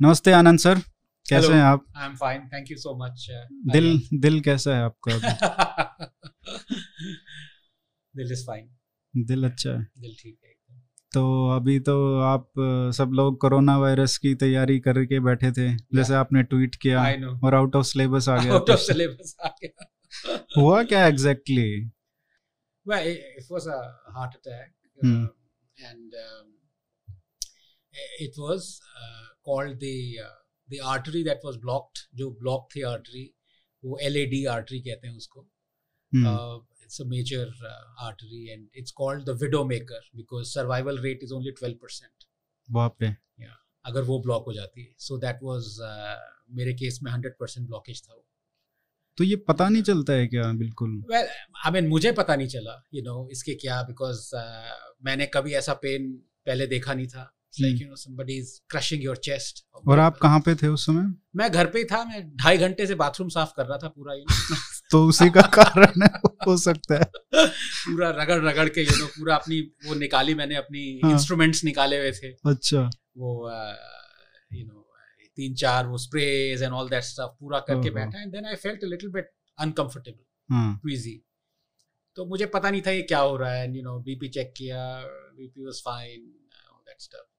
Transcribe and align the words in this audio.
नमस्ते 0.00 0.32
आनंद 0.32 0.58
सर 0.58 0.78
कैसे 1.26 1.36
Hello. 1.36 1.52
हैं 1.54 1.62
आप? 1.62 1.84
I 1.96 2.06
am 2.06 2.14
fine 2.16 2.40
thank 2.52 2.70
you 2.70 2.76
so 2.76 2.94
much 3.04 3.26
दिल 3.72 3.86
दिल 4.20 4.40
कैसा 4.40 4.76
है 4.76 4.82
आपका 4.84 5.16
दिल 8.14 8.32
इज़ 8.32 8.44
फाइन 8.46 9.24
दिल 9.26 9.44
अच्छा 9.48 9.70
है। 9.70 9.82
दिल 10.00 10.14
ठीक 10.20 10.38
है 10.44 10.54
तो 11.12 11.22
अभी 11.50 11.78
तो 11.80 11.94
आप 12.20 12.50
सब 12.96 13.10
लोग 13.14 13.38
कोरोना 13.40 13.76
वायरस 13.78 14.16
की 14.18 14.34
तैयारी 14.34 14.78
करके 14.86 15.20
बैठे 15.26 15.50
थे। 15.52 15.68
जैसे 15.96 16.14
आपने 16.14 16.42
ट्वीट 16.52 16.74
किया 16.82 17.02
और 17.44 17.54
आउट 17.54 17.76
ऑफ़ 17.76 17.86
सिलेबस 17.86 18.28
आ 18.28 18.36
गया 18.42 18.52
आउट 18.54 18.70
ऑफ़ 18.70 18.80
सिलेबस 18.80 19.36
आ 19.44 19.48
गया। 19.62 19.86
हुआ 20.58 20.82
क्या 20.92 21.06
exactly 21.06 21.68
well 22.86 23.06
it, 23.10 23.22
it 23.38 23.46
was 23.52 23.64
a 23.74 23.76
heart 24.16 24.34
attack 24.38 24.68
Hmm. 24.98 25.14
uh, 25.14 25.30
and 25.88 26.12
um, 26.24 26.44
it 28.26 28.36
was 28.42 28.66
uh, 29.00 29.24
called 29.46 29.80
the 29.80 29.96
uh, 30.26 30.36
the 30.68 30.80
artery 30.92 31.22
that 31.22 31.44
was 31.48 31.58
blocked 31.66 32.06
जो 32.14 32.30
blocked 32.42 32.76
थी 32.76 32.84
artery 32.92 33.26
वो 33.84 33.98
LAD 34.10 34.38
artery 34.54 34.80
कहते 34.80 35.08
हैं 35.08 35.16
उसको 35.16 35.46
हम्म, 36.12 36.26
uh, 36.26 36.58
it's 36.84 37.00
a 37.00 37.06
major 37.12 37.44
uh, 37.70 38.08
artery 38.08 38.42
and 38.54 38.80
it's 38.80 38.92
called 38.92 39.26
the 39.26 39.34
widowmaker 39.34 40.02
because 40.14 40.52
survival 40.52 41.02
rate 41.06 41.24
is 41.28 41.32
only 41.32 41.52
12% 41.62 42.26
बाप 42.68 43.02
रे 43.02 43.14
अगर 43.84 44.02
वो 44.02 44.18
ब्लॉक 44.22 44.44
हो 44.46 44.52
जाती 44.52 44.84
है 44.84 44.94
सो 44.98 45.18
दैट 45.18 45.42
वाज 45.42 45.76
मेरे 46.50 46.72
केस 46.74 46.98
में 47.02 47.10
100% 47.12 47.66
ब्लॉकेज 47.66 48.02
था 48.08 48.14
वो 48.14 48.24
तो 49.18 49.24
ये 49.24 49.36
पता 49.48 49.68
नहीं 49.68 49.82
चलता 49.82 50.12
है 50.12 50.26
क्या 50.28 50.50
बिल्कुल 50.62 50.96
वेल 51.10 51.28
आई 51.64 51.72
मीन 51.72 51.88
मुझे 51.88 52.12
पता 52.12 52.36
नहीं 52.36 52.48
चला 52.48 52.72
यू 52.94 53.00
you 53.00 53.08
नो 53.08 53.14
know, 53.14 53.30
इसके 53.32 53.54
क्या 53.54 53.82
बिकॉज़ 53.82 54.24
uh, 54.36 55.04
मैंने 55.06 55.26
कभी 55.34 55.54
ऐसा 55.54 55.74
पेन 55.84 56.12
पहले 56.46 56.66
देखा 56.66 56.94
नहीं 56.94 57.06
था 57.14 57.32
like 57.60 57.82
you 57.82 57.88
know 57.88 57.96
somebody 57.96 58.34
is 58.34 58.60
crushing 58.70 59.04
your 59.04 59.16
chest 59.16 59.64
और 59.88 59.98
आप 59.98 60.18
कहाँ 60.18 60.40
पे 60.40 60.54
थे 60.54 60.68
उस 60.68 60.86
समय? 60.86 61.14
मैं 61.36 61.50
घर 61.52 61.66
पे 61.66 61.78
ही 61.78 61.84
था 61.84 62.04
मैं 62.04 62.36
ढाई 62.36 62.58
घंटे 62.58 62.86
से 62.86 62.94
बाथरूम 62.94 63.28
साफ़ 63.28 63.52
कर 63.56 63.66
रहा 63.66 63.78
था 63.78 63.88
पूरा 63.88 64.14
you 64.14 64.24
know, 64.24 64.58
तो 64.90 65.06
उसी 65.06 65.30
का 65.30 65.40
कारण 65.40 66.02
है, 66.02 66.08
हो 66.48 66.56
सकता 66.56 66.94
है। 66.94 67.04
पूरा 67.46 68.10
रगड़ 68.10 68.40
रगड़ 68.44 68.68
के 68.68 68.82
यू 68.82 68.96
नो 68.98 69.06
पूरा 69.06 69.36
अपनी 69.36 69.60
वो 69.86 69.94
निकाली 69.94 70.34
मैंने 70.34 70.54
अपनी 70.54 71.00
हाँ। 71.04 71.12
इंस्ट्रूमेंट्स 71.12 71.64
निकाले 71.64 71.98
हुए 71.98 72.12
थे। 72.12 72.32
अच्छा। 72.46 72.90
वो 73.16 73.50
यू 74.52 74.64
नो 74.66 74.82
तीन 75.36 75.54
चार 75.54 75.86
वो 75.86 75.98
sprays 75.98 76.62
and 76.62 76.72
all 76.72 76.88
that 76.88 77.02
stuff 77.02 77.36
पूरा 77.40 77.58
करके 77.60 77.90
बैठा 77.90 78.22
and 78.22 78.32
then 78.32 78.46
I 78.46 78.54
felt 78.54 78.84
a 78.84 78.86
little 78.86 79.10
bit 79.10 79.30
uncomfortable 79.58 80.24
queasy 80.82 81.22
तो 82.16 82.24
मुझे 82.26 82.46
पता 82.46 82.70
नहीं 82.70 82.82
था 82.82 82.90
ये 82.90 83.02
क्या 83.02 83.18
हो 83.18 83.36
रहा 83.36 83.52
है 83.52 83.76
यू 83.76 83.82
नो 83.82 83.98
बीपी 84.00 84.28
चेक 84.28 84.54
किया 84.56 84.84
BP 85.36 85.64
was 85.64 85.82
fine 85.84 86.20
all 86.72 86.80
that 86.80 87.00
stuff 87.00 87.35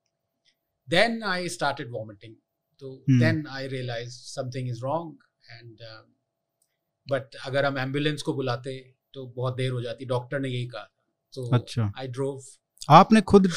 then 0.90 1.24
I 1.34 1.50
started 1.50 1.92
vomiting 1.92 2.36
तो 2.82 2.90
Hmm. 3.10 3.20
Then 3.20 3.46
I 3.58 3.68
realise 3.68 4.12
something 4.34 4.70
is 4.70 4.82
wrong 4.84 5.18
and 5.52 5.78
but 7.08 7.36
um, 7.36 7.46
अगर 7.48 7.66
हम 7.66 7.78
एंबुलेंस 7.78 8.22
को 8.22 8.34
बुलाते 8.34 8.80
तो 9.14 9.26
बहुत 9.36 9.56
देर 9.58 9.72
हो 9.72 9.82
जाती 9.82 10.06
डॉक्टर 10.06 10.40
ने 10.40 10.50
यही 10.50 10.66
कहा 10.68 10.90
तो 11.34 11.50
अच्छा 11.56 11.92
आई 11.98 12.08
ड्रोव 12.18 12.42
आपने 12.96 13.22
खुद 13.32 13.48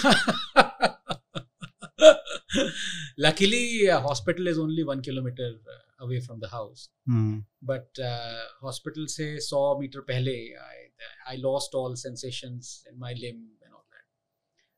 luckily 3.19 3.89
uh, 3.89 4.01
hospital 4.01 4.47
is 4.49 4.59
only 4.59 4.85
one 4.85 5.03
kilometer 5.03 5.49
uh, 5.75 6.05
away 6.05 6.21
from 6.21 6.41
the 6.41 6.49
house 6.49 6.89
हाँ, 7.09 7.45
but 7.63 8.01
uh, 8.11 8.43
hospital 8.63 9.07
से 9.09 9.27
100 9.41 9.81
मीटर 9.81 10.01
पहले 10.11 10.35
I, 10.67 11.35
I 11.35 11.37
lost 11.45 11.75
all 11.75 11.97
sensations 11.97 12.71
in 12.91 12.99
my 12.99 13.13
limb 13.15 13.43
and 13.65 13.75
all 13.75 13.87
that 13.93 14.07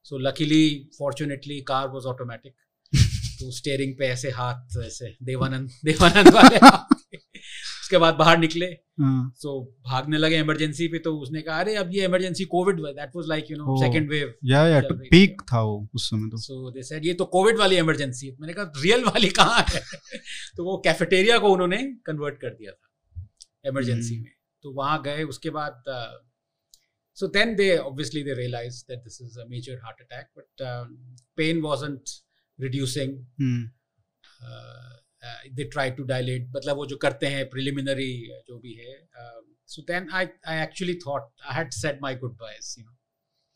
so 0.06 0.16
luckily 0.18 0.88
fortunately 0.98 1.62
car 1.62 1.88
was 1.88 2.06
automatic. 2.06 2.54
तो 3.40 3.50
steering 3.50 3.94
पे 3.98 4.06
ऐसे 4.06 4.30
हाथ 4.30 4.76
ऐसे 4.84 5.16
देवानंद 5.22 5.70
देवानंद 5.84 6.28
वाले 6.34 6.58
उसके 7.82 7.98
बाद 7.98 8.14
बाहर 8.14 8.38
निकले। 8.38 8.66
हाँ, 8.66 9.32
सो 9.36 9.52
भागने 9.86 10.18
लगे 10.18 10.38
इमरजेंसी 10.38 10.86
पे 10.88 10.98
तो 10.98 11.14
उसने 11.18 11.42
कहा 11.42 11.58
अरे 11.60 11.74
अब 11.76 11.90
ये 11.94 12.04
emergency 12.04 12.44
Covid 12.44 12.80
that 12.80 13.16
was 13.16 13.28
like 13.28 13.50
you 13.50 13.56
know. 13.56 13.76
Second 13.80 14.10
wave 14.10 14.34
या 14.44 14.66
या 14.68 14.80
चल 14.80 14.94
रही 14.94 15.08
पीक 15.08 15.42
था 15.42 15.62
वो 15.62 15.88
उस 15.94 16.08
समय 16.10 16.30
तो। 16.30 16.36
सो 16.36 16.70
दे 16.70 16.82
सेड 16.82 17.06
ये 17.06 17.14
तो 17.14 17.24
कोविड 17.24 17.58
वाली 17.58 17.76
इमरजेंसी 17.76 18.26
है. 18.26 18.36
मैंने 18.40 18.52
कहा 18.52 18.72
रियल 18.76 19.04
वाली 19.04 19.28
कहाँ 19.30 19.64
है? 19.68 19.80
तो 20.56 20.64
वो 20.64 20.76
कैफेटेरिया 20.84 21.38
को 21.38 21.52
उन्होंने 21.52 21.82
कन्वर्ट 22.06 22.40
कर 22.40 22.50
दिया 22.50 22.72
था 22.72 23.68
इमरजेंसी 23.68 24.14
हम्म। 24.14 24.24
में। 24.24 24.32
तो 24.62 24.72
वहाँ 24.72 25.02
गए 25.02 25.22
उसके 25.24 25.50
बाद 25.50 25.82
so 27.16 27.26
then 27.36 27.54
they 27.56 27.76
obviously 27.78 28.22
they 28.24 28.34
realise 28.34 28.82
that 28.88 29.02
this 29.04 29.20
is 29.22 29.38
a 29.40 29.44
major 29.48 29.78
heart 29.84 30.00
attack 30.00 30.28
but 30.38 30.62
pain 31.36 31.60
wasn't 31.62 32.10
reducing 32.58 33.18
hmm, 33.40 33.70
they 35.56 35.64
try 35.72 35.90
to 35.98 36.04
dilate 36.04 36.48
मतलब 36.56 36.76
वो 36.76 36.86
जो 36.86 36.96
करते 37.06 37.26
हैं 37.36 37.48
प्रिलिमिनरी 37.50 38.12
जो 38.48 38.58
भी 38.58 38.74
है 38.74 38.96
so 39.74 39.82
then 39.92 40.10
I 40.20 40.26
I 40.48 40.62
actually 40.62 40.94
thought 41.06 41.30
I 41.42 41.56
had 41.58 41.70
said 41.72 42.00
my 42.02 42.16
goodbyes 42.38 42.74
you 42.78 42.84
know 42.84 42.96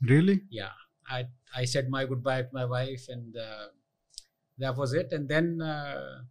really? 0.00 0.42
Yeah. 0.50 0.72
I 1.08 1.24
i 1.54 1.64
said 1.64 1.88
my 1.88 2.04
goodbye 2.04 2.42
to 2.42 2.48
my 2.52 2.64
wife 2.64 3.04
and 3.08 3.36
uh, 3.36 3.66
that 4.58 4.76
was 4.76 4.92
it. 4.92 5.12
And 5.12 5.28
then 5.28 5.60
uh, 5.62 6.22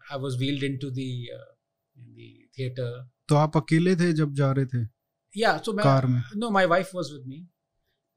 i 0.00 0.16
was 0.16 0.38
wheeled 0.38 0.62
into 0.62 0.90
the 0.90 1.30
uh, 1.34 1.50
in 1.96 2.14
the 2.14 2.28
theater. 2.56 2.90
तो 3.28 3.34
आप 3.36 3.56
अकेले 3.56 3.94
थे 3.96 4.12
जब 4.12 4.34
जा 4.34 4.50
रहे 4.52 4.66
थे? 4.66 4.84
yeah 5.33 5.61
so 5.61 5.73
my, 5.73 5.83
car 5.83 6.05
में 6.07 6.21
no 6.43 6.51
my 6.57 6.65
wife 6.73 6.93
was 6.99 7.11
with 7.15 7.25
me 7.33 7.39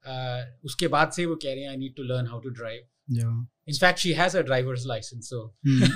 uh, 0.05 0.41
उसके 0.65 0.87
बाद 0.95 1.11
से 1.17 1.25
वो 1.25 1.35
कह 1.43 1.53
रहे 1.53 1.63
हैं 1.63 1.69
I 1.69 1.77
need 1.77 1.95
to 1.95 2.03
learn 2.13 2.27
how 2.27 2.39
to 2.39 2.49
drive 2.61 2.81
या 3.19 3.31
in 3.71 3.77
fact 3.81 4.01
she 4.03 4.09
has 4.19 4.33
a 4.39 4.41
driver's 4.47 4.85
license 4.93 5.29
so 5.33 5.37
hmm, 5.67 5.87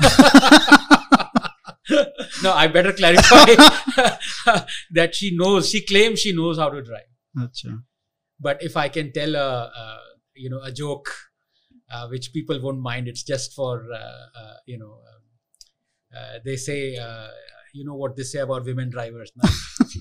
no 2.44 2.52
i 2.60 2.68
better 2.76 2.94
clarify 3.00 3.56
that 5.00 5.18
she 5.20 5.32
knows 5.42 5.70
she 5.74 5.82
claims 5.92 6.24
she 6.26 6.34
knows 6.40 6.62
how 6.64 6.70
to 6.78 6.84
drive 6.90 7.44
अच्छा 7.46 7.78
but 8.40 8.62
if 8.62 8.78
I 8.78 8.88
can 8.90 9.12
tell 9.12 9.36
a, 9.36 9.48
a 9.84 10.00
you 10.36 10.50
know 10.50 10.62
a 10.62 10.72
joke 10.72 11.10
uh, 11.92 12.08
which 12.08 12.32
people 12.34 12.60
won't 12.62 12.80
mind, 12.80 13.08
it's 13.08 13.24
just 13.24 13.54
for 13.54 13.86
uh, 13.92 14.26
uh, 14.42 14.56
you 14.66 14.78
know 14.78 14.92
um, 14.92 15.22
uh, 16.16 16.40
they 16.46 16.56
say 16.56 16.96
uh, 16.98 17.28
you 17.74 17.86
know 17.86 17.96
what 17.96 18.16
they 18.16 18.24
say 18.24 18.40
about 18.40 18.66
women 18.66 18.90
drivers. 18.90 19.32
Now, 19.36 19.50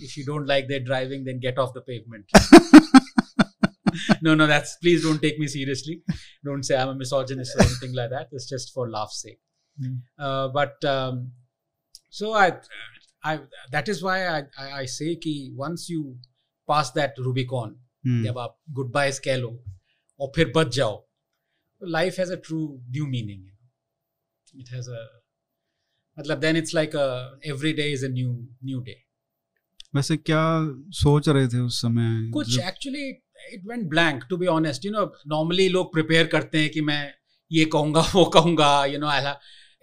if 0.03 0.17
you 0.17 0.25
don't 0.25 0.47
like 0.47 0.69
their 0.69 0.81
driving, 0.81 1.25
then 1.25 1.41
get 1.41 1.59
off 1.59 1.73
the 1.75 1.81
pavement. 1.81 2.27
no, 4.23 4.35
no, 4.35 4.47
that's 4.47 4.77
please 4.77 5.03
don't 5.03 5.21
take 5.23 5.39
me 5.39 5.47
seriously. 5.47 6.03
Don't 6.45 6.63
say 6.63 6.77
I'm 6.77 6.89
a 6.89 6.95
misogynist 6.95 7.57
or 7.57 7.63
anything 7.63 7.95
like 7.95 8.11
that. 8.11 8.29
It's 8.33 8.49
just 8.49 8.73
for 8.75 8.89
laugh's 8.91 9.23
sake. 9.23 9.41
Hmm. 9.81 9.97
Uh, 10.19 10.49
but 10.49 10.85
um, 10.85 11.33
so 12.11 12.33
I, 12.33 12.53
I 13.23 13.41
that 13.73 13.89
is 13.89 14.03
why 14.03 14.27
I, 14.27 14.39
I, 14.59 14.73
I 14.81 14.85
say 14.87 15.17
कि 15.17 15.55
once 15.55 15.89
you 15.89 16.17
pass 16.69 16.91
that 16.93 17.19
Rubicon, 17.19 17.75
हम्म, 18.07 18.25
जब 18.25 18.39
आप 18.39 18.59
good 18.71 18.91
bye 18.93 19.11
कह 19.25 19.37
लो 19.37 19.49
और 20.21 20.33
फिर 20.35 20.53
बच 20.57 20.75
जाओ 20.75 21.09
life 21.85 22.19
has 22.19 22.31
a 22.33 22.35
true 22.45 22.59
new 22.91 23.07
meaning 23.07 24.61
it 24.61 24.69
has 24.73 24.89
a 24.89 25.01
मतलब 26.19 26.39
then 26.41 26.57
it's 26.57 26.75
like 26.75 26.95
every 27.47 27.73
day 27.81 27.91
is 27.93 28.05
a 28.05 28.09
new 28.09 28.33
new 28.65 28.81
day 28.81 28.95
वैसे 29.96 30.18
क्या 30.18 30.44
सोच 31.00 31.30
रहे 31.30 31.48
थे 31.48 31.60
उस 31.60 31.82
समय? 31.82 32.30
कुछ 32.34 32.60
actually 32.60 33.10
it 33.54 33.66
went 33.68 33.88
blank 33.90 34.24
to 34.30 34.38
be 34.38 34.48
honest 34.48 34.86
you 34.86 34.92
know 34.92 35.06
normally 35.28 35.68
लोग 35.70 35.92
प्रिपेयर 35.94 36.28
करते 36.28 36.60
हैं 36.60 36.70
कि 36.70 36.82
मैं 36.82 37.02
ये 37.52 37.66
कहूँगा 37.66 38.02
वो 38.16 38.26
कहूँगा 38.38 38.74
you 38.86 39.00
know 39.00 39.08
I 39.08 39.34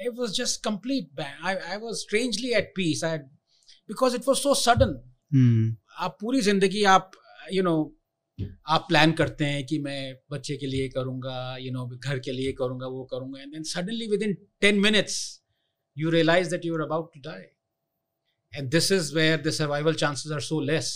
it 0.06 0.18
was 0.18 0.34
just 0.34 0.58
complete 0.64 1.06
bang. 1.18 1.38
I 1.42 1.52
i 1.74 1.76
was 1.76 2.00
strangely 2.02 2.50
at 2.56 2.68
peace. 2.74 3.00
I 3.06 3.08
because 3.88 4.16
it 4.18 4.28
was 4.28 4.42
so 4.42 4.52
sudden. 4.58 4.92
Hmm, 5.34 5.76
आप 5.98 6.16
पूरी 6.20 6.40
ज़िंदगी 6.40 6.82
आप 6.90 7.10
यू 7.52 7.62
नो 7.62 7.72
आप 8.68 8.84
प्लान 8.88 9.12
करते 9.12 9.44
हैं 9.44 9.64
कि 9.66 9.78
मैं 9.78 10.14
बच्चे 10.30 10.56
के 10.56 10.66
लिए 10.66 10.88
करूँगा 10.88 11.56
यू 11.60 11.72
नो 11.72 11.86
घर 11.96 12.18
के 12.26 12.32
लिए 12.32 12.52
करूँगा 12.60 12.86
वो 12.86 13.04
करूँगा। 13.12 13.40
And 13.40 13.52
then 13.52 13.62
suddenly 13.72 14.06
within 14.22 14.36
ten 14.60 14.78
minutes 14.80 15.18
you 15.96 16.10
realise 16.10 16.50
that 16.50 16.64
you 16.64 16.74
are 16.74 16.80
about 16.80 17.10
to 17.14 17.20
die 17.20 17.42
and 18.52 18.70
this 18.70 18.92
is 18.92 19.14
where 19.14 19.40
the 19.42 19.50
survival 19.50 19.94
chances 19.94 20.32
are 20.32 20.40
so 20.40 20.60
less 20.60 20.92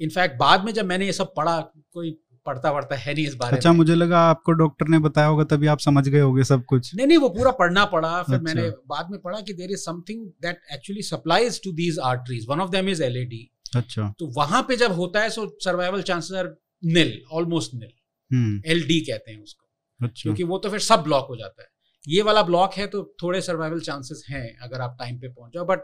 in fact 0.00 0.36
बाद 0.38 0.64
में 0.64 0.72
जब 0.72 0.84
मैंने 0.84 1.06
ये 1.06 1.12
सब 1.12 1.32
पढ़ा 1.36 1.60
कोई 1.92 2.16
पढ़ता 2.46 2.72
पढ़ता 2.72 2.96
है 2.96 3.14
नहीं 3.14 3.26
इस 3.26 3.34
बारे 3.34 3.56
अच्छा 3.56 3.70
में। 3.70 3.76
मुझे 3.76 3.94
लगा 3.94 4.18
आपको 4.20 4.52
डॉक्टर 4.52 4.88
ने 4.88 4.98
बताया 4.98 5.26
होगा 5.26 5.44
तभी 5.44 5.66
आप 5.66 5.78
समझ 5.78 6.08
गए 6.08 6.20
होगे 6.20 6.44
सब 6.44 6.64
कुछ। 6.64 6.94
नहीं 6.94 7.06
नहीं 7.06 7.18
वो 7.18 7.28
पूरा 7.28 7.50
पढ़ना 7.50 7.84
पड़ा 7.84 8.10
फिर 8.22 8.34
अच्छा। 8.34 8.44
मैंने 8.44 8.68
बाद 8.86 9.10
में 9.10 9.20
पढ़ा 9.20 9.40
कि 9.40 9.52
there 9.52 9.70
is 9.70 9.80
something 9.80 10.26
that 10.42 10.60
actually 10.72 11.02
supplies 11.02 11.60
to 11.64 11.72
these 11.72 11.98
arteries 12.04 12.46
one 12.48 12.60
of 12.60 12.70
them 12.70 12.88
is 12.88 13.02
LED 13.02 13.48
अच्छा। 13.76 14.12
तो 14.18 14.26
वहाँ 14.36 14.62
पे 14.62 14.76
जब 14.76 14.92
होता 14.92 15.20
है 15.20 15.30
so 15.30 15.48
survival 15.64 16.02
chances 16.02 16.36
are 16.38 16.54
nil 16.84 17.20
almost 17.32 17.74
nil 17.74 18.62
L 18.66 18.82
कहते 18.82 19.30
हैं 19.30 19.42
उसको। 19.42 20.06
अच्छा। 20.06 20.22
क्योंकि 20.22 20.44
वो 20.44 20.58
तो 20.58 20.70
फिर 20.70 20.80
सब 20.80 21.02
ब्लॉक 21.02 21.26
हो 21.28 21.36
जाता 21.36 21.62
है। 21.62 21.68
ये 22.04 22.22
वाला 22.22 22.42
ब्लॉक 22.42 22.74
है 22.74 22.86
तो 22.86 23.02
थोड़े 23.22 23.40
सर्वाइवल 23.40 23.80
चांसेस 23.80 24.24
हैं 24.30 24.46
अगर 24.62 24.80
आप 24.80 24.96
टाइम 24.98 25.18
पे 25.18 25.28
पहुँच 25.28 25.52
जाओ 25.54 25.64
बट 25.64 25.78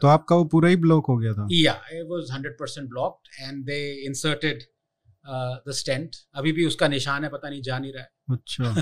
तो 0.00 0.06
आपका 0.06 0.36
वो 0.36 0.44
पूरा 0.44 0.68
ही 0.68 0.76
ब्लॉक 0.76 1.06
हो 1.08 1.16
गया 1.16 1.32
था? 1.32 1.48
या 1.52 1.82
it 1.92 2.06
was 2.06 2.42
100% 2.78 2.78
blocked 2.78 3.28
and 3.40 3.64
they 3.64 4.04
inserted 4.06 4.62
the 5.26 5.64
stent 5.68 6.10
अभी 6.34 6.52
भी 6.52 6.66
उसका 6.66 6.88
निशान 6.88 7.24
है 7.24 7.30
पता 7.30 7.50
नहीं 7.50 7.62
जा 7.62 7.78
नहीं 7.78 7.92
रहा 7.92 8.34
अच्छा। 8.34 8.80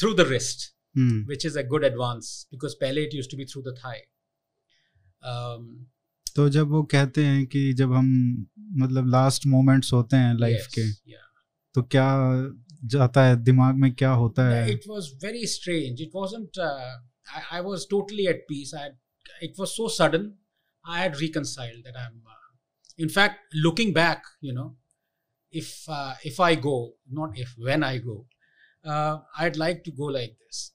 Through 0.00 0.14
the 0.14 0.20
wrist 0.20 0.76
which 0.98 1.46
is 1.46 1.58
a 1.58 1.62
good 1.62 1.84
advance 1.84 2.48
because 2.52 2.74
पहले 2.80 3.02
it 3.02 3.14
used 3.14 3.30
to 3.30 3.36
be 3.36 3.44
through 3.44 3.62
the 3.62 3.74
thigh 3.78 3.98
तो 6.36 6.48
जब 6.48 6.68
वो 6.68 6.82
कहते 6.82 7.24
हैं 7.24 7.46
कि 7.46 7.72
जब 7.72 7.92
हम 7.92 8.38
मतलब 8.58 9.08
लास्ट 9.08 9.46
मोमेंट्स 9.46 9.92
होते 9.92 10.16
हैं 10.16 10.38
लाइफ 10.38 10.64
yes, 10.64 10.74
के 10.74 10.92
yeah. 10.92 11.24
तो 11.74 11.82
क्या 11.82 12.16
जाता 12.84 13.24
है 13.24 13.36
दिमाग 13.36 13.74
में 13.74 13.94
क्या 13.94 14.10
होता 14.10 14.48
है? 14.48 14.72
It 14.72 14.80
was 14.88 15.10
very 15.24 15.46
strange 15.46 16.02
it 16.02 16.10
wasn't 16.14 16.58
I 17.52 17.60
was 17.60 17.86
totally 17.90 18.26
at 18.26 18.46
peace 18.48 18.74
I 18.74 18.88
it 19.40 19.56
was 19.58 19.76
so 19.76 19.88
sudden. 19.88 20.36
I 20.86 21.00
had 21.00 21.20
reconciled 21.20 21.84
that 21.84 21.94
I'm. 21.96 22.20
Uh, 22.26 22.34
in 22.98 23.08
fact, 23.08 23.40
looking 23.54 23.92
back, 23.92 24.22
you 24.40 24.52
know, 24.52 24.76
if 25.50 25.84
uh, 25.88 26.14
if 26.24 26.40
I 26.40 26.54
go, 26.56 26.92
not 27.10 27.38
if 27.38 27.54
when 27.56 27.82
I 27.82 27.98
go, 27.98 28.26
uh, 28.84 29.18
I'd 29.38 29.56
like 29.56 29.84
to 29.84 29.90
go 29.90 30.04
like 30.04 30.36
this 30.46 30.72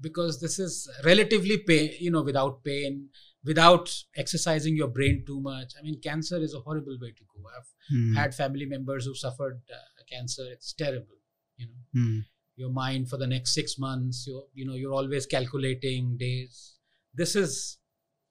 because 0.00 0.40
this 0.40 0.58
is 0.58 0.88
relatively 1.04 1.58
pain, 1.58 1.92
you 2.00 2.10
know, 2.10 2.22
without 2.22 2.64
pain, 2.64 3.08
without 3.44 3.94
exercising 4.16 4.76
your 4.76 4.88
brain 4.88 5.24
too 5.26 5.40
much. 5.40 5.72
I 5.78 5.82
mean, 5.82 6.00
cancer 6.00 6.36
is 6.36 6.54
a 6.54 6.60
horrible 6.60 6.96
way 7.00 7.12
to 7.12 7.24
go. 7.34 7.42
I've 7.56 7.96
mm. 7.96 8.16
had 8.16 8.34
family 8.34 8.66
members 8.66 9.04
who 9.04 9.14
suffered 9.14 9.60
uh, 9.72 10.02
cancer. 10.10 10.44
It's 10.50 10.72
terrible. 10.72 11.18
You 11.56 11.68
know, 11.68 12.00
mm. 12.00 12.24
your 12.56 12.70
mind 12.70 13.08
for 13.08 13.16
the 13.16 13.26
next 13.26 13.54
six 13.54 13.78
months. 13.78 14.26
You 14.26 14.44
you 14.52 14.66
know, 14.66 14.74
you're 14.74 14.94
always 14.94 15.26
calculating 15.26 16.16
days. 16.16 16.74
This 17.14 17.36
is 17.36 17.78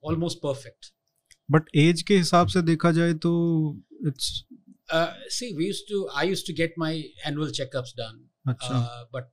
almost 0.06 0.38
perfect 0.38 0.94
but 1.52 1.64
age 1.76 2.02
के 2.02 2.18
हिसाब 2.18 2.48
से 2.48 2.62
देखा 2.62 2.92
जाए 2.92 3.14
तो 3.14 3.34
it's 4.08 4.44
see 5.38 5.56
we 5.56 5.66
used 5.66 5.90
to 5.90 6.08
I 6.16 6.30
used 6.30 6.48
to 6.48 6.54
get 6.54 6.74
my 6.80 7.00
annual 7.28 7.52
checkups 7.52 7.94
done 7.98 8.30
but 9.14 9.32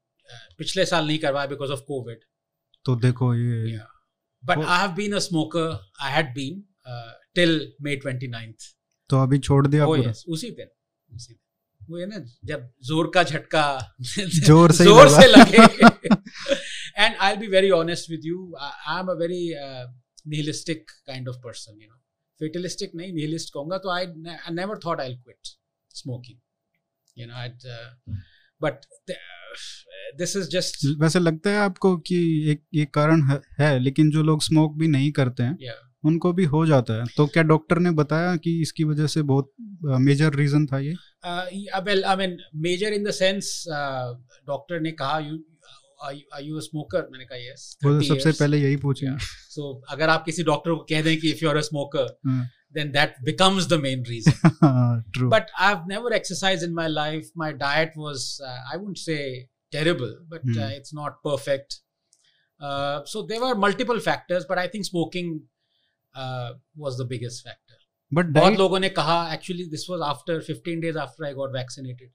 पिछले 0.59 0.85
साल 0.85 1.07
नहीं 1.07 1.19
करवाया 1.19 1.47
बिकॉज़ 1.47 1.71
ऑफ़ 1.71 1.81
कोविड 1.81 2.21
तो 2.85 2.97
देखो 2.97 3.35
ये 3.35 3.81
but 4.45 4.59
I 4.59 4.81
have 4.81 4.91
been 4.91 5.13
a 5.13 5.19
smoker 5.19 5.89
I 6.01 6.13
had 6.13 6.35
been 6.35 6.65
till 7.35 7.73
May 7.83 7.97
29th 7.97 8.65
तो 9.11 9.23
अभी 9.23 9.39
छोड़ 9.39 9.67
दिया 9.67 9.87
पूरा। 9.87 10.01
oh, 10.01 10.09
yes, 10.09 10.25
उसी 10.29 10.51
दिन 10.51 10.67
उसी 11.15 11.35
दिन। 11.35 12.27
जब 12.45 12.71
ज़ोर 12.83 13.11
का 13.15 13.23
झटका 13.23 13.95
ज़ोर 14.47 14.73
से 14.73 14.85
ज़ोर 14.85 15.09
से 15.09 15.27
लगे। 15.27 15.63
And 17.03 17.17
I 17.17 17.37
be 17.37 17.47
very 17.47 17.71
honest 17.71 18.11
with 18.11 18.21
you 18.25 18.57
I 18.61 19.01
am 19.01 19.07
a 19.07 19.15
very 19.15 19.55
nihilistic 20.27 20.95
kind 21.09 21.29
of 21.29 21.41
person 21.43 21.75
you 21.81 21.89
know 21.89 22.01
fatalistic 22.41 22.95
नहीं 22.97 23.13
nihilist 23.13 23.51
कहूँगा 23.51 23.79
तो 23.79 23.95
I, 23.97 24.03
I 24.49 24.53
never 24.53 24.77
thought 24.77 25.01
I'll 25.01 25.19
quit 25.25 25.55
smoking 25.89 26.41
you 27.17 27.27
know 27.27 27.35
I'd 27.35 27.69
uh, 27.77 28.15
but 28.61 28.87
the, 29.07 29.15
this 30.19 30.37
is 30.37 30.49
just 30.49 30.87
वैसे 31.01 31.19
लगता 31.19 31.51
है 31.51 31.57
आपको 31.57 31.97
कि 31.97 32.51
एक 32.51 32.65
ये 32.75 32.85
कारण 32.85 33.23
है, 33.31 33.41
है 33.61 33.79
लेकिन 33.79 34.11
जो 34.11 34.23
लोग 34.23 34.43
स्मोक 34.43 34.79
भी 34.79 34.89
नहीं 34.89 35.13
करते 35.13 35.43
हैं 35.43 35.57
yeah 35.59 35.87
उनको 36.05 36.33
भी 36.33 36.45
हो 36.45 36.67
जाता 36.67 36.95
है 36.95 37.07
तो 37.17 37.27
क्या 37.27 37.43
डॉक्टर 37.43 37.79
ने 37.79 37.91
बताया 37.91 38.37
कि 38.37 38.63
इसकी 38.63 38.85
वजह 38.85 39.07
से 39.07 39.23
बहुत 39.23 39.53
मेजर 39.83 40.35
रीजन 40.35 40.67
था 40.67 40.79
ये 40.79 40.95
uh, 41.25 41.47
yeah, 41.53 41.83
well 41.89 42.05
I 42.05 42.17
mean 42.17 42.39
major 42.55 42.93
in 42.99 43.05
the 43.05 43.13
sense 43.13 43.51
uh, 43.79 44.15
doctor 44.47 44.81
ने 44.81 44.93
कहा 44.93 45.19
you 45.29 45.39
you, 46.09 46.25
are 46.33 46.41
you 46.41 46.61
मैंने 46.75 47.25
कहा 47.25 47.39
वो 47.85 47.99
तो 47.99 48.07
सबसे 48.07 48.33
पहले 48.33 48.59
यही 48.59 48.77
पूछेंगे 48.77 49.17
Yeah. 49.17 49.27
So 49.57 49.83
अगर 49.91 50.09
आप 50.09 50.25
किसी 50.25 50.43
डॉक्टर 50.43 50.71
को 50.71 50.87
कह 50.89 51.03
दें 51.03 51.17
कि 51.21 51.33
if 51.33 51.43
you're 51.43 51.57
a 51.57 51.67
smoker 51.69 52.07
हाँ। 52.27 52.49
then 52.77 52.93
that 52.93 53.15
becomes 53.25 53.67
the 53.67 53.79
main 53.79 54.03
reason 54.09 54.51
true 55.15 55.31
but 55.31 55.51
I've 55.59 55.87
never 55.93 56.13
exercised 56.13 56.63
in 56.63 56.75
my 56.75 56.89
life. 56.89 57.31
My 57.37 57.53
diet 57.53 57.97
was, 57.97 58.41
uh, 58.49 58.59
I 58.73 58.77
wouldn't 58.77 58.99
say 58.99 59.49
terrible, 59.73 60.13
but 60.29 60.43
Hmm. 60.43 60.59
uh, 60.59 60.69
it's 60.77 60.95
not 61.01 61.19
perfect. 61.25 61.81
Uh, 62.61 63.05
so 63.05 63.23
there 63.23 63.41
were 63.41 63.55
multiple 63.55 64.01
factors, 64.01 64.47
but 64.49 64.59
I 64.59 64.69
think 64.69 64.85
smoking 64.85 65.29
uh, 66.15 66.51
was 66.77 66.97
the 67.03 67.05
biggest 67.05 67.45
factor. 67.45 67.77
But 68.15 68.27
बहुत 68.27 68.59
लोगों 68.59 68.79
ने 68.81 68.89
कहा 68.89 69.35
actually 69.35 69.65
this 69.65 69.87
was 69.91 70.01
after 70.01 70.41
15 70.45 70.81
days 70.81 70.99
after 70.99 71.25
I 71.25 71.33
got 71.33 71.53
vaccinated 71.57 72.11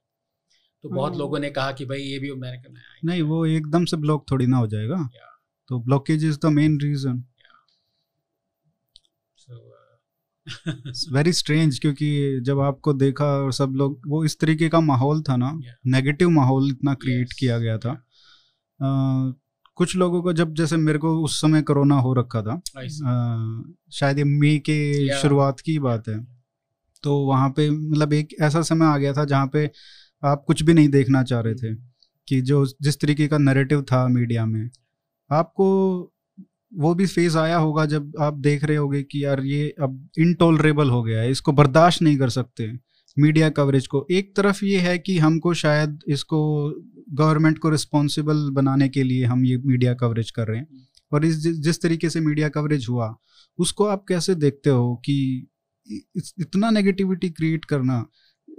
तो 0.85 0.89
बहुत 0.89 1.11
Hmm. 1.11 1.19
लोगों 1.19 1.39
ने 1.39 1.49
कहा 1.49 1.71
कि 1.71 1.85
भाई 1.85 1.99
ये 1.99 2.19
भी 2.19 2.31
मैंने 2.33 2.57
कहा 2.57 2.73
नहीं 3.05 3.21
वो 3.21 3.45
एकदम 3.45 3.85
से 3.85 3.97
ब्लॉक 3.97 4.25
थोड़ी 4.31 4.45
ना 4.47 4.57
हो 4.57 4.67
जाएगा 4.67 4.95
Yeah. 4.95 5.31
तो 5.67 5.79
blockage 5.79 6.25
is 6.25 6.37
the 6.39 6.45
main 6.45 6.79
reason 6.81 7.23
uh, 9.49 9.55
very 11.13 11.33
strange 11.33 11.79
क्योंकि 11.79 12.39
जब 12.41 12.59
आपको 12.59 12.93
देखा 12.93 13.25
और 13.25 13.53
सब 13.53 13.73
लोग 13.75 14.01
वो 14.07 14.23
इस 14.25 14.39
तरीके 14.39 14.69
का 14.69 14.79
माहौल 14.79 15.21
था 15.21 15.35
ना 15.35 15.51
नेगेटिव 15.87 16.27
Yeah. 16.27 16.37
माहौल 16.37 16.69
इतना 16.71 16.93
क्रिएट 16.93 17.27
Yes. 17.27 17.39
किया 17.39 17.59
गया 17.59 17.77
था 17.77 17.91
अ, 18.79 19.33
कुछ 19.75 19.95
लोगों 19.95 20.21
को 20.21 20.33
जब 20.33 20.53
जैसे 20.53 20.77
मेरे 20.77 20.99
को 20.99 21.23
उस 21.23 21.41
समय 21.41 21.61
कोरोना 21.61 21.95
हो 21.95 22.13
रखा 22.13 22.41
था. 22.41 22.61
अ, 22.77 23.73
शायद 23.91 24.17
ये 24.17 24.23
मई 24.23 24.57
के 24.59 25.07
Yeah. 25.07 25.21
शुरुआत 25.21 25.59
की 25.59 25.79
बात 25.79 26.07
है 26.09 26.19
तो 27.03 27.17
वहाँ 27.25 27.49
पे 27.49 27.69
मतलब 27.69 28.13
एक 28.13 28.35
ऐसा 28.41 28.61
समय 28.61 28.85
आ 28.85 28.97
गया 28.97 29.13
था 29.13 29.25
जहाँ 29.25 29.47
पे 29.47 29.65
आप 30.23 30.43
कुछ 30.47 30.63
भी 30.63 30.73
नहीं 30.73 30.89
देखना 30.89 31.23
चाह 31.23 31.39
रहे 31.41 31.55
थे 31.55 31.75
कि 32.27 32.41
जो 32.41 32.65
जिस 32.81 32.99
तरीके 32.99 33.27
का 33.27 33.37
नैरेटिव 33.37 33.81
था 33.81 34.07
मीडिया 34.07 34.45
में 34.45 34.69
आपको 35.29 35.67
वो 36.73 36.93
भी 36.95 37.05
फ़ेज़ 37.05 37.37
आया 37.37 37.57
होगा 37.57 37.85
जब 37.85 38.13
आप 38.19 38.33
देख 38.33 38.63
रहे 38.63 38.77
होगे 38.77 39.01
कि 39.03 39.23
यार 39.25 39.41
ये 39.41 39.75
अब 39.81 40.09
इनटॉलरेबल 40.19 40.89
हो 40.89 41.03
गया 41.03 41.21
है 41.21 41.31
इसको 41.31 41.51
बर्दाश्त 41.51 42.01
नहीं 42.01 42.17
कर 42.17 42.29
सकते 42.29 42.71
मीडिया 43.17 43.49
कवरेज 43.49 43.87
को। 43.87 44.05
एक 44.11 44.35
तरफ़ 44.35 44.63
ये 44.65 44.79
है 44.79 44.97
कि 44.99 45.17
हमको 45.17 45.53
शायद 45.53 45.99
इसको 46.07 46.39
गवर्नमेंट 47.09 47.57
को 47.57 47.69
रिस्पॉन्सिबल 47.69 48.49
बनाने 48.51 48.89
के 48.89 49.03
लिए 49.03 49.25
हम 49.25 49.45
ये 49.45 49.57
मीडिया 49.57 49.93
कवरेज 49.93 50.31
कर 50.31 50.47
रहे 50.47 50.57
हैं। 50.59 50.87
और 51.11 51.25
इस 51.25 51.37
जिस 51.37 51.81
तरीके 51.81 52.09
से 52.09 52.19
मीडिया 52.19 52.49
कवरेज 52.49 52.87
हुआ 52.89 53.15
उसको 53.59 53.85
आप 53.85 54.05
कैसे 54.07 54.35
देखते 54.35 54.69
हो 54.69 54.95
कि 54.95 55.47
इतना 56.39 56.69
नेगेटिविटी 56.69 57.29
क्रिएट 57.29 57.65
करना 57.65 58.05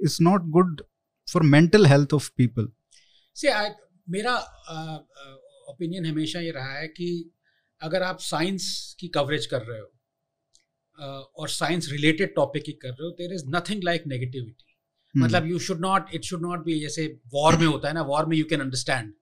is 0.05 0.19
not 0.23 0.45
good 0.49 0.83
for 1.29 1.43
mental 1.43 1.87
health 1.87 2.15
of 2.15 2.31
people 2.37 2.69
से 3.37 3.53
मेरा 4.09 4.37
ओपिनियन 5.69 6.07
हमेशा 6.07 6.41
ये 6.41 6.51
रहा 6.51 6.79
है 6.79 6.89
कि 6.89 7.09
अगर 7.81 8.03
आप 8.03 8.19
साइंस 8.21 8.97
की 9.01 9.09
कवरेज 9.09 9.47
कर 9.47 9.63
रहे 9.63 9.79
हो 9.79 9.87
uh, 9.87 11.41
और 11.41 11.49
साइंस 11.49 11.89
रिलेटेड 11.93 12.35
टॉपिक 12.35 12.65
की 12.65 12.73
कर 12.73 12.89
रहे 12.89 13.05
हो 13.05 13.11
there 13.11 13.33
is 13.33 13.45
nothing 13.47 13.83
like 13.85 14.07
negativity 14.07 14.75
मतलब 15.15 15.47
you 15.47 15.59
should 15.59 15.81
not 15.81 16.15
it 16.15 16.23
should 16.23 16.43
not 16.43 16.65
be 16.65 16.79
जैसे 16.81 17.07
वॉर 17.35 17.57
में 17.57 17.67
होता 17.67 17.89
है 17.89 17.95
ना 17.95 18.03
वॉर 18.03 18.27
में 18.27 18.37
यू 18.37 18.45
कैन 18.45 18.61
अंडरस्टैंड 18.61 19.13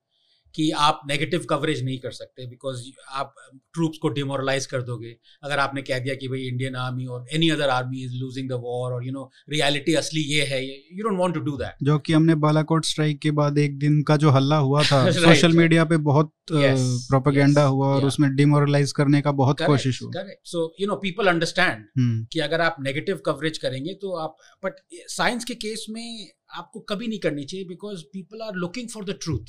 कि 0.55 0.71
आप 0.71 1.01
नेगेटिव 1.07 1.45
कवरेज 1.49 1.83
नहीं 1.83 1.99
कर 1.99 2.11
सकते 2.11 2.47
बिकॉज़ 2.47 2.81
आप 3.09 3.33
ट्रूप्स 3.73 3.97
को 3.97 4.09
डिमोरलाइज 4.09 4.65
कर 4.65 4.81
दोगे। 4.81 5.15
अगर 5.43 5.59
आपने 5.59 5.81
कह 5.81 5.99
दिया 5.99 6.15
कि 6.15 6.27
भाई 6.27 6.41
इंडियन 6.41 6.75
आर्मी 6.75 7.05
और 7.05 7.25
any 7.33 7.49
other 7.49 7.69
army 7.69 8.03
is 8.03 8.13
losing 8.15 8.49
the 8.49 8.53
war 8.53 8.93
और 8.93 9.05
यू 9.05 9.11
नो 9.11 9.31
रियलिटी 9.49 9.93
असली 9.93 10.21
ये 10.21 10.45
है 10.45 10.63
you 10.67 11.03
don't 11.03 11.19
want 11.19 11.33
to 11.33 11.39
do 11.39 11.57
that 11.57 11.83
जो 11.83 11.99
कि 11.99 12.13
हमने 12.13 12.35
बालाकोट 12.35 12.85
स्ट्राइक 12.85 13.19
के 13.19 13.31
बाद 13.31 13.57
एक 13.57 13.77
दिन 13.79 14.01
का 14.03 14.17
जो 14.17 14.29
हल्ला 14.29 14.57
हुआ 14.57 14.83
था 14.83 15.03
Right. 15.05 15.23
सोशल 15.23 15.51
मीडिया 15.51 15.85
पे 15.85 15.97
बहुत 15.97 16.31
Yes, 16.51 16.81
प्रोपेगेंडा 17.07 17.61
yes, 17.61 17.71
हुआ 17.71 17.87
और 17.87 17.95
yeah. 17.95 18.07
उसमें 18.07 18.35
डिमोरलाइज 18.35 18.91
करने 18.91 19.21
का 19.21 19.31
बहुत 19.31 19.55
correct, 19.55 19.71
कोशिश 19.71 20.01
हुआ। 20.01 20.11
Correct 20.11 20.47
so 20.47 20.75
you 20.79 20.87
know 20.87 20.95
people 20.95 21.27
understand 21.27 21.85
कि 22.33 22.39
अगर 22.39 22.61
आप 22.61 22.75
नेगेटिव 22.79 23.21
कवरेज 23.25 23.57
करेंगे 23.57 23.93
तो 23.93 24.15
आप 24.15 24.35
बट 24.65 24.73
साइंस 24.91 25.45
के 25.45 25.55
केस 25.55 25.85
में 25.89 26.29
आपको 26.55 26.79
कभी 26.79 27.07
नहीं 27.07 27.19
करनी 27.19 27.43
चाहिए 27.43 27.65
because 27.65 28.03
people 28.13 28.41
are 28.41 28.55
looking 28.55 28.89
for 28.89 29.05
the 29.05 29.17
truth 29.23 29.45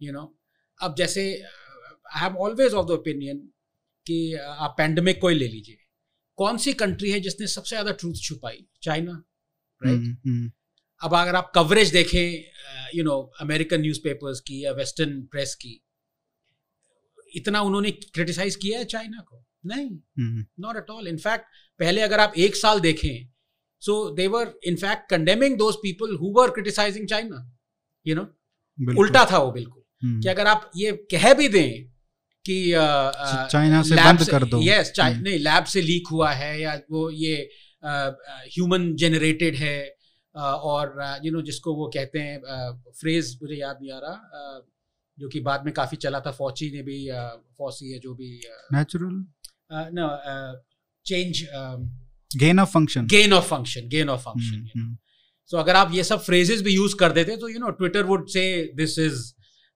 you 0.00 0.12
know 0.12 0.22
अब 0.80 0.94
जैसे 0.98 1.22
I 1.34 2.20
have 2.20 2.36
always 2.38 2.74
of 2.74 2.86
the 2.86 2.90
opinion 2.90 3.38
कि 4.06 4.18
uh, 4.34 4.40
आप 4.40 4.74
पैंडमिक 4.78 5.20
को 5.20 5.28
ही 5.28 5.34
ले 5.34 5.48
लीजिए। 5.48 5.78
कौन 6.38 6.58
सी 6.58 6.72
कंट्री 6.74 7.10
है 7.10 7.20
जिसने 7.20 7.46
सबसे 7.46 7.74
ज़्यादा 7.76 7.92
ट्रूथ 7.92 8.14
छुपाई? 8.22 8.66
चाइना 8.82 9.12
राइट 9.82 9.98
हम्म, 9.98 10.16
हम्म, 10.26 10.50
अब 11.00 11.14
अगर 11.14 11.34
आप 11.36 11.50
कवरेज 11.54 11.90
देखें 11.92 12.96
यू 12.96 13.04
नो 13.04 13.20
अमेरिकन 13.40 13.80
न्यूज़पेपर्स 13.80 14.40
की 14.40 14.64
या 14.64 14.72
वेस्टर्न 14.72 15.20
प्रेस 15.32 15.54
की 15.54 15.80
इतना 17.36 17.60
उन्होंने 17.60 17.90
क्रिटिसाइज 17.90 18.56
किया 18.56 18.78
है 18.78 18.84
चाइना 18.84 19.20
को? 19.20 19.42
नहीं। 19.66 20.44
नॉट 20.60 20.76
एट 20.76 20.90
ऑल 20.90 21.08
इनफैक्ट 21.08 21.46
पहले 21.80 22.00
अगर 22.00 22.20
आप 22.20 22.32
एक 22.38 22.56
साल 22.56 22.80
देखें 22.80 23.28
so 23.82 23.98
they 24.16 24.26
were 24.28 24.52
in fact 24.66 25.08
condemning 25.10 25.56
those 25.58 25.74
people 25.82 26.14
who 26.16 26.32
were 26.36 26.50
criticising 26.50 27.08
China 27.08 27.42
you 28.06 28.14
know 28.16 28.22
उल्टा 29.00 29.24
था 29.32 29.38
वो 29.38 29.50
बिल्कुल। 29.52 29.82
कि 30.02 30.28
अगर 30.28 30.46
आप 30.46 30.70
ये 30.76 30.92
कह 31.10 31.32
भी 31.34 31.48
दें 31.48 31.84
कि 32.44 32.58
चाइना 33.50 33.82
से 33.82 33.96
बंद 33.96 34.28
कर 34.30 34.44
दो। 34.44 34.60
Yes 34.62 34.92
hmm. 35.00 35.20
नहीं 35.20 35.38
लैब 35.40 35.64
से 35.64 35.82
लीक 35.82 36.08
हुआ 36.10 36.30
है 36.32 36.60
या 36.60 36.74
वो 36.90 37.10
ये 37.10 37.36
ह्यूमन 37.84 38.94
जेनरेटेड 38.96 39.56
है 39.56 39.78
और 40.34 40.94
यू 41.24 41.32
नो 41.32 41.42
जिसको 41.42 41.74
वो 41.74 41.86
कहते 41.94 42.20
हैं 42.20 42.40
फ्रेज 43.00 43.38
मुझे 43.42 43.54
याद 43.54 43.78
नहीं 43.82 43.92
आ 43.92 43.98
रहा 43.98 44.60
जो 45.18 45.28
कि 45.28 45.40
बाद 45.40 45.64
में 45.64 45.72
काफ़ी 45.74 45.96
चला 45.96 46.20
था 46.20 46.30
फौची 46.32 46.70
ने 46.70 46.82
भी 46.82 46.98
फौसी 47.58 47.92
है 47.92 47.98
जो 47.98 48.14
भी 48.14 48.30
natural 48.74 49.24
no 49.94 50.08
change 51.06 51.42
gain 52.30 52.60
of 52.60 52.70
function 52.70 53.06
gain 53.06 53.32
of 53.32 53.48
function 53.48 53.88
gain 53.88 54.08
of 54.08 54.20
function 54.20 54.68
hmm, 54.76 54.96
so 55.50 55.56
अगर 55.56 55.76
आप 55.76 55.94
ये 55.94 56.04
सब 56.04 56.20
फ्रेजेस 56.20 56.62
भी 56.62 56.74
यूज़ 56.74 56.96
कर 56.96 57.12
देते 57.12 57.36
तो 57.36 57.48
you 57.48 57.58
know 57.58 57.70
Twitter 57.80 58.04
would 58.04 58.28
say 58.28 58.44
this 58.76 58.98
is 58.98 59.22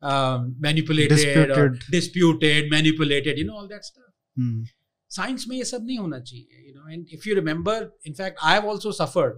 um, 0.02 0.48
manipulated 0.68 1.18
Disputed. 1.18 1.58
or 1.58 1.68
disputed 1.98 2.72
manipulated 2.72 3.38
you 3.42 3.46
know 3.50 3.58
all 3.62 3.68
that 3.76 3.86
stuff 3.92 4.10
hmm, 4.38 4.66
science 5.12 5.46
में 5.50 5.56
ये 5.58 5.64
सब 5.66 5.86
नहीं 5.86 5.98
होना 5.98 6.20
चाहिए 6.20 6.66
you 6.68 6.74
know 6.78 6.96
and 6.96 7.14
if 7.18 7.26
you 7.30 7.36
remember 7.40 7.76
in 8.12 8.18
fact 8.22 8.42
i 8.50 8.56
have 8.56 8.66
also 8.74 8.92
suffered 9.04 9.38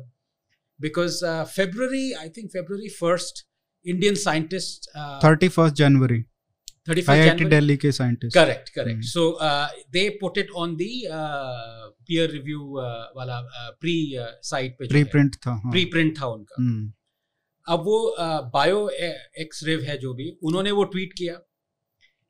because 0.79 1.19
uh, 1.33 1.43
february 1.57 2.05
i 2.23 2.27
think 2.37 2.51
february 2.57 2.89
1st 3.01 3.43
indian 3.85 4.17
scientists 4.23 4.89
uh, 4.95 5.19
31st 5.27 5.73
January 5.83 6.19
31st 6.89 7.09
IIT 7.09 7.29
january 7.29 7.49
Delhi 7.53 7.77
के 7.85 7.91
scientist 7.99 8.37
correct 8.39 8.73
correct 8.79 8.97
Hmm. 8.97 9.07
so 9.13 9.23
uh, 9.47 9.67
they 9.97 10.05
put 10.23 10.37
it 10.43 10.51
on 10.63 10.75
the 10.81 10.91
uh, 11.21 11.87
peer 12.09 12.27
review 12.35 12.67
uh, 12.83 13.05
वाला 13.17 13.39
uh, 13.61 13.71
pre 13.85 13.95
uh, 14.25 14.29
site 14.51 14.77
पे 14.81 14.87
pre 14.93 15.03
print 15.15 15.35
था 15.45 15.51
हाँ 15.63 15.71
pre 15.71 15.85
print 15.95 16.17
था 16.21 16.27
उनका 16.37 16.61
हम्म, 16.61 16.85
अब 17.66 17.80
वो 17.84 18.14
bio 18.54 18.88
x 19.42 19.62
रेव 19.64 19.80
है 19.88 19.96
जो 19.98 20.14
भी 20.14 20.30
उन्होंने 20.42 20.70
वो 20.70 20.84
ट्वीट 20.94 21.12
किया। 21.18 21.38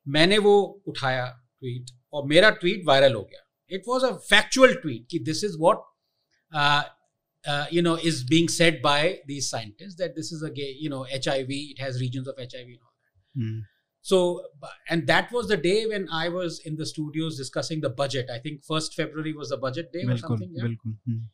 मैंने 0.06 0.38
वो 0.46 0.54
उठाया 0.88 1.26
ट्वीट 1.60 1.90
और 2.12 2.26
मेरा 2.28 2.50
ट्वीट 2.62 2.82
वायरल 2.86 3.14
हो 3.14 3.22
गया। 3.22 3.44
It 3.70 3.82
was 3.88 4.04
a 4.04 4.12
factual 4.30 4.74
tweet 4.82 5.06
कि 5.10 5.18
this 5.30 5.44
is 5.44 5.56
what 5.60 7.74
you 7.74 7.82
know 7.82 7.96
is 7.96 8.24
being 8.28 8.48
said 8.48 8.82
by 8.82 9.08
these 9.26 9.50
scientist 9.50 9.98
that 9.98 10.14
this 10.14 10.32
is 10.32 10.44
a 10.44 10.50
you 10.56 10.90
know 10.90 11.04
HIV 11.18 11.60
it 11.70 11.80
has 11.80 11.98
reasons 11.98 12.28
of 12.28 12.40
HIV 12.40 12.78
hmm, 13.34 13.62
so 14.06 14.16
and 14.90 15.06
that 15.08 15.28
was 15.34 15.46
the 15.48 15.56
day 15.64 15.86
when 15.90 16.06
i 16.20 16.28
was 16.28 16.54
in 16.68 16.76
the 16.78 16.86
studios 16.86 17.36
discussing 17.40 17.82
the 17.82 17.90
budget. 18.00 18.30
I 18.36 18.38
think 18.46 18.64
1st 18.70 18.96
february 19.00 19.32
was 19.32 19.50
the 19.54 19.58
budget 19.64 19.92
day 19.92 20.00
or 20.00 20.06
बिल्कुल 20.08 20.20
something 20.22 20.48
yeah? 20.56 20.64
बिल्कुल 20.64 20.92
हम्म, 20.92 21.28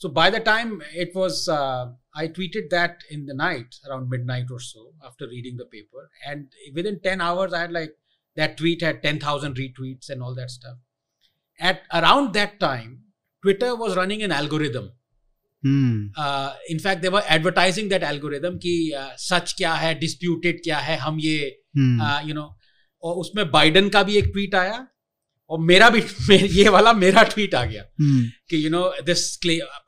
So 0.00 0.08
by 0.10 0.30
the 0.30 0.40
time 0.40 0.82
it 0.94 1.14
was, 1.14 1.48
uh, 1.48 1.86
I 2.14 2.28
tweeted 2.28 2.70
that 2.70 2.96
in 3.10 3.26
the 3.26 3.34
night 3.34 3.76
around 3.88 4.10
midnight 4.10 4.50
or 4.50 4.60
so 4.60 4.92
after 5.04 5.26
reading 5.26 5.56
the 5.56 5.64
paper, 5.64 6.10
and 6.26 6.48
within 6.74 7.00
ten 7.00 7.20
hours 7.20 7.52
I 7.52 7.60
had 7.60 7.72
like 7.72 7.94
that 8.36 8.56
tweet 8.58 8.82
had 8.82 9.02
ten 9.02 9.18
thousand 9.18 9.56
retweets 9.56 10.10
and 10.10 10.22
all 10.22 10.34
that 10.34 10.50
stuff. 10.50 10.76
At 11.60 11.80
around 11.94 12.34
that 12.34 12.60
time, 12.60 12.98
Twitter 13.42 13.74
was 13.74 13.96
running 13.96 14.22
an 14.22 14.32
algorithm. 14.32 14.90
Hmm, 15.66 16.10
Uh, 16.18 16.52
in 16.68 16.78
fact, 16.78 17.00
they 17.02 17.10
were 17.14 17.24
advertising 17.36 17.88
that 17.88 18.02
algorithm 18.02 18.58
कि 18.58 18.92
uh, 18.96 19.16
सच 19.16 19.52
क्या 19.52 19.74
है, 19.74 20.00
disputed 20.00 20.54
क्या 20.64 20.78
है, 20.78 20.96
हम 20.96 21.20
ये 21.20 21.62
हम्म, 21.76 22.02
uh, 22.02 22.28
you 22.28 22.34
know, 22.34 22.48
और 23.02 23.14
उसमें 23.14 23.50
बाइडन 23.50 23.88
का 23.88 24.02
भी 24.02 24.16
एक 24.16 24.24
ट्वीट 24.24 24.54
आया 24.54 24.88
और 25.51 25.59
मेरा 25.59 25.89
भी 25.89 26.01
ये 26.35 26.69
वाला 26.69 26.93
मेरा 26.93 27.23
ट्वीट 27.23 27.55
आ 27.55 27.65
गया 27.65 27.83
hmm. 27.83 28.49
कि 28.49 28.65
you 28.65 28.69
know 28.69 28.93
this 29.01 29.39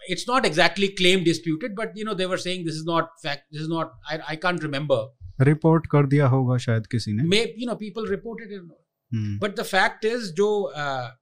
it's 0.09 0.25
not 0.29 0.45
exactly 0.45 0.87
claim 0.87 1.23
disputed 1.23 1.75
but 1.75 1.97
you 1.97 2.05
know 2.05 2.13
they're 2.13 2.37
saying 2.37 2.65
report 5.41 5.87
कर 5.87 6.05
दिया 6.05 6.27
होगा 6.27 6.57
शायद 6.57 6.87
किसी 6.87 7.13
ने। 7.13 7.23
You 7.57 7.67
know 7.67 7.75
people 7.75 8.07
reported 8.07 8.61
but 9.39 9.55
the 9.55 9.63
fact 9.63 10.05
is 10.05 10.31
जो 10.33 10.73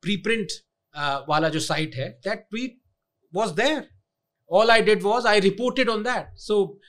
प्री 0.01 0.17
uh, 0.17 0.23
प्रिंट 0.23 0.47
uh, 0.47 1.19
वाला 1.29 1.49
जो 1.49 1.59
साइट 1.59 1.95
है 1.95 2.09
that 2.09 2.39
tweet 2.39 2.81
was 3.33 3.51
there 3.51 3.87
all 4.51 4.71
I 4.71 4.81
did 4.81 5.03
was 5.03 5.27
I 5.27 5.39
reported 5.39 5.89
on 5.89 6.03
that 6.03 6.37
so 6.37 6.79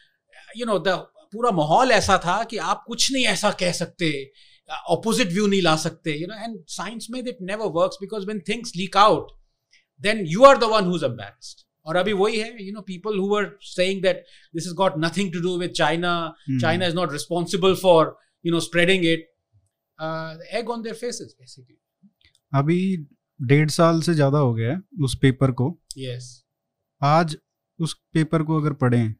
you 0.56 0.66
know 0.66 0.78
the 0.78 0.88
पूरा 1.32 1.50
माहौल 1.50 1.90
ऐसा 1.90 2.18
था 2.18 2.44
कि 2.44 2.56
आप 2.56 2.84
कुछ 2.86 3.12
नहीं 3.12 3.26
ऐसा 3.26 3.50
कह 3.50 3.72
सकते। 3.72 4.32
ऑपोजिट 4.70 5.28
व्यू 5.28 5.46
नहीं 5.46 5.62
ला 5.62 5.76
सकते 5.76 6.16
यू 6.16 6.26
नो 6.26 6.34
एंड 6.34 6.64
साइंस 6.66 7.06
में 7.10 7.24
that 7.24 7.38
never 7.40 7.66
work 7.66 7.90
because 8.00 8.26
when 8.26 8.40
things 8.48 8.72
leak 8.76 8.96
out 8.96 9.26
then 10.00 10.26
you 10.26 10.44
are 10.44 10.58
the 10.58 10.64
one 10.64 10.84
who's 10.84 11.04
ambushed 11.04 11.66
और 11.84 11.96
अभी 11.96 12.12
वही 12.12 12.40
है 12.40 12.66
you 12.66 12.72
know 12.72 12.80
people 12.80 13.18
who 13.18 13.36
are 13.36 13.58
saying 13.62 14.02
that 14.02 14.24
this 14.54 14.66
is 14.66 14.74
got 14.74 14.92
nothing 14.98 15.32
to 15.32 15.40
do 15.40 15.58
with 15.58 15.70
China 15.70 16.34
China 16.50 16.86
is 16.86 16.94
not 16.94 17.12
responsible 17.12 17.74
for 17.74 18.18
you 18.46 18.52
know 18.52 18.60
spreading 18.60 19.04
it 19.04 19.32
egg 20.54 20.70
on 20.70 20.82
their 20.82 20.94
faces 20.94 21.34
basically 21.40 21.78
अभी 22.54 23.06
डेढ़ 23.42 23.70
साल 23.70 24.02
से 24.02 24.14
ज़्यादा 24.14 24.38
हो 24.38 24.54
गया 24.54 24.72
है 24.72 24.80
उस 25.00 25.18
पेपर 25.22 25.50
को। 25.50 25.80
Yes 25.98 26.42
yes. 26.42 26.46
आज 27.02 27.36
उस 27.80 27.94
पेपर 28.12 28.42
को 28.42 28.60
अगर 28.60 28.72
पढ़ें 28.72 29.12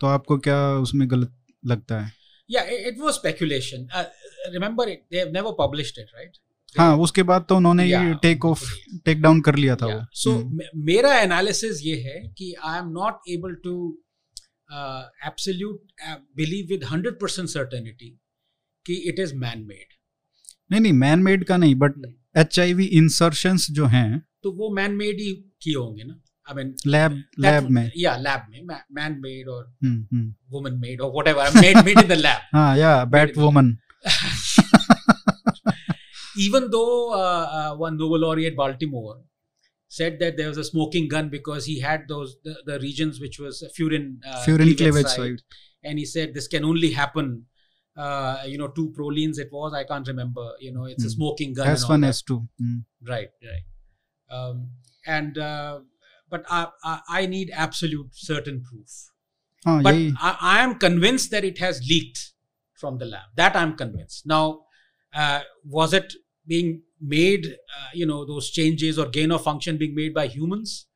तो 0.00 0.06
आपको 0.06 0.38
क्या 0.38 0.72
उसमें 0.74 1.10
गलत 1.10 1.36
लगता 1.66 2.00
है? 2.00 2.12
या 2.50 2.62
it 2.62 2.98
was 2.98 3.14
speculation 3.14 3.88
remember, 4.52 4.86
it, 4.88 5.04
they 5.10 5.18
have 5.18 5.32
never 5.32 5.52
published 5.54 5.98
it, 5.98 6.10
right? 6.14 6.40
हाँ 6.76 6.96
उसके 6.98 7.22
बाद 7.22 7.44
तो 7.48 7.56
उन्होंने 7.56 7.84
ये 7.86 7.90
Yeah, 7.96 8.14
take 8.22 8.44
off 8.44 8.62
yeah. 8.64 8.98
Take 9.04 9.20
down 9.22 9.40
कर 9.40 9.56
लिया 9.56 9.76
था 9.76 9.86
वो। 9.86 10.00
So 10.22 10.32
हम्म, 10.36 10.60
मेरा 10.86 11.14
एनालिसिस 11.18 11.80
ये 11.84 11.96
है 12.00 12.18
कि 12.38 12.52
I 12.64 12.78
am 12.78 12.88
not 12.92 13.30
able 13.30 13.54
to 13.64 13.74
absolute 15.26 15.80
believe 16.36 16.66
with 16.68 16.84
hundred 16.90 17.18
percent 17.20 17.48
certainty 17.48 18.08
कि 18.86 18.94
इट 19.08 19.18
इज़ 19.18 19.34
मैन 19.36 19.64
मेड 19.66 19.86
नहीं 20.70 20.80
नहीं 20.80 20.92
मैन 20.92 21.18
मेड 21.22 21.44
का 21.44 21.56
नहीं 21.56 21.74
but 21.74 21.96
hmm. 21.96 22.40
H 22.40 22.58
I 22.60 22.72
V 22.74 22.84
insertions 23.00 23.66
जो 23.70 23.86
हैं 23.86 24.20
तो 24.42 24.52
वो 24.52 24.70
मैन 24.74 24.92
मेड 24.94 25.20
ही 25.20 25.32
किए 25.62 25.74
होंगे 25.74 26.04
ना? 26.04 26.20
आई 26.48 26.54
मीन 26.54 26.74
लैब 26.86 27.22
लैब 27.40 27.68
में। 27.70 27.90
या 27.96 28.16
लैब 28.16 28.46
में 28.50 28.60
मैन 28.66 29.18
मेड 29.20 29.48
और 29.48 29.64
हम्म, 29.84 30.06
हम्म, 30.12 30.34
वुमन 30.50 30.78
मेड 30.80 31.00
और 31.00 31.12
whatever 31.28 31.60
made 31.60 31.76
made 31.84 31.98
in 31.98 32.08
the 32.08 32.12
lab 32.12 32.48
हाँ 32.54 32.76
या 32.78 33.04
bat 33.14 33.38
woman 33.38 33.76
Even 36.36 36.70
though 36.70 37.12
uh, 37.12 37.48
uh, 37.72 37.76
one 37.76 37.96
Nobel 37.96 38.18
laureate 38.18 38.56
Baltimore 38.56 39.20
said 39.88 40.18
that 40.18 40.36
there 40.36 40.48
was 40.48 40.58
a 40.58 40.64
smoking 40.64 41.08
gun 41.08 41.28
because 41.28 41.66
he 41.66 41.80
had 41.80 42.08
those 42.08 42.36
the, 42.42 42.56
the 42.66 42.78
regions 42.80 43.20
which 43.20 43.38
was 43.38 43.62
furin 43.78 44.18
uh, 44.26 44.44
furin 44.44 44.76
cleavage 44.76 45.06
site, 45.06 45.16
side, 45.16 45.42
and 45.84 45.98
he 45.98 46.04
said 46.04 46.34
this 46.34 46.48
can 46.48 46.64
only 46.64 46.90
happen. 46.90 47.46
Uh, 47.96 48.42
you 48.44 48.58
know, 48.58 48.66
two 48.66 48.92
prolines 48.98 49.38
it 49.38 49.48
was. 49.52 49.72
I 49.72 49.84
can't 49.84 50.08
remember. 50.08 50.52
You 50.58 50.72
know, 50.72 50.84
it's 50.84 51.04
mm. 51.04 51.06
a 51.06 51.10
hmm. 51.10 51.14
smoking 51.14 51.54
gun. 51.54 51.68
S 51.68 51.88
one, 51.88 52.02
S 52.02 52.22
two. 52.22 52.48
Hmm. 52.58 52.78
Right, 53.06 53.28
right. 53.40 54.36
Um, 54.36 54.70
and 55.06 55.38
uh, 55.38 55.78
but 56.28 56.44
I, 56.50 56.68
I, 56.82 57.00
I 57.08 57.26
need 57.26 57.52
absolute 57.54 58.08
certain 58.12 58.62
proof. 58.62 58.88
Oh, 59.64 59.80
but 59.80 59.94
yeah. 59.94 60.10
I, 60.20 60.36
I 60.40 60.64
am 60.64 60.74
convinced 60.74 61.30
that 61.30 61.44
it 61.44 61.58
has 61.58 61.80
leaked 61.88 62.33
from 62.74 62.98
the 62.98 63.06
lab. 63.06 63.22
That 63.36 63.56
i'm 63.56 63.76
convinced. 63.76 64.26
Now 64.26 64.62
uh, 65.14 65.40
was 65.64 65.92
it 65.92 66.12
being 66.46 66.82
made 67.00 67.46
uh, 67.46 67.90
you 67.94 68.06
know 68.06 68.24
those 68.24 68.50
changes 68.50 68.98
or 68.98 69.06
gain 69.06 69.30
of 69.30 69.42
function 69.42 69.76
being 69.76 69.94
made 69.94 70.14
by 70.14 70.26
humans? 70.26 70.86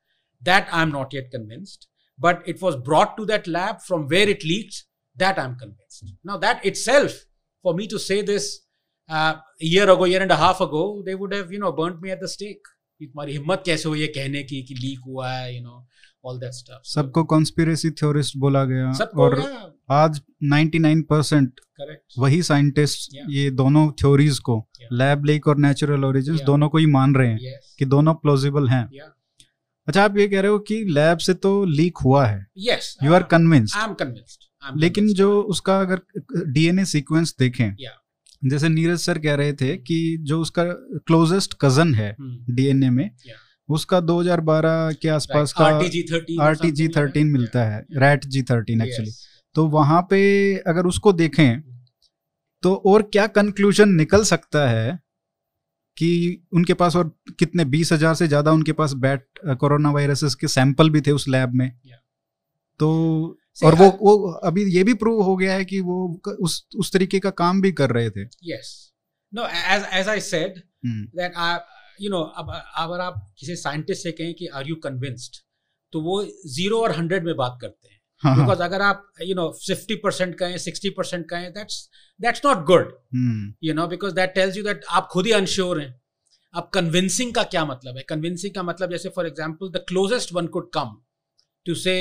That 0.43 0.69
i'm 0.73 0.93
not 0.93 1.13
yet 1.13 1.31
convinced. 1.31 1.89
But 2.19 2.43
it 2.47 2.61
was 2.61 2.75
brought 2.75 3.17
to 3.17 3.25
that 3.27 3.47
lab 3.47 3.81
from 3.81 4.09
where 4.09 4.29
it 4.29 4.45
leaked 4.45 4.85
that 5.17 5.39
i'm 5.39 5.57
convinced. 5.57 6.13
Now 6.25 6.37
that 6.39 6.65
itself 6.65 7.13
for 7.63 7.75
me 7.75 7.87
to 7.89 7.99
say 7.99 8.23
this 8.23 8.61
uh, 9.09 9.35
a 9.61 9.65
year 9.65 9.85
ago 9.91 10.05
year 10.05 10.23
and 10.23 10.31
a 10.31 10.37
half 10.37 10.61
ago 10.61 11.03
they 11.05 11.15
would 11.15 11.33
have 11.33 11.53
you 11.53 11.59
know 11.59 11.73
burnt 11.73 12.01
me 12.03 12.11
at 12.11 12.21
the 12.21 12.29
stake 12.29 12.63
तुम्हारी 13.01 13.33
हिम्मत 13.33 13.63
कैसे 13.67 13.89
हुई 13.89 14.01
है 14.01 14.07
कहने 14.15 14.43
की 14.43 14.63
कि 14.63 14.75
leak 14.75 15.01
हुआ 15.07 15.31
है 15.31 15.55
you 15.57 15.63
know 15.63 15.87
all 16.25 16.39
that 16.39 16.53
stuff 16.53 16.89
सबको 16.93 17.25
कॉन्स्पिरेसी 17.33 17.91
थ्योरिस्ट 18.01 18.37
बोला 18.37 18.65
गया 18.65 18.91
और 19.25 19.37
आज 19.99 20.21
99 20.53 21.03
परसेंट 21.11 21.61
correct 21.81 22.19
वही 22.19 22.43
साइंटिस्ट 22.43 23.11
Yeah. 23.15 23.31
ये 23.31 23.51
दोनों 23.61 23.91
थ्योरीज 24.01 24.39
को 24.49 24.57
Yeah. 24.81 24.93
लैब 24.93 25.25
लीक 25.25 25.47
और 25.49 25.59
नेचुरल 25.59 26.05
ओरिजिन 26.05 26.35
Yeah. 26.35 26.47
दोनों 26.47 26.69
को 26.69 26.79
ही 26.79 26.87
मान 26.97 27.15
रहे 27.15 27.29
हैं 27.29 27.39
yes 27.53 27.75
कि 27.79 27.85
दोनों 27.95 28.15
प्लॉजिबल 28.25 28.69
हैं 28.69 28.85
yeah 28.91 29.13
अच्छा 29.89 30.05
आप 30.05 30.17
ये 30.19 30.27
कह 30.29 30.41
रहे 30.41 30.51
हो 30.51 30.59
कि 30.69 30.83
लैब 30.91 31.19
से 31.19 31.35
तो 31.47 31.53
लीक 31.67 31.99
हुआ 32.05 32.27
है 32.27 32.45
yes 32.69 32.93
you 33.05 33.13
are 33.15 33.23
uh, 33.23 33.29
convinced 33.31 33.77
i'm 33.77 33.95
convinced 34.03 34.47
I'm 34.63 34.79
लेकिन 34.81 35.05
convinced. 35.05 35.19
जो 35.19 35.41
उसका 35.55 35.81
अगर 35.81 36.03
डीएनए 36.53 36.85
सीक्वेंस 36.93 37.35
देखें 37.39 37.67
Yeah. 37.67 37.97
जैसे 38.43 38.69
नीरज 38.69 38.99
सर 38.99 39.19
कह 39.19 39.35
रहे 39.35 39.53
थे 39.53 39.77
कि 39.77 40.17
जो 40.21 40.41
उसका 40.41 40.65
क्लोजेस्ट 41.07 41.55
कज़न 41.61 41.95
है. 41.95 42.17
डीएनए 42.51 42.91
में 42.91 43.11
Yeah. 43.11 43.37
उसका 43.69 44.01
2012 44.01 44.95
के 45.03 45.09
आसपास 45.09 45.53
का 45.53 45.65
RTG13 45.65 46.37
or 46.37 46.41
R 46.41 46.55
T 46.55 46.71
G 46.71 46.89
thirteen 46.89 47.27
मिलता 47.27 47.65
है 47.65 47.87
रैट 47.97 48.25
जी 48.27 48.43
थर्टीन 48.43 48.83
एक्चुअली 48.83 49.11
तो 49.55 49.67
वहाँ 49.67 50.01
पे 50.11 50.21
अगर 50.57 50.87
उसको 50.87 51.13
देखें 51.13 51.61
तो 52.63 52.75
और 52.87 53.03
क्या 53.03 53.27
कंक्लूजन 53.27 53.89
निकल 53.89 54.23
सकता 54.25 54.69
है 54.69 54.99
कि 55.97 56.09
उनके 56.53 56.75
पास 56.75 56.97
और 56.97 57.17
कितने 57.39 57.65
बीस 57.65 57.93
हज़ार 57.93 58.15
से 58.15 58.29
ज़्यादा 58.29 58.53
उनके 58.53 58.73
पास 58.73 58.93
बैट 58.93 59.27
कोरोना 59.61 59.91
वायरसेस 59.91 60.35
के 60.35 60.49
सैंपल 60.49 60.91
भी 60.91 61.01
थे 61.01 61.11
उस 61.11 61.29
लैब 61.29 61.55
में? 61.55 61.73
तो 62.81 63.39
और 63.63 63.75
वो 63.75 63.89
वो 64.01 64.33
अभी 64.45 64.65
ये 64.75 64.83
भी 64.85 64.95
प्रूव 64.95 65.23
हो 65.23 65.37
गया 65.37 65.53
है 65.53 65.65
कि 65.65 65.81
वो 65.81 65.97
उस 66.41 66.63
उस 66.77 66.93
तरीके 66.93 67.19
का 67.19 67.31
काम 67.41 67.61
भी 67.63 67.73
कर 67.73 67.91
रहे 67.91 68.11
थे। 68.11 68.25
No 69.33 69.47
as 69.71 69.83
as 69.97 70.09
i 70.09 70.19
said 70.25 70.59
hmm, 70.85 71.05
that 71.19 71.35
I, 71.37 71.49
you 72.01 72.11
know 72.13 72.23
अब 72.37 72.51
अगर 72.79 73.01
आप 73.01 73.17
किसी 73.39 73.57
साइंटिस्ट 73.57 74.03
से 74.03 74.13
कहें 74.13 74.35
कि 74.35 74.47
आर 74.49 74.69
यू 74.69 74.75
कन्विंस्ड 74.85 75.37
तो 75.93 76.01
वो 76.03 76.23
ज़ीरो 76.49 76.81
और 76.83 76.93
हंड्रेड 76.97 77.25
में 77.25 77.35
बात 77.37 77.59
करते 77.61 77.89
हैं। 77.89 77.97
हाँ, 78.23 78.35
हाँ, 78.35 78.45
बिकॉज़ 78.45 78.63
अगर 78.63 78.83
आप 78.83 79.05
यू 79.23 79.35
नो 79.35 79.49
फिफ्टी 79.59 79.95
परसेंट 80.05 80.35
कहें 80.39 80.57
सिक्सटी 80.59 80.91
परसेंट 80.91 81.29
कहें 81.31 81.51
that's 81.53 81.89
that's 82.21 82.41
not 82.47 82.65
good 82.67 82.97
you 83.65 83.75
know 83.75 83.87
because 83.87 84.15
that 84.15 84.35
tells 84.35 84.57
you 84.57 84.63
that 84.65 84.85
आप 84.91 85.09
खुद 85.13 85.27
ही 85.27 85.33
अनश्योर 85.33 85.81
हैं। 85.81 85.95
अब 86.55 86.71
कन्विंसिंग 86.75 87.35
का 87.35 87.43
क्या 87.45 87.65
मतलब 87.65 87.97
है? 87.97 88.03
कन्विंसिंग 88.09 88.55
का 88.55 88.63
मतलब 88.63 88.91
जैसे 88.91 89.09
for 89.09 89.27
example 89.27 89.71
the 89.71 89.85
closest 89.89 90.33
one 90.35 90.47
could 90.47 90.71
come 90.75 90.97
to 91.67 91.75
say 91.77 91.95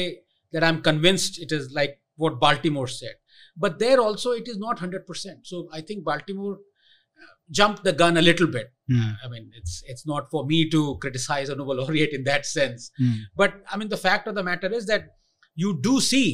That 0.54 0.62
I 0.62 0.70
am 0.70 0.80
convinced 0.90 1.42
it 1.42 1.52
is 1.60 1.68
like 1.80 1.98
what 2.26 2.40
Baltimore 2.46 2.88
set 3.00 3.18
but 3.62 3.74
there 3.80 3.96
also 4.02 4.30
it 4.40 4.46
is 4.50 4.58
not 4.60 4.78
100% 4.84 5.48
so 5.48 5.58
i 5.78 5.80
think 5.88 6.04
baltimore 6.04 6.52
uh, 6.52 7.32
jumped 7.58 7.82
the 7.88 7.92
gun 8.02 8.20
a 8.20 8.22
little 8.28 8.48
bit 8.54 8.70
Hmm. 8.92 9.10
i 9.26 9.28
mean 9.32 9.50
it's 9.58 9.74
it's 9.94 10.06
not 10.10 10.30
for 10.34 10.40
me 10.52 10.60
to 10.74 10.80
criticize 11.02 11.50
a 11.54 11.56
nobel 11.58 11.78
laureate 11.80 12.14
in 12.18 12.24
that 12.28 12.48
sense 12.52 12.86
Hmm. 13.02 13.18
but 13.42 13.58
i 13.74 13.80
mean 13.82 13.90
the 13.94 13.98
fact 14.04 14.30
of 14.32 14.36
the 14.38 14.44
matter 14.48 14.70
is 14.78 14.88
that 14.92 15.04
you 15.64 15.72
do 15.88 15.92
see 16.08 16.24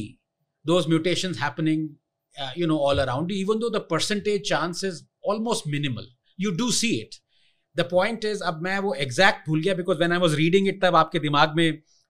those 0.71 0.87
mutations 0.93 1.41
happening 1.43 1.83
uh, 2.43 2.49
you 2.61 2.69
know 2.71 2.79
all 2.89 3.03
around 3.07 3.35
you 3.35 3.41
even 3.43 3.63
though 3.65 3.73
the 3.77 3.83
percentage 3.93 4.47
chance 4.53 4.87
is 4.91 5.03
almost 5.33 5.69
minimal 5.77 6.09
you 6.47 6.55
do 6.63 6.69
see 6.81 6.93
it 7.05 7.19
the 7.81 7.87
point 7.95 8.29
is 8.33 8.41
अब 8.53 8.61
मैं 8.69 8.77
वो 8.87 8.95
exact 9.07 9.47
भूल 9.49 9.61
गया 9.67 9.77
because 9.83 10.01
when 10.05 10.17
I 10.19 10.23
was 10.27 10.39
reading 10.43 10.73
it 10.73 10.81
तब 10.87 10.95
आपके 11.03 11.19
दिमाग 11.29 11.55
में 11.61 11.67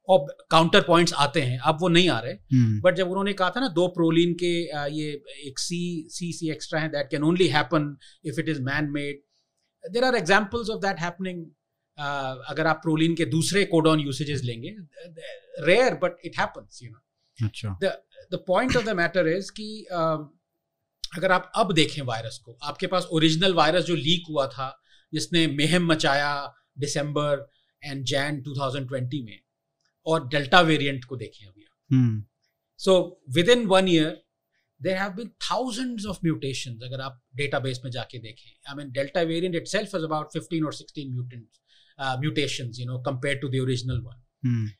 और 0.09 0.27
काउंटर 0.51 0.81
पॉइंट्स 0.81 1.13
आते 1.13 1.43
हैं। 1.43 1.59
अब 1.59 1.79
वो 1.81 1.89
नहीं 1.89 2.09
आ 2.09 2.19
रहे. 2.21 2.35
बट 2.81 2.95
जब 2.95 3.09
उन्होंने 3.09 3.33
कहा 3.33 3.51
था 3.51 3.61
ना 3.61 3.69
दो 3.69 3.89
प्रोलिन 3.89 4.35
के 4.35 4.53
ये 4.95 5.23
एक 5.47 5.59
सी 5.59 6.07
सी 6.11 6.33
सी 6.33 6.51
एक्स्ट्रा 6.51 6.81
है 6.81 6.89
that 6.89 7.11
can 7.11 7.23
only 7.23 7.49
happen 7.49 7.97
if 8.25 8.41
it 8.41 8.49
is 8.49 8.63
man 8.63 8.91
made 8.91 9.21
there 9.85 10.05
are 10.05 10.15
examples 10.15 10.71
of 10.71 10.81
that 10.81 10.99
happening 10.99 11.45
अगर 12.49 12.67
आप 12.67 12.77
प्रोलिन 12.77 13.15
के 13.15 13.25
दूसरे 13.25 13.65
कोडॉन 13.65 14.01
यूसेजेस 14.01 14.43
लेंगे। 14.45 14.77
Rare 15.67 15.95
but 15.95 16.17
it 16.25 16.39
happens 16.39 16.83
you 16.83 16.91
know 16.91 17.47
अच्छा। 17.47 17.79
The 18.33 18.45
point 18.47 18.77
of 18.77 18.85
the 18.85 18.89
matter 18.89 19.29
is 19.29 19.51
कि 19.53 19.87
uh, 19.93 20.19
अगर 21.17 21.33
आप 21.33 21.53
अब 21.55 21.73
देखें 21.73 22.03
वायरस 22.03 22.39
को 22.45 22.59
आपके 22.63 22.87
पास 22.87 23.07
ओरिजिनल 23.13 23.55
वायरस 23.55 23.85
जो 23.85 23.95
लीक 23.95 24.25
हुआ 24.31 24.47
था 24.47 24.83
जिसने 25.13 25.47
मेहम 25.47 25.87
मचाया 25.87 26.55
दिसंबर 26.79 27.51
एंड 27.85 28.05
जैन 28.05 28.43
2020 28.43 29.25
में 29.25 29.39
और 30.07 30.29
डेल्टा 30.29 30.61
वेरिएंट 30.63 31.05
को 31.05 31.17
देखें 31.17 31.47
अभी 31.47 31.63
आप। 31.63 32.25
So 32.81 32.95
within 33.49 33.67
one 33.67 33.89
year 33.89 34.23
there 34.81 34.97
have 34.99 35.11
been 35.13 35.29
thousand 35.43 36.07
of 36.07 36.19
mutation 36.25 36.79
अगर 36.85 37.01
आप 37.01 37.21
डेटाबेस 37.37 37.81
में 37.85 37.91
जाके 37.91 38.19
देखें। 38.19 38.51
I 38.69 38.75
mean 38.77 38.91
delta 38.93 39.23
variant 39.25 39.55
itself 39.69 39.95
is 39.95 40.05
about 40.05 40.33
fifteen 40.33 40.65
और 40.65 40.75
sixteen 40.75 41.13
mutant 41.13 41.47
mutation 42.21 42.71
you 42.75 42.87
know 42.87 42.99
compare 43.03 43.37
to 43.39 43.49
the original 43.49 44.01
one 44.05 44.71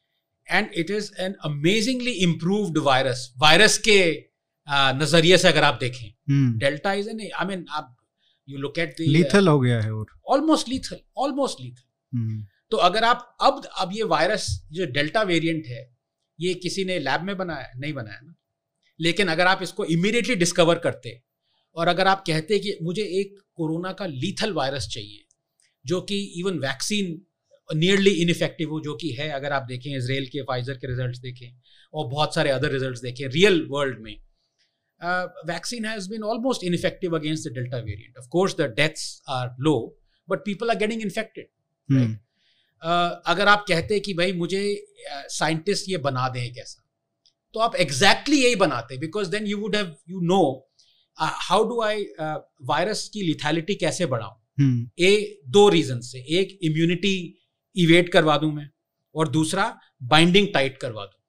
and 0.47 0.71
it 0.75 0.91
is 0.91 1.11
an 1.21 1.35
amazingly 1.45 2.13
improved 2.23 2.79
virus 2.85 3.33
virus 3.39 3.79
के 3.89 4.01
नज़रिए 4.99 5.37
से 5.39 5.49
अगर 5.49 5.65
आप 5.65 5.79
देखें। 5.81 6.59
Delta 6.59 6.93
is 6.93 7.09
an 7.09 7.21
I 7.21 7.47
mean 7.47 7.65
आप 7.71 7.97
you 8.49 8.59
look 8.59 8.79
at 8.79 9.01
lethal 9.01 9.49
हो 9.49 9.59
गया 9.61 9.81
है 9.81 9.93
और। 9.95 10.07
ऑलमोस्ट 10.35 10.69
लीथल 10.69 11.01
ऑलमोस्ट 11.17 11.61
लीथल 11.61 12.45
तो 12.75 12.79
अगर 12.79 13.05
आप 13.05 13.37
अब 13.41 13.65
अब 13.79 13.91
ये 13.93 14.03
वायरस 14.03 14.69
जो 14.73 14.87
डेल्टा 14.87 15.23
वेरिएंट 15.23 15.67
है 15.67 15.97
ये 16.41 16.55
किसी 16.55 16.85
ने 16.85 16.99
लैब 16.99 17.23
में 17.23 17.37
बनाया 17.37 17.73
नहीं 17.77 17.93
बनाया 17.93 18.21
ना। 18.21 18.35
लेकिन 19.01 19.29
अगर 19.29 19.47
आप 19.47 19.63
इसको 19.63 19.85
इमीडिएटली 19.85 20.35
डिस्कवर 20.35 20.79
करते 20.79 21.23
और 21.77 21.89
अगर 21.89 22.07
आप 22.07 22.25
कहते 22.27 22.59
कि 22.59 22.79
मुझे 22.83 23.03
एक 23.03 23.39
कोरोना 23.55 23.93
का 23.93 24.07
लीथल 24.07 24.53
वायरस 24.53 24.89
चाहिए 24.89 25.25
जो 25.87 26.01
कि 26.01 26.23
इवन 26.37 26.59
वैक्सीन 26.59 27.23
नियरली 27.79 28.11
इनफेक्टिव 28.11 28.71
हो 28.71 28.81
जो 28.81 28.95
कि 28.95 29.11
है 29.11 29.29
अगर 29.29 29.53
आप 29.53 29.63
देखें 29.63 29.97
इसराइल 29.97 30.27
के 30.27 30.43
फाइजर 30.43 30.75
के 30.75 30.87
रिजल्ट्स 30.87 31.19
देखें 31.19 31.61
और 31.95 32.09
बहुत 32.09 32.35
सारे 32.35 32.51
अदर 32.51 32.71
रिजल्ट्स 32.71 33.01
देखें 33.01 33.29
रियल 33.29 33.67
वर्ल्ड 33.71 33.99
में 33.99 34.17
vaccine 35.47 35.85
has 35.85 36.11
been 36.11 36.23
almost 36.23 36.65
ineffective 36.65 37.17
against 37.17 37.49
the 37.49 37.53
delta 37.53 37.77
variant 37.77 38.19
of 38.19 38.29
course 38.29 38.57
the 38.57 38.61
deaths 38.61 39.23
are 39.29 39.57
low 39.61 40.01
but 40.29 40.39
people 40.39 40.71
are 40.71 40.77
getting 40.77 41.03
infected 41.03 41.47
अगर 42.85 43.49
आप 43.49 43.65
कहते 43.69 43.99
कि 44.01 44.15
भाई 44.15 44.33
मुझे 44.35 44.63
साइंटिस्ट 45.31 45.89
ये 45.89 45.99
बना 46.01 46.29
दें 46.29 46.53
कैसा? 46.55 46.81
तो 47.55 47.61
आप 47.61 47.75
एग्जैक्टली 47.77 48.43
यही 48.43 48.57
बनाते 48.57 48.97
because 48.99 49.31
then 49.31 49.47
you 49.47 49.59
would 49.59 49.77
have 49.77 49.95
you 50.11 50.21
know 50.27 50.41
how 51.19 51.65
do 51.65 51.81
I 51.83 52.05
virus 52.65 53.09
की 53.09 53.23
लिथैलिटी 53.23 53.75
कैसे 53.77 54.07
बढ़ाऊं. 54.07 54.35
ए 55.01 55.41
दो 55.49 55.69
रीजन 55.69 56.01
से 56.03 56.19
एक 56.41 56.59
इम्यूनिटी 56.63 57.17
इवेट 57.77 58.13
करवा 58.13 58.37
दूँ 58.39 58.53
मैं 58.53 58.69
और 59.15 59.29
दूसरा 59.29 59.67
बाइंडिंग 60.03 60.49
टाइट 60.55 60.79
करवा 60.79 61.05
दूँ 61.05 61.21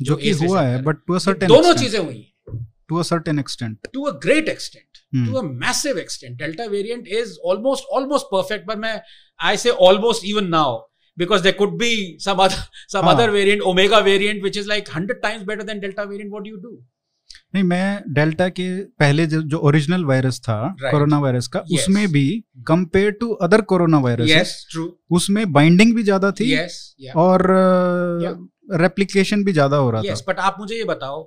जो 0.00 0.16
कि 0.16 0.30
हुआ 0.32 0.62
है 0.62 0.82
बट 0.82 0.96
टू 1.06 1.14
अ 1.14 1.18
सर्टेन 1.18 1.48
दोनों 1.48 1.74
चीज़ें 1.74 1.98
हुई 2.00 2.16
हैं। 2.16 2.64
To 2.88 2.96
a 2.96 3.02
certain 3.02 3.38
extent 3.38 3.88
to 3.92 4.02
a 4.02 4.18
great 4.20 4.48
extent. 4.48 4.93
To 5.16 5.42
massive 5.42 5.98
extent 5.98 6.38
delta 6.38 6.64
variant 6.70 7.08
is 7.20 7.36
almost 7.46 7.92
almost 7.92 8.26
perfect 8.32 8.66
पर 8.68 8.76
मैं 8.78 9.00
I 9.40 9.56
say 9.56 9.70
almost 9.88 10.26
even 10.26 10.48
now 10.48 10.80
because 11.18 11.42
they 11.42 11.52
could 11.52 11.78
be 11.78 11.94
some 12.20 13.06
other 13.08 13.30
variant 13.30 13.62
omega 13.72 13.98
variant 14.08 14.42
which 14.42 14.56
is 14.56 14.68
like 14.68 14.88
hundred 14.96 15.20
times 15.22 15.46
better 15.46 15.62
than 15.62 15.80
delta 15.80 16.02
variant 16.04 16.32
what 16.32 16.46
you 16.46 16.56
do 16.56 16.82
नहीं 17.54 17.64
मैं 17.64 18.12
delta 18.14 18.48
के 18.48 18.68
पहले 19.00 19.26
जो 19.26 19.40
जो 19.44 19.58
original 19.68 20.04
virus 20.04 20.40
था 20.40 20.56
corona 20.80 21.18
virus 21.18 21.46
का 21.46 21.60
yes. 21.62 21.74
उसमें 21.74 22.06
भी 22.12 22.26
compare 22.66 23.10
to 23.20 23.30
other 23.46 23.60
corona 23.72 23.98
virus 23.98 24.66
उसमें 25.10 25.52
बाइंडिंग 25.52 25.94
भी 25.94 26.02
ज़्यादा 26.02 26.30
थी 26.30 26.50
yes. 26.50 26.78
yeah. 26.98 27.16
और 27.16 27.46
रेप्लिकेशन 28.80 29.36
yeah. 29.36 29.46
भी 29.46 29.52
ज़्यादा 29.52 29.76
हो 29.76 29.90
रहा 29.90 30.02
yes, 30.02 30.20
था 30.20 30.32
बट 30.32 30.38
आप 30.40 30.56
मुझे 30.60 30.74
ये 30.76 30.84
बताओ 30.84 31.22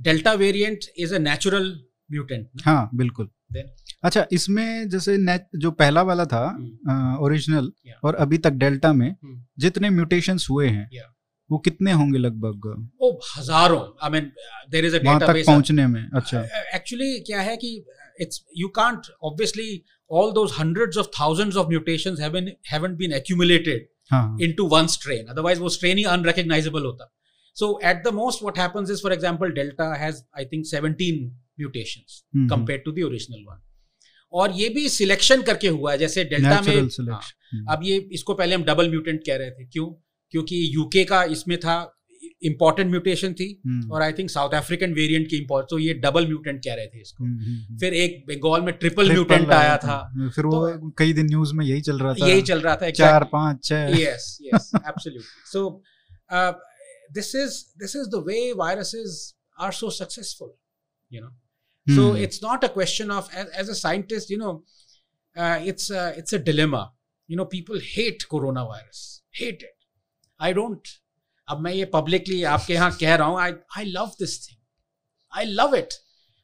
delta 0.00 0.32
variant 0.34 0.84
is 0.96 1.14
a 1.14 1.18
natural 1.18 1.72
mutant 2.12 2.48
हाँ 2.64 2.90
बिल्कुल 2.94 3.28
Then? 3.56 3.68
अच्छा 4.04 4.26
इसमें 4.32 4.88
जैसे 4.88 5.16
जो 5.62 5.70
पहला 5.78 6.02
वाला 6.10 6.24
था 6.32 6.42
ओरिजिनल 7.26 7.64
Hmm. 7.64 7.88
Yeah. 7.88 7.98
और 8.04 8.14
अभी 8.24 8.38
तक 8.38 8.50
डेल्टा 8.64 8.92
में 8.92 9.08
Hmm. 9.10 9.38
जितने 9.58 9.90
म्यूटेशंस 9.90 10.46
हुए 10.50 10.68
हैं 10.68 10.88
Yeah. 10.94 11.08
वो 11.50 11.58
कितने 11.58 11.92
होंगे 11.92 12.18
लगभग 12.18 12.66
ओ 13.02 13.10
हज़ारों 13.36 13.80
आई 14.04 14.10
मीन 14.10 14.30
देर 14.70 14.84
इज़ 14.84 14.96
अ 14.96 15.18
तक 15.20 15.42
पहुँचने 15.46 15.86
में 15.86 16.02
अच्छा 16.20 16.42
एक्चुअली 16.74 17.18
क्या 17.26 17.40
है 17.48 17.56
कि 17.64 17.72
it's 18.20 18.44
you 18.58 18.68
can't 18.80 19.06
obviously 19.30 19.82
all 20.18 20.30
those 20.36 20.52
hundreds 20.58 20.96
of 21.00 21.08
thousands 21.16 21.56
of 21.60 21.68
mutations 21.72 22.20
haven't 22.22 22.48
haven't 22.70 22.96
been 23.02 23.12
accumulated 23.18 23.82
हाँ 24.12 24.22
into 24.46 24.64
one 24.72 24.88
strain 24.94 25.28
otherwise 25.34 25.58
वो 25.64 25.68
strain 25.74 25.98
ही 25.98 26.04
unrecognizable 26.14 26.86
होता 26.86 27.06
so 27.56 27.68
at 27.90 28.00
the 28.06 28.12
most 28.16 28.42
what 28.46 28.58
happens 28.62 28.90
is 28.94 29.02
for 29.04 29.12
example 29.18 29.52
delta 29.60 29.86
has 30.00 30.18
i 30.42 30.46
think 30.52 30.66
17 30.72 31.20
mutations 31.62 32.24
हम्म, 32.36 32.48
compared 32.48 32.80
to 32.88 32.94
the 32.96 33.04
original 33.04 33.54
one. 33.54 33.60
और 34.32 34.52
ये 34.52 34.68
भी 34.68 34.88
selection 34.88 35.42
करके 35.42 35.68
हुआ 35.68 35.92
है 35.92 35.98
जैसे 35.98 36.24
डेल्टा 36.24 36.60
में 36.60 36.82
हाँ, 37.10 37.76
अब 37.76 37.80
ये 37.84 38.08
इसको 38.12 38.34
पहले 38.34 38.54
हम 38.54 38.64
डबल 38.64 38.90
म्यूटेंट 38.90 39.20
कह 39.26 39.36
रहे 39.36 39.50
थे। 39.50 39.64
क्यों? 39.64 39.86
क्योंकि 40.30 40.74
यूके 40.74 41.04
का 41.04 41.24
इसमें 41.24 41.58
था 41.60 41.96
इंपॉर्टेंट 42.42 42.90
म्यूटेशन 42.90 43.32
थी 43.32 43.62
हम्म, 43.66 43.92
और 43.92 44.02
I 44.02 44.12
think 44.12 44.30
South 44.30 44.54
African 44.54 44.92
variant 44.92 45.28
की 45.28 45.36
इंपॉर्ट 45.36 45.66
तो 45.70 45.78
ये 45.78 45.94
डबल 45.94 46.26
म्यूटेंट 46.26 46.64
कह 46.64 46.74
रहे 46.74 46.86
थे 46.86 47.00
इसको। 47.00 47.24
हम्म, 47.24 47.44
हम्म, 47.44 47.56
हम्म। 47.56 47.78
फिर 47.78 47.94
एक 47.94 48.24
बंगाल 48.28 48.60
में 48.60 48.74
ट्रिपल 48.74 48.94
Triple 48.94 49.12
म्यूटेंट 49.12 49.50
आया 49.50 49.76
था। 49.76 50.30
फिर 50.36 50.46
वो 50.46 50.90
कई 50.90 51.12
दिन 51.12 51.26
न्यूज़ 51.26 51.54
में 51.54 51.66
यही 51.66 51.80
चल 51.80 51.98
रहा 51.98 52.14
था। 52.14 52.26
यही 52.26 52.42
चल 52.42 52.60
रहा 52.60 52.76
था 52.76 52.90
चार 52.90 53.24
पाँच 53.24 53.64
छह। 53.64 53.90
Yes 53.90 54.38
yes 54.48 54.70
absolutely. 54.74 55.24
So 55.54 55.82
uh, 56.34 56.52
this 57.18 57.34
is 57.34 57.52
this 57.82 57.94
is 57.94 58.08
the 58.16 58.22
way 58.30 58.54
viruses 58.62 59.34
are 59.60 59.72
so 59.72 59.88
successful 59.88 60.56
you 61.10 61.20
know 61.86 61.96
so 61.96 62.02
hmm, 62.02 62.24
it's 62.24 62.42
not 62.42 62.64
a 62.64 62.68
question 62.68 63.10
of 63.10 63.28
as, 63.34 63.46
as 63.46 63.68
a 63.68 63.74
scientist 63.74 64.30
you 64.30 64.38
know 64.38 64.64
uh, 65.36 65.58
it's 65.64 65.90
a, 65.90 66.14
it's 66.18 66.32
a 66.32 66.38
dilemma. 66.38 66.92
You 67.28 67.36
know 67.36 67.44
people 67.44 67.78
hate 67.78 68.26
coronavirus. 68.30 69.20
Hate 69.30 69.62
it. 69.62 69.76
I 70.40 70.52
don't 70.52 70.88
अब 71.48 71.60
मैं 71.60 71.72
ये 71.72 71.84
publicly 71.84 72.42
आपके 72.42 72.74
यहाँ 72.74 72.96
कह 73.00 73.14
रहा 73.14 73.28
हूँ 73.28 73.40
I 73.40 73.52
I 73.78 73.84
love 73.84 74.06
this 74.06 74.48
thing 74.48 74.58
I 75.38 75.44
love 75.44 75.74
it 75.74 75.88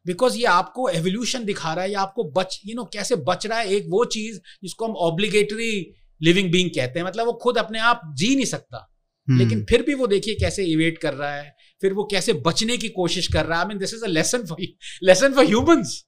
because 0.07 0.37
ये 0.37 0.44
आपको 0.44 0.88
एवोल्यूशन 0.88 1.44
दिखा 1.44 1.75
रहा 1.75 1.85
है 1.85 1.90
या 1.92 2.01
आपको 2.01 2.25
बच 2.25 2.61
यू 2.66 2.70
you 2.70 2.77
नो 2.77 2.83
know, 2.83 2.94
कैसे 2.94 3.16
बच 3.16 3.46
रहा 3.46 3.59
है 3.59 3.68
एक 3.68 3.87
वो 3.88 4.05
चीज़ 4.05 4.40
जिसको 4.62 4.87
हम 4.87 4.92
ऑब्लिगेटरी 4.92 5.94
लिविंग 6.22 6.53
बींग 6.53 6.70
कहते 6.70 6.99
हैं। 6.99 7.07
मतलब 7.07 7.27
वो 7.27 7.33
खुद 7.33 7.59
अपने 7.59 7.79
आप 7.79 8.01
जी 8.14 8.37
नहीं 8.37 8.46
सकता। 8.46 8.94
हम्म, 9.29 9.38
लेकिन 9.38 9.64
फिर 9.64 9.83
भी 9.83 9.94
वो 9.94 10.07
देखिए 10.07 10.35
कैसे 10.35 10.64
इवेट 10.64 10.99
कर 10.99 11.14
रहा 11.14 11.35
है। 11.37 11.56
फिर 11.80 11.92
वो 11.92 12.04
कैसे 12.10 12.32
बचने 12.32 12.76
की 12.76 12.88
कोशिश 12.88 13.26
कर 13.32 13.46
रहा 13.46 13.58
है? 13.58 13.64
I 13.64 13.68
mean 13.68 13.78
this 13.78 13.94
is 13.94 14.04
a 14.04 14.08
lesson 14.08 14.46
for 14.46 14.66
lesson 15.02 15.32
for 15.32 15.46
humans 15.46 16.04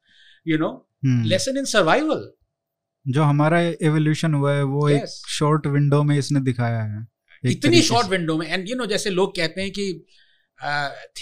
you 0.49 0.59
know 0.59 0.73
lesson 1.05 1.59
in 1.59 1.65
survival 1.65 2.31
जो 3.09 3.23
हमारा 3.23 3.61
एवोल्यूशन 3.61 4.35
हुआ 4.35 4.55
है 4.55 4.63
वो 4.63 4.91
yes. 4.91 5.03
एक 5.03 5.29
शॉर्ट 5.29 5.67
विंडो 5.67 6.03
में 6.03 6.17
इसने 6.19 6.41
दिखाया 6.41 6.83
है 6.83 7.07
इतनी 7.45 7.83
शॉर्ट 7.83 8.09
विंडो 8.09 8.37
में 8.39 8.47
एंड 8.47 8.69
यू 8.69 8.77
नो 8.77 8.87
जैसे 8.87 9.11
लोग 9.11 9.37
कहते 9.37 9.61
हैं 9.61 9.71
कि 9.71 10.07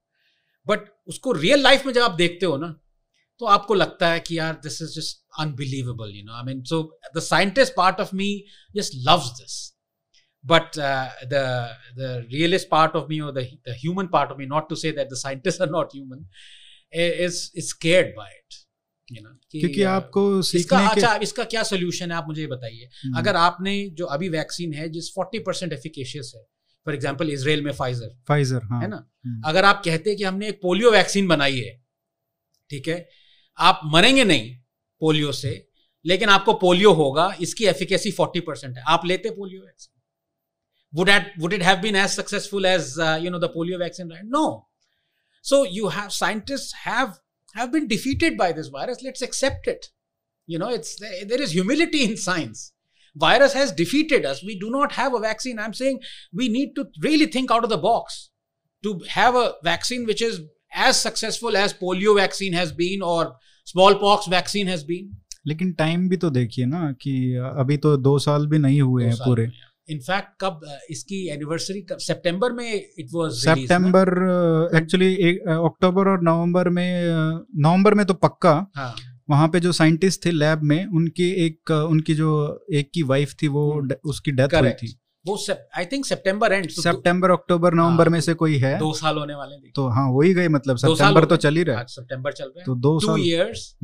but 0.69 0.81
उसको 1.09 1.33
रियल 1.33 1.63
लाइफ 1.63 1.87
में 1.87 1.93
जब 1.93 2.03
आप 2.03 2.11
देखते 2.11 2.47
हो 2.47 2.57
ना 2.57 2.81
तो 3.39 3.47
आपको 3.47 3.75
लगता 3.75 4.09
है 4.09 4.21
कि 4.21 4.39
यार 4.39 4.55
this 4.55 4.83
is 4.83 4.95
just 4.99 5.23
unbelievable 5.41 6.11
you 6.17 6.25
know 6.25 6.33
I 6.33 6.43
mean 6.43 6.63
so 6.65 6.99
the 7.17 7.21
scientist 7.21 7.73
part 7.77 8.01
of 8.01 8.15
me 8.15 8.45
just 8.77 8.93
loves 8.95 9.29
this 9.41 9.74
but 10.52 10.78
uh, 10.78 11.10
the 11.30 11.44
the 12.00 12.10
realist 12.34 12.70
part 12.70 12.96
of 13.00 13.10
me 13.10 13.22
or 13.22 13.32
the 13.38 13.44
the 13.68 13.74
human 13.84 14.08
part 14.16 14.32
of 14.32 14.38
me 14.38 14.46
not 14.46 14.70
to 14.70 14.76
say 14.76 14.92
that 14.92 15.10
the 15.10 15.20
scientists 15.24 15.62
are 15.66 15.72
not 15.78 15.96
human 15.98 16.26
is 16.92 17.52
is 17.62 17.70
scared 17.70 18.12
by 18.20 18.28
it 18.40 18.58
you 19.10 19.22
know 19.24 19.34
क्योंकि 19.52 19.84
आपको 19.84 20.22
इसका 20.40 20.78
अच्छा 20.88 21.16
इसका 21.24 21.44
क्या 21.44 21.64
solution 21.64 22.12
है 22.12 22.18
आप 22.18 22.28
मुझे 22.28 22.48
बताइए। 22.48 22.90
अगर 23.18 23.36
आपने 23.36 23.74
जो 23.90 24.06
अभी 24.06 24.30
वैक्सीन 24.30 24.74
है 24.74 24.90
जिस 24.90 25.10
40 25.20 25.40
परसेंट 25.46 25.74
एफिकेशियस 25.74 26.32
है 26.36 26.42
फॉर 26.86 26.94
एग्जांपल 26.96 27.30
इसराइल 27.30 27.62
में 27.62 27.72
फाइजर 27.74 28.10
फाइजर 28.28 28.62
हाँ, 28.64 28.82
है 28.82 28.88
ना? 28.88 29.12
अगर 29.46 29.66
आप 29.66 29.82
कहते 29.86 30.10
हैं 30.10 30.18
कि 30.18 30.24
हमने 30.24 30.50
एक 30.50 30.60
पोलियो 30.62 30.92
वैक्सीन 30.92 31.28
बनाई 31.28 31.60
है 31.60 31.86
ठीक 32.70 32.88
है? 32.88 33.10
आप 33.58 33.82
मरेंगे 33.86 34.24
नहीं 34.24 34.56
पोलियो 35.00 35.32
से 35.32 35.70
लेकिन 36.06 36.30
आपको 36.30 36.54
पोलियो 36.54 36.92
होगा 36.94 37.36
इसकी 37.42 37.66
एफिकेसी 37.66 38.12
40 38.12 38.42
परसेंट 38.48 38.78
है। 38.78 38.84
आप 38.88 39.06
लेते 39.06 39.30
polio 39.30 39.62
vaccine 39.62 39.95
would 40.95 41.09
that 41.09 41.31
would 41.39 41.53
it 41.53 41.63
have 41.63 41.81
been 41.81 41.97
as 41.97 42.15
successful 42.15 42.67
as 42.67 42.99
uh, 42.99 43.19
you 43.21 43.31
know 43.31 43.39
the 43.39 43.49
polio 43.49 43.79
vaccine 43.79 44.09
right 44.09 44.25
no 44.25 44.67
so 45.43 45.63
you 45.65 45.89
have 45.89 46.13
scientists 46.13 46.73
have 46.85 47.19
have 47.55 47.73
been 47.73 47.89
defeated 47.89 48.37
by 48.37 48.53
this 48.53 48.69
virus 48.69 49.03
let's 49.03 49.23
accept 49.23 49.67
it 49.67 49.87
you 50.47 50.59
know 50.59 50.69
it's 50.69 50.97
there 50.99 51.41
is 51.41 51.53
humility 51.53 52.05
in 52.05 52.17
science 52.17 52.73
virus 53.17 53.53
has 53.53 53.73
defeated 53.73 54.25
us 54.25 54.43
we 54.45 54.59
do 54.59 54.71
not 54.71 54.93
have 54.93 55.15
a 55.15 55.21
vaccine 55.21 55.59
i'm 55.59 55.75
saying 55.75 56.01
we 56.33 56.49
need 56.49 56.75
to 56.75 56.87
really 57.03 57.27
think 57.27 57.51
out 57.51 57.65
of 57.65 57.71
the 57.71 57.79
box 57.79 58.31
to 58.83 59.01
have 59.09 59.35
a 59.35 59.55
vaccine 59.65 60.07
which 60.07 60.23
is 60.23 60.41
as 60.73 61.01
successful 61.01 61.57
as 61.57 61.75
polio 61.75 62.15
vaccine 62.17 62.53
has 62.53 62.73
been 62.73 63.03
or 63.03 63.35
smallpox 63.65 64.27
vaccine 64.27 64.67
has 64.67 64.85
been 64.85 65.17
लेकिन 65.47 65.73
time 65.73 66.09
भी 66.09 66.17
तो 66.23 66.31
देखिए 66.31 66.65
ना 66.67 66.81
कि 67.03 67.13
अभी 67.59 67.77
तो 67.85 67.97
दो 67.97 68.19
साल 68.19 68.47
भी 68.47 68.59
नहीं 68.59 68.81
हुए 68.83 69.05
हैं 69.05 69.17
पूरे 69.17 69.47
इनफैक्ट 69.90 70.30
कब 70.42 70.62
इसकी 70.90 71.28
एनिवर्सरी 71.30 71.82
कब 71.82 71.98
सितंबर 72.02 72.52
में 72.52 72.74
इट 72.74 73.08
वाज 73.14 73.32
सितंबर 73.40 74.12
एक्चुअली 74.76 75.14
अक्टूबर 75.38 76.08
और 76.08 76.24
नवंबर 76.24 76.70
में 76.70 77.10
नवंबर 77.58 77.94
में 77.94 78.06
तो 78.06 78.14
पक्का। 78.14 78.54
हाँ. 78.76 78.94
वहाँ 79.30 79.48
पे 79.48 79.60
जो 79.60 79.72
साइंटिस्ट 79.72 80.26
थे 80.26 80.32
लैब 80.32 80.62
में 80.64 80.86
उनकी 80.88 81.30
एक 81.46 81.72
उनकी 81.72 82.16
जो 82.16 82.34
एक 82.74 82.90
की 82.94 83.04
वाइफ 83.04 83.36
थी 83.42 83.48
वो 83.48 83.72
हम्म। 83.72 83.96
उसकी 84.10 84.32
डेथ 84.32 84.54
हुई 84.56 84.72
थी। 84.74 84.94
वो 85.26 85.38
आई 85.78 85.86
थिंक 85.86 86.06
सितंबर 86.06 86.54
एंड 86.54 86.70
सितंबर 86.70 87.32
अक्टूबर 87.32 87.74
नवंबर 87.74 88.04
हाँ, 88.04 88.12
में 88.12 88.22
से 88.22 88.34
कोई 88.34 88.58
है। 88.58 88.78
दो 88.80 88.92
साल 88.94 89.18
होने 89.18 89.36
वाले 89.36 89.72
तो 89.76 89.88
हाँ 89.90 90.08
हो 90.10 90.22
ही 90.22 90.34
गए 90.34 90.48
मतलब 90.50 90.78
सितंबर 90.78 91.26
तो 91.26 91.36
चल 91.38 91.56
ही 91.56 91.64
रहा 91.64 91.80
है। 91.80 91.86
सितंबर 91.90 92.34
चल 92.34 92.46
रहा 92.46 92.60
है। 92.60 92.66
तो 92.66 92.76
दो 92.76 92.98
two 93.00 93.16
years 93.18 93.76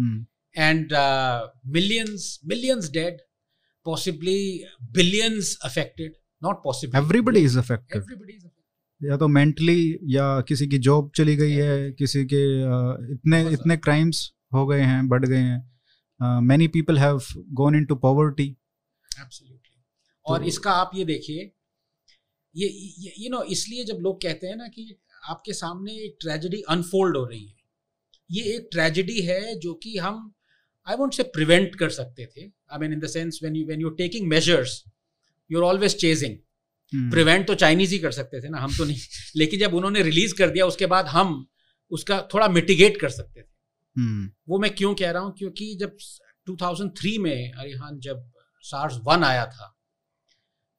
and 0.56 0.94
millions 1.68 2.40
millions 2.46 2.90
dead 2.92 3.18
possibly 3.86 4.66
billions 4.92 5.58
affected 5.64 6.12
not 6.42 6.64
possibly. 6.64 6.98
Everybody 6.98 7.44
is 7.44 7.56
affected. 7.56 7.98
Everybody 7.98 8.34
is 8.34 8.44
affected. 8.44 8.58
या 9.02 9.16
तो 9.18 9.28
मेंटली 9.28 10.00
या 10.06 10.26
किसी 10.42 10.68
की 10.68 10.78
जॉब 10.78 11.12
चली 11.16 11.36
गई 11.36 11.52
है 11.52 11.92
किसी 11.92 12.26
के 12.26 12.42
इतने 13.14 13.42
इतने 13.50 13.78
क्राइम्स 13.78 14.20
हो 14.54 14.66
गए 14.68 14.82
हैं 14.82 15.08
बढ़ 15.08 15.26
गए 15.26 15.38
हैं। 15.38 16.42
Many 16.42 16.68
people 16.68 16.98
have 16.98 17.22
gone 17.52 17.76
into 17.76 17.96
poverty 17.96 18.56
और 20.26 20.40
तो, 20.40 20.44
इसका 20.44 20.72
आप 20.72 20.92
ये 20.96 21.06
देखिए 21.06 21.52
ये 22.56 22.68
यू 23.20 23.30
नो 23.30 23.42
इसलिए 23.56 23.84
जब 23.86 23.98
लोग 24.02 24.22
कहते 24.22 24.48
हैं 24.48 24.56
ना 24.56 24.68
कि 24.68 25.00
आपके 25.30 25.54
सामने 25.54 25.94
एक 26.06 26.18
ट्रेजेडी 26.22 26.62
अनफोल्ड 26.70 27.18
हो 27.18 27.26
रही 27.26 27.46
है 27.48 27.56
ये 28.30 28.44
एक 28.56 28.68
ट्रेजेडी 28.72 29.22
है 29.22 29.60
जो 29.60 29.74
कि 29.74 29.98
हम 29.98 30.34
आई 30.92 30.96
वोंट 30.96 31.14
से 31.14 31.24
प्रिवेंट 31.24 31.76
कर 31.76 31.90
सकते 31.90 32.26
थे. 32.26 32.42
I 32.72 32.80
mean 32.80 32.94
in 32.94 33.00
the 33.00 33.08
sense 33.08 33.40
when 33.44 33.56
you 33.56 33.66
when 33.66 33.82
you 33.82 33.90
taking 33.90 34.28
measures 34.28 34.84
you 35.52 35.60
are 35.60 35.64
always 35.64 35.96
chasing 35.96 36.38
prevent 36.96 37.48
तो 37.48 37.56
चाइनीज़ 37.56 37.92
ही 37.92 38.00
कर 38.00 38.12
सकते 38.12 38.42
थे 38.42 38.50
ना 38.50 38.58
हम 38.58 38.78
तो 38.78 38.86
नहीं. 38.86 38.98
लेकिन 39.36 39.60
जब 39.60 39.74
उन्होंने 39.74 40.02
रिलीज़ 40.02 40.36
कर 40.36 40.50
दिया 40.50 40.66
उसके 40.66 40.86
बाद 40.86 41.06
हम 41.06 41.48
उसका 41.92 42.22
थोड़ा 42.34 42.48
मिटिगेट 42.48 43.02
कर 43.02 43.10
सकते 43.10 43.42
थे. 43.42 43.46
Hmm. 43.46 44.36
वो 44.50 44.60
मैं 44.60 44.76
क्यों 44.76 44.96
कह 44.96 45.12
रहा 45.12 45.22
हूँ? 45.22 45.36
क्योंकि 45.38 45.76
जब 45.76 45.98
2003 46.50 47.18
में 47.20 47.52
अरिहान 47.52 48.00
जब 48.00 48.32
सार्स 48.62 48.98
वन 49.04 49.24
आया 49.24 49.46
था 49.46 49.78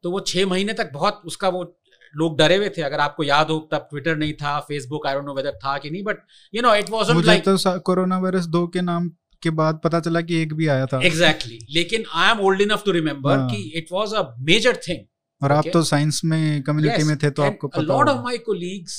तो 0.03 0.11
वो 0.11 0.21
छह 0.21 0.47
महीने 0.47 0.73
तक 0.73 0.91
बहुत 0.93 1.23
उसका 1.25 1.49
वो 1.49 1.79
लोग 2.17 2.39
डरे 2.39 2.57
हुए 2.57 2.69
थे. 2.69 2.83
अगर 2.83 3.01
आपको 3.01 3.23
याद 3.23 3.51
हो 3.51 3.69
तब 3.73 3.87
ट्विटर 3.91 4.17
नहीं 4.17 4.33
था 4.33 4.61
Facebook 4.61 5.07
I 5.07 5.15
don't 5.15 5.25
know 5.25 5.35
whether 5.35 5.53
था 5.53 5.79
कि 5.79 5.91
नहीं 5.91 6.03
but 6.03 6.19
you 6.55 6.63
know 6.63 6.75
it 6.75 6.91
was 6.91 7.11
like 7.11 7.45
corona 7.87 8.19
virus 8.19 8.47
दो 8.47 8.67
के 8.67 8.81
नाम 8.81 9.11
के 9.43 9.51
बाद 9.53 9.81
पता 9.85 10.01
चला 10.01 10.21
कि 10.21 10.43
एक 10.43 10.53
भी 10.55 10.67
आया 10.67 10.87
था 10.87 11.01
एग्जैक्टली 11.03 11.55
exactly. 11.55 11.75
लेकिन 11.75 12.05
I 12.15 12.31
am 12.31 12.41
old 12.41 12.61
enough 12.61 12.83
to 12.85 12.93
remember 12.93 13.47
कि 13.51 13.63
it 13.77 13.93
was 13.93 14.15
a 14.15 14.23
major 14.41 14.77
thing 14.79 15.05
और 15.41 15.51
okay? 15.51 15.59
आप 15.59 15.73
तो 15.73 15.83
साइंस 15.85 16.21
में 16.25 16.63
कम्युनिटी 16.63 16.97
yes. 16.97 17.07
में 17.07 17.17
थे 17.19 17.31
तो 17.31 17.43
आपको 17.43 17.69
पता 17.69 17.83
lot 17.83 18.09
of 18.09 18.23
my 18.25 18.39
colleagues 18.39 18.99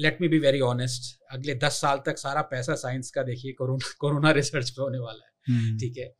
let 0.00 0.18
me 0.20 0.28
be 0.28 0.38
very 0.38 0.60
honest 0.60 1.14
अगले 1.30 1.54
दस 1.54 1.80
साल 1.80 2.02
तक 2.06 2.18
सारा 2.18 2.42
पैसा 2.50 2.74
साइंस 2.76 3.10
का 3.10 3.22
देखिए 3.22 3.52
कोरोना 3.52 3.92
कोरोना 3.98 4.30
रिसर्च 4.32 4.70
पे 4.70 4.82
होने 4.82 4.98
वाला 4.98 5.24
है 5.24 5.56
हम्म। 5.56 5.76
ठीक 5.78 5.98
है 5.98 6.12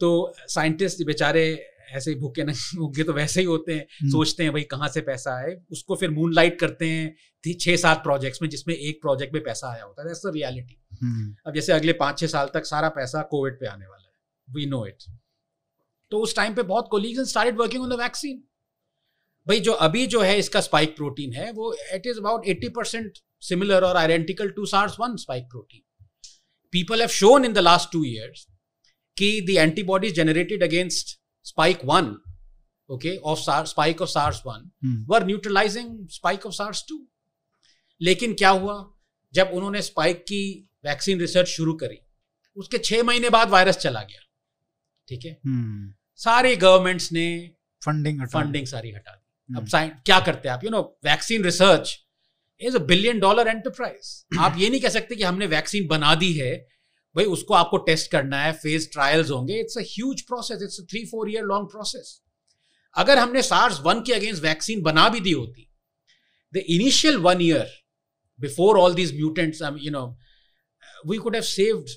तो 0.00 0.10
साइंटिस्ट 0.48 1.04
बेचारे 1.06 1.46
ऐसे 1.90 2.10
ही 2.10 2.16
भूखे 2.16 2.44
नहीं 2.44 2.78
भूखे 2.78 3.02
तो 3.02 3.12
वैसे 3.12 3.40
ही 3.40 3.46
होते 3.46 3.74
हैं 3.74 3.86
हम्म। 4.00 4.10
सोचते 4.10 4.42
हैं 4.42 4.52
भाई 4.52 4.62
कहाँ 4.62 4.88
से 4.88 5.00
पैसा 5.00 5.36
आए 5.36 5.56
उसको 5.70 5.96
फिर 5.96 6.10
मून 6.10 6.32
लाइट 6.34 6.58
करते 6.60 6.88
हैं 6.88 7.54
छह 7.58 7.76
सात 7.76 8.02
प्रोजेक्ट्स 8.02 8.42
में 8.42 8.48
जिसमें 8.48 8.74
एक 8.74 9.00
प्रोजेक्ट 9.00 9.34
में 9.34 9.42
पैसा 9.42 9.70
आया 9.72 9.84
होता 9.84 10.02
है 10.02 10.32
रियलिटी 10.32 10.78
अब 11.46 11.52
जैसे 11.54 11.72
अगले 11.72 11.92
पाँच 11.92 12.18
छह 12.18 12.26
साल 12.26 12.48
तक 12.54 12.64
सारा 12.64 12.88
पैसा 12.88 13.22
कोविड 13.22 13.60
पे 13.60 13.66
आने 13.66 13.86
वाला 13.86 14.08
है। 14.08 14.54
वी 14.54 14.66
नो 14.66 14.86
इट 14.86 14.98
तो 16.10 16.18
उस 16.18 16.36
टाइम 16.36 16.54
पे 16.54 16.62
बहुत 16.62 16.88
colleagues 16.90 17.28
started 17.28 17.58
working 17.58 17.82
on 17.82 17.88
the 17.88 17.92
vaccine 17.92 18.44
भाई 19.48 19.60
जो 19.60 19.72
अभी 19.72 20.06
जो 20.06 20.20
है 20.20 20.38
इसका 20.38 20.60
स्पाइक 20.60 20.96
प्रोटीन 20.96 21.32
है 21.32 21.52
वो 21.52 21.76
it 21.92 22.02
is 22.06 22.18
about 22.18 22.46
eighty 22.46 22.68
percent 22.68 23.18
similar 23.40 23.84
और 23.84 23.96
identical 23.96 24.48
to 24.48 24.66
SARS 24.66 24.96
one 25.00 25.16
spike 25.16 25.44
protein 25.44 26.06
people 26.72 27.00
have 27.00 27.08
shown 27.08 27.44
in 27.44 27.52
the 27.52 27.58
last 27.58 27.92
two 27.92 28.04
years 28.04 28.46
कि 29.18 29.40
the 29.40 29.50
antibodies 29.50 30.14
generated 30.14 30.62
against 30.62 31.20
spike 31.46 31.84
1 31.84 32.04
okay 32.92 33.14
of 33.26 33.38
SARS 33.38 33.68
spike 33.68 34.00
of 34.00 34.08
SARS 34.08 34.36
1 34.46 34.70
hmm. 34.84 34.96
were 35.06 35.20
neutralizing 35.20 35.90
spike 36.08 36.42
of 36.46 36.54
SARS 36.60 36.78
2 36.78 36.98
लेकिन 38.02 38.34
क्या 38.34 38.50
हुआ? 38.50 38.94
जब 39.32 39.50
उन्होंने 39.54 39.82
spike 39.82 40.22
की 40.22 40.65
vaccine 40.86 41.20
research 41.20 41.48
शुरू 41.48 41.74
करी। 41.74 41.98
उसके 42.56 42.78
छह 42.80 43.02
महीने 43.02 43.30
बाद 43.30 43.50
वायरस 43.50 43.76
चला 43.78 44.02
गया। 44.02 44.20
ठीक 45.08 45.24
है? 45.24 45.36
hmm. 45.40 45.94
सारे 46.20 46.54
गवर्नमेंट्स 46.56 47.12
ने 47.12 47.26
फंडिंग 47.82 48.26
फंडिंग 48.26 48.66
सारी 48.66 48.90
हटा 48.92 49.12
दी। 49.12 49.24
hmm. 49.48 49.62
अब 49.62 49.68
साइन 49.68 49.90
क्या 50.06 50.20
करते 50.20 50.48
हैं 50.48 50.54
आप? 50.54 50.64
You 50.64 50.70
know 50.70 50.82
vaccine 51.04 51.44
research 51.44 51.96
is 52.60 52.76
a 52.76 52.80
billion 52.84 53.18
dollar 53.20 53.48
enterprise 53.48 54.38
आप 54.38 54.54
ये 54.58 54.68
नहीं 54.70 54.80
कह 54.80 54.88
सकते 54.88 55.16
कि 55.16 55.22
हमने 55.22 55.46
वैक्सीन 55.46 55.86
बना 55.86 56.14
दी 56.14 56.32
है। 56.32 56.54
भाई 57.16 57.24
उसको 57.24 57.54
आपको 57.54 57.76
टेस्ट 57.84 58.10
करना 58.10 58.42
है 58.42 58.52
फ़ेज़ 58.52 58.88
ट्रायल्स 58.92 59.30
होंगे। 59.30 59.58
It's 59.60 59.78
a 59.78 60.22
process 60.22 60.62
it's 60.62 60.80
three 60.90 61.04
four 61.06 61.30
year 61.30 61.44
long 61.44 61.68
process 61.70 62.20
अगर 62.96 63.18
हमने 63.18 63.42
सार्स 63.42 63.80
वन 63.80 64.00
के 64.00 64.12
अगेंस्ट 64.12 64.42
वैक्सीन 64.42 64.82
बना 64.82 65.08
भी 65.08 65.20
दी 65.20 65.32
होती 65.32 65.68
the 66.52 66.62
initial 66.68 67.16
one 67.18 67.42
year 67.42 67.72
before 68.40 68.78
all 68.78 68.94
these 68.94 69.14
mutants 69.14 69.62
you 69.62 69.90
know 69.90 70.04
we 71.06 71.18
could 71.18 71.34
have 71.34 71.42
saved 71.44 71.88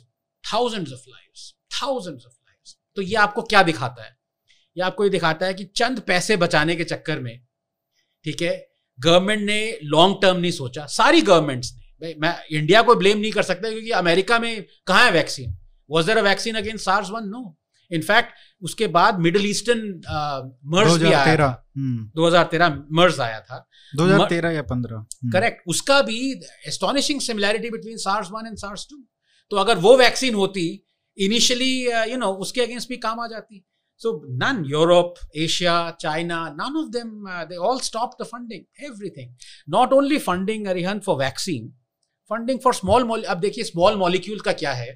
thousands 0.44 0.94
of 0.94 1.10
lives 1.10 1.54
thousands 1.74 2.26
of 2.26 2.34
lives 2.34 2.78
तो 2.96 3.02
ये 3.02 3.16
आपको 3.16 3.42
क्या 3.42 3.64
दिखाता 3.64 4.04
है? 4.04 4.18
ये 4.78 4.84
आपको 4.84 5.04
ये 5.04 5.10
दिखाता 5.10 5.46
है 5.46 5.54
कि 5.54 5.64
चंद 5.66 6.00
पैसे 6.00 6.38
बचाने 6.38 6.76
के 6.76 6.84
चक्कर 6.84 7.20
में, 7.20 7.40
ठीक 8.26 8.42
है 8.42 8.68
गवर्नमेंट 9.00 9.42
ने 9.44 9.80
लॉन्ग 9.84 10.18
टर्म 10.22 10.38
नहीं 10.38 10.52
सोचा। 10.52 10.86
सारी 10.86 11.22
गवर्नमेंट्स 11.22 11.74
ने। 11.74 11.82
भाई, 12.02 12.14
मैं 12.14 12.58
इंडिया 12.58 12.82
को 12.82 12.96
ब्लेम 12.96 13.18
नहीं 13.18 13.32
कर 13.32 13.44
सकता 13.44 13.70
क्योंकि 13.70 13.92
अमेरिका 13.92 14.40
में 14.40 14.66
कहाँ 14.88 15.06
है 15.06 15.12
vaccine 15.12 15.58
was 15.90 16.08
there 16.08 16.18
a 16.18 16.22
vaccine 16.22 16.56
against 16.56 16.86
SARS 16.86 17.10
one 17.10 17.28
no 17.28 17.59
in fact 17.92 18.34
उसके 18.62 18.88
बाद 18.90 19.20
मिडिल 19.20 19.46
ईस्टर्न 19.50 19.80
मर्ज 20.74 21.02
भी 21.04 21.12
आया 21.14 21.48
दो 21.78 22.28
हज़ार 22.28 22.46
तेरह। 22.52 22.68
मर्ज 22.92 23.14
हम्म। 23.14 23.24
आया 23.24 23.40
था। 23.42 23.66
2013 23.94 24.52
या 24.52 24.64
15 24.66 25.06
करेक्ट 25.34 25.58
हम्म। 25.58 25.72
उसका 25.72 26.02
भी 26.02 26.20
astonishing 26.68 27.22
similarity 27.22 27.70
between 27.70 27.98
SARS1 28.00 28.48
and 28.48 28.58
SARS2 28.58 29.02
तो 29.52 29.58
अगर 29.58 29.78
वो 29.80 29.96
वैक्सीन 29.98 30.36
होती 30.36 30.68
इनिशियली 31.18 31.72
यू 32.12 32.18
नो 32.18 32.32
उसके 32.44 32.62
अगेंस्ट 32.62 32.90
भी 32.90 32.98
काम 33.00 33.20
आ 33.20 33.28
जाती। 33.28 33.64
So 34.02 34.12
none 34.42 34.64
Europe 34.66 35.16
Asia 35.36 35.74
China 36.00 36.38
none 36.52 36.78
of 36.78 36.90
them 36.90 37.26
they 37.50 37.56
all 37.70 37.80
stop 37.82 38.12
the 38.22 38.26
funding 38.26 38.86
everything 38.86 39.34
not 39.70 39.94
only 39.94 40.18
funding 40.20 40.68
Arihant 40.68 41.04
for 41.04 41.18
vaccine 41.18 41.68
funding 42.32 42.60
for 42.60 42.74
small 42.74 43.24
अब 43.24 43.40
देखिए 43.40 43.64
स्मॉल 43.64 43.96
मॉलिक्यूल 43.98 44.40
का 44.40 44.52
क्या 44.54 44.74
है? 44.74 44.90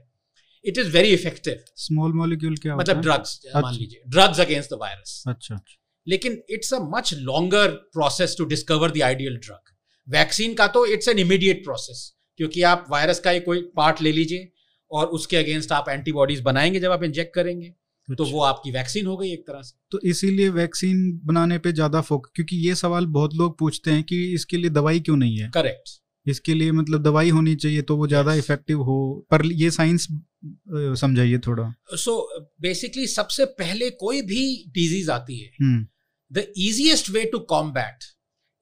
It 0.66 0.78
is 0.78 0.90
very 0.92 1.14
effective 1.14 1.64
small 1.78 2.14
molecule 2.14 2.56
क्या 2.58 2.76
मतलब 2.76 3.02
ड्रग्स 3.02 3.40
मान 3.56 3.74
लीजिए। 3.76 4.02
Drugs 4.08 4.40
against 4.40 4.74
the 4.74 4.78
virus 4.82 5.24
अच्छा 5.28 5.60
लेकिन 6.08 6.42
it's 6.50 6.74
a 6.74 6.80
much 6.96 7.14
longer 7.22 7.68
process 7.94 8.36
to 8.38 8.46
discover 8.46 8.92
the 8.92 9.02
ideal 9.02 9.38
drug 9.38 9.72
vaccine 10.08 10.54
का 10.54 10.68
तो 10.70 10.86
इट्स 10.86 11.08
एन 11.08 11.20
इमीडिएट 11.20 11.64
प्रोसेस 11.64 12.12
क्योंकि 12.40 12.62
आप 12.64 12.86
वायरस 12.90 13.20
का 13.20 13.32
ही 13.32 13.40
कोई 13.42 13.62
पार्ट 13.76 14.02
ले 14.02 14.12
लीजिए 14.12 14.52
और 14.92 15.08
उसके 15.18 15.38
अगेंस्ट 15.38 15.72
आप 15.72 15.90
एंटीबॉडीज 15.90 16.42
बनाएँगे 16.42 16.80
जब 16.80 16.92
आप 16.92 17.04
इंजेक्ट 17.04 17.34
करेंगे 17.36 17.74
तो 18.10 18.26
वो 18.26 18.42
आपकी 18.44 18.72
वैक्सीन 18.72 19.06
हो 19.06 19.16
गई 19.18 19.32
एक 19.34 19.44
तरह 19.48 19.62
से। 19.62 19.76
तो 19.92 20.00
इसीलिए 20.06 20.50
वैक्सीन 20.50 20.98
बनाने 21.26 21.58
पे 21.58 21.72
ज़्यादा 21.72 22.02
फोकस 22.02 22.32
क्योंकि 22.36 22.56
ये 22.58 22.74
सवाल 22.76 23.06
बहुत 23.16 23.36
लोग 23.36 23.58
पूछते 23.60 23.92
हैं 23.92 24.04
कि 24.04 24.18
इसके 24.34 24.58
लिए 24.58 24.70
दवाई 24.72 25.00
क्यों 25.00 25.16
नहीं 25.18 25.38
है? 25.38 25.50
करेक्ट 25.50 25.90
इसके 26.26 26.54
लिए 26.54 26.72
मतलब 26.72 27.04
दवाई 27.04 27.30
होनी 27.30 27.56
चाहिए 27.56 27.82
तो 27.82 27.98
वो 27.98 28.08
ज़्यादा 28.08 28.32
Yes. 28.32 28.44
इफ़ेक्टिव 28.44 28.82
हो। 28.82 28.98
पर 29.32 29.46
ये 29.54 29.70
साइंस 29.72 30.08
समझाइए 31.00 31.38
थोड़ा। 31.48 31.74
सो 31.98 32.14
बेसिकली 32.62 33.08
सबसे 33.08 33.46
पहले 33.60 33.90
कोई 34.00 34.22
भी 34.22 34.44
डिज़ीज़ 34.76 35.12
आती 35.12 35.40
है 35.40 35.52
the 36.32 36.46
easiest 36.60 37.10
way 37.10 37.24
to 37.32 37.40
combat 37.50 38.04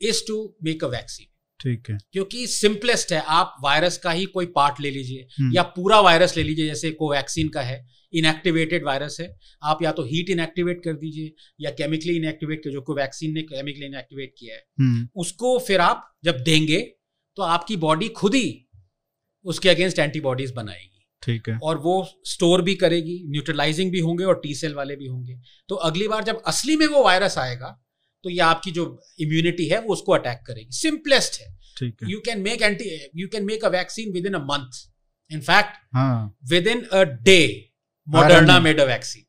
is 0.01 0.21
to 0.27 0.37
make 0.63 0.83
a 0.83 0.87
vaccine 0.89 1.27
ठीक 1.59 1.89
है। 1.89 1.97
क्योंकि 2.13 2.45
सिंपलेस्ट 2.47 3.11
है 3.13 3.19
आप 3.29 3.55
वायरस 3.63 3.97
का 4.03 4.11
ही 4.11 4.25
कोई 4.35 4.45
पार्ट 4.55 4.79
ले 4.81 4.91
लीजिए 4.91 5.27
हम्म, 5.39 5.51
या 5.55 5.63
पूरा 5.75 5.99
वायरस 6.01 6.35
ले 6.37 6.43
लीजिए 6.43 6.65
जैसे 6.67 6.91
कोवैक्सीन 7.01 7.49
का 7.49 7.61
है 7.61 7.83
इनएक्टिवेटेड 8.13 8.85
वायरस 8.85 9.17
है 9.21 9.27
आप 9.63 9.83
या 9.83 9.91
तो 9.91 10.03
हीट 10.05 10.29
इनएक्टिवेट 10.29 10.81
कर 10.83 10.93
दीजिए 11.03 11.33
या 11.59 11.71
केमिकली 11.81 12.15
इनएक्टिवेट 12.15 12.63
कर 12.63 12.71
जो 12.71 12.81
कोवैक्सीन 12.89 13.33
ने 13.33 13.41
केमिकली 13.51 13.85
इनएक्टिवेट 13.85 14.33
किया 14.39 14.55
है 14.55 14.63
हम्म, 14.79 15.07
उसको 15.15 15.57
फिर 15.67 15.79
आप 15.81 16.09
जब 16.23 16.43
देंगे 16.43 16.79
तो 17.35 17.43
आपकी 17.43 17.77
बॉडी 17.77 18.09
खुद 18.09 18.35
ही 18.35 18.67
उसके 19.45 19.69
अगेंस्ट 19.69 19.99
एंटीबॉडीज 19.99 20.51
बनाएगी। 20.51 21.07
ठीक 21.23 21.49
है। 21.49 21.59
और 21.63 21.77
वो 21.77 22.09
स्टोर 22.25 22.61
भी 22.61 22.75
करेगी 22.75 23.23
न्यूट्रलाइजिंग 23.27 23.91
भी 23.91 23.99
होंगे 23.99 24.23
और 24.23 24.39
टी 24.43 24.55
सेल 24.55 24.73
वाले 24.73 24.95
भी 24.95 25.07
होंगे। 25.07 25.39
तो 25.69 25.75
अगली 25.75 26.07
बार 26.07 26.23
जब 26.23 26.41
असली 26.41 26.75
में 26.75 26.87
वो 26.87 27.03
वायरस 27.03 27.37
आएगा 27.37 27.83
तो 28.23 28.29
ये 28.29 28.39
आपकी 28.39 28.71
जो 28.71 29.03
इम्यूनिटी 29.19 29.65
है 29.65 29.81
वो 29.81 29.93
उसको 29.93 30.11
अटैक 30.11 30.39
करेगी। 30.47 30.71
सिंपलेस्ट 30.71 31.41
है। 31.41 31.61
है। 31.83 31.91
Can 32.27 32.43
make 32.43 32.61
anti 32.61 32.87
you 33.19 33.27
can 33.35 33.47
make 33.49 33.63
a 33.63 33.71
vaccine 33.71 34.15
within 34.15 34.35
a 34.35 34.41
month. 34.49 34.79
In 35.31 35.41
fact 35.41 35.77
हाँ। 35.93 36.37
within 36.51 36.77
a 36.77 37.05
day 37.05 37.47
moderna 38.15 38.47
RNA. 38.47 38.59
made 38.59 38.79
a 38.79 38.85
vaccine 38.85 39.27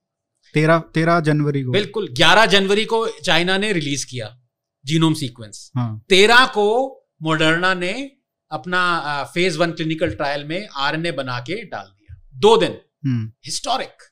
तेरह 0.55 0.79
तेरह 0.79 1.21
जनवरी 1.21 1.63
को। 1.63 1.71
बिल्कुल 1.71 2.09
11 2.09 2.47
जनवरी 2.47 2.85
को 2.85 3.09
चाइना 3.09 3.59
ने 3.59 3.73
रिलीज़ 3.73 4.07
किया 4.07 4.41
जीनोम 4.85 5.15
सीक्वेंस 5.15 5.73
हाँ। 5.75 6.05
13 6.09 6.47
को 6.47 6.99
मोडर्ना 7.23 7.73
ने 7.75 7.93
अपना 8.51 8.81
फ़ेज़ 9.25 9.59
वन 9.59 9.73
क्लिनिकल 9.73 10.11
ट्रायल 10.15 10.45
में 10.45 10.69
आरएनए 10.77 11.13
बना 11.13 11.39
के 11.41 11.63
डाल 11.65 11.87
दिया। 11.87 12.21
दो 12.37 12.57
दिन। 12.57 12.77
हम्म। 13.05 13.33
हिस्टोरिक 13.45 14.03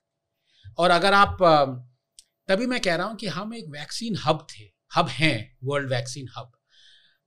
और 0.79 0.91
अगर 0.91 1.13
आप 1.13 1.37
तभी 2.49 2.67
मैं 2.67 2.81
कह 2.81 2.95
रहा 2.95 3.07
हूँ 3.07 3.17
कि 3.17 3.27
हम 3.27 3.55
एक 3.55 3.69
वैक्सीन 3.69 4.17
हब 4.27 4.47
थे। 4.51 4.65
हब 4.97 5.09
हैं 5.09 5.37
वर्ल्ड 5.65 5.91
वैक्सीन 5.91 6.29
हब 6.39 6.51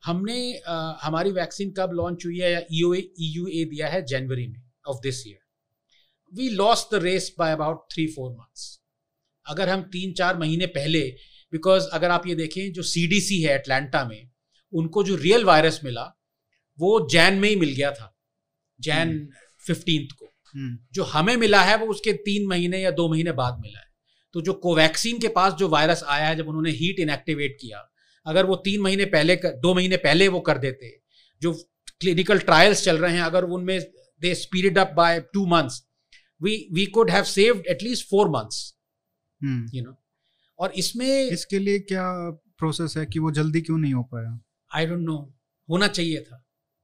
हमने 0.04 0.38
अ, 0.54 1.00
हमारी 1.02 1.32
वैक्सीन 1.32 1.74
कब 1.78 1.92
लॉन्च 1.94 2.26
हुई 2.26 2.40
है 2.40 2.52
या 2.52 2.62
ईओए 2.72 3.00
ईयूए 3.20 3.64
दिया 3.66 3.88
है 3.88 4.02
जनवरी 4.06 4.48
में 4.48 4.62
of 4.88 4.98
this 5.04 5.28
year 5.28 5.40
we 6.34 6.50
lost 6.50 6.96
the 6.96 7.04
race 7.04 7.34
by 7.40 7.52
about 7.52 7.86
three 7.94 8.08
four 8.08 8.32
months 8.32 8.80
अगर 9.46 9.70
हम 9.70 9.82
तीन 9.94 10.14
चार 10.14 10.38
महीने 10.38 10.66
पहले 10.66 11.02
बिकॉज़ 11.54 11.88
अगर 11.94 12.12
आप 12.12 12.28
ये 12.28 12.36
देखें 12.36 12.72
जो 12.74 12.84
सीडीसी 12.84 13.42
है 13.42 13.58
अटलांटा 13.58 14.04
में 14.06 14.30
उनको 14.74 15.04
जो 15.04 15.16
रियल 15.16 15.44
वायरस 15.46 15.80
मिला 15.84 16.20
वो 16.80 17.08
जैन 17.10 17.34
में 17.34 17.50
ही 17.50 17.56
मिल 17.56 17.70
गया 17.70 17.92
था 17.92 18.16
जैन 18.80 19.30
फिफ्टींथ 19.68 20.08
को। 20.20 20.26
हम्म, 20.56 20.78
जो 20.94 21.04
हमें 21.04 21.38
मिला 21.38 21.62
है 21.62 21.78
वो 21.78 21.88
उसके 21.88 22.14
तीन 22.14 22.48
महीने 22.48 22.80
या 22.80 22.92
दो 22.92 23.10
महीने 23.10 23.32
बाद 23.32 23.60
मिला 23.60 23.80
है। 23.80 23.86
तो 24.34 24.42
जो 24.42 24.54
कोवैक्सीन 24.54 25.20
के 25.20 25.28
पास 25.28 25.54
जो 25.54 25.70
वायरस 25.70 26.04
आया 26.04 26.28
है 26.28 26.36
जब 26.36 26.48
उन्होंने 26.48 26.72
हीट 26.72 27.00
इनएक्टिवेट 27.00 27.58
किया 27.62 27.90
अगर 28.26 28.46
वो 28.46 28.56
तीन 28.56 28.82
महीने 28.82 29.06
पहले 29.06 29.36
कर, 29.36 29.50
दो 29.50 29.74
महीने 29.74 29.98
पहले 29.98 30.28
वो 30.28 30.40
कर 30.40 30.58
देते 30.58 31.02
जो 31.42 31.54
क्लिनिकल 32.00 32.40
ट्रायल्स 32.40 32.84
चल 32.84 32.98
रहे 32.98 33.14
हैं 33.14 33.22
अगर 33.22 33.44
उनमें 33.44 33.80
they 34.22 34.36
speed 34.36 34.78
up 34.78 34.94
by 34.98 35.20
two 35.20 35.46
months 35.46 35.88
we 36.42 36.70
we 36.74 36.86
could 36.86 37.12
have 37.12 37.24
saved 37.24 37.66
at least 37.68 38.10
four 38.10 38.30
months 38.30 38.76
hmm. 39.44 39.78
You 39.78 39.84
know 39.84 40.04
और 40.60 40.72
इसमें 40.72 41.30
इसके 41.30 41.60
लिए 41.60 41.80
क्या 41.80 42.30
प्रोसेस 42.58 42.94
है 42.98 43.06
कि 43.06 43.20
वो 43.20 43.32
जल्दी 43.32 43.62
क्यों 43.62 43.78
नहीं 43.78 43.94
हो 43.94 44.04
पाया? 44.04 44.40
आई 44.76 44.86
डोंट 44.86 45.06
नो 45.06 45.18
होना 45.70 45.88
चाहिए 45.88 46.22
था। 46.22 46.38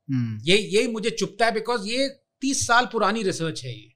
hmm. 0.09 0.47
ये 0.47 0.57
ये 0.57 0.87
मुझे 0.87 1.09
चुपता 1.09 1.45
है 1.45 1.51
बिकॉज़ 1.53 1.87
ये 1.87 2.07
तीस 2.41 2.65
साल 2.67 2.85
पुरानी 2.91 3.23
रिसर्च 3.23 3.63
है 3.63 3.71
ये। 3.71 3.93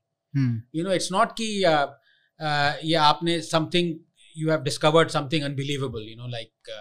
यू 0.75 0.83
नो 0.83 0.93
इट्स 0.93 1.11
नॉट 1.11 1.31
कि 1.37 1.45
ये 2.87 2.93
आपने 3.01 3.41
something 3.41 3.95
you 4.35 4.49
have 4.51 4.61
discovered 4.63 5.09
something 5.09 5.43
unbelievable 5.43 6.07
you 6.09 6.15
know 6.17 6.27
like 6.27 6.71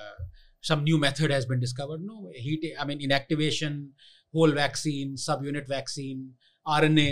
some 0.65 0.83
new 0.83 0.99
method 0.99 1.33
has 1.33 1.49
been 1.49 1.61
discovered 1.61 2.03
no 2.05 2.33
heat 2.39 2.73
I 2.79 2.87
mean 2.87 3.01
inactivation 3.01 3.83
whole 4.35 4.55
vaccine 4.55 5.15
subunit 5.47 5.71
vaccine 5.71 6.35
R 6.67 6.85
N 6.85 6.99
A 6.99 7.11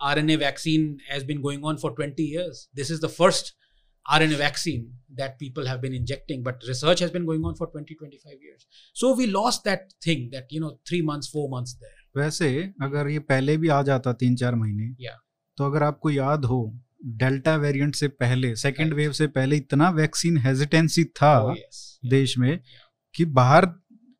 R 0.00 0.18
N 0.18 0.30
A 0.30 0.36
vaccine 0.36 0.96
has 1.10 1.24
been 1.26 1.40
going 1.40 1.64
on 1.64 1.76
for 1.82 1.94
twenty 1.96 2.30
years 2.32 2.68
this 2.76 2.90
is 2.90 3.00
the 3.00 3.10
first 3.18 3.54
rna 4.06 4.36
vaccine 4.38 4.84
that 5.18 5.36
people 5.38 5.68
have 5.70 5.80
been 5.82 5.94
injecting 5.98 6.42
but 6.46 6.64
research 6.68 7.00
has 7.04 7.12
been 7.12 7.26
going 7.28 7.44
on 7.50 7.54
for 7.60 7.66
20 7.68 7.94
25 8.00 8.46
years 8.48 8.66
so 8.96 9.12
we 9.20 9.26
lost 9.34 9.68
that 9.70 9.92
thing 10.06 10.24
that 10.34 10.54
you 10.56 10.60
know 10.64 10.72
3 10.90 11.02
months 11.10 11.30
4 11.36 11.44
months 11.54 11.76
there 11.84 12.00
वैसे 12.16 12.48
अगर 12.82 13.08
ये 13.10 13.18
पहले 13.30 13.56
भी 13.62 13.68
आ 13.76 13.82
जाता 13.90 14.12
तीन 14.24 14.36
चार 14.42 14.54
महीने 14.54 14.88
Yeah. 15.06 15.16
तो 15.58 15.64
अगर 15.66 15.82
आपको 15.82 16.10
याद 16.10 16.44
हो 16.52 16.58
डेल्टा 17.22 17.54
वेरिएंट 17.64 17.94
से 17.94 18.08
पहले 18.24 18.54
सेकेंड 18.56 18.86
Right. 18.88 18.96
वेव 18.98 19.12
से 19.20 19.26
पहले 19.38 19.56
इतना 19.56 19.88
वैक्सीन 20.00 20.36
हेजिटेंसी 20.46 21.04
था 21.22 21.32
oh 21.44 21.54
yes 21.56 21.80
देश 22.10 22.36
में 22.38 22.50
yeah. 22.50 22.84
कि 23.14 23.24
बाहर 23.40 23.68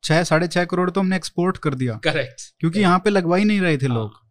छह 0.03 0.23
साढ़े 0.29 0.47
छह 0.47 0.65
करोड़ 0.73 0.89
तो 0.89 0.99
हमने 1.01 1.15
एक्सपोर्ट 1.15 1.57
कर 1.67 1.75
दिया 1.83 1.99
correct 2.07 2.41
क्योंकि 2.59 2.79
यहाँ 2.79 2.99
पे 3.05 3.09
लगवा 3.09 3.37
ही 3.37 3.45
नहीं 3.45 3.61
रहे 3.61 3.77
थे 3.77 3.87
लोग 3.87 4.11
हाँ। 4.13 4.21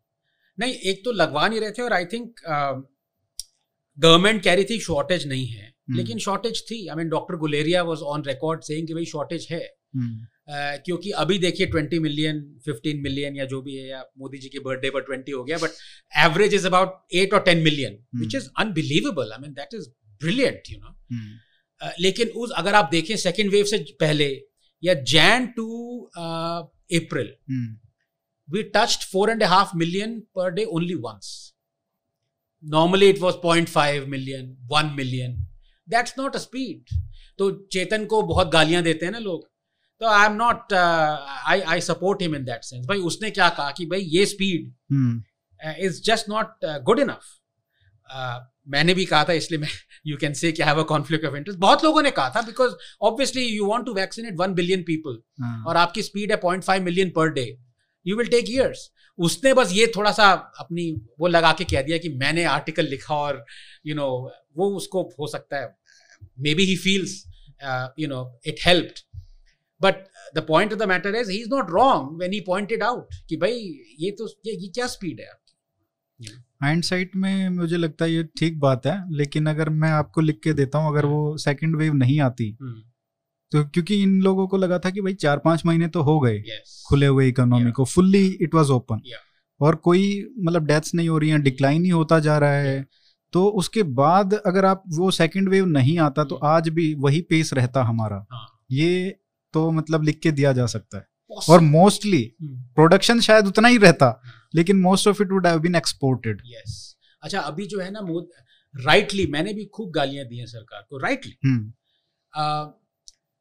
नहीं 0.58 0.74
एक 0.90 1.00
तो 1.04 1.12
लगवा 1.12 1.46
नहीं 1.48 1.60
रहे 1.60 1.70
थे 1.78 1.82
और 1.82 1.92
आई 1.92 2.04
थिंक 2.12 2.40
गवर्नमेंट 3.98 4.42
कह 4.42 4.54
रही 4.54 4.64
थी 4.64 4.80
शॉर्टेज 4.80 5.26
नहीं 5.26 5.46
है. 5.46 5.74
हम्म। 5.88 5.98
लेकिन 5.98 6.18
शॉर्टेज 6.18 6.62
थी। 6.70 6.86
I 6.88 6.96
mean 6.96 7.08
doctor 7.08 7.36
Guleria 7.36 7.82
was 7.82 7.98
on 7.98 8.24
record 8.24 8.60
saying 8.60 8.86
कि 8.86 8.94
भाई 8.94 9.04
शॉर्टेज 9.04 9.48
है। 9.50 9.74
Uh, 10.50 10.84
क्योंकि 10.84 11.10
अभी 11.10 11.38
देखिए 11.38 11.66
20 11.66 11.98
मिलियन 11.98 12.60
15 12.68 13.02
मिलियन 13.02 13.36
या 13.36 13.44
जो 13.44 13.62
भी 13.62 13.74
है 13.74 13.88
या 13.88 14.04
मोदी 14.18 14.38
जी 14.38 14.48
के 14.48 14.58
बर्थडे 14.58 14.90
पर 14.90 15.00
20 15.00 15.32
हो 15.34 15.44
गया 15.44 15.58
but 15.58 15.70
average 16.18 16.54
is 16.54 16.66
about 16.66 17.14
eight 17.14 17.34
और 17.34 17.40
ten 17.40 17.58
million 17.58 17.98
which. 18.20 18.34
Is 18.34 18.48
unbelievable 18.58 19.32
I 19.32 19.38
mean 19.42 19.52
that 19.52 19.74
is 19.74 19.88
brilliant 20.22 20.62
you 20.70 20.78
know 20.78 20.98
लेकिन 22.00 22.28
उस 22.28 22.50
अगर 22.50 22.74
आप 22.74 22.88
देखें 22.92 23.16
सेकेंड 23.16 23.50
वेव 23.50 23.64
से 23.64 23.78
पहले 24.00 24.42
या 24.84 24.94
Jan 24.94 25.46
to 25.46 26.00
April 26.18 27.34
hmm, 27.50 27.76
we 28.48 28.62
touched 28.62 29.02
four 29.02 29.30
and 29.30 29.42
a 29.42 29.46
half 29.46 29.70
million 29.82 30.20
per 30.36 30.50
day 30.50 30.66
once. 32.64 32.72
Normally 32.72 33.08
it 33.08 33.20
was 33.20 33.36
0.5 33.36 34.08
million, 34.08 34.56
1 34.66 34.96
million. 34.96 35.38
That's 35.88 36.16
not 36.16 36.34
a 36.34 36.40
speed. 36.40 36.80
तो 37.38 37.50
चेतन 37.72 38.04
को 38.04 38.22
बहुत 38.22 38.50
गालियाँ 38.50 38.82
देते 38.82 39.06
हैं 39.06 39.12
ना 39.12 39.18
लोग 39.18 39.48
तो 40.00 40.06
I 40.06 40.26
am 40.26 40.32
not 40.32 40.72
I 40.72 41.60
I 41.60 41.80
support 41.80 42.22
him 42.22 42.34
in 42.34 42.44
that 42.44 42.62
sense 42.62 42.86
भाई 42.86 42.98
उसने 42.98 43.30
क्या 43.30 43.48
कहा 43.48 43.70
कि 43.70 43.86
भाई 43.86 44.00
ये 44.00 44.26
speed 44.26 44.72
is 45.78 46.02
just 46.02 46.28
not 46.28 46.46
good 46.64 47.00
enough 47.00 47.20
मैंने 48.68 48.94
भी 48.94 49.04
कहा 49.04 49.24
था 49.24 49.32
इसलिए 49.32 49.60
मैं 49.60 49.68
you 50.06 50.16
can 50.16 50.32
say 50.32 50.54
have 50.60 50.80
a 50.80 50.82
conflict 50.82 51.24
of 51.24 51.36
interest 51.36 51.60
बहुत 51.60 51.84
लोगों 51.84 52.02
ने 52.02 52.10
कहा 52.10 52.30
था 52.36 52.42
because 52.42 52.74
obviously 53.02 53.44
you 53.44 53.66
want 53.66 53.86
to 53.86 53.94
vaccinate 53.94 54.36
one 54.36 54.54
billion 54.54 54.82
people 54.82 55.22
और 55.68 55.76
आपकी 55.76 56.02
स्पीड 56.02 56.30
है 56.30 56.36
point 56.36 56.64
five 56.64 56.82
million 56.82 57.10
per 57.10 57.28
day 57.28 57.58
you 58.06 58.16
will 58.16 58.26
take 58.26 58.50
years 58.50 58.90
उसने 59.18 59.54
बस 59.54 59.72
ये 59.72 59.86
थोड़ा 59.96 60.12
सा 60.12 60.30
अपनी 60.60 60.90
वो 61.20 61.26
लगा 61.26 61.52
के 61.52 61.64
कह 61.64 61.82
दिया 61.82 61.98
कि 61.98 62.08
मैंने 62.08 62.44
आर्टिकल 62.44 62.86
लिखा 62.86 63.14
और 63.14 63.44
यू 63.86 63.94
you 63.94 64.02
नो 64.02 64.08
know, 64.08 64.30
वो 64.56 64.70
उसको 64.76 65.02
हो 65.20 65.26
सकता 65.26 65.60
है। 65.60 65.76
Maybe 66.54 66.64
he 66.64 66.76
feels 66.76 67.22
you 67.98 68.08
know 68.08 68.40
it 68.46 68.56
helped 68.66 68.98
but 69.80 70.04
the 70.36 70.44
point 70.48 70.72
of 70.72 70.80
the 70.80 70.88
matter 70.88 71.14
is 71.14 71.30
he 71.30 71.38
is 71.38 71.48
not 71.48 71.70
wrong 71.70 72.18
when 72.18 72.32
he 72.32 72.40
pointed 72.40 72.82
out 72.82 73.14
कि 73.28 73.36
भाई 73.36 73.52
ये 74.00 74.10
तो 74.10 74.28
ये, 74.46 74.52
ये 74.52 74.68
क्या 74.68 74.86
स्पीड 74.86 75.20
है 75.20 75.26
आपकी? 75.26 75.40
हाइंडसाइट 76.62 77.16
में 77.16 77.48
मुझे 77.48 77.76
लगता 77.76 78.04
है 78.04 78.12
ये 78.12 78.22
ठीक 78.38 78.58
बात 78.60 78.86
है 78.86 79.16
लेकिन 79.16 79.46
अगर 79.46 79.68
मैं 79.68 79.90
आपको 79.90 80.20
लिख 80.20 80.40
के 80.44 80.52
देता 80.52 80.78
हूँ 80.78 80.88
अगर 80.88 81.06
वो 81.06 81.36
सेकंड 81.38 81.76
वेव 81.76 81.94
नहीं 81.94 82.20
आती 82.20 82.48
हम्म, 82.60 82.82
तो 83.52 83.64
क्योंकि 83.64 84.02
इन 84.02 84.20
लोगों 84.22 84.46
को 84.48 84.56
लगा 84.56 84.78
था 84.78 84.90
कि 84.90 85.00
भाई 85.00 85.14
चार 85.14 85.38
पाँच 85.38 85.64
महीने 85.66 85.88
तो 85.88 86.02
हो 86.02 86.18
गए 86.20 86.38
yes. 86.38 86.70
खुले 86.88 87.06
हुए 87.06 87.28
इकोनॉमी 87.28 87.62
Yeah. 87.62 87.74
को। 87.74 87.84
फुल्ली 87.84 88.26
इट 88.26 88.54
वाज 88.54 88.70
ओपन 88.70 89.00
और 89.60 89.74
कोई 89.74 90.32
मतलब 90.38 90.66
डेथ्स 90.66 90.94
नहीं 90.94 91.08
हो 91.08 91.18
रही 91.18 91.30
हैं 91.30 91.42
डिक्लाइन 91.42 91.84
ही 91.84 91.90
होता 91.90 92.18
जा 92.20 92.38
रहा 92.38 92.52
है। 92.52 92.86
तो 93.32 93.46
उसके 93.48 93.82
बाद 93.82 94.34
अगर 94.34 94.64
आप 94.64 94.82
वो 94.88 95.10
सेकंड 95.10 95.48
वेव 95.48 95.66
नहीं 95.66 95.98
आता 95.98 96.24
तो 96.24 96.34
हम्म। 96.36 96.48
आज 96.48 96.68
भी 96.68 96.94
वही 96.94 97.20
पेस 97.20 97.52
रहता 97.54 97.82
हमारा। 97.82 98.26
हाँ। 98.32 98.46
ये 98.70 99.16
तो 99.52 99.70
मतलब 99.70 100.02
लिख 100.02 100.18
के 100.18 100.32
दिया 100.32 100.52
जा 100.52 100.66
सकता 100.66 100.98
है। 100.98 101.06
और 101.50 101.60
मोस्टली 101.60 102.34
प्रोडक्शन 102.42 103.20
शायद 103.20 103.46
उतना 103.46 103.68
ही 103.68 103.78
रहता 103.78 104.22
लेकिन 104.54 104.76
most 104.76 105.08
of 105.08 105.22
it 105.22 105.32
would 105.32 105.46
have 105.46 105.58
been 105.58 105.74
exported 105.74 106.42
yes. 106.42 106.74
अच्छा 107.22 107.40
अभी 107.40 107.66
जो 107.66 107.80
है 107.80 107.90
ना 107.90 108.00
राइटली 108.76 109.26
मैंने 109.26 109.54
भी 109.54 109.64
खूब 109.64 109.90
गालियाँ 109.90 110.26
दी 110.26 110.38
हैं 110.38 110.46
सरकार 110.46 110.86
को 110.90 110.98
राइटली 110.98 111.38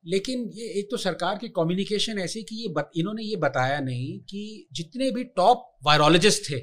लेकिन 0.05 0.49
ये 0.53 0.67
एक 0.79 0.87
तो 0.91 0.97
सरकार 0.97 1.37
की 1.37 1.47
कम्युनिकेशन 1.49 2.19
ऐसी 2.19 2.43
कि 2.43 2.55
ये 2.55 2.67
बत, 2.67 2.89
इन्होंने 2.95 3.23
ये 3.23 3.35
बताया 3.35 3.79
नहीं 3.79 4.19
कि 4.19 4.67
जितने 4.73 5.11
भी 5.11 5.23
टॉप 5.23 5.77
वायरोलॉजिस्ट 5.83 6.49
थे 6.49 6.59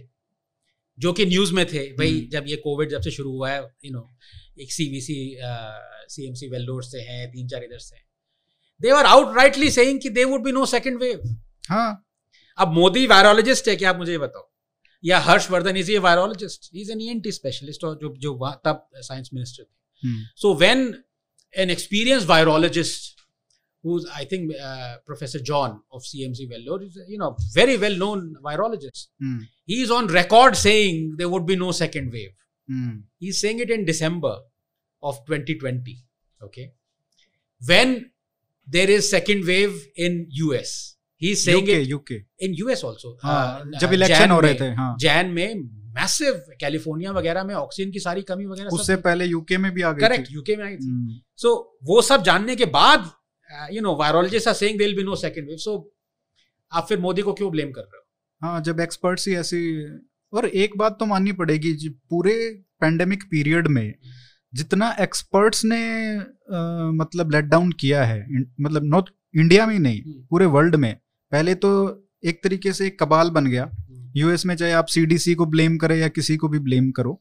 जो 0.98 1.12
कि 1.12 1.26
न्यूज़ 1.26 1.53
में 1.55 1.64
थे 1.66 1.87
भाई 1.92 2.11
हम्म। 2.11 2.29
जब 2.29 2.44
ये 2.48 2.57
कोविड 2.57 2.90
जब 2.90 3.00
से 3.00 3.11
शुरू 3.11 3.31
हुआ 3.31 3.50
है 3.50 3.62
यू 3.85 3.92
नो 3.92 4.09
एक 4.61 4.72
सीवीसी 4.72 5.37
सीएमसी 5.42 6.48
वेल्लोर 6.48 6.85
से 6.85 7.00
हैं 7.00 7.31
तीन 7.33 7.48
चार 7.48 7.64
इधर 7.64 7.79
से 7.79 7.96
they 8.81 8.90
are 8.90 9.07
out 9.07 9.37
rightly 9.37 9.70
saying 9.70 10.00
कि 10.00 10.11
they 10.11 10.24
would 10.24 10.44
be 10.44 10.53
no 10.53 10.66
second 10.66 11.00
wave 11.00 11.37
हाँ। 11.68 12.07
अब 12.59 12.72
मोदी 12.72 13.07
वायरोलॉजिस्ट 13.07 13.68
है 13.68 13.76
क्या 13.76 13.90
आप 13.90 13.96
मुझे 13.96 14.12
ये 14.12 14.18
बताओ? 14.18 14.50
या 15.05 15.18
Harshvardhan 15.18 15.76
is 15.76 15.92
a 15.92 15.98
virologist 15.98 16.70
is 16.74 16.92
an 16.92 17.00
ENT 17.00 17.33
specialist 17.33 17.85
और 17.85 17.98
जो 18.03 18.14
जो 18.18 18.50
तब 18.64 18.88
साइंस 18.96 19.31
मिनिस्टर 19.35 19.62
थे। 19.62 19.79
So 20.37 20.50
when 20.55 20.83
an 21.55 21.70
experienced 21.70 22.26
virologist, 22.26 23.19
who's 23.83 24.05
I 24.19 24.23
think 24.25 24.51
uh, 24.67 24.93
Professor 25.07 25.39
John 25.47 25.73
of 25.91 26.01
CMC 26.03 26.45
Vellore, 26.51 26.81
is 26.85 26.95
a, 26.97 27.03
you 27.07 27.17
know 27.19 27.35
very 27.55 27.77
well 27.77 27.97
known 28.03 28.23
virologist, 28.47 29.07
hmm, 29.23 29.45
he 29.65 29.81
is 29.83 29.91
on 29.91 30.07
record 30.15 30.57
saying 30.61 31.03
there 31.19 31.29
would 31.29 31.45
be 31.45 31.55
no 31.55 31.71
second 31.81 32.11
wave. 32.11 32.33
Hmm, 32.69 33.03
He's 33.19 33.39
saying 33.41 33.59
it 33.59 33.69
in 33.77 33.85
December 33.85 34.33
of 35.03 35.19
2020. 35.27 35.95
Okay, 36.41 36.65
when 37.61 37.95
there 38.67 38.89
is 38.89 39.09
second 39.09 39.45
wave 39.45 39.75
in 39.95 40.27
US, 40.43 40.95
he's 41.21 41.43
saying 41.43 41.65
UK 41.67 41.81
it 41.81 41.88
UK 41.89 42.19
in 42.39 42.55
US 42.65 42.83
also. 42.83 43.15
हाँ 43.23 43.61
uh, 43.61 43.79
जब 43.79 43.88
uh, 43.88 43.93
election 43.93 44.15
Jan 44.23 44.31
हो 44.31 44.39
रहे 44.39 44.53
में- 44.53 44.61
थे 44.61 44.69
हाँ 44.75 44.95
जैन 44.99 45.29
में 45.33 45.63
massive 45.97 46.41
California 46.61 47.11
वगैरह 47.11 47.43
में 47.43 47.53
ऑक्सीजन 47.55 47.91
की 47.91 47.99
सारी 47.99 48.21
कमी 48.31 48.45
वगैरह 48.45 48.69
उससे 48.79 48.95
पहले 49.03 49.25
यूके 49.25 49.57
में 49.57 49.71
भी 49.73 49.81
आ 49.81 49.91
गई 49.91 50.01
करेक्ट 50.01 50.29
थी 50.29 50.33
यूके 50.33 50.55
में 50.55 50.63
आई 50.65 50.75
थी 50.75 50.88
हम्म, 50.88 51.19
सो 51.41 51.53
वो 51.91 52.01
सब 52.09 52.23
जानने 52.23 52.55
के 52.55 52.65
बाद 52.79 52.99
uh, 52.99 53.11
you 53.72 53.82
know 53.82 53.94
virologist 53.96 54.48
are 54.48 54.54
saying 54.54 54.78
there 54.78 54.90
will 54.90 54.96
be 54.96 55.02
no 55.04 55.14
second 55.16 55.48
wave 55.48 55.56
so 55.58 55.76
आप 56.72 56.86
फिर 56.88 56.98
मोदी 57.00 57.22
को 57.22 57.32
क्यों 57.32 57.50
ब्लेम 57.50 57.70
कर 57.72 57.80
रहे 57.82 57.98
हो? 57.98 58.04
हाँ 58.42 58.60
जब 58.62 58.80
एक्सपर्ट्स 58.80 59.28
ही 59.28 59.34
ऐसी 59.36 59.60
और 60.32 60.46
एक 60.46 60.76
बात 60.78 60.96
तो 61.00 61.06
माननी 61.06 61.32
पड़ेगी 61.32 61.88
पूरे 62.10 62.34
पेंडेमिक 62.80 63.22
पीरियड 63.30 63.66
में 63.68 63.94
जितना 64.52 64.90
एक्सपर्ट्स 65.00 65.64
ने 65.64 65.80
अ, 66.16 66.90
मतलब 66.94 67.30
लेट 67.32 67.44
डाउन 67.44 67.72
किया 67.80 68.04
है 68.04 68.20
मतलब 68.60 68.84
नॉट 68.84 69.10
इंडिया 69.36 69.66
में 69.66 69.72
ही 69.74 69.78
नहीं 69.80 70.00
हम्म। 70.02 70.26
पूरे 70.30 70.46
वर्ल्ड 70.46 70.76
में 70.76 70.94
पहले 71.32 71.54
तो 71.54 71.70
एक 72.24 72.42
तरीके 72.44 72.72
से 72.72 72.86
एक 72.86 72.98
कबाल 73.02 73.30
बन 73.30 73.46
गया। 73.46 73.70
यूएस 74.16 74.44
में 74.46 74.54
चाहे 74.56 74.72
आप 74.72 74.86
सीडीसी 74.86 75.34
को 75.34 75.46
ब्लेम 75.46 75.76
करें 75.78 75.96
या 75.96 76.08
किसी 76.08 76.36
को 76.36 76.48
भी 76.48 76.58
ब्लेम 76.58 76.90
करो 76.90 77.20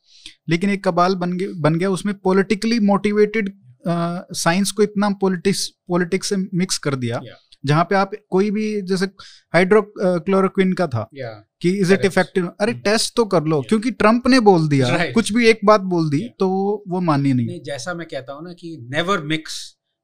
लेकिन 0.49 0.69
एक 0.69 0.83
कबाल 0.87 1.15
बन 1.15 1.33
गया 1.37 1.49
बन 1.61 1.75
गया 1.75 1.89
उसमें 1.89 2.13
पॉलिटिकली 2.19 2.79
मोटिवेटेड 2.85 3.49
साइंस 3.83 4.71
को 4.71 4.83
इतना 4.83 5.09
पॉलिटिक्स 5.21 5.67
पॉलिटिक्स 5.87 6.29
से 6.29 6.35
मिक्स 6.55 6.77
कर 6.77 6.95
दिया 6.95 7.19
Yeah. 7.19 7.37
जहाँ 7.65 7.83
पे 7.83 7.95
आप 7.95 8.11
कोई 8.29 8.49
भी 8.51 8.65
जैसे 8.81 9.05
हाइड्रोक्लोरोक्विन 9.53 10.73
का 10.73 10.87
था 10.87 11.07
या 11.13 11.29
कि 11.61 11.69
इज़ 11.79 11.93
इट 11.93 12.05
इफ़ेक्टिव 12.05 12.45
अरे. 12.61 12.73
टेस्ट 12.85 13.15
तो 13.15 13.25
कर 13.25 13.43
लो 13.43 13.57
Yeah. 13.57 13.67
क्योंकि 13.69 13.91
ट्रंप 13.93 14.27
ने 14.27 14.39
बोल 14.41 14.67
दिया 14.69 14.87
Right. 14.87 15.13
कुछ 15.13 15.31
भी 15.33 15.47
एक 15.49 15.59
बात 15.65 15.81
बोल 15.93 16.09
दी 16.09 16.19
Yeah. 16.19 16.37
तो 16.39 16.47
वो 16.87 17.01
मानी 17.01 17.33
नहीं 17.33 17.45
नहीं 17.47 17.61
जैसा 17.63 17.93
मैं 17.93 18.07
कहता 18.07 18.33
हूँ 18.33 18.43
ना 18.43 18.53
कि 18.53 18.77
never 18.91 19.23
mix 19.33 19.57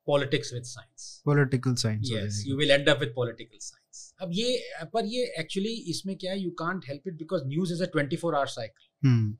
politics 0.07 0.53
with 0.53 0.63
science 0.65 1.21
political 1.25 1.75
science 1.75 2.43
you 2.47 2.57
will 2.57 2.71
end 2.71 2.89
up 2.89 2.99
with 2.99 3.13
political 3.15 3.57
science 3.61 4.13
अब 4.21 4.29
ये 4.33 4.59
पर 4.93 5.05
ये 5.05 5.23
एक्चुअली 5.39 5.73
इसमें 5.89 6.15
क्या 6.17 6.31
है 6.31 6.39
you 6.39 6.49
can't 6.59 6.83
help 6.87 7.07
it 7.07 7.13
because 7.13 7.43
news 7.47 7.73
is 7.73 7.83
a 7.83 7.87
24 7.95 8.33
hour 8.35 8.47
cycle 8.49 9.33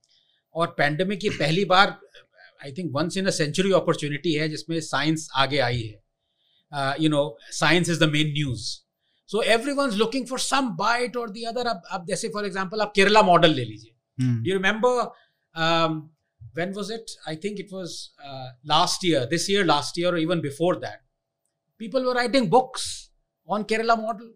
और 0.56 0.68
पैंडेमिक 0.78 1.24
ये 1.24 1.30
पहली 1.30 1.66
बार 1.66 1.98
I 2.62 2.72
think 2.72 2.92
once 2.96 3.18
in 3.18 3.26
a 3.26 3.32
century 3.32 3.72
opportunity 3.74 4.34
है 4.34 4.48
जिसमें 4.50 4.80
साइंस 4.82 5.28
आगे 5.36 5.60
आई 5.60 5.82
है। 5.82 6.02
You 7.04 7.10
know 7.10 7.24
science 7.54 7.90
is 7.90 8.00
the 8.00 8.10
main 8.10 8.32
news 8.34 8.64
so 9.30 9.42
everyone 9.74 9.92
looking 9.98 10.26
for 10.28 10.40
some 10.40 10.70
bite 10.78 11.18
और 11.18 11.30
the 11.30 11.44
other 11.44 11.68
अब 11.68 12.06
जैसे 12.08 12.30
फॉर 12.30 12.46
एग्ज़ाम्पल 12.46 12.82
आप 12.82 12.92
केरला 12.96 13.22
मॉडल 13.24 13.54
ले 13.54 13.66
लीजिए। 13.66 13.92
You 14.50 14.54
remember 14.54 15.02
when 16.58 16.74
was 16.74 16.94
it 16.94 17.06
I 17.28 17.36
think 17.44 17.60
it 17.60 17.74
was 17.74 17.98
last 18.68 19.06
year 19.06 19.26
this 19.30 19.50
year 19.50 19.66
last 19.66 20.00
year 20.00 20.18
even 20.18 20.42
before 20.42 20.76
that 20.80 21.00
people 21.82 22.04
were 22.06 22.16
writing 22.16 22.50
books 22.50 22.84
on 23.50 23.64
Kerala 23.70 23.96
model 23.96 24.34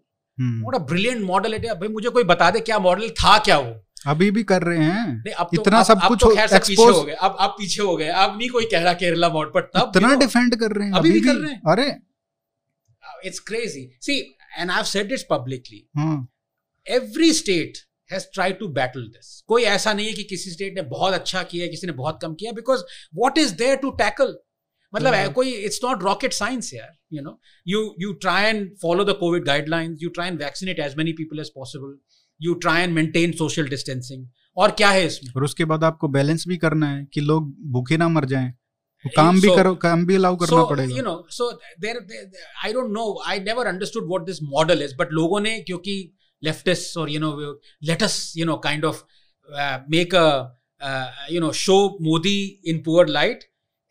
brilliant 0.78 1.22
model 1.24 1.54
it 1.54 1.66
भाई 1.66 1.88
मुझे 1.88 2.08
कोई 2.08 2.24
बता 2.24 2.50
दे 2.50 2.60
क्या 2.60 2.78
model 2.78 3.08
था 3.22 3.38
क्या 3.38 3.58
वो? 3.58 3.72
अभी 4.06 4.30
भी 4.30 4.42
कर 4.42 4.62
रहे 4.62 4.78
हैं। 4.78 5.06
नहीं 5.06 5.34
अब 5.34 5.48
तो, 5.56 5.60
इतना 5.62 5.78
अब, 5.78 5.84
सब 5.84 6.00
अब 6.02 6.08
कुछ 6.08 6.18
तो 6.20 6.34
खैर 6.34 6.48
सब 6.48 6.60
पीछे 6.66 6.82
हो 6.82 7.02
गए। 7.02 7.12
अब 7.12 7.36
अब 7.40 7.50
पीछे 7.50 7.82
हो 7.82 7.96
गए। 7.96 8.08
अब 8.08 8.38
नहीं 8.38 8.48
कोई 8.50 8.64
कह 8.64 8.82
रहा 8.82 8.92
केरला 8.92 9.28
मॉडल 9.28 9.50
पर 9.50 9.70
तब 9.74 9.92
इतना 9.96 10.14
डिफेंड 10.14 10.56
कर 10.60 10.72
रहे 10.72 10.86
हैं। 10.86 10.94
अभी 10.94 11.10
भी 11.10 11.20
कर 11.20 11.34
रहे 11.34 11.52
हैं। 11.52 11.60
अरे। 11.72 11.88
It's 13.24 13.38
crazy 13.38 13.90
see 14.02 14.18
and 14.58 14.70
I 14.70 14.76
have 14.76 14.84
said 14.84 15.08
this 15.08 15.22
publicly 15.30 15.86
हाँ। 15.96 16.28
Every 16.86 17.32
state 17.32 17.78
has 18.12 18.24
try 18.34 18.52
to 18.52 18.68
battle 18.68 19.02
this 19.08 19.40
कोई 19.46 19.62
ऐसा 19.62 19.92
नहीं 19.92 20.06
है 20.06 20.12
कि 20.12 20.22
किसी 20.24 20.50
स्टेट 20.50 20.74
ने 20.74 20.82
बहुत 20.82 21.14
अच्छा 21.14 21.42
किया 21.42 21.66
किसी 21.66 21.86
ने 21.86 21.92
बहुत 21.92 22.18
कम 22.22 22.34
किया 22.34 22.52
because 22.52 22.82
what 23.14 23.38
is 23.38 23.54
there 23.54 23.76
to 23.76 23.90
tackle 23.90 24.36
मतलब 24.94 25.14
है। 25.14 25.22
हम्म। 25.22 25.32
कोई 25.32 25.52
इट्स 25.52 25.80
नॉट 25.84 26.02
रॉकेट 26.02 26.32
साइंस 26.32 26.72
यार 26.74 26.96
you 27.12 27.22
know 27.22 27.40
you 27.66 27.94
you 28.00 28.12
try 28.12 28.44
and 28.44 28.70
follow 28.82 29.04
the 29.04 29.16
covid 29.20 29.44
guidelines 29.44 29.98
you 30.02 30.08
try 30.08 30.28
and 30.28 30.42
vaccinate 30.42 30.78
as 30.78 30.96
many 30.96 31.12
people 31.12 31.40
as 31.40 31.50
possible 31.54 31.96
you 32.42 32.54
try 32.54 32.82
and 32.82 32.94
maintain 32.94 33.32
social 33.32 33.68
distancing 33.68 34.26
और 34.56 34.70
क्या 34.70 34.90
है 34.90 35.04
इसमें? 35.06 35.32
और 35.36 35.44
उसके 35.44 35.64
बाद 35.64 35.84
आपको 35.84 36.08
बैलेंस 36.08 36.44
भी 36.48 36.56
करना 36.56 36.90
है 36.90 37.04
कि 37.14 37.20
लोग 37.20 37.54
भूखे 37.72 37.96
ना 37.96 38.08
मर 38.08 38.24
जाएँ। 38.24 38.52
काम 39.04 39.40
भी 39.40 39.48
so, 39.48 39.56
करो 39.56 39.74
काम 39.74 40.04
भी 40.06 40.14
अलाउ 40.14 40.36
करना 40.36 40.56
so, 40.56 40.68
पड़ेगा। 40.70 40.96
You 40.96 41.02
know 41.02 41.26
so 41.30 41.50
there 41.80 41.96
I 42.64 42.72
don't 42.72 42.90
know 42.92 43.22
I 43.26 43.38
never 43.40 43.66
understood 43.66 44.08
what 44.08 44.26
this 44.26 44.42
model 44.42 44.82
is 44.82 44.94
but 44.96 45.12
लोगों 45.12 45.40
ने 45.40 45.58
क्योंकि 45.60 45.94
लेफ्टिस्ट 46.42 46.96
और 46.96 47.10
you 47.10 47.20
know 47.20 47.30
let 47.82 48.02
us 48.02 48.32
you 48.36 48.46
know 48.46 48.56
kind 48.56 48.84
of 48.84 49.02
make 49.90 50.14
a 50.14 50.58
you 51.32 51.40
know 51.40 51.52
show 51.52 51.76
Modi 52.02 52.62
in 52.66 52.82
poor 52.82 53.08
light 53.08 53.44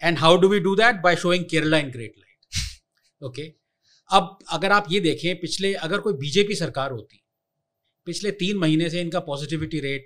and 0.04 0.18
how 0.18 0.38
do 0.38 0.48
we 0.48 0.60
do 0.60 0.76
that 0.76 1.02
by 1.02 1.16
showing 1.16 1.46
Kerala 1.46 1.78
in 1.78 1.90
great 1.92 2.14
light 2.18 3.26
okay 3.26 3.54
अब 4.10 4.38
अगर 4.50 4.72
आप 4.72 4.86
ये 4.92 5.00
देखें 5.00 5.40
पिछले 5.40 5.74
अगर 5.74 6.00
कोई 6.00 6.14
BJP 6.14 6.56
सरकार 6.56 6.92
होती 6.92 7.22
पिछले 8.06 8.32
तीन 8.32 8.58
महीने 8.58 8.90
से 8.90 9.02
इनका 9.02 9.20
पॉजिटिविटी 9.20 9.80
रेट 9.80 10.06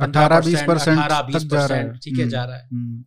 18-20% 0.00 0.98
अठारह 0.98 1.22
बीस। 1.22 1.44
परसेंट 1.44 1.96
ठीक 2.04 2.14
है 2.14 2.20
हम्म। 2.20 2.30
जा 2.30 2.44
रहा 2.44 2.56
है। 2.56 2.68
हम्म, 2.72 3.04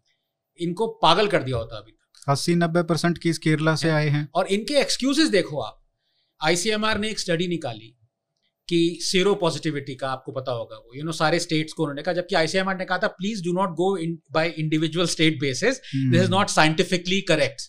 इनको 0.59 0.87
पागल 0.87 1.27
कर 1.27 1.43
दिया 1.43 1.57
होता 1.57 1.77
अभी 1.77 1.91
तक। 1.91 2.31
अस्सी 2.31 2.55
नब्बे 2.55 2.83
परसेंट 2.83 3.17
केस 3.17 3.37
केरला 3.37 3.75
से 3.75 3.89
आए 3.89 4.09
हैं। 4.09 4.29
और 4.35 4.47
इनके 4.47 4.73
एक्सक्यूजेस 4.73 5.27
देखो 5.27 5.59
आप। 5.59 5.81
आईसीएमआर 6.43 6.99
ने 6.99 7.09
एक 7.09 7.19
स्टडी 7.19 7.47
निकाली 7.47 7.97
कि 8.69 8.97
सीरो 9.01 9.35
पॉजिटिविटी 9.35 9.95
का 9.95 10.09
आपको 10.09 10.31
पता 10.31 10.51
होगा 10.51 10.75
वो। 10.75 10.91
यू 10.95 11.03
नो 11.03 11.11
सारे 11.11 11.39
स्टेट्स 11.39 11.73
को 11.73 11.83
उन्होंने 11.83 12.01
कहा 12.01 12.13
जबकि 12.13 12.35
आईसीएमआर 12.35 12.77
ने 12.77 12.85
कहा 12.85 12.97
था 12.97 13.07
please 13.07 13.43
do 13.43 13.53
not 13.53 13.69
go 13.69 13.97
in 13.97 14.19
by 14.31 14.49
individual 14.49 15.07
state 15.07 15.39
basis 15.39 15.77
this 15.95 16.21
is 16.21 16.29
not 16.29 16.47
scientifically 16.47 17.21
correct 17.21 17.61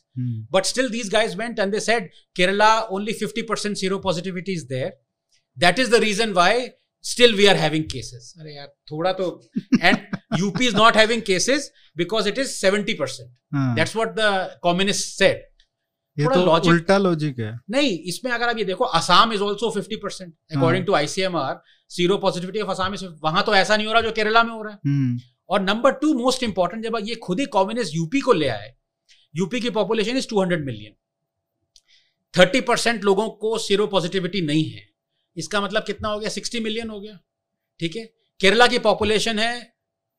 but 0.52 0.64
still 0.64 0.88
still 0.88 1.02
these 1.02 1.18
guys 1.18 1.38
went 1.40 1.58
and 1.58 1.74
they 1.74 1.88
said 1.88 2.02
kerala 2.40 2.82
only 2.92 3.14
50% 3.24 3.76
zero 3.84 3.98
positivity 4.10 4.54
is 4.58 4.64
there. 4.72 4.90
That 5.56 5.78
is 5.82 5.88
the 5.94 6.00
reason 6.06 6.34
why 6.38 6.50
still 7.04 7.34
we 7.40 7.44
are 7.50 7.56
having 7.56 7.84
cases. 7.94 8.32
अरे 8.40 8.54
यार 8.56 8.66
थोड़ा 8.90 9.12
तो 9.12 9.26
and 9.82 9.98
UP 10.38 10.66
is 10.66 10.76
not 10.76 10.94
having 10.94 11.22
cases 11.30 11.66
because 12.00 12.26
it 12.32 12.38
is 12.44 12.54
70% 12.64 13.28
हाँ, 13.54 13.76
that's 13.76 13.96
what 13.96 14.16
the 14.20 14.30
communists 14.66 15.12
said. 15.22 15.44
ये 16.18 16.24
तो 16.24 16.40
logic- 16.46 16.68
उल्टा 16.68 16.98
logic 16.98 17.38
है। 17.38 17.52
नहीं 17.70 17.98
इसमें 18.08 18.30
अगर 18.32 18.48
आप 18.48 18.58
ये 18.58 18.64
देखो 18.64 18.84
Assam 18.84 19.32
is 19.32 19.40
also 19.42 19.70
fifty 19.70 19.96
percent 19.96 20.32
according 20.56 20.84
to 20.86 20.92
ICMR 20.94 21.60
zero 21.90 22.18
positivity 22.18 22.60
of 22.60 22.70
Assam 22.70 22.94
is 22.94 23.04
वहाँ 23.22 23.42
तो 23.44 23.54
ऐसा 23.54 23.76
नहीं 23.76 23.86
हो 23.86 23.92
रहा 23.92 24.02
जो 24.02 24.12
केरला 24.12 24.42
में 24.42 24.52
हो 24.52 24.62
रहा 24.62 24.72
है। 24.72 24.78
हम्म, 24.86 25.18
और 25.48 25.60
नंबर 25.60 25.92
टू 25.92 26.12
मोस्ट 26.14 26.42
इंपॉर्टेंट 26.42 26.84
जब 26.84 26.98
ये 27.02 27.14
खुद 27.14 27.40
ही 27.40 27.46
कम्युनिस्ट 27.46 27.94
यूपी 27.94 28.20
को 28.20 28.32
ले 28.32 28.48
आए 28.48 28.74
यूपी 29.36 29.60
की 29.60 29.70
पॉपुलेशन 29.70 30.16
इज़ 30.16 30.26
200 30.34 30.60
मिलियन 30.60 30.94
30 32.34 32.60
परसेंट 32.60 33.04
लोगों 33.04 33.28
को 33.28 33.58
सीरो 33.58 33.86
पॉजिटिविटी 33.86 34.40
नहीं 34.40 34.64
है। 34.70 34.95
इसका 35.36 35.60
मतलब 35.60 35.82
कितना 35.82 36.08
हो 36.08 36.18
गया? 36.18 36.30
60 36.30 36.60
मिलियन 36.60 36.90
हो 36.90 37.00
गया। 37.00 37.18
ठीक 37.80 37.96
है? 37.96 38.04
केरला 38.40 38.66
की 38.66 38.78
पॉपुलेशन 38.78 39.38
है 39.38 39.72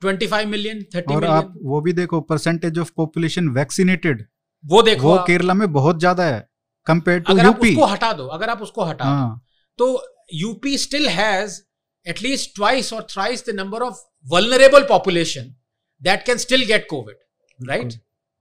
25 0.03 0.45
मिलियन 0.45 0.85
30 0.95 1.15
और 1.15 1.25
आप 1.25 1.53
वो 1.63 1.81
भी 1.81 1.93
देखो 1.93 2.21
परसेंटेज 2.21 2.79
ऑफ़ 2.79 2.91
पॉपुलेशन 2.97 3.49
वैक्सीनेटेड 3.49 4.25
वो 4.65 4.81
देखो 4.81 5.09
वो 5.09 5.17
केरला 5.27 5.53
में 5.53 5.73
बहुत 5.73 5.99
ज़्यादा 5.99 6.23
है 6.23 6.49
कंपेयर 6.87 7.19
टू 7.19 7.33
अगर 7.33 7.45
आप 7.45 7.55
यूपी 7.55 7.69
उसको 7.69 7.85
हटा 7.85 8.13
दो 8.13 8.27
अगर 8.27 8.49
आप 8.49 8.61
उसको 8.61 8.83
हटा 8.83 9.05
दो 9.05 9.09
हाँ। 9.09 9.45
तो 9.77 10.03
UP 10.33 10.77
still 10.77 11.07
has 11.09 11.61
twice 12.55 12.91
or 12.91 13.01
thrice 13.01 13.41
the 13.41 13.53
number 13.53 13.83
of 13.83 13.95
vulnerable 14.25 14.85
population 14.85 15.55
that 16.01 16.25
can 16.25 16.37
still 16.37 16.65
get 16.67 16.87
covid 16.87 17.15
right? 17.59 17.97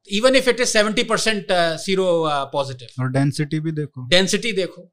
Even 0.09 0.35
if 0.35 0.47
it 0.47 0.61
is 0.61 0.73
70% 0.73 1.51
uh, 1.51 1.77
zero 1.77 2.25
uh, 2.25 2.47
positive 2.47 3.01
और 3.01 3.11
डेंसिटी 3.13 3.61
भी 3.61 3.73
देखो। 3.73 4.07
डेंसिटी 4.09 4.53
देखो। 4.53 4.93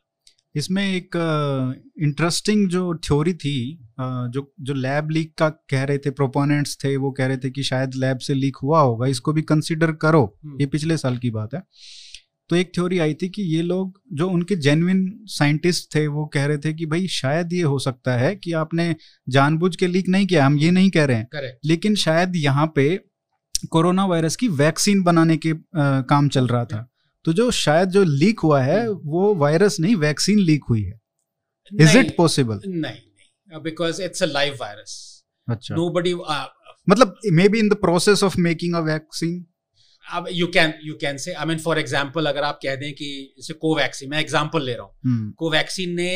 इसमें 0.55 0.95
एक 0.95 1.09
इंटरेस्टिंग 1.99 2.65
uh, 2.65 2.71
जो 2.71 2.95
थ्योरी 2.95 3.33
थी 3.33 3.83
uh, 3.83 4.27
जो 4.29 4.53
जो 4.61 4.73
लैब 4.73 5.09
लीक 5.09 5.33
का 5.37 5.49
कह 5.49 5.83
रहे 5.83 5.97
थे 5.97 6.09
प्रोपोनेंट्स 6.09 6.77
थे 6.83 6.97
वो 6.97 7.11
कह 7.11 7.25
रहे 7.25 7.37
थे 7.37 7.49
कि 7.49 7.63
शायद 7.63 7.91
लैब 7.95 8.17
से 8.17 8.33
लीक 8.33 8.57
हुआ 8.63 8.81
होगा 8.81 9.07
इसको 9.07 9.33
भी 9.33 9.41
कंसीडर 9.41 9.91
करो। 9.91 10.39
hmm. 10.47 10.61
ये 10.61 10.67
पिछले 10.67 10.97
साल 10.97 11.17
की 11.17 11.29
बात 11.29 11.53
है। 11.53 11.63
तो 12.49 12.55
एक 12.55 12.71
थ्योरी 12.75 12.99
आई 12.99 13.13
थी 13.13 13.29
कि 13.29 13.41
ये 13.41 13.61
लोग 13.61 14.01
जो 14.13 14.29
उनके 14.29 14.55
जेन्युइन 14.55 15.19
साइंटिस्ट 15.23 15.95
थे 15.95 16.07
वो 16.07 16.25
कह 16.25 16.45
रहे 16.45 16.57
थे 16.57 16.73
कि 16.73 16.85
भाई 16.85 17.07
शायद 17.07 17.53
ये 17.53 17.61
हो 17.61 17.79
सकता 17.79 18.17
है 18.17 18.35
कि 18.35 18.51
आपने 18.51 18.95
जानबूझ 19.29 19.75
के 19.75 19.87
लीक 19.87 20.09
नहीं 20.09 20.27
किया। 20.27 20.45
हम 20.45 20.57
ये 20.57 20.71
नहीं 20.71 20.89
कह 20.89 21.05
रहे 21.05 21.17
हैं। 21.17 21.27
Correct. 21.27 21.59
लेकिन 21.65 21.95
शायद 21.95 22.35
यहाँ 22.35 22.71
पे 22.75 22.99
कोरोना 23.69 24.05
वायरस 24.05 24.35
की 24.35 24.47
वैक्सीन 24.47 25.03
बनाने 25.03 25.37
के 25.37 25.51
आ, 25.51 26.01
काम 26.01 26.29
चल 26.29 26.47
रहा 26.47 26.65
था। 26.65 26.90
तो 27.25 27.33
जो 27.33 27.49
शायद 27.51 27.89
जो 27.89 28.03
लीक 28.03 28.39
हुआ 28.39 28.61
है 28.63 28.87
वो 28.89 29.33
वायरस 29.35 29.79
नहीं 29.79 29.95
वैक्सीन 29.97 30.39
लीक 30.39 30.63
हुई 30.69 30.83
है। 30.83 30.99
इज़ 31.71 31.97
इट 31.97 32.15
पॉसिबल 32.17 32.61
नहीं 32.65 32.79
नहीं। 32.79 33.61
Because 33.63 34.01
it's 34.03 34.23
a 34.23 34.25
live 34.27 34.57
virus 34.61 34.97
अच्छा। 35.47 35.75
नोबडी 35.75 36.13
मतलब 36.89 37.15
maybe 37.49 37.59
in 37.59 37.69
the 37.69 37.73
process 37.81 38.23
of 38.23 38.39
making 38.39 38.75
a 38.75 38.79
vaccine 38.85 39.45
अब 40.05 40.27
you 40.31 40.45
can 40.53 40.73
you 40.83 40.93
can 41.01 41.17
say 41.23 41.33
I 41.33 41.45
mean 41.45 41.57
for 41.59 41.79
example 41.79 42.25
अगर 42.25 42.43
आप 42.43 42.59
कह 42.63 42.75
दें 42.75 42.91
कि 42.93 43.09
जैसे 43.37 43.53
कोवैक्सीन 43.61 44.09
मैं 44.09 44.19
एग्जांपल 44.19 44.63
ले 44.65 44.73
रहा 44.75 44.85
हूँ। 44.85 45.31
कोवैक्सीन 45.39 45.93
ने 45.95 46.11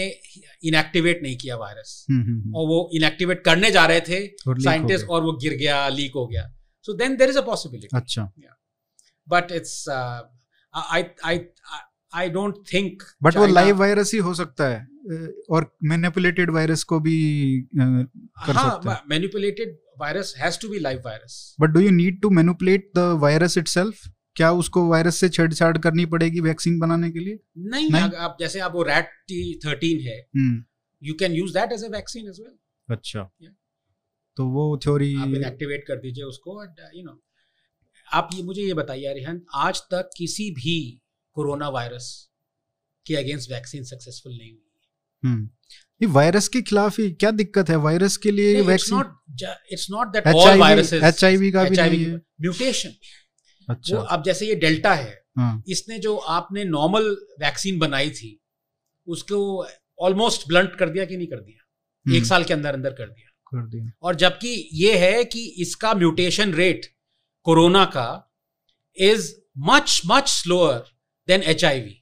इनएक्टिवेट 0.63 1.19
नहीं 1.23 1.37
किया 1.37 1.55
वायरस 1.57 2.05
और 2.09 2.67
वो 2.67 2.79
इनएक्टिवेट 2.95 3.43
करने 3.45 3.71
जा 3.71 3.85
रहे 3.85 4.01
थे 4.01 4.19
साइंटिस्ट 4.39 5.05
और 5.07 5.23
वो 5.23 5.33
गिर 5.43 5.53
गया 5.57 5.87
लीक 5.89 6.15
हो 6.15 6.25
गया। 6.27 6.47
So 6.85 6.93
then 6.93 7.15
there 7.17 7.29
is 7.29 7.37
a 7.37 7.41
possibility 7.45 7.97
अच्छा। 7.97 8.29
But 9.27 9.51
it's 9.51 9.83
I 10.75 11.03
I 11.25 11.39
I 12.13 12.29
don't 12.29 12.55
think 12.73 13.03
but 13.23 13.37
वो 13.37 13.45
लाइव 13.47 13.77
वायरस 13.77 14.13
ही 14.13 14.19
हो 14.19 14.33
सकता 14.33 14.67
है 14.67 14.87
और 15.49 15.75
मैनिपुलेटेड 15.83 16.51
वायरस 16.51 16.83
को 16.83 16.99
भी 16.99 17.17
कर 17.77 18.51
हाँ, 18.51 18.69
सकता 18.69 18.93
है। 18.93 19.01
Manipulated 19.09 19.77
virus 20.01 20.31
has 20.37 20.55
to 20.61 20.69
be 20.71 20.79
live 20.85 21.01
virus 21.03 21.35
but 21.63 21.73
do 21.73 21.81
you 21.83 21.91
need 21.91 22.15
to 22.23 22.29
manipulate 22.29 22.87
the 22.97 23.05
virus 23.21 23.53
itself? 23.57 24.07
क्या 24.35 24.51
उसको 24.51 24.87
वायरस 24.89 25.15
से 25.15 25.29
छेड़छाड़ 25.29 25.77
करनी 25.77 26.05
पड़ेगी 26.05 26.39
वैक्सीन 26.39 26.79
बनाने 26.79 27.11
के 27.11 27.19
लिए? 27.19 27.39
नहीं, 27.57 27.89
नहीं? 27.89 28.11
आप 28.17 28.37
जैसे 28.39 28.59
आप 28.59 28.73
वो 28.73 28.83
रैट 28.83 29.05
टी 29.27 29.59
थर्टीन 29.65 29.99
है 29.99 30.17
you 31.03 31.13
can 31.13 31.31
use 31.31 31.53
that 31.53 31.71
as 31.71 31.83
a 31.83 31.87
vaccine 31.87 32.27
as 32.29 32.39
well 32.41 32.95
अच्छा। 32.95 33.29
Yeah. 33.43 33.53
तो 34.37 34.47
वो 34.47 34.79
थ्योरी 34.83 35.15
आप 35.15 35.35
एक्टिवेट 35.45 35.83
कर 35.87 35.95
दीजिए 35.95 36.23
उसको 36.23 36.63
यू 36.97 37.03
नो 37.03 37.21
आप 38.13 38.29
ये 38.33 38.43
मुझे 38.43 38.61
ये 38.61 38.73
बताइए 38.73 39.13
रिहन 39.13 39.41
आज 39.53 39.81
तक 39.81 40.09
किसी 40.17 40.51
भी 40.51 41.01
कोरोना 41.33 41.69
वायरस 41.69 42.29
के 43.07 43.15
अगेंस्ट 43.15 43.51
वैक्सीन 43.51 43.83
सक्सेसफुल 43.83 44.37
नहीं 44.37 44.51
हुई 44.51 44.61
ये 46.01 46.05
वायरस 46.05 46.47
के 46.47 46.61
खिलाफ 46.61 46.99
ही 46.99 47.11
क्या 47.11 47.31
दिक्कत 47.31 47.69
है? 47.69 47.75
वायरस 47.75 48.17
के 48.17 48.31
लिए 48.31 48.61
vaccine 48.61 48.99
it's 49.71 49.87
not 49.91 50.07
that 50.07 50.27
all 50.27 50.57
viruses 50.57 51.03
HIV 51.03 51.51
का 51.51 51.63
भी 51.63 51.75
नहीं 51.77 52.05
है। 52.05 52.15
म्यूटेशन 52.15 52.89
अच्छा। 53.69 53.97
अब 53.97 54.23
जैसे 54.23 54.47
ये 54.47 54.55
डेल्टा 54.55 54.93
है 54.93 55.25
हाँ. 55.37 55.63
इसने 55.67 55.99
जो 55.99 56.15
आपने 56.15 56.63
नॉर्मल 56.63 57.09
वैक्सीन 57.39 57.79
बनाई 57.79 58.09
थी 58.09 58.39
उसको 59.07 59.67
ऑलमोस्ट 59.99 60.47
ब्लंट 60.47 60.75
कर 60.75 60.89
दिया 60.89 61.05
कि 61.05 61.17
नहीं 61.17 61.27
कर 61.27 61.35
दिया? 61.35 61.61
एक 62.11 62.15
हम्म। 62.15 62.29
साल 62.29 62.43
के 62.43 62.53
अंदर 62.53 62.73
अंदर 62.73 62.89
कर 62.89 63.05
दिया। 63.05 63.31
कर 63.51 63.67
दिया। 63.67 63.91
और 64.01 64.15
जबकि 64.15 64.69
ये 64.73 64.97
है 64.97 65.25
कि 65.25 65.45
इसका 65.45 65.93
म्यूटेशन 65.93 66.53
रेट 66.53 66.94
कोरोना 67.45 67.85
का 67.85 68.07
is 68.97 69.33
much 69.57 70.01
much 70.05 70.27
slower 70.29 70.83
than 71.27 71.43
HIV 71.43 72.01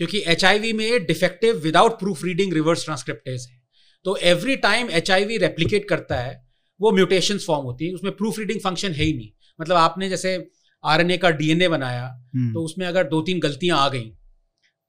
क्योंकि 0.00 0.22
एचआईवी 0.26 0.72
में 0.72 1.06
defective 1.06 1.56
without 1.56 1.98
proofreading 2.24 2.52
reverse 2.52 2.84
transcriptase 2.84 3.46
है। 3.50 3.56
तो 4.04 4.16
एवरी 4.16 4.56
टाइम 4.56 4.90
एच 4.90 5.10
रेप्लीकेट 5.10 5.88
करता 5.88 6.16
है 6.16 6.36
वो 6.80 6.92
म्यूटेशन 6.92 7.38
फॉर्म 7.38 7.64
होती 7.64 7.86
है। 7.86 7.94
उसमें 7.94 8.16
प्रूफ 8.16 8.38
रीडिंग 8.38 8.60
फ़ंक्शन 8.60 8.92
है 8.92 9.04
ही 9.04 9.12
नहीं। 9.12 9.30
मतलब 9.60 9.76
आपने 9.76 10.08
जैसे 10.08 10.50
आरएनए 10.84 11.16
का 11.18 11.30
डीएनए 11.30 11.68
बनाया 11.68 12.04
हम्म। 12.34 12.52
तो 12.54 12.62
उसमें 12.64 12.86
अगर 12.86 13.04
दो 13.04 13.20
तीन 13.22 13.40
गलतियाँ 13.40 13.78
आ 13.78 13.88
गई 13.88 14.10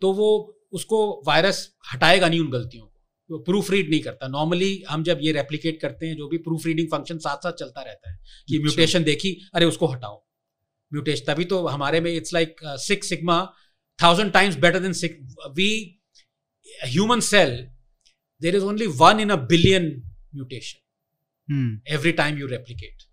तो 0.02 0.12
वो 0.14 0.30
उसको 0.72 1.00
वायरस 1.28 1.70
हटाएगा 1.94 2.28
नहीं 2.30 2.40
उन 2.40 2.50
गलतियों 2.50 2.86
प्रूफ 3.32 3.72
रीड 3.72 3.90
नहीं 3.90 4.02
करता 4.02 4.28
नॉर्मली 4.28 4.84
हम 4.90 5.04
जब 5.04 5.20
ये 5.22 5.32
रेप्लीकेट 5.32 5.82
करते 5.82 6.08
हैं 6.08 6.16
जो 6.18 6.28
भी 6.28 6.38
प्रूफ 6.38 6.66
रीडिंग 6.66 6.88
फ़ंक्शन 6.88 7.18
साथ 7.18 7.38
साथ 7.38 7.52
चलता 7.52 7.82
रहता 7.82 8.12
है 8.12 8.20
कि 8.50 8.60
म्यूटेशन 8.60 9.00
अच्छा। 9.00 9.06
देखी 9.06 9.38
अरे 9.54 9.66
उसको 9.66 9.88
हटाओ 9.88 10.24
म्यूटेशन 10.94 11.34
तभी 11.34 11.46
तो 11.46 11.68
हमारे 11.68 12.02
में 12.02 12.12
it's 12.16 12.34
like 12.34 12.56
six 12.64 13.10
sigma 13.10 13.40
better 14.56 14.80
than 14.80 14.94
six. 14.94 15.16
We, 15.56 16.00
a 16.84 16.88
human 16.88 17.22
cell, 17.22 17.66
there 18.42 18.56
is 18.56 18.64
only 18.64 18.88
one 18.88 19.20
in 19.20 19.32
a 19.32 19.38
billion 19.38 20.04
mutation 20.34 20.80
hmm. 21.50 21.76
every 21.86 22.14
time 22.14 22.38
you 22.38 22.48
replicate. 22.48 23.06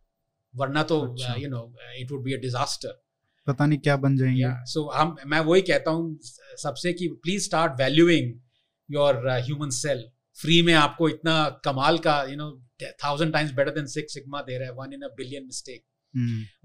वरना 0.56 0.82
तो 0.82 0.96
you 1.38 1.48
know 1.48 1.60
it 2.00 2.12
would 2.12 2.22
be 2.24 2.32
a 2.32 2.36
disaster 2.40 2.92
पता 3.46 3.66
नहीं 3.66 3.78
क्या 3.78 3.96
बन 3.96 4.16
जाएँगे 4.16 4.52
सो 4.66 4.80
so, 4.80 4.98
हम 4.98 5.16
मैं 5.26 5.40
वही 5.40 5.62
कहता 5.62 5.90
हूँ 5.90 6.18
सबसे 6.62 6.92
कि 6.92 7.08
please 7.08 7.44
start 7.44 7.72
valuing 7.72 8.32
your 8.90 9.28
human 9.28 9.70
cell 9.76 10.04
free 10.36 10.60
में 10.62 10.72
आपको 10.74 11.08
इतना 11.08 11.34
कमाल 11.64 11.98
का 12.06 12.22
you 12.30 12.36
know 12.36 12.50
thousand 13.04 13.32
times 13.32 13.52
better 13.52 13.70
than 13.74 13.86
six 13.92 14.14
sigma 14.14 14.40
दे 14.42 14.58
रहा 14.58 14.68
है 14.68 14.74
one 14.74 14.92
in 14.92 15.02
a 15.02 15.08
billion 15.16 15.44
mistake 15.44 15.84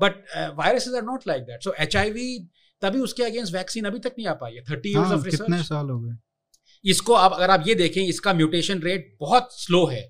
but 0.01 0.24
viruses 0.57 0.93
are 0.95 1.03
not 1.03 1.28
like 1.28 1.43
that 1.43 1.63
so 1.63 1.74
HIV 1.80 2.28
तभी 2.82 2.99
उसके 2.99 3.24
अगेंस्ट 3.24 3.53
वैक्सीन 3.53 3.86
अभी 3.86 3.99
तक 3.99 4.13
नहीं 4.17 4.28
आ 4.28 4.34
पाई 4.34 4.53
है. 4.53 4.61
थर्टी 4.69 4.89
ईयर्स 4.91 5.11
ऑफ़ 5.11 5.26
रिसर्च 5.26 5.41
कितने 5.41 5.63
साल 5.63 5.89
हो 5.89 5.99
गए? 5.99 6.15
इसको 6.86 7.13
आप 7.13 7.34
अगर 7.34 7.49
आप 7.51 7.63
ये 7.67 7.76
देखें 7.76 8.01
इसका 8.03 8.34
म्यूटेशन 8.34 8.80
रेट 8.82 9.15
बहुत 9.19 9.49
स्लो 9.55 9.86
है 9.86 10.01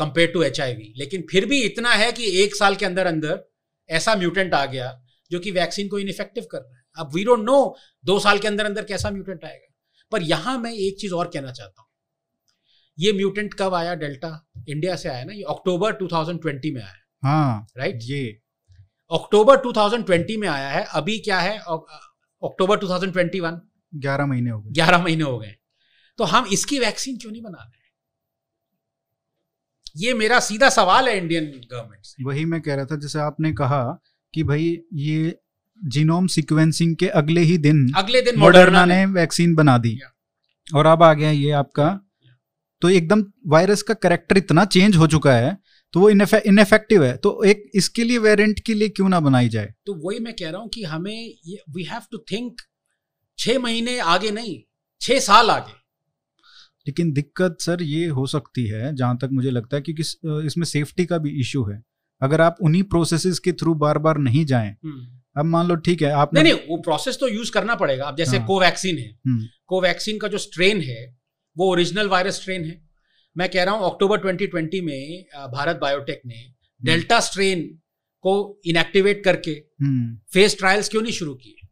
कंपेयर 0.00 0.30
टू 0.32 0.42
एच 0.42 0.60
लेकिन 0.60 1.26
फिर 1.30 1.46
भी 1.46 1.60
इतना 1.62 1.92
है 1.92 2.10
कि 2.12 2.30
एक 2.42 2.54
साल 2.56 2.76
के 2.76 2.86
अंदर 2.86 3.06
अंदर 3.06 3.42
ऐसा 3.90 4.14
म्यूटेंट 4.16 4.54
आ 4.54 4.64
गया 4.66 4.92
जो 5.30 5.40
कि 5.40 5.50
वैक्सीन 5.50 5.88
को 5.88 5.98
इनफेक्टिव 5.98 6.46
कर 6.50 6.58
रहा 6.58 6.76
है. 6.76 6.82
अब 6.96 7.14
वी 7.14 7.24
डोंट 7.24 7.44
नो 7.44 7.76
दो 8.04 8.18
साल 8.20 8.38
के 8.38 8.48
अंदर 8.48 8.64
अंदर 8.64 8.84
कैसा 8.84 9.10
म्यूटेंट 9.10 9.44
आएगा. 9.44 9.67
पर 10.12 10.22
यहाँ 10.22 10.58
मैं 10.58 10.72
एक 10.72 10.98
चीज़ 11.00 11.14
और 11.14 11.30
कहना 11.34 11.52
चाहता 11.52 11.80
हूँ। 11.80 11.88
ये 12.98 13.12
म्यूटेंट 13.12 13.54
कब 13.54 13.74
आया? 13.74 13.94
डेल्टा 13.94 14.30
इंडिया 14.68 14.96
से 14.96 15.08
आया 15.08 15.24
ना? 15.24 15.32
ये 15.32 15.42
अक्टूबर 15.48 15.92
2020 15.92 16.72
में 16.74 16.82
आया। 16.82 16.94
हाँ 17.22 17.66
राइट 17.78 17.98
ये। 18.02 18.24
अक्टूबर 19.10 19.56
2020 19.62 20.36
में 20.36 20.48
आया 20.48 20.68
है। 20.68 20.84
अभी 20.94 21.18
क्या 21.18 21.40
है? 21.40 21.58
अक्टूबर 21.58 22.78
2021 22.78 23.60
ग्यारह 23.94 24.26
महीने 24.26 24.50
हो 24.50 24.60
गए। 24.60 24.70
ग्यारह 24.70 25.02
महीने 25.04 25.24
हो 25.24 25.38
गए। 25.38 25.54
तो 26.18 26.24
हम 26.24 26.46
इसकी 26.52 26.78
वैक्सीन 26.78 27.16
क्यों 27.16 27.32
नहीं 27.32 27.42
बना 27.42 27.62
रहे 27.62 27.76
ये 29.96 30.12
मेरा 30.14 30.38
सीधा 30.40 30.68
सवाल 30.70 31.08
है 31.08 31.16
इंडियन 31.18 31.44
गवर्नमेंट 31.70 32.04
से। 32.04 32.24
वही 32.24 32.44
मैं 32.44 32.60
कह 32.60 32.74
रहा 32.74 32.84
था 32.84 32.96
जैसे 32.96 33.18
आपने 33.18 33.52
कहा 33.52 33.82
कि 34.34 34.42
भाई 34.42 34.66
ये 34.94 35.38
जीनोम 35.82 36.26
सीक्वेंसिंग 36.26 36.94
के 36.96 37.08
अगले 37.16 37.40
ही 37.42 37.56
दिन 37.60 37.86
अगले 37.96 38.20
दिन 38.22 38.38
मॉडर्ना 38.40 38.84
ने 38.84 39.04
वैक्सीन 39.06 39.54
बना 39.54 39.76
दी। 39.78 39.98
और 40.66 40.86
अब 40.86 41.02
आ 41.02 41.12
गया 41.14 41.30
ये 41.30 41.50
आपका। 41.52 41.88
तो 42.82 42.88
एकदम 42.90 43.24
वायरस 43.48 43.82
का 43.82 43.94
करेक्टर 43.96 44.38
इतना 44.38 44.64
चेंज 44.66 44.96
हो 44.96 45.06
चुका 45.06 45.32
है 45.34 45.56
तो 45.94 46.00
वो 46.00 46.08
इनफेक्टिव 46.10 47.04
है। 47.04 47.16
तो 47.16 47.42
एक 47.44 47.64
इसके 47.74 48.04
लिए 48.04 48.18
वेरिएंट 48.18 48.60
के 48.60 48.74
लिए 48.74 48.88
क्यों 48.90 49.08
ना 49.08 49.20
बनाई 49.20 49.48
जाए? 49.48 49.72
तो 49.86 49.94
वही 49.96 50.18
मैं 50.18 50.34
कह 50.34 50.50
रहा 50.50 50.60
हूँ 50.60 50.68
कि 50.68 50.82
हमें 50.84 51.34
वी 51.70 51.84
हैव 51.84 52.02
टू 52.12 52.18
थिंक 52.32 52.60
छह 53.38 53.58
महीने 53.58 53.98
आगे 54.08 54.30
नहीं 54.30 54.58
छह 55.00 55.18
साल 55.20 55.50
आगे। 55.50 55.72
लेकिन 56.86 57.12
दिक्कत 57.12 57.56
सर 57.60 57.82
ये 57.82 58.06
हो 58.08 58.26
सकती 58.26 58.66
है 58.66 58.94
जहाँ 58.94 59.16
तक 59.16 59.28
मुझे 59.32 59.50
लगता 59.50 59.76
है 59.76 59.82
क्योंकि 59.82 60.02
इसमें 60.46 60.64
सेफ्टी 60.66 61.06
का 61.06 61.18
भी 61.18 61.30
इश्यू 61.40 61.64
है। 61.64 61.82
अगर 62.22 62.40
आप 62.40 62.56
उन्हीं 62.62 62.82
प्रोसेसेस 62.84 63.38
के 63.38 63.52
थ्रू 63.52 63.74
बार 63.76 63.98
बार 63.98 64.18
नहीं 64.20 64.44
जाएँ 64.46 64.70
हम्म। 64.70 65.17
अब 65.38 65.44
मान 65.46 65.66
लो 65.66 65.74
ठीक 65.82 66.02
है 66.02 66.10
आप 66.16 66.34
नहीं 66.34 66.44
नहीं 66.44 66.68
वो 66.68 66.76
प्रोसेस 66.82 67.18
तो 67.20 67.28
यूज़ 67.28 67.52
करना 67.52 67.74
पड़ेगा 67.76 68.06
अब 68.06 68.16
जैसे 68.16 68.36
हाँ, 68.36 68.46
कोवैक्सीन 68.46 68.98
है 68.98 69.10
कोवैक्सीन 69.66 70.14
हम्म। 70.14 70.20
का 70.20 70.28
जो 70.28 70.38
स्ट्रेन 70.40 70.80
है 70.82 71.00
वो 71.56 71.70
ओरिजिनल 71.70 72.08
वायरस 72.08 72.40
स्ट्रेन 72.40 72.64
है 72.64 72.80
मैं 73.36 73.48
कह 73.48 73.64
रहा 73.64 73.74
हूँ 73.74 73.90
अक्टूबर 73.90 74.20
2020 74.22 74.80
में 74.82 75.24
भारत 75.52 75.78
बायोटेक 75.82 76.22
ने 76.26 76.44
डेल्टा 76.80 77.14
हम्म। 77.14 77.24
स्ट्रेन 77.24 77.62
को 78.24 78.34
इनएक्टिवेट 78.66 79.24
करके 79.24 79.54
फेस 79.54 80.52
हम्म। 80.52 80.58
ट्रायल्स 80.58 80.88
क्यों 80.88 81.02
नहीं 81.02 81.12
शुरू 81.12 81.34
किए 81.34 81.66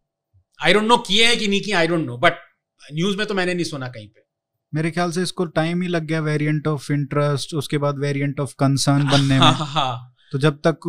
आई 0.60 0.72
डोंट 0.72 0.84
नो 0.84 0.96
किए 1.06 1.26
हैं 1.26 1.38
कि 1.38 1.48
नहीं 1.48 1.60
किए 1.60 1.74
I 1.74 1.86
don't 1.86 2.06
know 2.06 2.16
but 2.18 2.44
news 2.82 3.16
में 3.16 3.26
तो 3.26 3.34
मैंने 3.34 3.54
नहीं 3.54 3.64
सुना 3.64 3.88
कहीं 3.88 4.08
पे 4.08 4.24
मेरे 4.72 4.90
ख्याल 4.90 5.10
से 5.12 5.22
इसको 5.22 5.44
टाइम 5.54 5.82
ही 5.82 5.88
लग 5.88 6.04
गया 6.04 6.20
वेरिएंट 6.22 6.68
ऑफ़ 6.68 6.92
इंटरेस्ट 6.92 7.54
उसके 7.54 7.78
बाद 7.78 7.98
वेरिएंट 7.98 8.40
ऑफ़ 8.40 8.54
कंसर्न 8.58 9.08
बनने 9.08 9.34
में 9.34 9.38
हाँ, 9.40 9.52
हाँ, 9.54 9.66
हाँ. 9.66 10.14
तो 10.32 10.38
जब 10.38 10.60
तक 10.66 10.86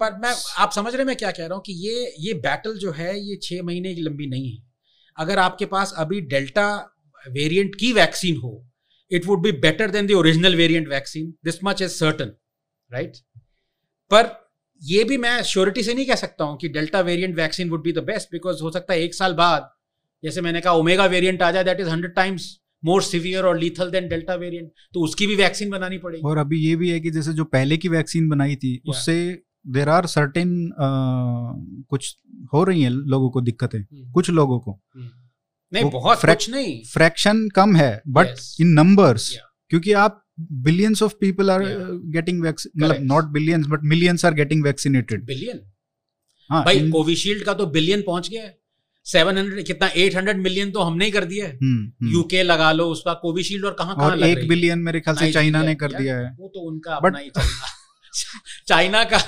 पर 0.00 0.18
मैं 0.22 0.34
आप 0.58 0.72
समझ 0.72 0.94
रहे 0.94 1.04
मैं 1.04 1.16
क्या 1.16 1.30
कह 1.30 1.46
रहा 1.46 1.54
हूँ 1.54 1.62
कि 1.66 1.72
ये 1.86 2.12
ये 2.20 2.34
बैटल 2.40 2.76
जो 2.78 2.90
है 2.92 3.18
ये 3.20 3.36
छह 3.42 3.62
महीने 3.62 3.94
की 3.94 4.02
लंबी 4.02 4.26
नहीं 4.26 4.50
है। 4.50 4.62
अगर 5.18 5.38
आपके 5.38 5.66
पास 5.66 5.94
अभी 5.96 6.20
डेल्टा 6.32 6.68
वेरिएंट 7.26 7.74
की 7.74 7.92
वैक्सीन 7.92 8.36
हो 8.36 8.52
it 9.10 9.26
would 9.26 9.42
be 9.42 9.52
better 9.60 9.90
than 9.90 10.06
the 10.06 10.12
original 10.12 10.56
variant 10.56 10.88
vaccine 10.88 11.32
this 11.44 11.62
much 11.64 11.82
is 11.82 11.92
certain 11.92 12.32
right 12.90 13.16
पर 14.10 14.30
ये 14.82 15.04
भी 15.04 15.16
मैं 15.16 15.42
श्योरिटी 15.42 15.82
से 15.82 15.94
नहीं 15.94 16.06
कह 16.06 16.14
सकता 16.14 16.44
हूँ 16.44 16.56
कि 16.58 16.68
delta 16.68 17.00
variant 17.00 17.36
vaccine 17.36 17.70
would 17.70 17.82
be 17.82 17.92
the 17.92 18.04
best 18.04 18.28
because 18.32 18.62
हो 18.62 18.70
सकता 18.70 18.92
है 18.92 19.00
एक 19.02 19.14
साल 19.14 19.32
बाद 19.34 19.70
जैसे 20.22 20.40
मैंने 20.40 20.60
कहा 20.60 20.72
ओमेगा 20.74 21.06
वेरिएंट 21.06 21.42
आ 21.42 21.50
जाए 21.50 21.64
that 21.64 21.80
is 21.80 21.88
hundred 21.88 22.14
times 22.14 22.58
more 22.84 23.02
severe 23.02 23.44
और 23.44 23.58
लीथल 23.58 23.90
देन 23.90 24.08
डेल्टा 24.08 24.34
वेरिएंट 24.34 24.70
तो 24.94 25.00
उसकी 25.00 25.26
भी 25.26 25.34
वैक्सीन 25.36 25.70
बनानी 25.70 25.98
पड़ेगी। 25.98 26.28
और 26.28 26.38
अभी 26.38 26.58
ये 26.58 26.76
भी 26.76 26.90
है 26.90 27.00
कि 27.00 27.10
जैसे 27.10 27.32
जो 27.32 27.44
पहले 27.46 27.76
की 27.76 27.88
वैक्सीन 27.88 28.28
बनाई 28.28 28.56
थी. 28.56 28.80
उससे 28.88 29.16
देर 29.66 29.88
आर 29.88 30.06
सर्टेन 30.06 30.70
कुछ 31.90 32.16
हो 32.54 32.64
रही 32.64 32.82
है 32.82 32.90
लोगों 32.90 33.30
को 33.30 33.40
दिक्कतें 33.40 33.78
हम्म, 33.78 34.12
कुछ 34.12 34.30
लोगों 34.30 34.58
को। 34.60 34.80
हम्म। 34.96 35.08
नहीं 35.72 35.90
बहुत 35.90 36.18
फ्रैक- 36.18 36.38
कुछ 36.38 36.50
नहीं। 36.50 36.84
फ्रैक्शन 36.84 37.48
कम 37.48 37.76
है 37.76 38.02
बट 38.08 38.26
इन 38.60 38.66
नंबर्स 38.66 39.38
क्योंकि 39.70 39.92
आप 39.92 40.22
billions 40.52 41.02
of 41.02 41.14
people 41.20 41.50
are 41.50 41.62
Yeah. 41.62 42.12
Getting 42.12 42.40
मतलब. 42.40 42.96
Not 43.00 43.24
billions 43.24 43.66
but 43.68 43.80
millions 43.84 44.24
are 44.24 44.34
getting 44.34 44.62
vaccinated 44.64 45.24
billion 45.24 45.60
हाँ 46.50 46.64
भाई 46.64 46.90
कोविशील्ड 46.90 47.44
का 47.44 47.54
तो 47.54 47.66
बिलियन 47.66 48.02
पहुँच 48.02 48.28
गया 48.30 48.50
सेवन 49.06 49.38
हंड्रेड 49.38 49.66
कितना 49.66 49.88
एट 49.96 50.16
हंड्रेड 50.16 50.36
मिलियन 50.36 50.70
तो 50.70 50.80
हमने 50.80 51.04
ही 51.04 51.10
कर 51.10 51.24
दिया 51.24 51.46
है। 51.46 51.52
हम्म, 51.52 51.82
हम्म। 52.00 52.12
यूके 52.12 52.42
लगा 52.42 52.72
लो 52.72 52.84
उसका 52.84 53.12
कोविशील्ड 53.14 53.64
और 53.64 53.72
कहाँ 53.72 53.96
कहाँ 53.96 54.10
और 54.10 54.22
एक 54.22 54.48
बिलियन 54.48 54.78
मेरे 54.78 55.00
ख्याल 55.00 55.16
से 55.16 55.32
चाइना 55.32 55.62
ने 55.62 55.74
कर 55.74 55.92
दिया 55.92 56.16
है। 56.18 56.30
वो 56.40 56.48
तो 56.48 56.60
उनका 56.60 56.94
अपना 56.94 57.18
ही 57.18 57.30
चाइना 58.68 59.04
का 59.04 59.18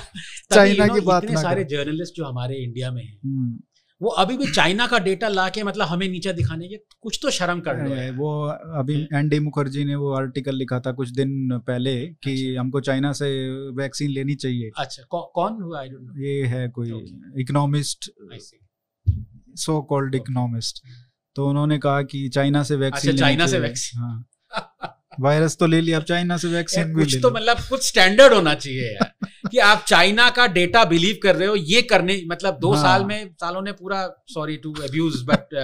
चाइना 0.53 0.87
की 0.87 1.01
बात 1.01 1.23
इतने 1.23 1.41
सारे 1.41 1.63
जर्नलिस्ट 1.71 2.15
जो 2.15 2.25
हमारे 2.25 2.55
इंडिया 2.63 2.91
में 2.91 3.03
हैं 3.03 3.17
हम्म, 3.25 3.59
वो 4.01 4.09
अभी 4.21 4.37
भी 4.37 4.45
चाइना 4.51 4.85
का 4.87 4.97
डेटा 4.99 5.27
ला 5.27 5.47
के 5.49 5.63
मतलब 5.63 5.87
हमें 5.87 6.07
नीचे 6.09 6.33
दिखाने 6.33 6.67
के 6.67 6.77
कुछ 7.01 7.19
तो 7.21 7.29
शर्म 7.29 7.59
कर 7.61 7.77
लो 7.87 7.95
यार। 7.95 8.11
वो 8.15 8.29
अभी 8.79 8.95
एन 9.13 9.29
डी 9.29 9.39
मुखर्जी 9.39 9.83
ने 9.85 9.95
वो 9.95 10.13
आर्टिकल 10.13 10.55
लिखा 10.55 10.79
था 10.79 10.91
कुछ 10.91 11.09
दिन 11.09 11.57
पहले 11.67 11.95
कि 12.23 12.31
अच्छा। 12.31 12.59
हमको 12.61 12.79
चाइना 12.81 13.11
से 13.13 13.27
वैक्सीन 13.71 14.11
लेनी 14.11 14.35
चाहिए। 14.35 14.69
अच्छा 14.77 15.03
कौ, 15.09 15.21
कौन 15.35 15.61
हुआ? 15.61 15.79
आई 15.79 15.89
डोंट 15.89 16.01
नो 16.01 16.23
ये 16.23 16.45
है 16.45 16.67
कोई. 16.69 16.91
इकोनॉमिस्ट 17.41 18.11
सो 19.59 19.81
कॉल्ड 19.81 20.15
इकोनॉमिस्ट 20.15 20.83
तो 21.35 21.47
उन्होंने 21.49 21.77
कहा 21.79 22.01
कि 22.01 22.27
चाइना 22.29 22.63
से 22.63 22.75
वैक्सीन 22.75 23.11
अच्छा, 23.11 23.25
चाइना 23.25 23.47
से 23.47 23.59
वैक्सीन। 23.59 24.01
हाँ। 24.01 24.25
वायरस 25.19 25.57
तो 25.57 25.67
ले 25.67 25.79
लिया 25.81 25.97
अब 25.97 26.03
चाइना 26.03 26.37
से 26.37 26.47
वैक्सीन 26.47 26.93
भी 26.93 27.03
कुछ 27.03 27.13
ले 27.13 27.21
तो 27.21 27.31
मतलब 27.31 27.57
कुछ 27.69 27.87
स्टैंडर्ड 27.87 28.33
होना 28.33 28.53
चाहिए 28.55 28.93
यार 28.93 29.29
कि 29.51 29.57
आप 29.57 29.83
चाइना 29.87 30.29
का 30.29 30.47
डेटा 30.47 30.83
बिलीव 30.85 31.19
कर 31.23 31.35
रहे 31.35 31.47
हो 31.47 31.55
ये 31.55 31.81
करने 31.81 32.21
मतलब 32.27 32.59
दो 32.59 32.73
हाँ। 32.73 32.83
साल 32.83 33.05
में 33.05 33.29
सालों 33.33 33.61
ने 33.61 33.71
पूरा 33.71 34.05
सॉरी 34.27 34.57
टू 34.57 34.73
अब्यूज 34.83 35.21
बट 35.23 35.55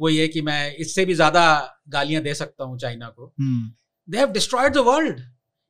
वो 0.00 0.08
ये 0.08 0.28
कि 0.28 0.40
मैं 0.42 0.76
इससे 0.76 1.04
भी 1.04 1.14
ज़्यादा 1.14 1.44
गालियाँ 1.88 2.22
दे 2.22 2.34
सकता 2.34 2.64
हूँ 2.64 2.78
चाइना 2.78 3.08
को। 3.08 3.32
They 4.08 4.18
have 4.18 4.30
destroyed 4.30 4.72
the 4.72 4.78
world 4.86 5.20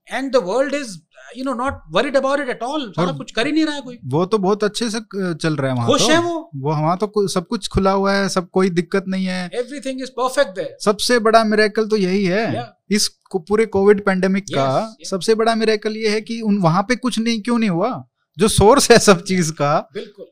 and 0.09 0.33
the 0.33 0.37
world 0.45 0.75
is 0.75 0.99
you 1.37 1.45
know 1.45 1.55
not 1.55 1.81
worried 1.91 2.17
about 2.17 2.41
it 2.41 2.49
at 2.49 2.63
all 2.63 2.91
साला 2.91 3.09
और- 3.09 3.19
कुछ 3.19 3.33
कर 3.33 3.47
ही 3.47 3.53
नहीं 3.53 3.65
रहा 3.65 3.75
है 3.75 3.81
कोई। 3.81 3.99
वो 4.05 4.27
तो 4.27 4.39
बहुत 4.39 4.65
अच्छे 4.65 4.91
से 4.91 5.01
चल 5.35 5.57
रहा 5.57 5.71
है 5.71 5.77
वहाँ 5.77 5.87
खुश 5.87 6.01
तो। 6.01 6.09
है 6.09 6.21
वो। 6.21 6.51
वो 6.57 6.71
वहाँ 6.71 6.97
तो 6.97 7.29
सब 7.29 7.47
कुछ 7.47 7.69
खुला 7.69 7.91
हुआ 7.91 8.13
है 8.13 8.29
सब 8.29 8.51
कोई 8.51 8.71
दिक्कत 8.71 9.05
नहीं 9.09 9.27
है। 9.27 9.51
एवरीथिंग 9.55 10.03
इज़ 10.03 10.11
परफेक्ट 10.11 10.51
देयर 10.51 10.77
सबसे 10.85 11.19
बड़ा 11.19 11.45
मिरेकल 11.45 11.89
तो 11.89 11.97
यही 11.97 12.25
है। 12.25 12.51
Yeah. 12.51 12.65
इस 12.91 13.09
पूरे 13.37 13.67
कोविड 13.67 14.05
पेंडेमिक 14.05 14.45
yes, 14.45 14.55
का 14.55 14.97
Yes. 14.97 15.09
सबसे 15.09 15.35
बड़ा 15.35 15.55
मिरेकल 15.55 15.97
ये 15.97 16.09
है 16.09 16.21
कि 16.21 16.41
उन 16.41 16.59
वहाँ 16.59 16.83
पे 16.83 16.97
कुछ 16.97 17.19
नहीं 17.19 17.43
क्यों 17.43 17.59
नहीं 17.59 17.71
हुआ? 17.71 18.09
जो 18.39 18.49
सोर्स 18.49 18.91
है 18.91 18.99
सब 18.99 19.25
चीज़ 19.25 19.53
का। 19.53 19.91
बिल्कुल 19.95 20.27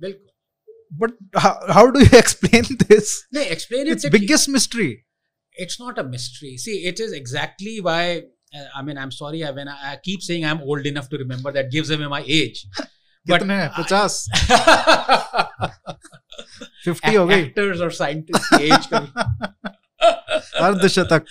बिल्कुल। 0.00 0.28
But 0.92 1.12
how 1.70 1.86
do 1.86 2.00
you 2.00 2.18
explain 2.18 2.64
this 2.72 3.28
नहीं 3.34 3.46
explain 3.46 3.86
it's 3.86 4.06
biggest 4.06 4.48
mystery 4.48 4.96
it's 5.62 5.74
not 5.74 5.98
a 5.98 6.04
mystery. 6.04 6.52
See, 6.60 6.76
it 6.90 7.00
is 7.00 7.10
exactly 7.16 7.72
why. 7.86 8.04
Uh, 8.52 8.64
I 8.76 8.82
mean, 8.82 8.98
I'm 8.98 9.10
sorry. 9.10 9.44
I, 9.44 9.50
when 9.50 9.68
I, 9.68 9.92
I 9.92 9.96
keep 9.96 10.22
saying 10.22 10.44
I'm 10.44 10.60
old 10.62 10.86
enough 10.86 11.08
to 11.10 11.18
remember, 11.18 11.52
that 11.52 11.70
gives 11.70 11.90
away 11.90 12.06
my 12.06 12.24
age. 12.26 12.66
But 13.26 13.42
पचास 13.78 14.14
fifty 16.84 17.14
हो 17.14 17.26
गई 17.26 17.44
Actors 17.44 17.80
or 17.86 17.90
scientists 17.98 18.48
की 18.52 18.70
age 18.70 18.86
कभी 18.92 19.70
अर्धशतक 20.66 21.26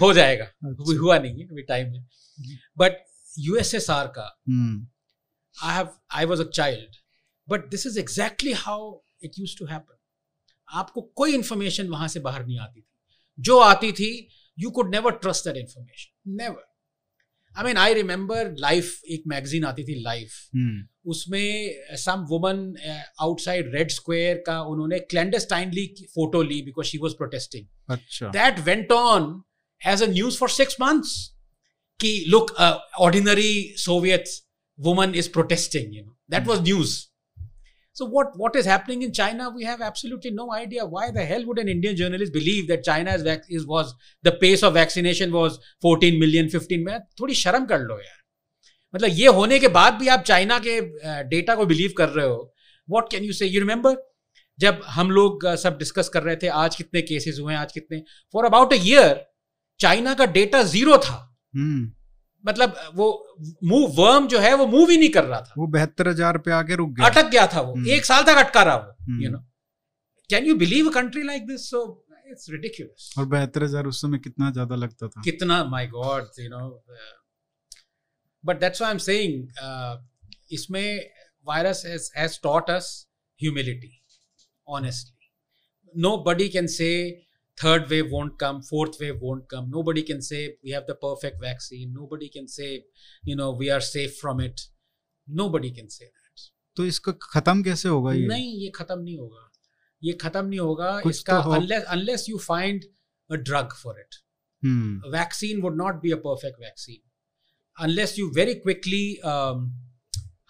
हो 0.00 0.12
जाएगा 0.12 0.44
अच्छा। 0.44 0.98
हुआ 1.00 1.18
नहीं 1.18 1.40
है 1.40 1.46
अभी 1.48 1.62
टाइम 1.68 1.94
है 1.94 2.04
बट 2.78 2.96
यूएसएसआर 3.38 4.06
का 4.16 4.26
हम्म, 4.48 4.86
I 5.56 5.74
have 5.76 5.92
I 6.22 6.24
was 6.32 6.40
a 6.40 6.50
child, 6.58 6.98
but 7.48 7.70
this 7.74 7.86
is 7.86 7.96
exactly 7.96 8.52
how 8.64 8.80
it 9.20 9.38
used 9.44 9.58
to 9.58 9.66
happen. 9.72 9.96
आपको 10.68 11.02
कोई 11.16 11.34
इंफॉर्मेशन 11.34 11.88
वहाँ 11.88 12.08
से 12.08 12.20
बाहर 12.20 12.46
नहीं 12.46 12.58
आती 12.60 12.80
थी 12.80 12.86
जो 13.38 13.58
आती 13.58 13.92
थी 13.92 14.10
you 14.58 14.70
could 14.78 14.94
never 14.94 15.12
trust 15.24 15.44
that 15.44 15.56
information 15.56 16.36
never 16.42 16.64
I 17.58 17.64
mean 17.64 17.76
I 17.76 17.94
remember 17.94 18.52
life 18.60 19.00
एक 19.16 19.22
मैगजीन 19.28 19.64
आती 19.64 19.84
थी 19.84 20.00
लाइफ 20.02 20.32
हम्म, 20.54 20.82
उसमें 21.10 21.96
some 22.04 22.24
woman 22.30 22.62
outside 23.22 23.74
Red 23.74 23.90
Square 23.90 24.42
का 24.46 24.60
उन्होंने 24.72 24.98
क्लैंडस्टाइनली 25.12 25.86
फ़ोटो 26.14 26.42
ली 26.42 26.60
बिकॉज़ 26.62 26.86
शी 26.86 26.98
वॉज़ 26.98 27.14
प्रोटेस्टिंग 27.16 27.66
अच्छा 27.96 28.30
that 28.38 28.64
went 28.68 28.96
on 28.98 29.30
as 29.82 30.00
a 30.00 30.06
news 30.08 30.36
for 30.36 30.48
six 30.48 30.78
months. 30.78 31.32
Ki, 32.00 32.26
look, 32.28 32.52
uh, 32.58 32.78
ordinary 32.98 33.74
Soviet 33.76 34.28
woman 34.78 35.14
is 35.14 35.28
protesting. 35.28 35.92
You 35.92 36.02
know 36.04 36.14
that 36.28 36.46
was 36.46 36.60
news. 36.60 36.94
So 37.96 38.06
what 38.14 38.32
what 38.40 38.56
is 38.60 38.66
happening 38.66 39.02
in 39.04 39.12
China? 39.18 39.44
We 39.50 39.66
have 39.66 39.82
absolutely 39.84 40.32
no 40.38 40.46
idea. 40.56 40.86
Why 40.94 41.04
the 41.12 41.22
hell 41.28 41.44
would 41.50 41.60
an 41.60 41.68
Indian 41.74 41.94
journalist 42.00 42.34
believe 42.34 42.66
that 42.70 42.82
China's 42.88 43.22
vac- 43.28 43.46
is 43.58 43.64
was 43.70 43.92
the 44.28 44.32
pace 44.42 44.64
of 44.68 44.74
vaccination 44.78 45.32
was 45.36 45.56
14 45.86 46.18
million, 46.24 46.50
15 46.56 46.84
million? 46.88 47.06
थोड़ी 47.20 47.34
शर्म 47.42 47.64
कर 47.72 47.80
लो 47.86 47.98
यार 48.00 48.18
मतलब 48.94 49.18
ये 49.20 49.28
होने 49.38 49.58
के 49.58 49.68
बाद 49.76 49.94
भी 50.02 50.08
आप 50.16 50.22
चाइना 50.32 50.58
के 50.66 50.80
डेटा 51.30 51.54
को 51.56 51.66
बिलीव 51.72 51.94
कर 51.98 52.08
रहे 52.08 52.26
हो 52.26 52.36
what 52.88 53.10
can 53.10 53.24
you 53.24 53.32
say 53.40 53.46
you 53.46 53.60
remember 53.60 53.96
जब 54.58 54.82
हम 54.98 55.10
लोग 55.10 55.46
सब 55.62 55.78
डिस्कस 55.78 56.08
कर 56.12 56.22
रहे 56.22 56.36
थे 56.42 56.48
आज 56.64 56.76
कितने 56.76 57.02
केसेस 57.12 57.38
हुए 57.40 57.52
हैं 57.52 57.60
आज 57.60 57.72
कितने 57.72 58.02
for 58.34 58.44
about 58.44 58.72
a 58.72 58.76
year 58.92 59.24
China 59.80 60.14
का 60.20 60.26
डेटा 60.38 60.62
ज़ीरो 60.74 60.96
था 61.06 61.16
हम्म, 61.56 61.90
मतलब 62.46 62.76
वो 62.94 63.06
मूव 63.64 63.92
वर्म 63.96 64.26
जो 64.28 64.38
है 64.40 64.54
वो 64.56 64.66
मूव 64.68 64.90
ही 64.90 64.96
नहीं 64.96 65.10
कर 65.10 65.24
रहा 65.24 65.40
था। 65.40 65.54
वो 65.58 65.66
बहत्तर 65.68 66.08
हज़ार 66.08 66.38
पे 66.38 66.52
आके 66.52 66.76
रुक 66.76 66.90
गया। 66.90 67.06
अटक 67.06 67.30
गया 67.30 67.46
था 67.54 67.60
वो। 67.60 67.74
हम्म। 67.74 67.90
एक 67.90 68.04
साल 68.04 68.22
तक 68.24 68.36
अटका 68.38 68.62
रहा 68.62 68.76
वो 68.76 69.22
you 69.22 69.30
know 69.30 69.38
can 70.30 70.46
you 70.46 70.54
believe 70.58 70.88
a 70.88 70.92
country 70.94 71.22
like 71.24 71.46
this 71.46 71.70
so 71.70 71.82
it's 72.30 72.50
ridiculous 72.50 73.12
और 73.18 73.26
बहत्तर 73.26 73.64
हज़ार 73.64 73.86
उस 73.86 74.00
समय 74.02 74.18
कितना 74.20 74.50
ज़्यादा 74.52 74.76
लगता 74.76 75.08
था। 75.08 75.22
कितना 75.24 75.62
my 75.66 75.86
god 75.88 76.40
you 76.40 76.48
know 76.50 76.68
but 78.44 78.60
that's 78.60 78.80
why 78.82 78.90
I 78.90 78.94
am 78.94 79.04
saying 79.04 79.34
इसमें 80.52 80.88
virus 81.46 81.82
has 82.16 82.38
taught 82.42 82.70
us 82.70 82.90
humility 83.40 83.92
honestly 84.68 85.26
nobody 85.94 86.46
can 86.52 86.68
say 86.70 86.94
third 87.58 87.88
wave 87.90 88.10
won't 88.10 88.38
come 88.38 88.60
fourth 88.62 88.98
wave 89.00 89.20
won't 89.20 89.48
come 89.48 89.70
nobody 89.70 90.02
can 90.02 90.20
say 90.22 90.40
we 90.64 90.70
have 90.70 90.86
the 90.86 90.94
perfect 90.94 91.40
vaccine 91.40 91.92
nobody 91.92 92.28
can 92.28 92.48
say 92.48 92.84
you 93.24 93.36
know 93.36 93.50
we 93.52 93.70
are 93.70 93.80
safe 93.80 94.16
from 94.16 94.40
it 94.40 94.66
nobody 95.28 95.70
can 95.70 95.90
say 95.90 96.04
that 96.04 96.46
तो 96.76 96.84
इसका 96.86 97.12
खत्म 97.22 97.62
कैसे 97.62 97.88
होगा 97.88 98.12
ये 98.12 98.26
नहीं 98.26 98.52
ये 98.62 98.70
खत्म 98.76 98.98
नहीं 99.00 99.16
होगा 99.18 99.50
ये 100.02 100.12
खत्म 100.22 100.44
नहीं 100.46 100.60
होगा 100.60 101.00
इसका 101.08 101.40
तो 101.42 101.54
unless 101.58 101.86
unless 101.96 102.28
you 102.30 102.40
find 102.46 102.84
a 103.30 103.38
drug 103.50 103.72
for 103.82 103.94
it 104.02 104.20
hmm, 104.62 105.00
a 105.06 105.10
vaccine 105.10 105.62
would 105.62 105.78
not 105.82 106.02
be 106.02 106.12
a 106.16 106.20
perfect 106.26 106.60
vaccine 106.66 107.02
unless 107.76 108.16
you 108.18 108.30
very 108.32 108.56
quickly 108.66 109.04
um, 109.32 109.64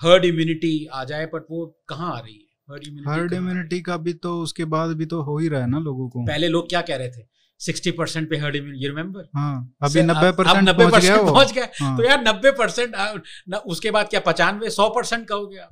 herd 0.00 0.28
immunity 0.30 0.74
आ 0.92 1.04
जाए 1.12 1.30
but 1.34 1.50
वो 1.50 1.64
कहाँ 1.88 2.12
आ 2.16 2.18
रही 2.18 2.34
है 2.34 2.45
हर्ड? 2.68 3.32
इम्यूनिटी 3.34 3.80
का। 3.80 3.96
भी 3.96 4.12
तो 4.12 4.38
उसके 4.42 4.64
बाद 4.66 4.96
भी 4.96 5.06
तो 5.06 5.22
हो 5.22 5.38
ही 5.38 5.48
रहा 5.48 5.60
है 5.60 5.70
ना 5.70 5.78
लोगों 5.80 6.08
को। 6.08 6.24
पहले 6.26 6.48
लोग 6.48 6.68
क्या 6.68 6.80
कह 6.82 6.96
रहे 6.96 7.08
थे? 7.08 7.22
सिक्सटी 7.60 7.90
परसेंट 7.90 8.28
पे 8.30 8.36
हर्ड 8.36 8.56
इम्यूनिटी 8.56 8.86
रिमेम्बर 8.86 9.28
हाँ 9.34 9.76
अभी 9.82 10.02
नब्बे 10.02 10.30
परसेंट 10.32 10.68
नब्बे 10.68 10.84
वो। 10.84 10.90
पहुँच 11.32 11.52
गया। 11.52 11.68
हाँ, 11.80 11.96
तो 11.96 12.04
यार 12.04 12.22
नब्बे 12.22 12.50
परसेंट 12.58 12.94
उसके 13.66 13.90
बाद 13.90 14.08
क्या 14.08 14.20
पचानवे 14.26 14.70
सौ 14.70 14.88
परसेंट 14.96 15.26
का 15.28 15.34
हो 15.34 15.46
गया? 15.46 15.68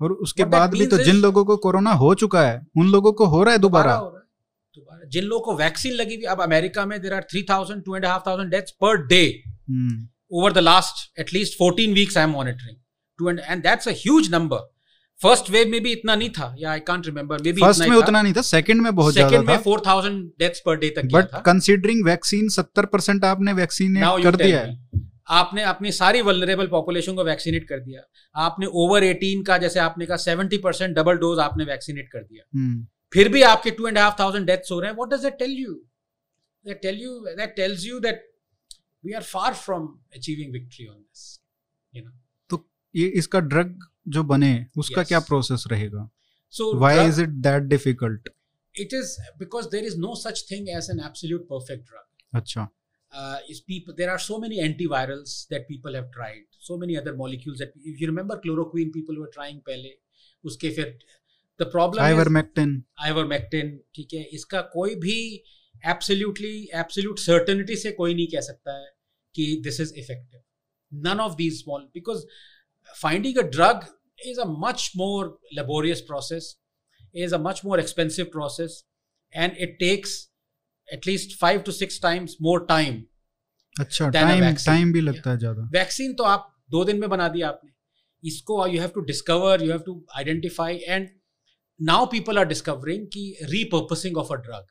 और 0.00 0.12
उसके 0.12 0.44
बाद 0.46 0.70
भी 0.70 0.86
तो 0.86 0.98
जिन 0.98 1.16
लोगों 1.16 1.44
को 1.44 1.56
कोरोना 1.56 1.92
हो 1.94 2.14
चुका 2.14 2.42
है 2.42 2.60
उन 2.78 2.90
लोगों 2.90 3.12
को 3.12 3.26
हो 3.26 3.42
रहा 3.42 3.52
है 3.52 3.58
दोबारा। 3.58 4.00
जिन 5.08 5.24
लोगों 5.24 5.44
को 5.44 5.56
वैक्सीन 5.56 5.92
लगी 5.94 6.14
हुई 6.14 6.24
अब 6.30 6.40
अमेरिका 6.42 6.86
में 6.86 7.00
there 7.02 7.14
are 7.14 7.26
three 7.30 7.42
thousand 7.50 7.82
two 7.84 7.96
and 7.96 8.04
half 8.06 8.22
thousand 8.26 8.50
deaths 8.50 8.70
per 8.80 9.06
day 9.06 9.22
over 10.30 10.48
the 10.50 10.62
last 10.62 11.02
at 11.22 11.28
least 11.34 11.52
14 11.58 11.92
weeks 11.96 12.16
i'm 12.20 12.32
monitoring 12.36 12.76
two 13.18 13.28
and 13.32 13.42
and 13.52 13.66
that's 13.66 13.88
a 13.90 13.92
huge 13.98 14.30
number 14.30 14.58
first 15.20 15.50
wave 15.50 15.68
में 15.68 15.80
भी 15.82 15.92
इतना 15.92 16.14
नहीं 16.14 16.30
था 16.30 16.54
या 16.58 16.70
I 16.70 16.80
can't 16.86 17.06
remember 17.06 17.42
maybe 17.52 17.60
first 17.60 17.88
में 17.88 17.96
उतना 17.96 18.22
नहीं 18.22 18.32
था 18.34 18.42
सेकंड 18.42 18.82
में 18.82 18.94
बहुत 18.94 19.12
ज़्यादा 19.12 19.30
सेकंड 19.30 19.48
था। 19.48 19.52
में 19.52 19.62
4000 19.64 20.20
डेथ्स 20.38 20.62
पर 20.66 20.78
डे 20.78 20.90
तक 20.90 21.06
किया 21.06 21.20
बट 21.20 21.44
कंसीडरिंग 21.44 22.04
वैक्सीन 22.06 22.48
सत्तर 22.48 22.86
परसेंट 22.86 23.24
आपने 23.24 23.52
वैक्सीनेट 23.54 24.22
कर 24.24 24.36
दिया 24.36 24.60
है। 24.60 25.04
आपने 25.36 25.62
अपनी 25.64 25.92
सारी 25.92 26.20
वल्नरेबल 26.22 26.66
पॉपुलेशन 26.66 27.14
को 27.14 27.24
वैक्सीनेट 27.24 27.68
कर 27.68 27.80
दिया। 27.80 28.02
आपने 28.34 28.66
ओवर 28.82 29.04
18 29.04 29.42
का 29.46 29.56
जैसे 29.58 29.80
आपने 29.80 30.06
कहा 30.06 30.16
70 30.24 30.58
परसेंट 30.64 30.94
डबल 30.96 31.16
डोज 31.18 31.38
आपने 31.38 31.64
वैक्सीनेट 31.64 32.08
कर 32.12 32.22
दिया। 32.22 32.44
हम्म, 32.54 32.86
फिर 33.12 33.28
भी 33.28 33.42
आपके 33.44 33.70
two 33.70 33.88
and 33.88 33.98
half 33.98 34.14
thousand 34.20 34.46
deaths 34.46 34.72
हो 34.72 34.80
रहे 34.80 34.90
हैं। 34.90 34.96
What 34.96 35.14
does 35.14 35.22
that 35.22 35.38
tell 35.38 35.56
you 35.58 35.72
that 36.64 36.80
tell 36.82 37.02
you 37.02 37.18
that 37.26 37.54
tells 37.56 37.86
you 37.86 37.98
that 38.00 38.22
we 39.04 39.12
are 39.12 39.22
far 39.24 39.54
from 39.54 39.88
achieving 40.16 40.52
victory 40.52 40.86
on 40.86 40.96
this 40.96 41.26
you 41.92 42.04
know 42.04 42.10
ये 42.96 43.06
इसका 43.22 43.40
ड्रग 43.52 43.78
जो 44.16 44.22
बने 44.32 44.54
उसका 44.78 45.00
Yes. 45.00 45.08
क्या 45.08 45.20
प्रोसेस 45.28 45.64
रहेगा 45.70 46.08
so 46.52 46.72
why 46.78 47.06
is 47.08 47.20
it 47.22 47.28
that 47.48 47.62
difficult 47.74 48.28
it 48.74 48.92
is 48.96 49.10
because 49.40 49.66
there 49.72 49.86
is 49.90 49.94
no 50.00 50.14
such 50.22 50.40
thing 50.48 50.66
as 50.78 50.88
an 50.94 50.98
absolute 51.04 51.44
perfect 51.52 51.86
drug 51.90 52.40
अच्छा 52.40 52.64
uh, 53.12 53.38
is 53.52 53.60
people 53.70 53.94
there 54.00 54.10
are 54.14 54.18
so 54.24 54.36
many 54.42 54.58
antivirals 54.64 55.30
that 55.52 55.62
people 55.68 55.96
have 55.98 56.10
tried 56.16 56.42
so 56.66 56.76
many 56.82 56.98
other 57.00 57.14
molecules 57.20 57.62
that 57.62 57.72
if 57.92 58.02
you 58.02 58.08
remember 58.10 58.36
chloroquine 58.42 58.90
people 58.96 59.20
were 59.22 59.30
trying 59.36 59.62
पहले 59.68 59.92
उसके 60.44 60.70
फिर 60.78 60.92
the 61.60 61.68
problem 61.76 62.04
ivermectin 62.08 62.74
is 62.80 63.08
ivermectin 63.12 63.72
ठीक 63.98 64.12
है 64.14 64.22
इसका 64.40 64.60
कोई 64.74 64.94
भी 65.06 65.16
absolutely 65.94 66.52
absolute 66.82 67.24
certainty 67.28 67.76
से 67.84 67.92
कोई 68.02 68.14
नहीं 68.14 68.26
कह 68.34 68.40
सकता 68.50 68.76
है 68.80 68.90
कि 69.34 69.48
this 69.68 69.80
is 69.86 69.96
effective 70.04 70.42
none 70.92 71.24
of 71.28 71.40
these 71.40 71.62
small 71.64 71.88
because 71.98 72.26
finding 72.94 73.38
a 73.38 73.42
drug 73.42 73.84
is 74.18 74.38
a 74.38 74.46
much 74.46 74.92
more 74.96 75.36
laborious 75.52 76.00
process 76.02 76.54
is 77.14 77.32
a 77.32 77.38
much 77.38 77.64
more 77.64 77.78
expensive 77.78 78.30
process 78.30 78.82
and 79.32 79.52
it 79.58 79.78
takes 79.80 80.28
at 80.88 81.06
least 81.06 81.34
five 81.34 81.64
to 81.64 81.72
six 81.72 81.98
times 81.98 82.36
more 82.40 82.64
time 82.66 83.04
अच्छा 83.76 84.08
time 84.10 84.54
time 84.66 84.92
भी 84.92 85.00
लगता 85.00 85.30
है 85.30 85.38
ज़्यादा 85.38 85.68
vaccine 85.72 86.12
तो 86.14 86.24
आप 86.24 86.52
दो 86.70 86.84
दिन 86.84 87.00
में 87.00 87.08
बना 87.10 87.28
दिया 87.28 87.48
आपने 87.48 88.28
इसको 88.28 88.66
you 88.66 88.80
have 88.80 88.90
to 88.94 89.00
discover 89.10 89.62
you 89.62 89.70
have 89.70 89.80
to 89.86 89.94
identify 90.16 90.76
and 90.88 91.08
now 91.80 92.06
people 92.12 92.38
are 92.38 92.44
discovering 92.48 93.06
कि 93.12 93.24
repurposing 93.50 94.16
of 94.18 94.32
a 94.32 94.36
drug 94.46 94.64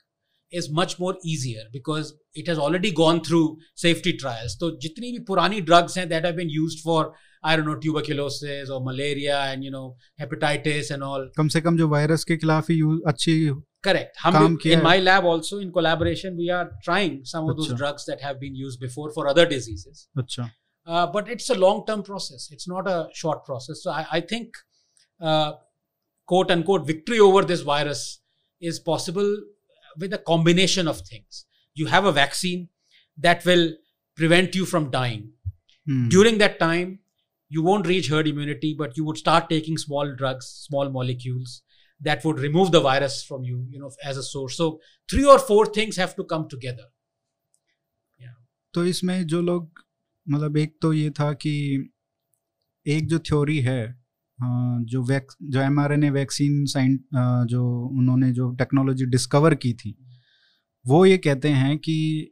Is 0.53 0.68
much 0.75 0.97
more 1.01 1.18
easier 1.33 1.68
because 1.73 2.12
it 2.37 2.49
has 2.49 2.59
already 2.59 2.91
gone 3.01 3.18
through 3.27 3.41
safety 3.83 4.12
trials 4.23 4.57
तो 4.61 4.71
जितनी 4.83 5.12
भी 5.12 5.18
पुरानी 5.33 5.61
ड्रग्स 5.71 5.99
हैं 5.99 6.09
that 6.09 6.25
have 6.27 6.35
been 6.37 6.51
used 6.51 6.85
for 6.85 7.12
I 7.47 7.57
don't 7.57 7.66
know 7.66 7.75
tuberculosis 7.87 8.71
और 8.71 8.83
malaria 8.87 9.45
and 9.53 9.64
you 9.64 9.71
know 9.71 9.87
hepatitis 10.21 10.91
and 10.93 11.03
all 11.03 11.31
कम 11.37 11.49
से 11.57 11.61
कम 11.61 11.77
जो 11.77 11.89
वायरस 11.89 12.25
के 12.25 12.37
खिलाफ 12.37 12.71
ही 12.71 12.77
यूज 12.79 13.01
अच्छी 13.14 13.43
Correct. 13.87 14.16
काम 14.23 14.35
Hum, 14.37 14.57
किया 14.62 14.79
in 14.79 14.81
है। 14.81 14.85
my 14.87 14.97
lab 15.05 15.27
also, 15.29 15.59
in 15.64 15.68
collaboration, 15.75 16.35
we 16.41 16.49
are 16.57 16.64
trying 16.87 17.14
some 17.29 17.47
of 17.51 17.55
those 17.61 17.68
अच्छा। 17.71 17.77
drugs 17.83 18.03
that 18.09 18.25
have 18.25 18.41
been 18.41 18.59
used 18.62 18.81
before 18.81 19.07
for 19.14 19.23
other 19.31 19.45
diseases. 19.53 20.03
अच्छा 20.23 20.51
Uh, 20.87 21.07
but 21.14 21.31
it's 21.33 21.49
a 21.55 21.57
long 21.62 21.81
term 21.89 22.03
process. 22.03 22.45
It's 22.57 22.68
not 22.71 22.87
a 22.91 22.99
short 23.14 23.41
process. 23.49 23.81
So 23.87 23.91
I, 23.93 24.05
I 24.16 24.21
think, 24.31 24.61
uh, 25.21 25.49
quote 26.29 26.53
unquote, 26.55 26.87
victory 26.87 27.18
over 27.27 27.43
this 27.51 27.64
virus 27.71 28.05
is 28.62 28.81
possible 28.87 29.29
with 29.97 30.12
a 30.12 30.18
combination 30.18 30.89
of 30.89 31.01
things. 31.01 31.45
You 31.75 31.87
have 31.87 32.05
a 32.05 32.12
vaccine 32.12 32.68
that 33.18 33.45
will 33.45 33.68
prevent 34.16 34.55
you 34.55 34.66
from 34.66 34.91
dying. 34.91 35.23
Hmm, 35.89 36.09
During 36.09 36.39
that 36.39 36.59
time, 36.59 36.99
you 37.49 37.62
won't 37.62 37.87
reach 37.87 38.09
herd 38.09 38.29
immunity, 38.29 38.75
but 38.75 38.97
you 38.97 39.05
would 39.05 39.18
start 39.18 39.49
taking 39.51 39.79
small 39.79 40.14
drugs, 40.14 40.47
small 40.47 40.91
molecules 40.91 41.62
that 42.07 42.25
would 42.25 42.39
remove 42.39 42.71
the 42.71 42.81
virus 42.81 43.23
from 43.29 43.45
you, 43.45 43.66
you 43.71 43.81
know, 43.81 43.91
as 44.05 44.16
a 44.16 44.23
source. 44.23 44.57
So 44.57 44.81
three 45.11 45.25
or 45.25 45.39
four 45.39 45.66
things 45.66 45.97
have 45.97 46.16
to 46.16 46.25
come 46.25 46.49
together. 46.57 46.89
तो 48.75 48.85
इसमें 48.87 49.27
जो 49.27 49.43
लोग 49.43 49.85
मतलब 50.29 50.57
एक 50.57 50.79
तो 50.83 50.93
ये 50.93 51.11
था 51.11 51.33
कि 51.33 51.53
एक 52.87 53.09
जो 53.09 53.18
थ्योरी 53.18 53.61
है 53.61 53.87
अ, 53.87 54.04
जो 54.86 55.04
वैक्स 55.04 55.36
जो 55.44 55.62
एम 55.62 55.80
आर 55.80 55.94
एन 55.94 56.00
ने 56.00 56.10
वैक्सीन 56.10 56.66
साइन 56.66 56.98
अ, 56.98 57.46
जो 57.46 57.90
उन्होंने 57.94 58.32
जो 58.32 58.52
टेक्नोलॉजी 58.52 59.06
डिस्कवर 59.06 59.56
की 59.56 59.74
थी 59.74 59.98
वो 60.88 61.06
ये 61.06 61.18
कहते 61.18 61.50
हैं 61.50 61.78
कि 61.78 62.28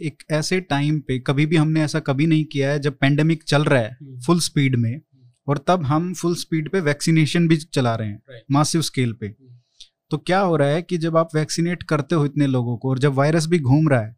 एक 0.00 0.22
ऐसे 0.30 0.60
टाइम 0.60 1.00
पे 1.00 1.18
कभी 1.18 1.46
भी 1.46 1.56
हमने 1.56 1.82
ऐसा 1.82 2.00
कभी 2.00 2.26
नहीं 2.26 2.44
किया 2.44 2.70
है 2.70 2.78
जब 2.78 2.98
पेंडेमिक 2.98 3.42
चल 3.42 3.64
रहा 3.64 3.80
है. 3.80 3.96
फुल 4.26 4.40
स्पीड 4.40 4.76
में 4.76 5.00
और 5.46 5.64
तब 5.68 5.82
हम 5.82 6.14
फुल 6.14 6.34
स्पीड 6.34 6.70
पे 6.70 6.80
वैक्सीनेशन 6.80 7.48
भी 7.48 7.56
चला 7.56 7.94
रहे 7.94 8.08
हैं 8.08 8.22
मासिव 8.50 8.82
स्केल 8.82 9.12
पे 9.12 9.28
Hmm. 9.28 10.10
तो 10.10 10.18
क्या 10.18 10.40
हो 10.40 10.56
रहा 10.56 10.68
है 10.68 10.82
कि 10.82 10.98
जब 10.98 11.16
आप 11.16 11.28
वैक्सीनेट 11.34 11.82
करते 11.82 12.14
हो 12.14 12.24
इतने 12.24 12.46
लोगों 12.46 12.76
को 12.76 12.88
और 12.90 12.98
जब 12.98 13.12
वायरस 13.12 13.46
भी 13.46 13.58
घूम 13.58 13.88
रहा 13.88 14.00
है. 14.00 14.16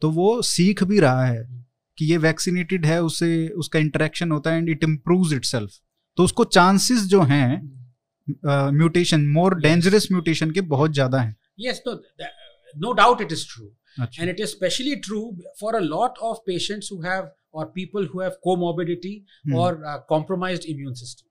तो 0.00 0.10
वो 0.10 0.42
सीख 0.42 0.84
भी 0.84 1.00
रहा 1.00 1.24
है. 1.24 1.66
कि 1.98 2.04
ये 2.04 2.16
वैक्सीनेटेड 2.16 2.86
है 2.86 3.02
उसे 3.02 3.48
उसका 3.48 3.78
इंटरेक्शन 3.78 4.30
होता 4.30 4.50
है 4.50 4.58
and 4.58 4.68
it 4.68 4.84
improve 4.84 5.26
it 5.26 5.32
itself 5.32 5.70
तो 6.16 6.24
उसको 6.24 6.44
चांसेस 6.58 7.02
जो 7.08 7.22
हैं 7.32 7.48
म्यूटेशन 8.78 9.26
मोर 9.32 9.54
डेंजरस 9.60 10.08
म्यूटेशन 10.12 10.50
के 10.50 10.60
बहुत 10.74 10.92
ज़्यादा 10.92 11.20
हैं 11.20 11.36
doubt 13.00 13.20
it 13.24 13.32
is 13.32 13.44
true. 13.50 13.70
अच्छा 14.04 14.22
And 14.22 14.30
it 14.30 14.40
is 14.44 14.50
especially 14.52 14.94
true 15.00 15.36
for 15.60 15.70
a 15.76 15.80
lot 15.80 16.18
of 16.30 16.40
patients 16.48 16.88
who 16.88 17.00
have, 17.02 17.28
or 17.52 17.66
people 17.76 18.08
who 18.14 18.20
have 18.20 18.34
comorbidity 18.46 19.12
Hmm. 19.44 19.54
or 19.60 19.68
uh, 19.92 19.94
compromised 20.10 20.66
immune 20.72 20.96
system. 21.02 21.28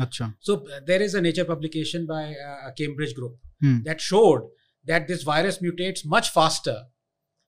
अच्छा 0.00 0.32
So 0.48 0.56
uh, 0.56 0.80
there 0.90 1.00
is 1.06 1.14
a 1.14 1.22
Nature 1.26 1.46
publication 1.52 2.04
by 2.10 2.22
uh, 2.48 2.68
a 2.68 2.72
Cambridge 2.80 3.14
group 3.14 3.38
hmm, 3.62 3.82
that 3.84 4.00
showed 4.00 4.44
that 4.84 5.08
this 5.12 5.24
virus 5.30 5.58
mutates 5.66 6.04
much 6.16 6.30
faster 6.30 6.76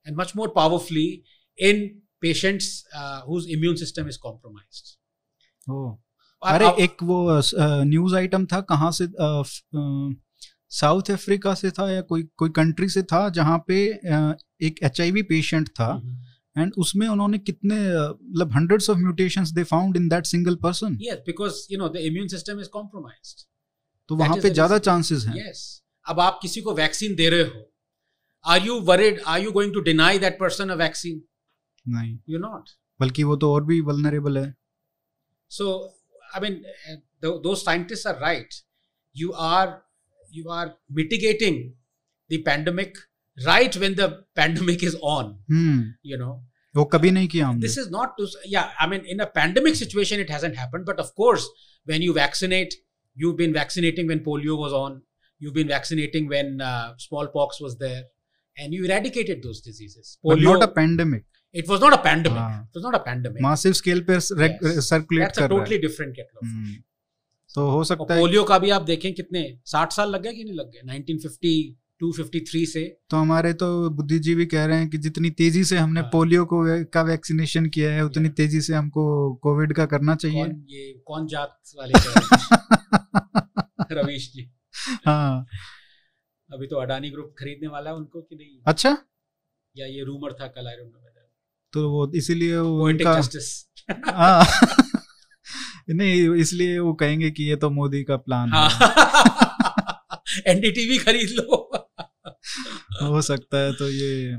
and 0.06 0.16
much 0.16 0.34
more 0.34 0.48
powerfully 0.56 1.06
in 1.58 1.84
patients 2.22 2.70
uh, 2.94 3.20
whose 3.28 3.46
immune 3.58 3.76
system 3.76 4.08
is 4.08 4.18
compromised. 4.26 4.96
और 5.68 5.96
अरे 6.46 6.66
एक 6.84 7.02
वो 7.02 7.18
news 7.84 8.14
item 8.16 8.46
था 8.46 8.60
कहाँ 8.70 8.90
से 8.92 9.06
south 10.76 11.10
Africa 11.10 11.54
से 11.54 11.70
था 11.70 11.90
या 11.90 12.00
कोई 12.02 12.22
कोई 12.36 12.50
कंट्री 12.56 12.88
से 12.88 13.02
था 13.12 13.28
जहाँ 13.30 13.58
पे 13.68 13.76
एक 14.66 14.80
एचआईवी 14.84 15.22
पेशेंट 15.30 15.68
था. 15.68 15.90
एंड 16.56 16.72
उसमें 16.78 17.06
उन्होंने 17.08 17.38
कितने 17.40 17.76
मतलब 17.76 18.52
hundreds 18.52 18.90
of 18.90 18.98
mutations 18.98 19.50
they 19.52 19.64
found 19.64 19.96
in 19.96 20.08
that 20.08 20.26
single 20.26 20.54
person 20.62 20.98
Yes, 21.02 21.18
because 21.26 21.56
you 21.70 21.78
know 21.80 21.88
the 21.96 22.04
immune 22.08 22.30
system 22.34 22.62
is 22.64 22.70
compromised. 22.76 23.46
तो 24.10 24.16
वहाँ 24.16 24.36
पे 24.42 24.50
ज़्यादा 24.50 24.78
चांसेस 24.80 25.24
हैं। 25.26 25.34
Yes. 25.36 25.62
अब 26.06 26.20
आप 26.20 26.38
किसी 26.42 26.60
को 26.60 26.74
वैक्सीन 26.74 27.14
दे 27.14 27.28
रहे 27.30 27.42
हो 27.42 27.64
are 28.44 28.66
you 28.66 28.80
worried 28.88 29.20
are 29.26 29.40
you 29.40 29.52
going 29.52 29.72
to 29.74 29.80
deny 29.82 30.18
that 30.18 30.38
person 30.40 30.68
a 30.68 30.74
vaccine 30.76 31.22
नहीं। 31.86 32.18
यू 32.30 32.38
नॉट 32.38 32.70
बल्कि 33.00 33.24
वो 33.24 33.36
तो 33.36 33.52
और 33.54 33.64
भी 33.64 33.80
वल्नरेबल 33.82 34.38
है। 34.38 34.54
So, 35.50 35.64
I 36.35 36.39
mean, 36.39 36.63
uh, 36.89 36.95
th- 37.23 37.39
those 37.43 37.63
scientists 37.63 38.05
are 38.05 38.17
right. 38.19 38.53
You 39.15 39.33
are 39.33 39.69
you 40.31 40.49
are 40.49 40.67
mitigating 40.99 41.57
the 42.29 42.41
pandemic 42.43 42.97
right 43.45 43.75
when 43.83 43.95
the 43.95 44.07
pandemic 44.35 44.83
is 44.83 44.95
on. 45.15 45.33
Hmm 45.51 45.81
You 46.11 46.17
know, 46.21 46.31
वो 46.75 46.83
कभी 46.93 47.11
नहीं 47.11 47.27
किया 47.27 47.47
हमने 47.47 47.61
this 47.61 47.77
is 47.77 47.89
not 47.95 48.15
to 48.19 48.27
s- 48.29 48.37
yeah. 48.45 48.71
I 48.79 48.87
mean, 48.87 49.05
in 49.15 49.19
a 49.19 49.27
pandemic 49.39 49.75
situation, 49.75 50.21
it 50.25 50.29
hasn't 50.29 50.55
happened. 50.55 50.85
But 50.91 50.99
of 51.05 51.13
course, 51.15 51.47
when 51.91 52.01
you 52.07 52.13
vaccinate, 52.13 52.75
you've 53.15 53.37
been 53.41 53.53
vaccinating 53.59 54.07
when 54.13 54.21
polio 54.29 54.57
was 54.63 54.73
on. 54.81 55.01
You've 55.39 55.53
been 55.53 55.67
vaccinating 55.67 56.29
when 56.35 56.61
uh, 56.61 56.93
smallpox 56.97 57.59
was 57.59 57.77
there, 57.83 58.01
and 58.57 58.73
you 58.77 58.85
eradicated 58.85 59.43
those 59.47 59.61
diseases. 59.67 60.17
But 60.25 60.33
Polio. 60.33 60.51
Not 60.51 60.63
a 60.63 60.71
pandemic 60.79 61.25
it 61.56 61.68
was 61.68 61.80
not 61.80 61.92
a 61.92 61.96
pandemic. 62.04 62.38
हाँ. 62.38 62.62
It 62.64 62.76
was 62.76 62.82
not 62.84 62.94
a 62.94 62.98
pandemic. 63.06 63.40
Massive 63.42 63.72
scale 63.74 64.00
पे 64.10 64.14
Yes. 64.14 64.28
Circulate 64.88 65.24
That's 65.24 65.36
a 65.36 65.40
कर 65.40 65.48
रहा 65.48 65.58
totally 65.58 65.78
different. 65.84 66.18
हम्म, 66.42 66.74
तो 67.54 67.68
हो 67.70 67.82
सकता 67.84 68.14
है 68.14 68.20
polio 68.20 68.42
का 68.44 68.58
भी 68.58 68.70
आप 68.70 68.82
देखें 68.84 69.12
कितने 69.14 69.42
60 69.74 69.92
साल 69.92 70.10
लग 70.10 70.22
गए 70.22 70.32
कि 70.32 70.44
नहीं 70.44 70.54
लग 70.54 70.70
गए 70.72 70.80
1952 70.88 72.12
53 72.18 72.64
से 72.72 72.82
तो 73.10 73.16
हमारे 73.16 73.52
तो 73.62 73.68
बुद्धिजीवी 74.00 74.46
कह 74.46 74.64
रहे 74.64 74.78
हैं 74.78 74.88
कि 74.90 74.98
जितनी 75.06 75.30
तेज़ी 75.38 75.62
से 75.64 75.76
हमने 75.76 76.00
हाँ। 76.00 76.08
पोलियो 76.12 76.44
को 76.52 76.62
का 76.94 77.02
वैक्सीनेशन 77.02 77.66
किया 77.76 77.92
है 77.92 78.04
उतनी 78.04 78.28
तेज़ी 78.40 78.60
से 78.68 78.74
हमको 78.74 79.06
कोविड 79.44 79.72
का 79.76 79.86
करना 79.94 80.14
चाहिए 80.16 80.44
कौन 80.44 80.64
ये 80.70 80.92
कौन 81.06 81.26
जात 81.26 81.58
वाले 81.78 81.92
रवीश 83.92 84.32
जी 84.34 84.48
हाँ 85.06 85.46
अभी 86.50 86.66
तो 86.66 86.76
अडानी 86.80 87.10
ग्रुप 87.10 87.34
खरीदने 87.38 87.68
वाला 87.68 87.90
है 87.90 87.96
उनको 87.96 88.20
कि 88.20 88.36
नहीं 88.36 88.58
अच्छा 88.66 88.96
या 89.74 89.86
ये 89.86 90.04
रूमर 90.04 90.32
था 90.40 90.46
कल 90.48 90.66
आई 90.68 90.76
डोंट 90.76 90.92
नो 90.92 90.98
तो 91.76 91.88
वो 91.90 92.12
इसीलिए 92.14 92.56
उनका 92.56 93.14
हाँ। 94.06 94.44
नहीं 95.90 96.34
इसलिए 96.34 96.78
वो 96.78 96.92
कहेंगे 96.94 97.30
कि 97.30 97.44
ये 97.44 97.56
तो 97.56 97.70
मोदी 97.70 98.02
का 98.04 98.16
प्लान 98.16 98.52
है। 98.52 98.58
हाँ। 98.58 100.22
एनडीटीवी 100.46 100.98
खरीद 100.98 101.30
लो। 101.30 101.58
हो 103.02 103.22
सकता 103.22 103.58
है 103.58 103.72
तो 103.72 103.88
ये 103.88 104.36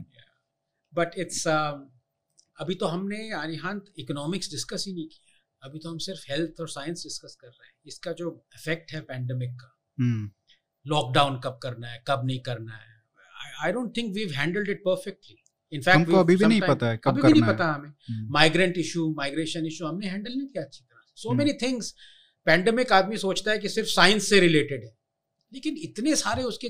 बट 0.94 1.12
इट्स 1.18 1.48
अभी 1.48 2.76
तो 2.76 2.86
हमने 2.86 3.34
आनिहांत 3.34 3.86
इकोनॉमिक्स 4.00 4.52
डिस्कस 4.52 4.84
ही 4.88 4.94
नहीं 4.94 5.08
किया। 5.08 5.40
अभी 5.64 5.80
तो 5.80 5.92
हम 5.92 5.98
सिर्फ़ 5.98 6.32
हेल्थ 6.32 6.62
और 6.62 6.70
साइंस 6.70 7.04
डिस्कस 7.04 7.38
कर 7.42 7.48
रहे 7.48 7.68
हैं। 7.68 7.74
इसका 7.86 8.12
जो 8.12 8.46
इफ़ेक्ट 8.56 8.92
है 8.92 9.02
पैंडमिक 9.02 9.52
का। 9.52 9.74
हम्म। 10.00 10.30
लॉकडाउन 10.88 11.40
कब 11.44 11.60
करना 11.64 11.88
है 11.88 12.04
कब 12.08 12.22
नहीं 12.26 12.40
करना 12.40 12.74
है। 12.74 12.96
I 13.64 13.72
don't 13.72 13.98
think 13.98 14.14
we 14.16 14.28
handled 14.34 14.70
it 14.70 14.80
perfectly 14.80 15.36
in fact 15.72 15.96
हमको 15.98 16.18
अभी 16.18 16.36
भी 16.36 16.46
नहीं 16.46 16.62
पता 16.62 16.90
है 16.90 16.98
कब 16.98 17.12
अभी 17.12 17.22
भी 17.22 17.40
नहीं 17.40 17.50
पता 17.52 17.66
हमें। 17.66 18.30
माइग्रेंट 18.32 18.78
इशू 18.78 19.14
माइग्रेशन 19.18 19.66
इशू 19.66 19.86
हमने 19.86 20.08
हैंडल 20.08 20.32
नहीं 20.32 20.48
किया 20.48 20.64
अच्छी 20.64 20.84
तरह 20.84 21.02
so. 21.16 21.30
Hmm. 21.30 21.38
Many 21.38 21.54
things 21.62 21.94
pandemic 22.46 22.92
आदमी 22.92 23.18
सोचता 23.18 23.52
है 23.52 23.58
कि 23.58 23.70
सिर्फ़ 23.70 23.90
साइंस 23.90 24.30
से 24.30 24.40
रिलेटेड 24.40 24.84
है। 24.84 24.96
लेकिन 25.54 25.78
इतने 25.78 26.16
सारे 26.16 26.44
उसके 26.44 26.68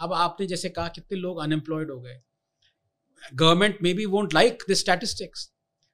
अब 0.00 0.12
आपने 0.12 0.46
जैसे 0.46 0.68
कहा 0.68 0.88
कितने 0.88 1.18
लोग 1.18 1.40
अनएम्प्लॉयड 1.42 1.90
हो 1.90 2.00
गए। 2.00 2.20
Government 3.34 3.78
maybe 3.94 4.04
won't 4.06 4.34
like 4.34 4.62
this 4.68 4.80
statistics 4.80 5.50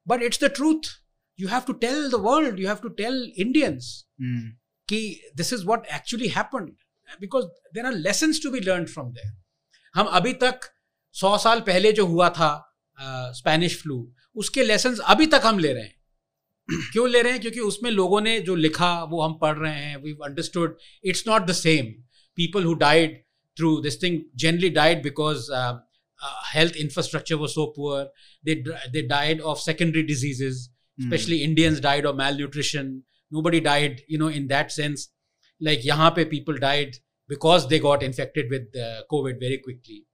but 0.06 0.22
it's 0.22 0.44
the 0.44 0.52
truth 0.56 0.90
you 1.38 1.48
have 1.48 1.60
to 1.66 1.72
tell 1.84 2.08
the 2.10 2.14
world 2.14 2.60
you 2.60 2.66
have 2.68 2.76
to 2.76 2.88
tell 3.02 3.32
Indians 3.36 4.06
कि 4.88 5.00
this 5.36 5.52
is 5.52 5.64
what 5.64 5.86
actually 5.94 6.28
happened 6.28 6.68
because 7.20 7.44
there 7.74 7.86
are 7.86 7.92
lesson 7.92 8.32
to 8.32 8.50
be 8.50 8.60
learn 8.60 8.84
from 8.84 9.12
there 9.12 9.32
हम 9.94 10.06
अभी 10.06 10.32
तक 10.32 10.60
सौ 11.20 11.36
साल 11.38 11.60
पहले 11.60 11.92
जो 11.92 12.06
हुआ 12.06 12.28
था 12.30 12.50
स्पेनिश 13.36 13.80
फ्लू 13.82 13.96
उसके 14.36 14.64
लेसन 14.64 14.96
अभी 15.06 15.26
तक 15.26 15.42
हम 15.44 15.58
ले 15.58 15.72
रहे 15.72 15.82
हैं। 15.82 15.96
क्यों 16.92 17.08
ले 17.10 17.22
रहे 17.22 17.32
हैं? 17.32 17.40
क्योंकि 17.40 17.60
उसमें 17.60 17.90
लोगों 17.90 18.20
ने 18.20 18.38
जो 18.40 18.54
लिखा 18.54 18.92
वो 19.04 19.22
हम 19.22 19.38
पढ़ 19.38 19.56
रहे 19.56 19.74
हैं 19.74 19.96
we 19.96 20.12
understood 20.24 20.76
it's 21.04 21.24
not 21.28 21.42
the 21.42 21.52
same 21.52 21.86
people 22.38 22.64
who 22.64 22.74
died 22.74 23.16
through 23.56 23.76
this 23.82 24.02
thing 24.02 24.20
generally 24.36 24.70
died 24.70 25.02
because 25.02 25.50
health 26.54 26.76
infrastructure 26.76 27.34
वो 27.34 27.46
so 27.46 27.66
poor 27.76 28.10
they 28.44 29.02
died 29.02 29.40
of 29.40 29.60
secondary 29.60 30.02
disease 30.02 30.52
specially 30.98 31.36
Indians 31.38 31.80
died 31.80 32.06
of 32.06 32.16
malnutrition 32.36 33.02
nobody 33.42 33.60
died 33.60 34.00
you 34.10 34.18
know 34.18 34.30
in 34.30 34.46
that 34.46 34.70
sense 34.70 35.10
like 35.60 35.80
यहाँ 35.84 36.10
पे 36.16 36.24
people 36.24 36.58
died 36.58 36.96
because 37.30 37.66
they 37.66 37.78
got 37.78 38.02
infected 38.02 38.50
with 38.50 38.72
covid 39.10 39.40
very 39.40 39.56
quickly 39.56 40.04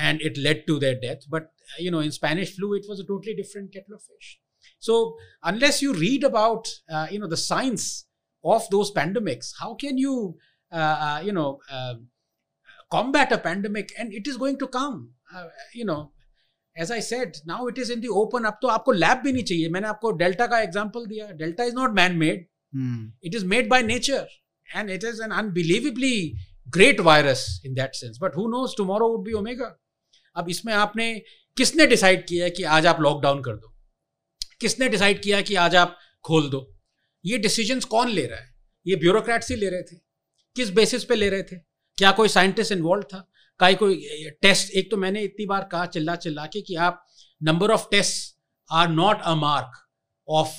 and 0.00 0.20
it 0.20 0.38
led 0.38 0.66
to 0.66 0.78
their 0.78 0.94
death. 1.00 1.22
But 1.28 1.42
uh, 1.42 1.80
you 1.80 1.90
know, 1.90 2.00
in 2.00 2.12
Spanish 2.12 2.54
flu, 2.56 2.74
it 2.74 2.86
was 2.88 3.00
a 3.00 3.04
totally 3.04 3.34
different 3.34 3.72
kettle 3.72 3.94
of 3.96 4.02
fish. 4.02 4.38
So 4.78 5.16
unless 5.42 5.80
you 5.82 5.94
read 5.94 6.24
about, 6.24 6.68
uh, 6.90 7.06
you 7.10 7.18
know, 7.18 7.28
the 7.28 7.38
science 7.38 8.06
of 8.44 8.68
those 8.70 8.90
pandemics, 8.92 9.52
how 9.58 9.74
can 9.74 9.96
you, 9.96 10.36
uh, 10.72 10.76
uh, 10.76 11.22
you 11.24 11.32
know, 11.32 11.60
um 11.70 12.08
combat 12.90 13.32
a 13.32 13.38
pandemic? 13.38 13.92
And 13.98 14.12
it 14.12 14.26
is 14.26 14.36
going 14.36 14.58
to 14.58 14.68
come. 14.68 15.12
Uh, 15.34 15.48
you 15.74 15.84
know, 15.84 16.02
as 16.76 16.92
I 16.92 17.00
said 17.02 17.36
now 17.46 17.68
it 17.68 17.78
is 17.78 17.90
in 17.90 18.00
the 18.00 18.08
open 18.20 18.44
अब 18.44 18.58
तो 18.62 18.68
आपको 18.68 18.92
lab 18.92 19.18
भी 19.24 19.32
नहीं 19.32 19.42
चाहिए 19.44 19.68
मैंने 19.74 19.88
आपको 19.88 20.10
delta 20.22 20.46
का 20.46 20.60
example 20.60 21.06
दिया 21.06 21.30
Delta 21.42 21.64
is 21.64 21.74
not 21.74 21.90
man 21.96 22.16
made 22.18 22.46
hmm, 22.74 23.12
it 23.24 23.34
is 23.34 23.44
made 23.52 23.68
by 23.70 23.82
nature 23.82 24.26
and 24.76 24.90
it 24.90 25.04
is 25.04 25.20
an 25.24 25.30
unbelievably 25.42 26.16
great 26.69 26.99
virus 26.99 27.61
in 27.65 27.73
that 27.73 27.95
sense 27.95 28.17
but 28.21 28.35
who 28.37 28.47
knows 28.47 28.75
tomorrow 28.77 29.09
would 29.09 29.25
be 29.25 29.33
omega 29.33 29.75
अब 30.35 30.49
इसमें 30.49 30.73
आपने 30.73 31.21
किसने 31.57 31.87
डिसाइड 31.87 32.27
किया 32.27 32.45
है 32.45 32.51
कि 32.51 32.63
आज 32.63 32.85
आप 32.85 33.01
लॉकडाउन 33.01 33.41
कर 33.43 33.55
दो? 33.55 33.73
किसने 34.61 34.89
डिसाइड 34.89 35.21
किया 35.21 35.41
कि 35.41 35.55
आज 35.55 35.75
आप 35.75 35.97
खोल 36.23 36.49
दो? 36.49 36.75
ये 37.25 37.37
डिसीजंस 37.37 37.85
कौन 37.85 38.09
ले 38.09 38.25
रहा 38.25 38.39
है? 38.39 38.55
ये 38.87 38.95
ब्यूरोक्रेट्स 38.95 39.49
ही 39.49 39.55
ले 39.55 39.69
रहे 39.69 39.81
थे। 39.81 39.95
किस 40.55 40.69
बेसिस 40.69 41.03
पे 41.03 41.15
ले 41.15 41.29
रहे 41.29 41.43
थे? 41.43 41.55
क्या 41.97 42.11
कोई 42.11 42.27
साइंटिस्ट 42.27 42.71
इन्वॉल्व 42.71 43.03
था? 43.03 43.27
का 43.59 43.71
कोई 43.73 43.95
टेस्ट 44.41 44.71
एक 44.71 44.91
तो 44.91 44.97
मैंने 44.97 45.21
इतनी 45.21 45.45
बार 45.45 45.69
कहा 45.71 45.85
चिल्ला 45.85 46.15
चिल्ला 46.15 46.45
के 46.45 46.61
कि 46.61 46.75
आप 46.75 47.05
number 47.43 47.71
of 47.71 47.87
test 47.91 48.35
are 48.71 48.89
not 48.89 49.21
a 49.21 49.35
mark 49.35 49.71
of 50.27 50.55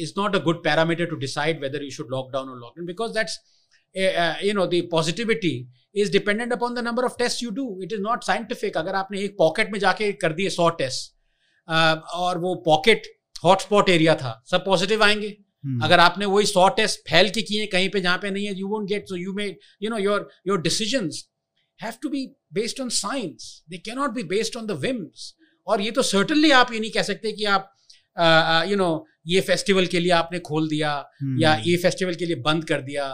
is 0.00 0.12
not 0.18 0.36
a 0.36 0.38
good 0.38 0.64
parameter 0.64 1.06
to 1.06 1.16
you 1.16 1.90
should 1.90 2.10
lock 2.10 2.32
down 2.32 2.48
or 2.48 2.56
lock 2.60 2.76
down 2.76 2.86
because 2.86 3.14
that's 3.14 3.38
uh, 3.94 4.12
uh, 4.22 4.34
you 4.42 4.54
know 4.54 4.66
the 4.66 4.82
positivity 4.88 5.66
is 5.94 6.10
dependent 6.10 6.52
upon 6.52 6.74
the 6.74 6.82
number 6.82 7.04
of 7.04 7.16
tests 7.16 7.42
you 7.42 7.50
do. 7.50 7.78
It 7.80 7.92
is 7.92 8.00
not 8.00 8.24
scientific. 8.24 8.76
अगर 8.76 8.94
आपने 8.94 9.20
एक 9.20 9.34
pocket 9.38 9.72
में 9.72 9.78
जाके 9.80 10.12
कर 10.12 10.32
दिए 10.32 10.48
सौ 10.50 10.68
test 10.82 11.14
और 11.68 12.38
वो 12.38 12.54
पॉकेट 12.64 13.06
हॉटस्पॉट 13.44 13.88
एरिया 13.90 14.14
था 14.14 14.42
सब 14.50 14.64
पॉजिटिव 14.64 15.02
आएँगे। 15.04 15.28
हम्म, 15.64 15.84
अगर 15.84 16.00
आपने 16.00 16.26
वही 16.26 16.46
सौ 16.46 16.68
टेस्ट 16.76 17.00
फैल 17.10 17.28
के 17.30 17.42
किए 17.42 17.66
कहीं 17.66 17.88
पे 17.90 18.00
जहाँ 18.00 18.18
पे 18.18 18.30
नहीं 18.30 18.46
है 18.46 18.58
you 18.58 18.68
won't 18.68 18.88
get 18.88 19.08
so 19.08 19.16
you 19.16 19.32
may 19.34 19.46
you 19.82 19.90
know 19.90 19.98
your 19.98 20.28
your 20.46 20.60
decisions 20.62 21.24
have 21.82 21.92
to 22.02 22.08
be 22.08 22.26
based 22.52 22.80
on 22.80 22.88
science 22.88 23.62
they 23.70 23.78
can 23.78 23.96
not 23.98 24.10
be 24.10 24.22
based 24.22 24.56
on 24.56 24.66
the 24.66 24.78
whims 24.84 25.34
और 25.66 25.80
ये 25.80 25.90
तो 25.90 26.02
सर्टनली 26.02 26.50
आप 26.50 26.72
ये 26.72 26.80
नहीं 26.80 26.90
कह 26.90 27.02
सकते 27.02 27.32
कि 27.32 27.44
आप 27.44 27.72
you 28.18 28.24
uh, 28.24 28.66
no 28.66 28.70
you 28.70 28.78
know, 28.80 29.06
ये 29.26 29.40
फेस्टिवल 29.40 29.86
के 29.86 30.00
लिए 30.00 30.12
आपने 30.12 30.38
खोल 30.38 30.68
दिया 30.68 30.92
हम्म, 31.22 31.40
या 31.42 31.54
ये 31.66 31.76
फेस्टिवल 31.76 32.14
के 32.14 32.26
लिए 32.26 32.36
बंद 32.36 32.64
कर 32.64 32.80
दिया। 32.82 33.04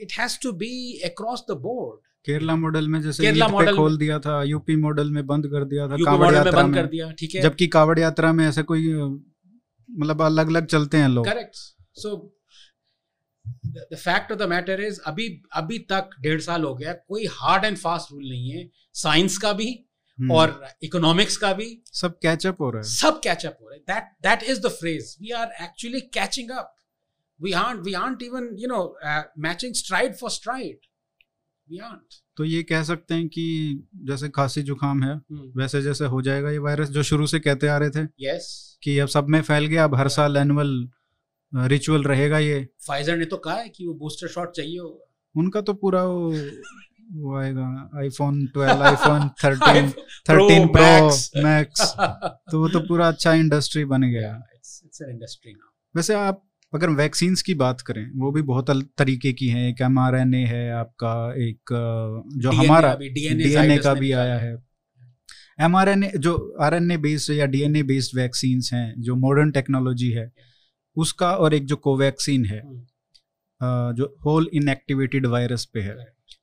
It 0.00 0.12
has 0.18 0.38
to 0.42 0.52
be 0.52 0.72
across 1.04 1.44
the 1.50 1.56
board 1.60 2.00
Kerala 2.26 2.54
model 2.56 2.88
में 2.88 3.00
जैसे 3.02 3.22
केरला 3.22 3.46
मॉडल 3.48 3.76
खोल 3.76 3.96
दिया 3.98 4.18
था 4.18 4.42
यूपी 4.44 4.76
मॉडल 4.76 5.10
में 5.10 5.26
बंद 5.26 5.46
कर 5.46 5.64
दिया 5.64 5.86
था 5.88 5.96
कांवड़ 5.96 6.24
मॉडल 6.24 6.44
में 6.44 6.52
बंद 6.54 6.74
में। 6.74 6.82
कर 6.82 6.88
दिया 6.90 7.10
ठीक 7.12 7.34
है। 7.34 7.40
जबकि 7.42 7.66
कावड़ 7.66 7.98
यात्रा 7.98 8.32
में 8.32 8.46
ऐसे 8.48 8.62
कोई 8.62 8.92
मतलब 8.94 10.22
अलग 10.22 10.48
अलग 10.48 10.66
चलते 10.66 10.96
हैं 10.96 11.08
लोग। 11.08 11.26
Correct 11.26 11.56
so 12.00 12.14
the 13.66 13.94
fact 13.94 14.32
of 14.32 14.38
the 14.38 14.48
matter 14.48 14.80
is 14.80 15.00
अभी 15.06 15.26
अभी 15.52 15.78
तक 15.92 16.10
डेढ़ 16.20 16.40
साल 16.40 16.64
हो 16.64 16.74
गया 16.74 16.92
कोई 16.92 17.26
हार्ड 17.32 17.64
एंड 17.64 17.76
फास्ट 17.78 18.12
रूल 18.12 18.28
नहीं 18.28 18.50
है। 18.50 18.68
साइंस 18.94 19.38
का 19.38 19.52
भी 19.52 19.68
हम्म, 20.18 20.32
और 20.32 20.66
इकोनॉमिक्स 20.82 21.36
का 21.36 21.52
भी। 21.52 21.66
सब 21.92 22.18
कैचअप 22.22 22.60
हो 22.60 22.70
रहा 22.70 22.82
है। 22.82 22.88
सब 22.88 23.20
कैचअप 23.24 23.56
हो 23.62 23.68
रहे 23.68 23.78
that 23.92 24.12
that 24.22 24.42
is 24.50 24.60
the 24.60 24.70
phrase 24.80 25.16
we 25.22 25.30
are 25.40 25.52
actually 25.62 26.00
catching 26.14 26.50
up 26.58 26.74
we 27.42 27.52
aren't 27.52 27.82
we 27.82 27.94
aren't 28.00 28.22
even 28.22 28.48
you 28.58 28.68
know 28.72 28.94
uh, 29.10 29.22
matching 29.46 29.74
stride 29.74 30.18
for 30.20 30.30
stride. 30.30 30.78
We 31.70 31.80
aren't. 31.90 32.22
तो 32.36 32.44
ये 32.44 32.62
कह 32.62 32.82
सकते 32.82 33.14
हैं 33.14 33.28
कि 33.28 33.44
जैसे 33.96 34.28
खांसी 34.28 34.62
जुकाम 34.62 35.02
है 35.02 35.20
hmm. 35.20 35.56
वैसे 35.56 35.82
जैसे 35.82 36.04
हो 36.04 36.22
जाएगा 36.22 36.50
ये 36.50 36.58
वायरस 36.58 36.88
जो 36.88 37.02
शुरू 37.02 37.26
से 37.26 37.40
कहते 37.40 37.68
आ 37.68 37.76
रहे 37.76 37.90
थे 37.90 38.04
yes. 38.04 38.42
कि 38.82 38.98
अब 38.98 39.08
सब 39.08 39.28
में 39.28 39.42
फैल 39.42 39.66
गया 39.66 39.84
अब 39.84 39.94
हर 39.94 40.08
साल 40.08 40.36
एनुअल 40.36 40.88
रिचुअल 41.54 42.02
रहेगा 42.02 42.38
ये। 42.38 42.68
फाइजर 42.86 43.16
ने 43.16 43.24
तो 43.24 43.36
कहा 43.36 43.54
है 43.54 43.68
कि 43.68 43.86
वो 43.86 43.94
बूस्टर 43.94 44.28
शॉट 44.28 44.52
चाहिए 44.52 44.78
होगा। 44.78 45.14
उनका 45.36 45.60
तो 45.60 45.74
पूरा 45.74 46.04
वो 46.04 46.30
वो 47.12 47.36
आएगा 47.36 47.90
आईफोन 47.96 48.46
12 48.56 48.68
आईफोन 48.68 49.30
13 49.44 49.92
13 50.30 50.66
प्रो 50.76 51.08
मैक्स 51.42 51.94
तो 52.50 52.58
वो 52.58 52.68
तो 52.68 52.80
पूरा 52.80 53.08
अच्छा 53.08 53.34
इंडस्ट्री 53.34 53.84
बन 53.84 54.02
गया। 54.02 54.40
Yeah 54.40 54.48
it's 54.58 55.00
it's 55.00 55.56
वैसे 55.96 56.14
आप 56.14 56.48
अगर 56.74 56.90
वैक्सीन्स 56.90 57.42
की 57.42 57.54
बात 57.54 57.80
करें 57.80 58.10
वो 58.14 58.32
भी 58.32 58.42
बहुत 58.42 58.70
तरीके 58.98 59.32
की 59.32 59.48
हैं। 59.48 59.68
एक 59.70 59.80
एम 59.80 59.98
है 60.34 60.72
आपका 60.72 61.34
एक 61.36 61.60
जो 62.36 62.50
DNA 62.50 62.64
हमारा 62.64 62.94
डीएनए 62.94 63.78
का 63.78 63.94
भी 63.94 64.12
आया 64.12 64.38
है। 64.38 64.54
एम 65.60 66.04
जो 66.18 66.56
आर 66.60 66.96
बेस्ड 66.96 67.32
या 67.32 67.46
डीएनए 67.46 67.82
बेस्ड 67.82 68.18
वैक्सीन्स 68.18 68.72
हैं 68.72 68.94
जो 68.98 69.16
मॉडर्न 69.16 69.50
टेक्नोलॉजी 69.50 70.10
है 70.10 70.32
उसका 70.96 71.36
और 71.36 71.54
एक 71.54 71.66
जो 71.66 71.76
कोवैक्सीन 71.76 72.44
है 72.44 72.60
हम्म, 72.60 73.94
जो 73.94 74.18
होल 74.24 74.50
इनएक्टिवेटेड 74.54 75.26
वायरस 75.26 75.64
पे 75.64 75.80
है 75.80 75.96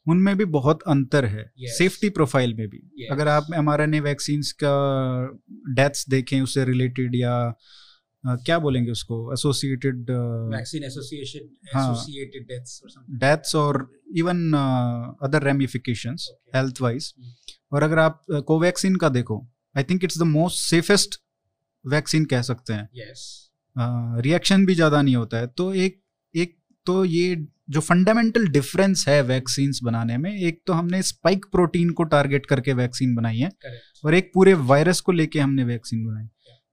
उनमें 0.07 0.37
भी 0.37 0.45
बहुत 0.45 0.79
अंतर 0.87 1.25
है। 1.25 1.43
Yes. 1.43 1.69
सेफ्टी 1.69 2.09
प्रोफ़ाइल 2.09 2.53
में 2.53 2.67
भी। 2.67 2.77
Yes. 2.77 3.11
अगर 3.11 3.27
आप 3.27 3.47
एम 3.55 3.69
आर 3.69 3.87
वैक्सीन्स 3.87 4.51
का 4.51 4.73
डेथ्स 5.51 6.09
देखें 6.09 6.41
उससे 6.41 6.65
रिलेटेड 6.65 7.15
या 7.15 7.57
क्या 8.23 8.57
बोलेंगे 8.59 8.91
उसको? 8.91 9.17
एसोसिएटेड 9.33 10.09
हाँ. 10.11 11.93
associated 11.93 12.47
deaths 12.47 12.73
or 12.75 12.89
something. 12.89 13.19
Deaths 13.19 13.55
और 13.55 13.87
even 14.17 14.53
other 15.23 15.43
ramifications 15.43 16.29
health 16.55 16.81
wise. 16.81 17.13
और 17.71 17.83
अगर 17.83 17.99
आप 17.99 18.21
कोवैक्सीन 18.47 18.95
का 18.95 19.09
देखो 19.09 19.45
I 19.75 19.83
think 19.83 20.03
it's 20.03 20.17
the 20.19 20.23
most 20.27 20.59
safest 20.59 21.15
vaccine 21.85 22.25
कह 22.25 22.41
सकते 22.41 22.73
हैं। 22.73 22.89
Yes. 22.97 23.19
रिएक्शन 24.23 24.65
भी 24.65 24.75
ज़्यादा 24.75 25.01
नहीं 25.01 25.15
होता 25.15 25.37
है। 25.37 25.47
तो 25.47 25.73
एक 25.75 26.01
एक 26.35 26.57
तो 26.85 27.03
ये 27.05 27.35
जो 27.69 27.79
फंडामेंटल 27.81 28.47
डिफरेंस 28.47 29.05
है 29.07 29.21
वैक्सीन 29.21 29.71
बनाने 29.83 30.17
में 30.17 30.31
एक 30.31 30.61
तो 30.67 30.73
हमने 30.73 31.01
स्पाइक 31.03 31.45
प्रोटीन 31.51 31.89
को 31.89 32.03
टारगेट 32.13 32.45
करके 32.45 32.73
वैक्सीन 32.73 33.15
बनाई 33.15 33.37
है। 33.37 33.49
Correct. 33.49 34.05
और 34.05 34.13
एक 34.15 34.31
पूरे 34.33 34.53
वायरस 34.71 35.01
को 35.01 35.11
लेके 35.11 35.39
हमने 35.39 35.63
वैक्सीन 35.63 36.05
बनाई। 36.05 36.27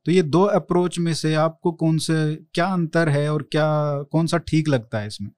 तो 0.07 0.13
ये 0.13 0.23
दो 0.23 0.43
अप्रोच 0.43 0.99
में 0.99 1.15
से 1.15 1.35
आपको 1.35 1.73
कौन 1.73 1.99
से 1.99 2.37
क्या 2.37 2.67
अंतर 2.67 3.09
है 3.09 3.33
और 3.33 3.43
क्या 3.43 4.03
कौन 4.03 4.27
सा 4.27 4.39
ठीक 4.39 4.69
लगता 4.69 5.01
है 5.01 5.07
इसमें? 5.07 5.31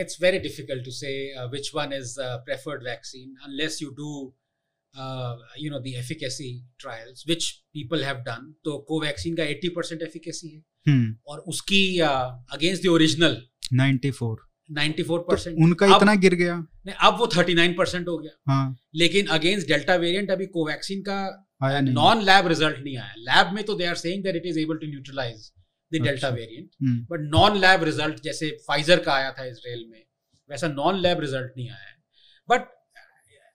it's 0.00 0.22
very 0.22 0.38
difficult 0.38 0.84
to 0.84 0.90
say 0.90 1.34
which 1.46 1.70
one 1.74 1.92
is 1.92 2.16
preferred 2.20 2.84
vaccine 2.84 3.34
unless 3.44 3.82
you 3.82 3.90
do 3.90 4.34
you 5.58 5.70
know 5.70 5.98
efficacy 5.98 6.68
trials 6.78 7.24
which 7.28 7.50
people 7.50 8.04
have 8.04 8.16
done 8.16 8.54
तो 8.64 8.78
कोवैक्सीन 8.78 9.36
का 9.36 9.42
80% 9.42 9.76
परसेंट 9.76 10.02
एफिकेसी 10.02 10.48
है। 10.48 10.64
हम्म। 10.88 11.16
और 11.26 11.38
उसकी 11.38 11.98
अगेंस्ट 11.98 12.82
दिजिनल 12.82 13.42
नाइनटी 13.72 14.10
फोर 14.10 14.47
94% 14.72 15.56
तो 15.56 15.64
उनका 15.64 15.86
अब- 15.86 15.96
इतना 15.96 16.14
गिर 16.14 16.34
गया। 16.34 16.56
नहीं, 16.56 16.94
अब 16.94 17.18
वो 17.18 17.26
39% 17.26 18.08
हो 18.08 18.18
गया। 18.18 18.52
हाँ। 18.52 18.76
लेकिन 18.94 19.26
अगेंस्ट 19.26 19.68
डेल्टा 19.68 19.94
वेरिएंट 19.94 20.30
अभी 20.30 20.46
कोवैक्सीन 20.46 21.00
का 21.00 21.48
नॉन 21.80 22.22
लैब 22.22 22.46
रिज़ल्ट 22.46 22.78
नहीं 22.78 22.96
आया। 22.96 23.14
लैब 23.18 23.54
में 23.54 23.64
तो 23.64 23.74
they 23.74 23.86
are 23.86 23.94
saying 23.94 24.24
that 24.24 24.36
it 24.36 24.42
is 24.46 24.58
able 24.58 24.76
to 24.76 24.86
neutralize 24.86 25.52
the 25.94 25.96
delta. 26.02 26.28
Variant 26.28 26.70
hmm, 26.82 27.06
but 27.10 27.20
non 27.20 27.56
lab 27.56 27.82
result 27.82 28.22
जैसे 28.22 28.58
फाइजर 28.68 29.00
का 29.00 29.12
आया 29.12 29.32
था 29.32 29.44
इसराइल 29.44 29.84
में 29.88 30.02
वैसा 30.50 30.68
नॉन 30.68 30.98
लैब 30.98 31.20
रिज़ल्ट 31.20 31.52
नहीं 31.56 31.70
आया। 31.70 31.78
है 31.78 31.96
बट 32.50 32.60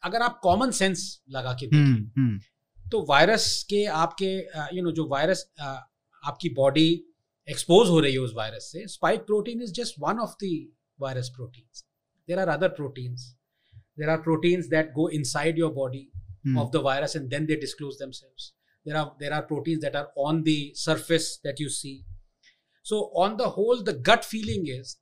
अगर 0.03 0.21
आप 0.21 0.39
कॉमन 0.43 0.71
सेंस 0.71 1.21
लगा 1.29 1.53
के 1.53 1.65
देखें 1.65 1.83
हम्म, 1.83 2.21
हम्म, 2.21 2.39
तो 2.89 3.05
वायरस 3.09 3.65
के 3.69 3.85
आपके 3.85 4.45
यू 4.77 4.83
नो 4.83 4.91
जो 4.91 5.07
वायरस 5.07 5.51
आपकी 6.25 6.49
बॉडी 6.49 7.03
एक्सपोज 7.49 7.89
हो 7.89 7.99
रही 7.99 8.13
है 8.13 8.19
उस 8.19 8.31
वायरस 8.35 8.69
से 8.71 8.87
spike 8.87 9.19
protein 9.19 9.61
is 9.61 9.73
just 9.73 9.95
one 9.99 10.19
of 10.19 10.31
the 10.43 10.67
virus 11.00 11.32
proteins 11.36 11.84
there 12.28 12.38
are 12.38 12.48
other 12.48 12.68
proteins 12.80 13.26
there 13.98 14.08
are 14.10 14.22
proteins 14.22 14.66
that 14.76 14.92
go 14.92 15.08
inside 15.20 15.58
your 15.58 15.72
body 15.82 16.08
of 16.56 16.70
the 16.72 16.80
virus 16.80 17.14
and 17.14 17.30
then 17.30 17.46
they 17.46 17.56
disclose 17.56 17.98
themselves 17.98 18.52
there 18.86 18.96
are 18.96 19.12
there 19.20 19.32
are 19.38 19.42
proteins 19.42 19.80
that 19.80 19.96
are 20.00 20.08
on 20.16 20.44
the 20.44 20.72
surface 20.74 21.38
that 21.44 21.58
you 21.60 21.68
see 21.68 22.04
so 22.82 23.10
on 23.24 23.36
the 23.36 23.48
whole 23.56 23.82
the 23.88 23.92
gut 23.92 24.24
feeling 24.24 24.66
is 24.66 24.96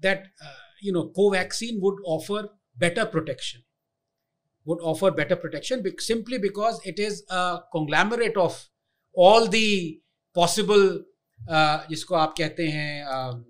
that 0.00 0.26
uh, 0.42 0.66
you 0.82 0.92
know 0.92 1.04
covaxin 1.18 1.80
would 1.80 2.02
offer 2.04 2.42
better 2.76 3.06
protection 3.06 3.62
would 4.66 4.80
offer 4.80 5.10
better 5.10 5.36
protection 5.36 5.82
bec- 5.82 6.00
simply 6.00 6.38
because 6.38 6.80
it 6.84 6.98
is 6.98 7.24
a 7.30 7.60
conglomerate 7.72 8.36
of 8.36 8.68
all 9.14 9.46
the 9.46 10.00
possible 10.34 10.86
uh, 11.48 11.78
जिसको 11.88 12.14
आप 12.14 12.34
कहते 12.38 12.68
हैं 12.68 13.06
um, 13.16 13.44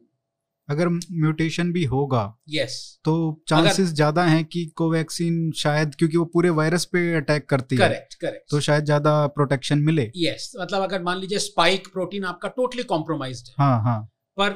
अगर 0.70 0.88
mutation 0.88 1.72
भी 1.72 1.84
होगा 1.86 2.24
yes. 2.54 2.74
तो 3.06 3.14
chances 3.48 3.88
ज़्यादा 3.90 4.24
हैं 4.24 4.44
कि 4.46 4.66
कोवैक्सीन 4.76 5.52
शायद 5.58 5.96
क्योंकि 5.96 6.18
वो 6.18 6.26
पूरे 6.26 6.50
वायरस 6.52 6.86
पे 6.86 7.02
अटैक 7.16 7.50
करती 7.50 7.76
है 7.76 7.82
correct 7.82 8.20
correct. 8.24 8.50
तो 8.52 8.60
शायद 8.60 8.86
ज़्यादा 8.86 9.16
प्रोटेक्शन 9.30 9.80
मिले। 9.82 10.12
Yes. 10.20 10.52
मतलब 10.62 10.82
अगर 10.82 11.04
मान 11.04 11.20
लीजिए 11.20 11.40
स्पाइक 11.40 11.88
प्रोटीन 11.94 12.24
आपका 12.26 12.50
टोटली 12.58 12.84
कॉम्प्रोमाइज्ड 12.86 13.48
है। 13.50 13.56
हाँ 13.60 13.82
हाँ। 13.84 14.00
पर 14.38 14.52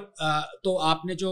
तो 0.63 0.75
आपने 0.87 1.15
जो 1.15 1.31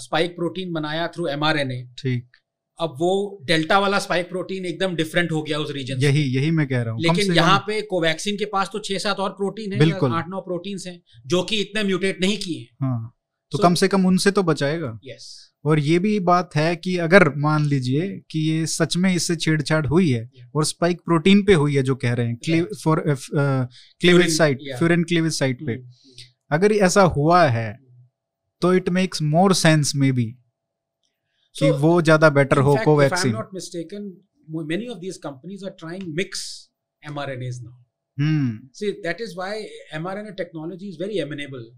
स्पाइक 0.00 0.36
प्रोटीन 0.36 0.72
बनाया 0.72 1.06
थ्रू 1.08 1.26
एमआरएनए 1.28 1.82
ठीक। 1.98 2.36
अब 2.78 2.94
वो 2.98 3.12
डेल्टा 3.46 3.78
वाला 3.78 3.98
स्पाइक 3.98 4.28
प्रोटीन 4.28 4.66
एकदम 4.66 4.94
डिफरेंट 4.96 5.32
हो 5.32 5.42
गया 5.42 5.58
उस 5.58 5.70
रीजन 5.72 6.00
यही 6.00 6.22
यही 6.34 6.50
मैं 6.50 6.66
कह 6.68 6.82
रहा 6.82 6.92
हूँ। 6.94 7.00
लेकिन 7.02 7.32
यहाँ 7.34 7.58
पे 7.66 7.80
कोवैक्सीन 7.82 8.36
के 8.36 8.44
पास 8.44 8.70
तो 8.72 8.78
छह 8.80 8.98
सात 8.98 9.20
और 9.20 9.30
प्रोटीन 9.32 9.72
है। 9.72 9.90
आठ 10.12 10.28
नौ 10.28 10.40
प्रोटीन 10.40 10.78
हैं 10.86 11.00
जो 11.26 11.42
कि 11.42 11.60
इतने 11.60 11.82
म्यूटेट 11.84 12.20
नहीं 12.20 12.36
किए 12.38 12.58
हैं। 12.58 12.68
हाँ। 12.82 13.14
तो 13.52 13.58
so, 13.58 13.62
कम 13.64 13.74
से 13.74 13.88
कम 13.88 14.06
उनसे 14.06 14.30
तो 14.30 14.42
बचाएगा। 14.42 14.98
Yes 15.04 15.14
yes. 15.14 15.46
और 15.64 15.78
ये 15.78 15.98
भी 15.98 16.18
बात 16.20 16.56
है 16.56 16.76
कि 16.76 16.96
अगर 16.96 17.28
मान 17.36 17.64
लीजिए 17.64 18.08
कि 18.30 18.38
ये 18.40 18.66
सच 18.66 18.96
में 18.96 19.14
इससे 19.14 19.36
छेड़छाड़ 19.36 19.86
हुई 19.86 20.10
है 20.10 20.22
yeah. 20.24 20.54
और 20.54 20.64
स्पाइक 20.64 21.00
प्रोटीन 21.00 21.44
पे 21.44 21.54
हुई 21.54 21.76
है 21.76 21.82
जो 21.82 21.94
कह 21.94 22.12
रहे 22.12 22.26
हैं 22.26 22.64
for 22.84 23.04
cleavage 23.34 24.36
site 24.36 24.58
furin 24.78 25.04
cleavage 25.04 25.32
site 25.32 25.66
पे। 25.66 25.76
अगर 26.50 26.72
ऐसा 26.72 27.02
हुआ 27.16 27.42
है 27.48 27.78
तो 28.62 28.74
it 28.74 28.88
makes 28.88 29.22
more 29.22 29.54
sense 29.54 29.92
maybe 30.12 30.24
कि 31.56 31.70
वो 31.70 32.02
ज़्यादा 32.02 32.30
बेटर 32.30 32.58
हो 32.58 32.76
को 32.88 32.96
many 34.64 34.86
of 34.86 34.98
these 34.98 35.16
companies 35.16 35.64
are 35.64 35.70
trying 35.70 36.02
mix 36.16 36.70
mRNAs 37.02 37.60
now 37.62 37.82
hmm 38.18 38.68
see 38.72 38.90
that 38.90 39.20
is 39.20 39.34
why 39.36 39.66
mRNA 39.94 40.30
technology 40.30 40.88
is 40.88 41.02
very 41.02 41.18
amenable 41.18 41.70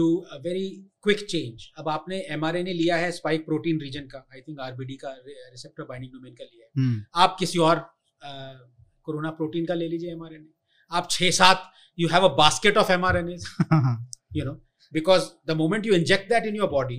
to 0.00 0.08
a 0.34 0.40
very 0.48 0.66
quick 1.06 1.24
change. 1.32 1.66
अब 1.78 1.88
आपने 1.88 2.20
mRNA 2.36 2.74
लिया 2.80 2.96
है 2.96 3.10
spike 3.12 3.44
protein 3.46 3.80
region 3.80 4.06
का. 4.12 4.26
आई 4.34 4.40
थिंक 4.40 4.60
आरबीडी 4.60 4.96
का 5.04 5.14
receptor 5.26 5.84
binding 5.84 6.12
domain 6.12 6.34
का 6.34 6.44
लिया 6.44 6.66
है. 6.66 6.72
हम्म। 6.76 7.04
आप 7.22 7.36
किसी 7.38 7.58
और 7.68 7.84
कोरोना 9.04 9.30
प्रोटीन 9.38 9.66
का 9.66 9.74
ले 9.74 9.88
लीजिए 9.88 10.14
mRNA 10.16 10.48
आप 10.90 11.08
छह 11.10 11.30
सात 11.30 11.70
you 11.98 12.08
have 12.08 12.24
a 12.24 12.34
basket 12.36 12.76
of 12.76 12.92
mRNA 12.92 13.38
you 14.38 14.44
know 14.48 14.56
because 14.92 15.26
the 15.50 15.54
moment 15.54 15.88
you 15.88 15.96
inject 15.96 16.28
that 16.30 16.46
in 16.50 16.60
your 16.60 16.68
body 16.74 16.98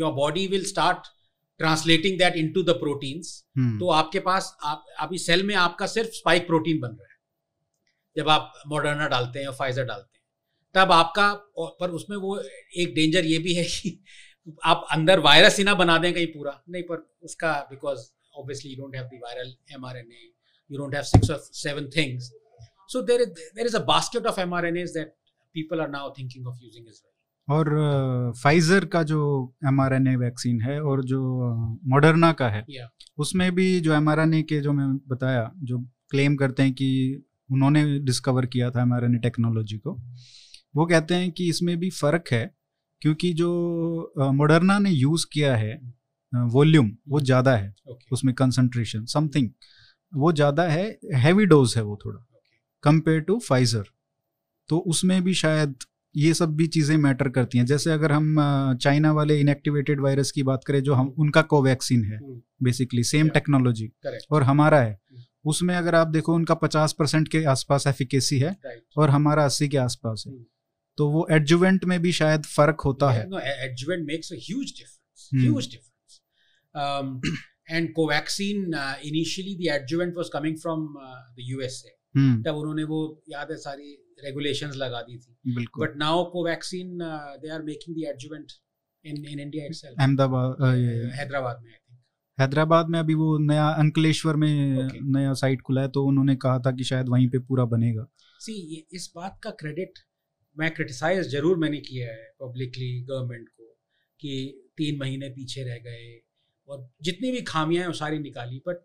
your 0.00 0.12
body 0.16 0.44
will 0.48 0.66
start 0.70 1.08
translating 1.60 2.18
that 2.18 2.36
into 2.36 2.62
the 2.62 2.74
proteins. 2.80 3.28
Hmm, 3.56 3.78
तो 3.78 3.88
आपके 3.90 4.20
पास 4.20 4.56
आप 4.64 4.84
अभी 5.00 5.18
सेल 5.18 5.42
में 5.46 5.54
आपका 5.54 5.86
सिर्फ़ 5.86 6.10
स्पाइक 6.10 6.46
प्रोटीन 6.46 6.80
बन 6.80 6.88
रहा 6.88 7.08
है. 7.08 7.16
जब 8.16 8.28
आप 8.28 8.52
मॉडर्ना 8.66 9.08
डालते 9.08 9.38
हैं 9.38 9.46
या 9.46 9.52
फाइजर 9.52 9.84
डालते 9.84 10.17
हैं 10.17 10.17
तब 10.78 10.92
आपका 10.92 11.32
पर 11.80 11.90
उसमें 12.00 12.16
वो 12.16 12.38
एक 12.84 12.94
डेंजर 12.94 13.26
ये 13.26 13.38
भी 13.38 13.54
है 13.54 13.64
कि 13.64 13.98
आप 14.64 14.86
अंदर 14.92 15.20
वायरस 15.20 15.58
ही 15.58 15.64
ना 15.64 15.74
बना 15.74 15.98
दें 15.98 16.12
कहीं 16.14 16.26
पूरा। 16.26 16.52
नहीं 16.70 16.82
पर 16.82 17.06
उसका 17.22 17.52
because 17.70 18.08
obviously 18.38 18.70
you 18.70 18.82
don't 18.82 18.94
have 18.96 19.04
the 19.04 19.20
viral 19.22 19.54
mRNA 19.74 20.24
you 20.70 20.78
don't 20.78 20.94
have 20.94 21.04
six 21.04 21.30
और 21.30 21.38
seven 21.38 21.88
things 21.96 22.30
so 22.90 23.02
there 23.02 23.24
there 23.24 23.66
is 23.66 23.76
a 23.76 23.84
basket 23.84 24.26
of 24.26 24.40
mRNAs 24.40 24.90
that 24.90 25.14
people 25.54 25.80
are 25.80 25.88
now 25.90 26.10
thinking 26.18 26.46
of 26.46 26.58
using 26.62 26.86
well 26.86 27.06
और 27.48 28.32
फाइजर 28.42 28.84
का 28.84 29.02
जो 29.02 29.20
mRNA 29.68 30.16
vaccine 30.16 30.60
है 30.60 30.80
और 30.82 31.04
जो 31.04 31.20
Moderna 31.86 32.32
का 32.32 32.48
है 32.48 32.64
Yeah. 32.70 32.88
उसमें 33.18 33.50
भी 33.54 33.68
जो 33.80 33.94
एमआरएनए 33.94 34.42
के 34.42 34.60
जो 34.60 34.72
मैं 34.72 34.88
बताया 35.08 35.50
जो 35.62 35.78
क्लेम 36.10 36.36
करते 36.36 36.62
हैं 36.62 36.72
कि 36.72 36.90
उन्होंने 37.52 37.84
डिस्कवर 38.00 38.46
किया 38.46 38.70
था 38.70 38.82
एमआरएनए 38.82 39.18
टेक्नोलॉजी 39.18 39.78
को 39.78 39.96
वो 40.74 40.86
कहते 40.86 41.14
हैं 41.14 41.30
कि 41.30 41.48
इसमें 41.48 41.76
भी 41.78 41.90
फ़र्क 41.90 42.24
है 42.32 42.54
क्योंकि 43.02 43.32
जो 43.32 44.12
मोडर्ना 44.32 44.78
ने 44.78 44.90
यूज़ 44.90 45.26
किया 45.32 45.56
है 45.56 45.74
वॉल्यूम 46.32 46.90
वो 47.08 47.20
ज़्यादा 47.20 47.56
है 47.56 47.74
ओके 47.88 48.06
उसमें 48.12 48.34
कंसंट्रेशन 48.34 49.04
समथिंग 49.04 49.50
वो 50.12 50.32
ज़्यादा 50.32 50.62
है 50.62 50.98
हैवी 51.14 51.46
डोज 51.46 51.74
है 51.76 51.82
वो 51.82 51.98
थोड़ा 52.04 52.24
कंपेयर 52.84 53.20
टू 53.20 53.38
फाइजर 53.38 53.84
तो 54.68 54.78
उसमें 54.78 55.22
भी 55.24 55.34
शायद 55.34 55.74
ये 56.14 56.32
सब 56.34 56.54
भी 56.56 56.66
चीज़ें 56.66 56.96
मैटर 56.96 57.28
करती 57.28 57.58
हैं। 57.58 57.64
जैसे 57.66 57.90
अगर 57.92 58.12
हम 58.12 58.36
चाइना 58.82 59.12
वाले 59.12 59.38
इनएक्टिवेटेड 59.40 60.00
वायरस 60.00 60.30
की 60.30 60.42
बात 60.42 60.64
करें 60.64 60.82
जो 60.82 60.94
हम 60.94 61.08
उनका 61.18 61.42
कोवैक्सीन 61.42 62.04
है 62.04 62.18
बेसिकली 62.62 63.04
सेम 63.04 63.28
टेक्नोलॉजी 63.28 63.90
और 64.30 64.42
हमारा 64.42 64.80
है। 64.80 64.98
Hmm. 65.12 65.22
उसमें 65.44 65.74
अगर 65.76 65.94
आप 65.94 66.08
देखो 66.08 66.34
उनका 66.34 66.54
पचास 66.54 66.92
परसेंट 66.92 67.28
के 67.28 67.44
आसपास 67.44 67.86
एफिकेसी 67.86 68.38
है 68.38 68.56
और 68.96 69.10
हमारा 69.10 69.44
अस्सी 69.44 69.68
के 69.68 69.76
आसपास 69.76 70.24
है. 70.28 70.34
तो 70.98 71.08
वो 71.10 71.26
एडजुवेंट 71.30 71.84
में 71.84 72.00
भी 72.02 72.12
शायद 72.12 72.44
फ़र्क 72.46 72.80
होता 72.80 73.10
है। 73.10 73.22
And 77.70 77.92
Covaxin 77.94 78.74
initially 79.04 79.54
the 79.56 79.72
adjuvant 79.72 80.14
was 80.16 80.28
coming 80.32 80.56
from 80.58 80.86
the 80.98 81.46
USA 81.48 81.94
तब 82.44 82.54
उन्होंने 82.54 82.84
वो 82.84 83.00
याद 83.30 83.50
है 83.50 83.56
सारी 83.56 83.90
रेगुलेशंस 84.24 84.76
लगा 84.76 85.02
दी 85.02 85.16
थी। 85.18 85.66
But 85.80 85.96
now 85.96 86.24
Covaxin 86.30 86.98
they 87.42 87.50
are 87.50 87.62
making 87.62 87.96
the 87.96 87.98
adjuvant 88.08 88.52
in 89.04 89.24
in 89.24 89.40
India 89.40 89.64
Hyderabad 91.16 91.62
में 91.64 91.72
हैदराबाद 92.38 92.88
में 92.88 92.98
अभी 92.98 93.14
वो 93.14 93.38
नया 93.38 93.68
अंकलेश्वर 93.68 94.36
में 94.36 94.76
okay. 94.78 95.00
नया 95.16 95.32
साइट 95.34 95.62
खुला 95.62 95.82
है 95.82 95.88
तो 95.88 96.04
उन्होंने 96.04 96.36
कहा 96.36 96.58
था 96.58 96.72
कि 96.72 96.84
शायद 96.84 97.08
वहीं 97.08 97.28
पे 97.28 97.38
पूरा 97.38 97.64
बनेगा। 97.64 98.06
सी 98.40 98.86
इस 98.92 99.12
बात 99.16 99.38
का 99.42 99.50
क्रेडिट 99.50 99.98
मैं 100.58 100.74
क्रिटिसाइज 100.74 101.28
ज़रूर 101.28 101.56
मैंने 101.56 101.78
किया 101.80 102.08
है 102.08 102.34
पब्लिकली 102.40 103.00
गवर्नमेंट 103.00 103.48
को 103.48 103.64
कि 104.20 104.64
तीन 104.76 104.98
महीने 104.98 105.28
पीछे 105.28 105.62
रह 105.62 105.78
गए 105.78 106.20
और 106.68 106.90
जितनी 107.02 107.32
भी 107.32 107.42
खामियाँ 107.42 107.80
हैं 107.80 107.88
वो 107.88 107.94
सारी 107.94 108.18
निकाली। 108.18 108.62
बट 108.68 108.76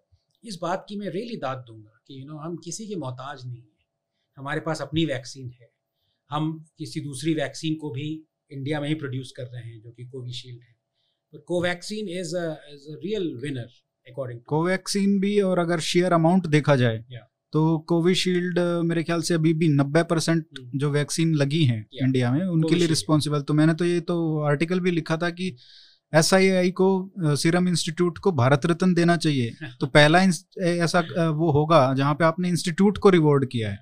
इस 0.44 0.60
बात 0.62 0.86
की 0.90 0.98
मैं 0.98 1.10
रियली 1.10 1.38
दाद 1.38 1.58
दूँगा 1.68 2.02
कि 2.08 2.22
यू 2.22 2.26
नो 2.26 2.38
हम 2.38 2.58
किसी 2.58 2.88
के 2.88 2.96
मोहताज 2.96 3.46
नहीं 3.46 3.62
हैं। 3.62 3.86
हमारे 4.38 4.60
पास 4.60 4.82
अपनी 4.82 5.06
वैक्सीन 5.06 5.50
है। 5.62 5.72
हम 6.30 6.66
किसी 6.78 7.02
दूसरी 7.02 7.34
वैक्सीन 7.34 7.76
को 7.76 7.92
भी 7.92 8.28
इंडिया 8.52 8.82
में 8.82 8.88
ही 8.88 8.96
प्रोड्यूस 8.96 9.32
कर 9.32 9.44
रहे 9.44 9.64
हैं 9.64 9.82
जो 9.82 9.92
कि 9.92 10.06
कोविशील्ड 10.06 10.62
है। 10.62 10.76
तो 11.32 11.40
Covaxin 11.40 12.10
is 12.10 12.20
is 12.20 12.38
a 12.38 13.00
real 13.04 13.36
winner 13.36 13.70
according 14.08 14.42
Covaxin 14.42 15.20
भी 15.20 15.40
और 15.42 15.60
अगर 15.60 15.80
शेयर 15.80 16.14
अमाउंट 16.14 16.48
देखा 16.48 16.76
जाए 16.76 17.06
Yeah. 17.12 17.33
तो 17.54 17.78
कोविशील्ड 17.78 18.60
मेरे 18.86 19.04
ख्याल 19.04 19.22
से 19.22 19.34
अभी 19.34 19.54
भी 19.54 19.68
नब्बे 19.70 20.04
परसेंट 20.04 20.45
हम्म। 20.60 20.80
जो 20.80 20.89
वैक्सीन 20.91 21.34
लगी 21.34 21.64
हैं 21.64 21.86
इंडिया 22.04 22.32
में 22.32 22.45
उनके 22.45 22.76
लिए 22.76 22.88
रिस्पॉन्सिबल। 22.88 23.41
तो 23.41 23.54
मैंने 23.54 23.74
तो 23.74 23.86
ये 23.86 23.99
तो 23.99 24.16
आर्टिकल 24.41 24.80
भी 24.80 24.91
लिखा 24.91 25.18
था 25.18 25.30
कि 25.30 25.56
एस 26.14 26.30
को 26.72 27.12
सीरम 27.36 27.68
इंस्टीट्यूट 27.68 28.18
को 28.18 28.32
भारत 28.32 28.66
रत्न 28.66 28.93
देना 28.93 29.18
चाहिए। 29.18 29.54
तो 29.80 29.88
पहला 29.88 30.22
ऐसा 30.64 30.99
वो 31.30 31.51
होगा 31.51 31.93
जहाँ 31.93 32.14
पे 32.14 32.26
आपने 32.26 32.49
इंस्टीट्यूट 32.49 32.97
को 32.97 33.10
रिवॉर्ड 33.10 33.45
किया 33.45 33.70
है 33.70 33.80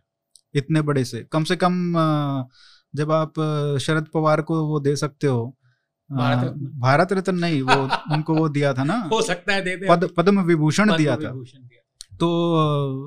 इतने 0.56 0.82
बड़े 0.82 1.04
से। 1.06 1.26
कम 1.32 1.44
से 1.44 1.56
कम 1.56 1.94
जब 2.96 3.12
आप 3.12 3.40
शरद 3.82 4.08
पवार 4.14 4.42
को 4.42 4.66
वो 4.68 4.80
दे 4.80 4.96
सकते 4.96 5.28
हो 5.28 5.58
भारत 6.12 7.14
रत्न? 7.14 7.36
नहीं 7.36 7.62
वो 7.62 7.82
उनको 8.14 8.36
वो 8.36 8.50
दिया 8.50 8.74
था 8.74 8.84
ना 8.84 9.10
हो 9.14 9.22
सकता 9.22 9.54
है 9.54 9.62
दे 9.62 9.76
दे। 9.76 9.88
पद 9.90 10.10
पद्म 10.18 10.42
विभूषण 10.42 10.98
दिया 10.98 11.16
विभूषण 11.16 11.60
था। 11.60 11.68
तो 12.24 12.30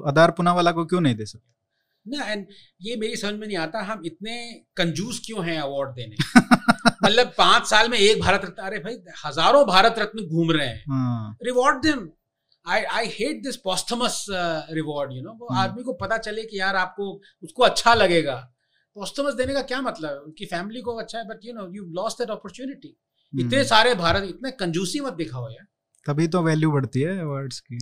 अदार 0.07 0.31
पुनावाला 0.31 0.73
को 0.73 0.85
क्यों 0.85 1.01
नहीं 1.01 1.15
दे 1.15 1.27
सकते 1.27 1.53
ना 2.07 2.25
एंड 2.25 2.47
ये 2.83 2.97
मेरी 2.97 3.17
समझ 3.17 3.35
में 3.35 3.47
नहीं 3.47 3.57
आता 3.57 3.83
हम 3.83 4.03
इतने 4.07 4.37
कंजूस 4.77 5.21
क्यों 5.27 5.45
हैं 5.45 5.59
अवार्ड 5.61 5.91
देने? 5.91 6.17
मतलब 7.05 7.33
पाँच 7.39 7.67
साल 7.67 7.89
में 7.89 7.99
एक 7.99 8.21
भारत 8.21 8.45
रत्न 8.45 8.63
अरे 8.63 8.79
भाई 8.79 8.97
हज़ारों 9.25 9.65
भारत 9.67 9.95
रत्न 9.99 10.27
घूम 10.27 10.51
रहे 10.51 10.67
हैं। 10.67 11.37
Reward 11.45 11.83
them 11.83 12.09
I 12.67 12.83
I 12.99 13.07
hate 13.07 13.43
this 13.43 13.57
posthumous 13.65 14.25
reward 14.73 15.13
you 15.13 15.23
know 15.23 15.33
वो 15.33 15.47
हम्म। 15.47 15.61
आदमी 15.61 15.83
को 15.83 15.93
पता 15.93 16.19
चले 16.19 16.43
कि 16.43 16.61
यार 16.61 16.77
आपको 16.77 17.11
उसको 17.43 17.63
अच्छा 17.63 17.95
लगेगा। 17.95 18.35
पॉस्थमस 18.97 19.35
देने 19.35 19.55
का 19.55 19.63
क्या 19.63 19.81
मतलब? 19.81 20.11
है 20.11 20.21
उनकी 20.21 20.47
फैमिली 20.47 20.81
को 20.81 20.95
अच्छा 20.97 21.19
है 21.19 21.25
but 21.29 21.45
you 21.45 21.55
know 21.55 21.69
you 21.75 21.85
lost 21.93 22.19
that 22.19 22.31
opportunity 22.31 22.89
इतने 23.33 23.57
हम्म, 23.57 23.67
सारे 23.67 23.95
भारत 23.95 24.29
इतने 24.29 24.51
कंजूसी 24.51 25.01
मत 25.01 25.13
दिखाओ 25.13 25.49
यार। 25.51 25.67
तभी 26.07 26.29
तो 26.29 26.43
वैल्यू 26.43 26.71
बढ़ती 26.73 27.01
है 27.01 27.21
अवार्ड्स 27.21 27.61
की। 27.61 27.79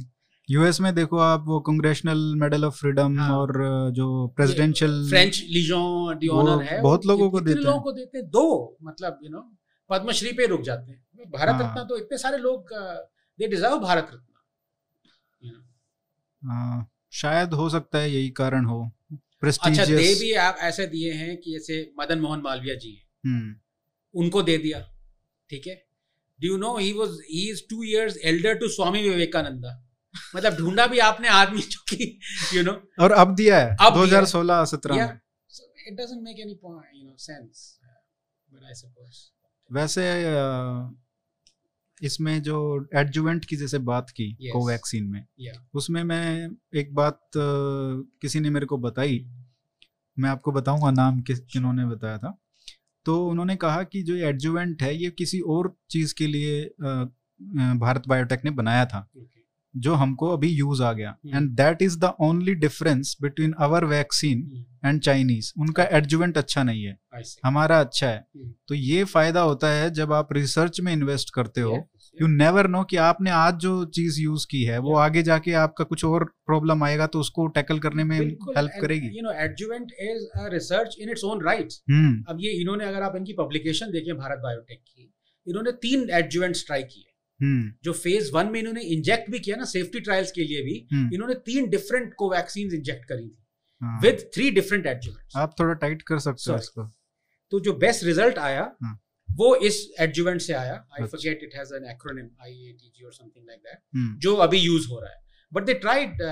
यूएस 0.49 0.80
में 0.80 0.95
देखो 0.95 1.18
आप 1.18 1.45
वो 1.47 1.59
कांग्रेशनल 1.61 2.18
मेडल 2.36 2.64
ऑफ़ 2.64 2.74
फ्रीडम 2.74 3.18
हाँ। 3.18 3.36
और 3.38 3.53
जो 3.95 4.26
presidential 4.36 5.09
French 5.09 5.43
Legion 5.49 6.18
d' 6.18 6.28
honneur 6.28 6.62
है 6.64 6.80
बहुत 6.82 7.07
लोगों 7.07 7.30
को 7.30 7.40
देते 7.40 7.61
लोगों 7.61 7.72
हैं। 7.72 7.82
को 7.82 7.93
देते 7.93 8.18
हैं 8.18 8.26
दो 8.30 8.76
मतलब 8.82 9.18
यू 9.24 9.30
नो 9.30 9.40
पद्मश्री 9.90 10.32
पे 10.32 10.47
रुक 10.47 10.62
जाते 10.62 10.90
हैं। 10.93 11.30
भारत 11.30 11.55
हाँ। 11.55 11.70
रत्न 11.70 11.84
तो 11.88 11.97
इतने 11.99 12.18
सारे 12.18 12.38
लोग 12.38 12.72
दे 12.72 13.49
डिजर्व 13.49 13.78
भारत 13.78 14.11
रत्न। 14.12 14.28
हाँ, 16.43 16.86
शायद 17.12 17.53
हो 17.55 17.68
सकता 17.70 17.99
है 17.99 18.11
यही 18.11 18.30
कारण 18.30 18.64
हो। 18.64 18.80
अच्छा 19.45 19.84
दे 19.84 20.14
भी 20.14 20.32
आप 20.40 20.59
ऐसे 20.62 20.86
दिए 20.86 21.12
हैं 21.12 21.36
कि 21.36 21.53
जैसे 21.53 21.76
मदन 22.01 22.18
मोहन 22.20 22.40
मालवीय 22.40 22.76
जी 22.76 22.90
हैं। 22.90 23.07
हम्म। 23.26 23.55
उनको 24.14 24.43
दे 24.43 24.57
दिया 24.59 24.80
ठीक 25.51 25.66
है? 25.66 25.74
Do 26.40 26.49
you 26.49 26.57
know 26.57 26.76
he 26.78 26.93
was 26.93 27.16
he 27.30 27.49
is 27.51 27.62
two 27.70 27.82
years 27.82 28.16
elder 28.24 28.55
to 28.55 28.68
Swami 28.68 29.03
Vivekananda 29.03 29.72
मतलब 30.37 30.57
ढूंढा 30.57 30.87
भी 30.87 30.99
आपने 31.01 31.29
आदमी 31.31 31.61
जो 31.67 31.81
कि 31.91 32.07
यू 32.55 32.63
नो 32.63 32.73
और 33.01 33.13
अब 33.15 33.35
दिया 33.35 33.59
है 33.59 33.77
अब 33.81 33.93
दिया 33.95 34.19
है। 34.19 34.25
2016 34.25 34.65
17 34.67 34.97
में। 34.97 35.21
It 35.89 35.95
doesn't 36.01 36.23
make 36.23 36.41
any 36.41 36.55
point 36.55 36.91
you 36.95 37.05
know 37.05 37.15
sense 37.19 37.79
but 38.49 38.65
I 38.65 38.75
suppose 38.75 39.21
वैसे 39.71 40.05
इसमें 42.03 42.43
जो 42.43 42.57
एडजुवेंट 42.97 43.45
की 43.45 43.57
जैसे 43.57 43.79
बात 43.81 44.11
की 44.11 44.25
Yes. 44.35 44.53
कोवैक्सीन 44.53 45.05
में 45.07 45.21
Yeah. 45.47 45.59
उसमें 45.75 46.03
मैं 46.05 46.49
एक 46.75 46.95
बात 46.95 47.21
किसी 47.37 48.41
ने 48.41 48.51
मेरे 48.51 48.67
को 48.67 48.79
बताई। 48.79 49.19
मैं 50.17 50.31
आपको 50.31 50.53
बताऊँगा 50.53 50.91
नाम 50.91 51.21
किस 51.23 51.41
किन्होंने 51.53 51.85
बताया 51.87 52.19
था। 52.19 52.37
तो 53.07 53.15
उन्होंने 53.27 53.57
कहा 53.57 53.83
कि 53.85 54.03
जो 54.03 54.17
एडजुवेंट 54.29 54.83
है 54.83 54.95
ये 54.97 55.11
किसी 55.19 55.41
और 55.55 55.75
चीज़ 55.91 56.15
के 56.15 56.27
लिए 56.27 56.63
भारत 57.79 58.09
बायोटेक 58.09 58.45
ने 58.45 58.51
बनाया 58.53 58.85
था। 58.87 59.09
जो 59.77 59.95
हमको 59.95 60.29
अभी 60.29 60.49
यूज़ 60.49 60.83
आ 60.83 60.93
गया. 60.93 61.16
And 61.27 61.51
that 61.51 61.83
is 61.83 61.99
the 61.99 62.12
only 62.20 62.55
difference 62.55 63.16
between 63.23 63.53
our 63.59 63.85
vaccine 63.85 64.64
and 64.85 65.01
Chinese 65.01 65.53
उनका 65.61 65.85
एडजुवेंट 65.93 66.39
अच्छा 66.39 66.62
नहीं 66.62 66.85
है। 66.85 66.97
हमारा 67.45 67.81
अच्छा 67.81 68.09
है। 68.09 68.25
Hmm. 68.37 68.53
तो 68.68 68.75
ये 68.75 69.05
फ़ायदा 69.05 69.41
होता 69.41 69.68
है 69.68 69.91
जब 69.91 70.12
आप 70.12 70.33
रिसर्च 70.33 70.81
में 70.81 70.93
इन्वेस्ट 70.93 71.35
करते 71.35 71.61
हो। 71.61 71.89
यू 72.23 72.27
नेवर 72.27 72.66
नो 72.68 72.83
कि 72.85 72.97
आपने 72.97 73.31
आज 73.31 73.55
जो 73.55 73.85
चीज़ 73.85 74.20
यूज़ 74.20 74.47
की 74.51 74.62
है 74.64 74.79
वो 74.79 74.97
आगे 74.97 75.23
जाके 75.23 75.53
आपका 75.53 75.85
कुछ 75.85 76.05
और 76.05 76.25
प्रॉब्लम 76.47 76.85
आएगा 76.85 77.07
तो 77.07 77.20
उसको 77.20 77.47
टैकल 77.47 77.79
करने 77.79 78.05
में 78.05 78.18
हेल्प 78.18 78.70
करेगी। 78.81 79.07
You 79.07 79.23
know 79.23 79.33
adjuvant 79.33 79.93
is 80.01 80.27
a 80.41 80.49
research 80.53 80.97
in 81.01 81.11
its 81.11 81.25
own 81.25 81.47
hmm 81.47 82.25
अब 82.29 82.39
ये 82.41 82.51
इन्होंने 82.51 82.85
अगर 82.85 83.03
आप 83.03 83.16
इनकी 83.16 83.33
पब्लिकेशन 83.33 83.87
देखें 83.87 84.14
भारत 84.16 84.39
बायोटेक 84.39 84.79
की 84.79 85.12
इन्होंने 85.49 85.73
तीन 85.73 86.09
एडजुवेंट्स 86.11 86.66
ट्राई 86.66 86.83
किए। 86.83 87.12
जो 87.84 87.93
फ़ेज़ 87.95 88.30
वन 88.32 88.51
में 88.53 88.59
इन्होंने 88.61 88.80
इंजेक्ट 88.95 89.30
भी 89.30 89.38
किया 89.38 89.57
ना 89.57 89.64
सेफ्टी 89.66 90.01
ट्रायल्स 90.01 90.32
के 90.32 90.45
लिए 90.45 90.62
भी 90.62 90.74
हम्म, 90.93 91.14
इन्होंने 91.14 91.34
तीन 91.47 91.68
डिफरेंट 91.70 92.12
कोवैक्सीन 92.18 92.74
इंजेक्ट 92.74 93.05
करी 93.09 93.28
थी। 93.28 93.38
विद 94.03 94.28
थ्री 94.34 94.51
डिफरेंट 94.51 94.86
एडजुवेंट्स 94.86 95.36
आप 95.36 95.55
थोड़ा 95.61 95.72
टाइट 95.76 96.03
कर 96.09 96.18
सकते 96.18 96.51
हो 96.53 96.59
इसको। 96.59 96.84
तो 97.53 97.61
जो 97.61 97.72
बेस्ट 97.78 98.05
रिज़ल्ट 98.05 98.38
आया 98.40 98.62
हाँ। 98.82 98.99
वो 99.28 99.55
इस 99.66 99.76
एडजुवेंट 100.01 100.40
से 100.40 100.53
आया। 100.53 100.74
I. 100.93 101.07
Forget 101.07 101.40
it 101.43 101.55
has 101.57 101.74
an 101.74 101.84
acronym 101.90 102.28
IATG 102.43 103.05
और 103.05 103.12
समथिंग 103.12 103.47
लाइक 103.47 103.61
दैट 103.61 103.78
हम्म, 103.95 104.18
जो 104.18 104.34
अभी 104.47 104.59
यूज़ 104.59 104.88
हो 104.88 105.01
रहा 105.01 105.11
है। 105.11 105.20
But 105.53 105.64
they 105.64 105.74
tried 105.76 106.22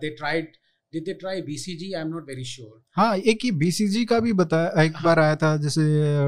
they 0.00 0.08
tried 0.16 0.56
they 1.00 1.14
try 1.14 1.42
BCG 1.42 1.92
I 1.92 2.00
am 2.00 2.08
not 2.08 2.28
very 2.28 2.44
sure 2.44 2.82
हाँ 2.96 3.16
एक 3.32 3.44
ये 3.44 3.50
बीसीजी 3.62 4.04
का 4.04 4.20
भी 4.20 4.32
बताया 4.32 4.82
एक 4.82 4.96
हाँ। 4.96 5.02
बार 5.04 5.18
आया 5.18 5.36
था 5.42 5.56
जैसे 5.64 5.82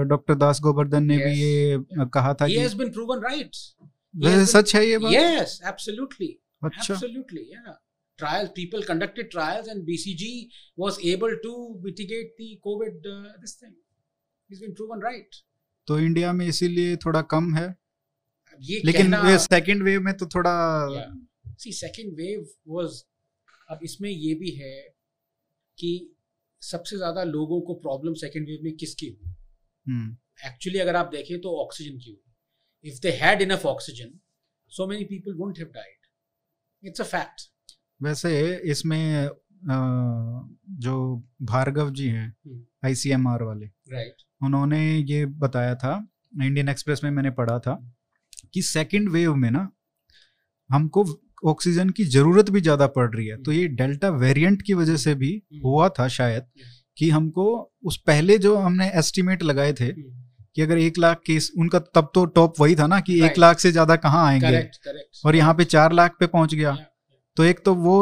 डॉक्टर 0.09 0.35
दास 0.35 0.61
गोवर्धन 0.63 1.05
ने 1.05 1.17
भी 1.17 1.25
Yes. 1.25 1.39
ये 1.39 2.07
कहा 2.15 2.35
था 2.35 2.47
he 2.47 2.55
कि 2.55 2.61
has 2.61 2.75
been 2.75 2.93
proven 2.99 3.25
right 3.25 3.59
वैसे 4.15 4.47
सच 4.53 4.75
है 4.77 4.87
ये 4.87 4.99
बात 4.99 5.13
yes 5.13 5.59
absolutely 5.73 6.31
अच्छा 6.63 6.95
absolutely 6.95 7.45
yeah 7.55 7.75
trials 8.19 8.53
people 8.59 8.87
conducted 8.91 9.31
trials 9.33 9.67
and 9.69 9.87
bcg 9.89 10.29
was 10.85 10.99
able 11.15 11.35
to 11.43 11.57
mitigate 11.87 12.31
the 12.39 12.49
covid 12.69 13.11
uh, 13.15 13.33
this 13.43 13.55
thing 13.55 13.75
he's 14.51 14.63
been 14.67 14.79
proven 14.81 15.05
right 15.09 15.43
तो 15.89 15.99
इंडिया 16.01 16.33
में 16.33 16.47
इसीलिए 16.47 16.97
थोड़ा 16.97 17.21
कम 17.35 17.55
है 17.55 17.67
ये 18.61 18.81
लेकिन 18.85 19.15
सेकंड 19.41 19.83
वेव 19.83 20.01
में 20.01 20.17
तो 20.17 20.27
थोड़ा 20.27 20.55
see 21.63 21.73
second 21.73 22.19
wave 22.23 22.49
was 22.69 22.97
अब 23.69 23.81
इसमें 23.83 24.11
ये 24.11 24.35
भी 24.35 24.51
है 24.51 24.75
कि 25.79 25.91
सबसे 26.63 26.97
ज़्यादा 26.97 27.23
लोगों 27.25 27.61
को 27.61 27.75
प्रॉब्लम 27.75 28.15
सेकंड 28.15 28.49
वेव 28.49 28.61
में 28.63 28.73
किसकी 28.77 29.07
हुई? 29.07 29.35
हम्म, 29.87 30.17
एक्चुअली 30.47 30.79
अगर 30.79 30.97
आप 30.97 31.11
देखें 31.13 31.41
तो 31.41 31.57
ऑक्सीजन 31.65 31.99
की 31.99 32.11
हुई। 32.11 32.91
If 32.91 33.01
they 33.03 33.11
had 33.23 33.43
enough 33.43 33.67
oxygen 33.67 34.19
so 34.73 34.87
many 34.87 35.05
people 35.05 35.35
won't 35.35 35.59
have 35.59 35.69
died 35.69 36.89
it's 36.89 37.01
a 37.01 37.05
fact 37.05 37.51
वैसे 38.01 38.33
इसमें 38.71 39.29
जो 40.81 40.95
भार्गव 41.43 41.91
जी 41.91 42.09
हैं 42.09 42.29
हम्म। 42.29 42.65
आईसीएमआर 42.85 43.43
वाले 43.43 43.67
राइट 43.67 44.07
right. 44.07 44.27
उन्होंने 44.41 44.81
ये 44.99 45.25
बताया 45.27 45.75
था 45.75 45.95
इंडियन 46.43 46.69
एक्सप्रेस 46.69 47.01
में 47.05 47.11
मैंने 47.11 47.31
पढ़ा 47.31 47.59
था 47.59 47.75
कि 48.55 48.63
सेकंड 48.63 49.09
वेव 49.09 49.35
में 49.35 49.51
ना 49.51 49.71
हमको 50.71 51.05
ऑक्सीजन 51.45 51.91
की 51.91 52.05
ज़रूरत 52.05 52.51
भी 52.51 52.61
ज़्यादा 52.61 52.87
पड़ 52.87 53.09
रही 53.17 53.27
है। 53.27 53.37
तो 53.43 53.53
ये 53.53 53.67
डेल्टा 53.69 54.09
वेरिएंट 54.19 54.63
की 54.63 54.75
वजह 54.75 54.97
से 54.97 55.15
भी 55.15 55.31
हुआ 55.65 55.89
था 55.89 56.09
शायद 56.09 56.47
कि 56.99 57.11
हमको 57.11 57.47
उस 57.85 57.97
पहले 58.07 58.39
जो 58.39 58.57
हमने 58.57 58.91
एस्टिमेट 58.99 59.43
लगाए 59.43 59.73
थे 59.73 59.93
कि 59.93 60.63
अगर 60.63 60.79
एक 60.79 60.99
लाख 60.99 61.21
केस 61.27 61.51
उनका 61.59 61.79
तब 61.95 62.11
तो 62.15 62.25
टॉप 62.25 62.61
वही 62.61 62.75
था 62.77 62.87
ना 62.87 63.01
कि 63.01 63.21
एक 63.25 63.39
लाख 63.39 63.59
से 63.59 63.73
ज़्यादा 63.73 63.97
कहाँ 63.97 64.27
आएँगे। 64.27 64.47
करेक्ट 64.47 64.77
करेक्ट 64.85 65.27
और 65.27 65.37
यहाँ 65.37 65.55
पे 65.55 65.65
चार 65.65 65.93
लाख 65.93 66.17
पे 66.21 66.27
पहुँच 66.27 66.55
गया। 66.55 66.77
तो 67.37 67.45
एक 67.45 67.61
तो 67.65 67.75
वो 67.75 67.99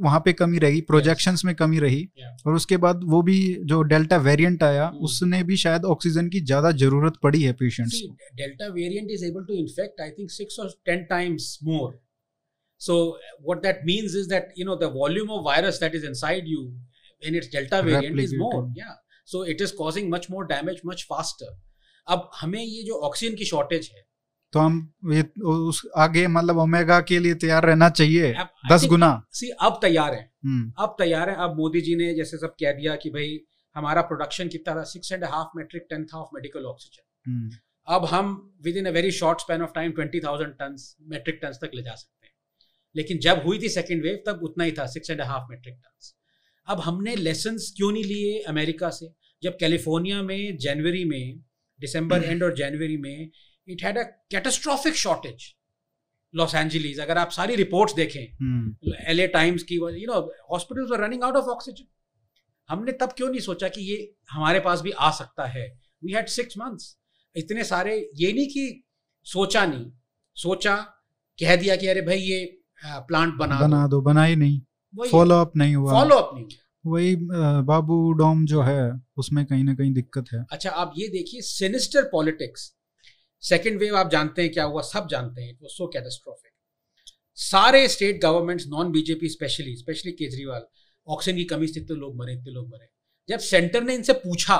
वहाँ 0.00 0.18
पे 0.24 0.32
कमी 0.32 0.58
रही 0.58 0.80
प्रोजेक्शंस 0.80 1.44
में 1.44 1.54
कमी 1.54 1.78
रही। 1.78 2.00
Yeah. 2.00 2.46
और 2.46 2.54
उसके 2.54 2.76
बाद 2.76 3.00
वो 3.04 3.22
भी 3.22 3.38
जो 3.64 3.80
डेल्टा 3.82 4.16
वेरिएंट 4.16 4.62
आया 4.62 4.90
Hmm. 4.90 5.00
उसने 5.04 5.42
भी 5.42 5.56
शायद 5.56 5.84
ऑक्सीजन 5.84 6.28
की 6.28 6.40
ज़्यादा 6.40 6.70
ज़रूरत 6.82 7.14
पड़ी 7.22 7.42
है 7.42 7.52
पेशेंट्स 7.52 7.94
See, 7.94 8.06
को। 8.08 8.36
Delta 8.36 8.68
variant 8.76 9.10
is 9.16 9.24
able 9.30 9.46
to 9.48 9.58
infect, 9.58 10.00
I 10.00 10.10
think, 10.10 10.30
six 10.30 10.58
or 10.58 10.68
ten 10.90 11.02
times 11.10 11.48
more. 11.70 11.90
So, 12.80 13.18
what 13.42 13.62
that 13.62 13.84
means 13.84 14.14
is 14.14 14.28
that 14.28 14.50
you 14.54 14.64
know 14.64 14.76
the 14.76 14.90
volume 14.90 15.30
of 15.30 15.44
virus 15.44 15.78
that 15.80 15.94
is 15.94 16.04
inside 16.04 16.46
you 16.46 16.72
in 17.22 17.34
its 17.34 17.48
Delta 17.48 17.82
variant 17.82 18.16
Replicated. 18.16 18.24
is 18.24 18.34
more. 18.36 18.70
Yeah. 18.74 18.94
So 19.24 19.42
it 19.42 19.60
is 19.60 19.72
causing 19.72 20.08
much 20.08 20.30
more 20.30 20.44
damage 20.46 20.84
much 20.84 21.06
faster. 21.06 21.50
अब 22.08 22.30
हमें 22.34 22.62
ये 22.62 22.82
जो 22.82 23.00
oxygen 23.06 23.34
की 23.36 23.44
shortage 23.44 23.90
है 23.94 24.06
तो 24.52 24.60
हम 24.60 24.76
ये 25.12 25.22
उस 25.44 25.80
आगे 25.96 26.26
मतलब 26.26 26.58
ओमेगा 26.58 27.00
के 27.10 27.18
लिए 27.18 27.34
तैयार 27.42 27.64
रहना 27.66 27.88
चाहिए 27.90 28.32
अब 28.34 28.48
दस 28.70 28.84
गुना 28.88 29.10
see, 29.34 29.50
अब 29.60 29.78
तैयार 29.82 30.14
है 30.14 30.22
हम्म, 30.44 30.72
अब 30.78 30.94
तैयार 30.98 31.30
है 31.30 31.36
अब 31.44 31.56
मोदी 31.56 31.80
जी 31.80 31.96
ने 31.96 32.12
जैसे 32.14 32.38
सब 32.38 32.54
कह 32.60 32.72
दिया 32.72 32.94
कि 33.02 33.10
भाई 33.10 33.38
हमारा 33.76 34.02
प्रोडक्शन 34.02 34.48
कितना 34.48 34.74
था 34.74 34.84
six 34.92 35.12
and 35.12 35.24
half 35.24 35.56
metric 35.56 35.86
ton 35.90 36.04
था 36.12 36.18
ऑफ़ 36.18 36.28
मेडिकल 36.34 36.64
ऑक्सीजन 36.64 37.50
अब 37.88 38.04
हम 38.04 38.32
within 38.76 38.86
a 38.86 38.90
very 38.90 39.10
short 39.18 39.40
span 39.40 39.62
of 39.62 39.70
time 39.74 39.92
twenty 39.92 40.20
thousand 40.20 40.54
ton 40.54 40.76
metric 41.10 41.38
ton 41.42 41.52
तक 41.62 41.70
ले 41.74 41.82
जा 41.82 41.94
सकते 41.94 42.17
लेकिन 42.96 43.18
जब 43.18 43.42
हुई 43.46 43.58
थी 43.58 43.68
सेकेंड 43.68 44.02
वेव 44.02 44.22
तब 44.26 44.40
उतना 44.42 44.64
ही 44.64 44.72
था 44.72 44.86
six 44.86 45.10
and 45.10 45.20
half 45.20 45.50
metric 45.50 45.74
ton 45.74 46.12
अब 46.68 46.80
हमने 46.80 47.16
लेसन 47.16 47.56
क्यों 47.56 47.92
नहीं 47.92 48.04
लिए 48.04 48.40
अमेरिका 48.40 48.90
से? 48.90 49.08
जब 49.42 49.56
कैलिफ़ोर्निया 49.60 50.22
में 50.22 50.56
जनवरी 50.56 51.04
में 51.04 51.38
दिसंबर 51.80 52.24
एंड 52.24 52.42
और 52.42 52.54
जनवरी 52.54 52.96
में 52.96 53.30
it 53.68 53.82
had 53.82 53.98
a 53.98 54.02
catastrophic 54.02 54.94
shortage 54.94 55.54
Los 56.34 56.54
Angeles 56.54 56.98
अगर 56.98 57.18
आप 57.18 57.30
सारी 57.30 57.54
रिपोर्ट्स 57.54 57.94
देखें 57.94 58.22
एल 59.10 59.26
टाइम्स 59.26 59.62
की 59.62 59.74
you 59.74 59.88
know 59.88 60.34
hospitals 60.50 60.92
are 60.92 61.04
running 61.04 61.24
out 61.24 61.36
of 61.36 61.44
oxygen 61.44 61.84
हमने 62.68 62.92
तब 62.92 63.12
क्यों 63.12 63.30
नहीं 63.30 63.40
सोचा 63.40 63.68
कि 63.68 63.80
ये 63.80 64.14
हमारे 64.30 64.60
पास 64.60 64.80
भी 64.80 64.90
आ 64.90 65.10
सकता 65.10 65.46
है? 65.46 65.80
वी 66.04 66.12
हैड 66.12 66.26
सिक्स 66.26 66.58
मंथ्स 66.58 66.98
इतने 67.36 67.64
सारे 67.64 68.10
ये 68.14 68.32
नहीं 68.32 68.46
कि 68.46 68.84
सोचा 69.24 69.66
नहीं 69.66 69.92
सोचा 70.34 70.76
कह 71.40 71.56
दिया 71.56 71.76
कि 71.76 71.86
अरे 71.86 72.00
भाई 72.00 72.18
ये 72.18 72.60
प्लांट 72.84 73.34
बना 73.34 73.58
बना 73.60 73.86
दो। 73.86 74.00
बना 74.02 74.24
ही 74.24 74.36
नहीं। 74.36 74.60
फॉलो 75.10 75.34
अप 75.34 75.56
नहीं 75.56 75.74
हुआ। 75.76 75.92
फॉलो 75.92 76.16
अप 76.16 76.34
नहीं 76.34 76.44
हुआ। 76.44 76.66
वही 76.86 77.16
बाबू 77.64 78.12
डोम 78.12 78.44
जो 78.46 78.62
है 78.62 78.90
उसमें 79.16 79.44
कहीं 79.46 79.64
ना 79.64 79.74
कहीं 79.74 79.92
दिक्कत 79.92 80.24
है। 80.32 80.44
अच्छा 80.52 80.70
आप 80.72 80.92
ये 80.96 81.08
देखिए 81.08 81.40
सिनिस्टर 81.42 82.08
पॉलिटिक्स 82.12 82.72
सेकेंड 83.42 83.78
वेव 83.80 83.96
आप 83.96 84.10
जानते 84.10 84.42
हैं 84.42 84.52
क्या 84.52 84.64
हुआ? 84.64 84.82
सब 84.82 85.08
जानते 85.10 85.42
हैं 85.42 85.50
इट 85.50 85.58
वाज 85.62 85.70
सो 85.70 85.86
कैटास्ट्रोफिक 85.86 86.52
सारे 87.38 87.86
state 87.88 88.20
governments 88.22 88.66
non 88.66 88.90
BJP 88.92 89.28
specially 89.28 89.74
specially 89.76 90.12
Kejriwal 90.12 90.62
oxygen 91.08 91.36
की 91.36 91.44
कमी 91.44 91.66
से 91.66 91.80
इतने 91.80 91.96
लोग 91.96 92.16
मरे 92.16 92.32
इतने 92.32 92.52
लोग 92.52 92.68
मरे। 92.68 92.88
जब 93.28 93.38
सेंटर 93.40 93.82
ने 93.82 93.94
इनसे 93.94 94.12
पूछा 94.14 94.56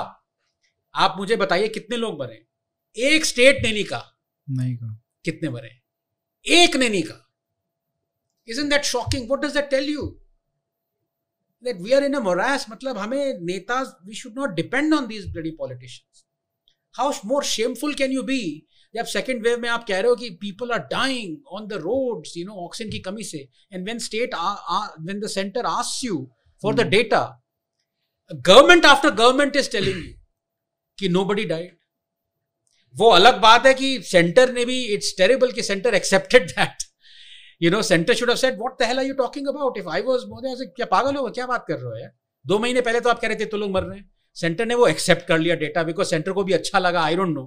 आप 0.95 1.15
मुझे 1.17 1.35
बताइए 1.35 1.67
कितने 1.69 1.97
लोग 1.97 2.19
मरे? 2.21 2.45
एक 2.97 3.25
स्टेट 3.25 3.63
ने 3.63 3.71
नहीं 3.71 3.83
कहा। 3.83 4.05
नहीं 4.47 4.75
कहा। 4.77 5.01
कितने 5.25 5.49
मरे? 5.49 5.69
एक 6.45 6.75
ने 6.75 6.89
नहीं 6.89 7.03
कहा। 7.03 7.28
Isn't 8.49 8.69
that 8.69 8.85
shocking? 8.85 9.27
What 9.27 9.41
does 9.41 9.53
that 9.53 9.69
tell 9.69 9.83
you? 9.83 10.07
That 11.63 11.79
we 11.79 11.93
are 11.93 12.03
in 12.03 12.15
a 12.15 12.21
morass 12.21 12.65
मतलब 12.69 12.97
हमें 12.97 13.39
नेता 13.45 13.83
we 14.07 14.15
should 14.15 14.35
not 14.35 14.55
depend 14.55 14.93
on 14.93 15.07
these 15.07 15.27
bloody 15.27 15.51
politicians. 15.53 16.25
How 16.95 17.13
more 17.23 17.43
shameful 17.43 17.95
can 17.95 18.11
you 18.11 18.23
be 18.23 18.41
जब 18.95 19.05
सेकंड 19.05 19.43
वेव 19.43 19.59
में 19.61 19.67
आप 19.69 19.83
कह 19.87 19.99
रहे 19.99 20.09
हो 20.09 20.15
कि 20.15 20.29
people 20.41 20.71
are 20.71 20.79
dying 20.91 21.37
on 21.55 21.67
the 21.67 21.73
roads 21.81 22.37
you 22.37 22.45
know 22.45 22.53
oxygen 22.65 22.89
की 22.91 22.99
कमी 23.07 23.23
से 23.23 23.37
and 23.73 23.83
when 23.83 23.99
state 24.05 24.33
when 24.35 25.19
the 25.19 25.27
centre 25.33 25.65
asks 25.71 26.03
you 26.03 26.17
for 26.63 26.75
the 26.75 26.87
data 26.93 27.21
government 28.31 28.85
after 28.85 29.11
government 29.11 29.55
is 29.55 29.69
telling 29.71 29.97
you 29.97 30.13
कि 30.99 31.09
नोबडी 31.09 31.45
डाइड 31.53 31.77
वो 32.95 33.09
अलग 33.11 33.39
बात 33.41 33.65
है 33.65 33.73
कि 33.73 33.97
सेंटर 34.03 34.53
ने 34.53 34.65
भी 34.65 34.83
इट्स 34.93 35.13
टेरेबल 35.17 35.51
कि 35.51 35.63
centre 35.63 35.95
accepted 35.95 36.49
that 36.51 36.88
you 37.61 37.71
know 37.71 37.81
centre 37.81 38.13
should 38.13 38.29
have 38.29 38.37
said 38.37 38.57
what 38.57 38.81
the 38.81 38.85
hell 38.85 38.99
are 38.99 39.05
you 39.05 39.13
talking 39.13 39.47
about 39.47 39.77
if 39.77 39.89
I 39.89 40.01
was 40.01 40.21
Modi 40.27 40.53
ऐसे 40.53 40.65
क्या 40.65 40.85
पागल 40.85 41.15
हो? 41.15 41.29
क्या 41.29 41.45
बात 41.47 41.65
कर 41.67 41.73
रहे 41.73 41.85
हो 41.85 41.97
यार? 41.97 42.11
दो 42.45 42.59
महीने 42.59 42.81
पहले 42.81 42.99
तो 42.99 43.09
आप 43.09 43.19
कह 43.19 43.27
रहे 43.27 43.39
थे 43.39 43.45
तो 43.45 43.57
लोग 43.57 43.71
मर 43.71 43.83
रहे 43.83 43.97
हैं। 43.99 44.09
सेंटर 44.37 44.65
ने 44.65 44.75
वो 44.75 44.87
एक्सेप्ट 44.87 45.27
कर 45.27 45.39
लिया 45.39 45.55
डेटा 45.55 45.83
बिकॉज़ 45.83 46.07
सेंटर 46.07 46.31
को 46.31 46.43
भी 46.43 46.53
अच्छा 46.53 46.79
लगा 46.79 47.01
I 47.01 47.15
don't 47.15 47.29
know 47.29 47.43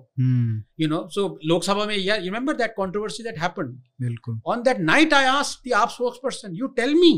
you 0.80 0.88
know 0.88 1.08
so 1.10 1.26
Lok Sabha 1.44 1.84
में 1.86 1.96
या 1.96 2.16
remember 2.16 2.56
that 2.56 2.70
controversy 2.70 3.22
that 3.22 3.38
happened 3.38 3.68
बिल्कुल। 4.00 4.40
On 4.46 4.62
that 4.62 4.80
night 4.80 5.14
I 5.14 5.24
asked 5.24 5.70
the 5.70 5.72
AAP 5.72 5.90
spokesperson 5.90 6.54
you 6.54 6.66
tell 6.66 6.94
me 6.94 7.12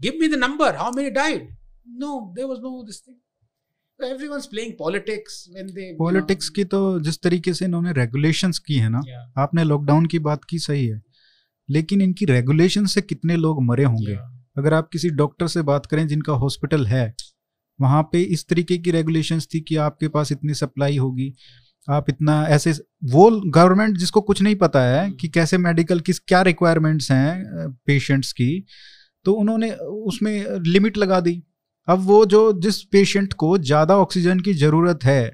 give 0.00 0.18
me 0.20 0.28
the 0.28 0.34
number 0.34 0.76
how 0.76 0.92
many 0.96 1.10
died 1.10 1.48
no 1.88 2.20
there 2.36 2.48
was 2.48 2.58
no 2.58 2.82
this 2.82 3.02
thing 3.08 3.16
everyone's 4.00 4.46
playing 4.52 4.70
politics 4.76 5.34
when 5.54 5.66
they 5.72 5.86
politics 5.98 6.48
की 6.48 6.64
तो 6.64 6.78
जिस 7.00 7.20
तरीके 7.22 7.52
से 7.54 7.64
इन्होंने 7.64 7.92
regulations 7.92 8.58
की 8.58 8.74
है 8.74 8.88
ना 8.88 9.00
yeah, 9.00 9.38
आपने 9.38 9.64
लॉकडाउन 9.64 10.06
की 10.06 10.18
बात 10.18 10.44
की 10.44 10.58
सही 10.58 10.86
है। 10.86 11.02
लेकिन 11.70 12.02
इनकी 12.02 12.24
रेगुलेशन 12.24 12.86
से 12.86 13.00
कितने 13.02 13.36
लोग 13.36 13.62
मरे 13.62 13.84
होंगे? 13.84 14.18
अगर 14.58 14.74
आप 14.74 14.88
किसी 14.92 15.10
डॉक्टर 15.12 15.48
से 15.48 15.62
बात 15.62 15.86
करें 15.86 16.06
जिनका 16.08 16.32
हॉस्पिटल 16.34 16.86
है 16.86 17.14
वहाँ 17.78 18.02
पे 18.02 18.22
इस 18.22 18.46
तरीके 18.48 18.78
की 18.78 18.90
रेगुलेशंस 18.90 19.48
थी 19.54 19.60
कि 19.60 19.76
आपके 19.78 20.08
पास 20.08 20.32
इतनी 20.32 20.54
सप्लाई 20.54 20.96
होगी 20.96 21.32
आप 21.88 22.08
इतना 22.08 22.34
ऐसे 22.48 22.72
वो 23.04 23.30
गवर्नमेंट 23.46 23.96
जिसको 23.96 24.20
कुछ 24.20 24.42
नहीं 24.42 24.56
पता 24.56 24.82
है 24.82 25.10
कि 25.10 25.28
कैसे 25.28 25.58
मेडिकल 25.58 26.00
किस 26.00 26.18
क्या 26.18 26.42
रिक्वायरमेंट्स 26.42 27.10
हैं 27.10 27.70
पेशेंट्स 27.86 28.32
की 28.32 28.64
तो 29.26 29.32
उन्होंने 29.32 29.70
उसमें 29.72 30.44
लिमिट 30.66 30.98
लगा 30.98 31.20
दी। 31.20 31.42
अब 31.88 31.98
वो 31.98 32.24
जो 32.26 32.40
जिस 32.60 32.82
पेशेंट 32.82 33.32
को 33.32 33.56
ज़्यादा 33.58 33.96
ऑक्सीजन 33.96 34.40
की 34.40 34.52
ज़रूरत 34.54 35.04
है 35.04 35.24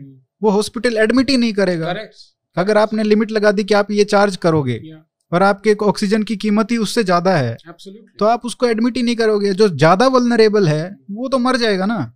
वो 0.43 0.51
हॉस्पिटल 0.51 0.97
एडमिट 0.97 1.31
ही 1.31 1.37
नहीं 1.37 1.53
करेगा। 1.53 1.87
Correct. 1.87 2.25
अगर 2.57 2.79
आपने 2.79 3.03
लिमिट 3.03 3.31
लगा 3.31 3.53
दी 3.53 3.65
कि 3.65 3.75
आप 3.75 3.91
ये 3.91 4.05
चार्ज 4.05 4.37
करोगे 4.37 4.81
yeah. 4.81 5.03
और 5.33 5.43
आपके 5.43 5.75
ऑक्सीजन 5.85 6.23
की 6.23 6.37
कीमत 6.39 6.71
ही 6.71 6.77
उससे 6.79 7.05
ज़्यादा 7.05 7.37
है। 7.37 7.57
Absolutely. 7.59 8.19
तो 8.19 8.25
आप 8.27 8.45
उसको 8.45 8.67
एडमिट 8.67 8.97
ही 8.97 9.03
नहीं 9.03 9.17
करोगे। 9.17 9.53
जो 9.55 9.69
ज़्यादा 9.69 10.07
वल्नरेबल 10.09 10.69
है 10.69 10.85
वो 11.13 11.29
तो 11.29 11.39
मर 11.39 11.57
जाएगा 11.57 11.87
ना। 11.87 12.13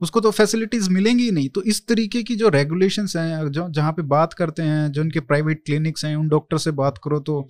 उसको 0.00 0.20
तो 0.20 0.30
फैसिलिटीज़ 0.30 0.88
मिलेंगी 0.90 1.24
ही 1.24 1.30
नहीं। 1.30 1.48
तो 1.48 1.62
इस 1.64 1.86
तरीके 1.88 2.22
की 2.22 2.34
जो 2.36 2.48
रेगुलेशंस 2.50 3.16
हैं 3.16 3.50
जो 3.50 3.68
जहाँ 3.70 3.92
पे 3.92 4.02
बात 4.04 4.32
करते 4.34 4.62
हैं 4.62 4.90
जो 4.92 5.02
उनके 5.02 5.20
प्राइवेट 5.22 5.62
क्लिनिक्स 5.66 6.04
हैं 6.04 6.14
उन 6.16 6.28
डॉक्टर 6.28 6.58
से 6.58 6.70
बात 6.72 6.98
करो 7.04 7.20
तो 7.20 7.40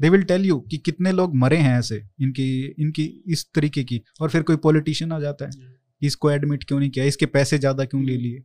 दे 0.00 0.08
विल 0.08 0.22
टेल 0.24 0.44
यू 0.44 0.58
कि 0.70 0.78
कितने 0.78 1.12
लोग 1.12 1.34
मरे 1.36 1.56
हैं 1.58 1.78
ऐसे 1.78 2.02
इनकी 2.22 2.48
इनकी 2.80 3.04
इस 3.28 3.46
तरीके 3.54 3.84
की। 3.84 4.02
और 4.20 4.30
फिर 4.30 4.42
कोई 4.42 4.56
पॉलिटिशियन 4.58 5.12
आ 5.12 5.18
जाता 5.20 5.44
है 5.44 5.74
इसको 6.02 6.30
एडमिट 6.30 6.64
क्यों 6.64 6.78
नहीं 6.80 6.90
किया? 6.90 7.04
इसके 7.04 7.26
पैसे 7.28 7.58
ज़्यादा 7.58 7.84
क्यों 7.84 8.02
ले 8.04 8.16
लिए? 8.16 8.42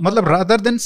मतलब 0.00 0.28
रादर 0.28 0.60
देन 0.60 0.78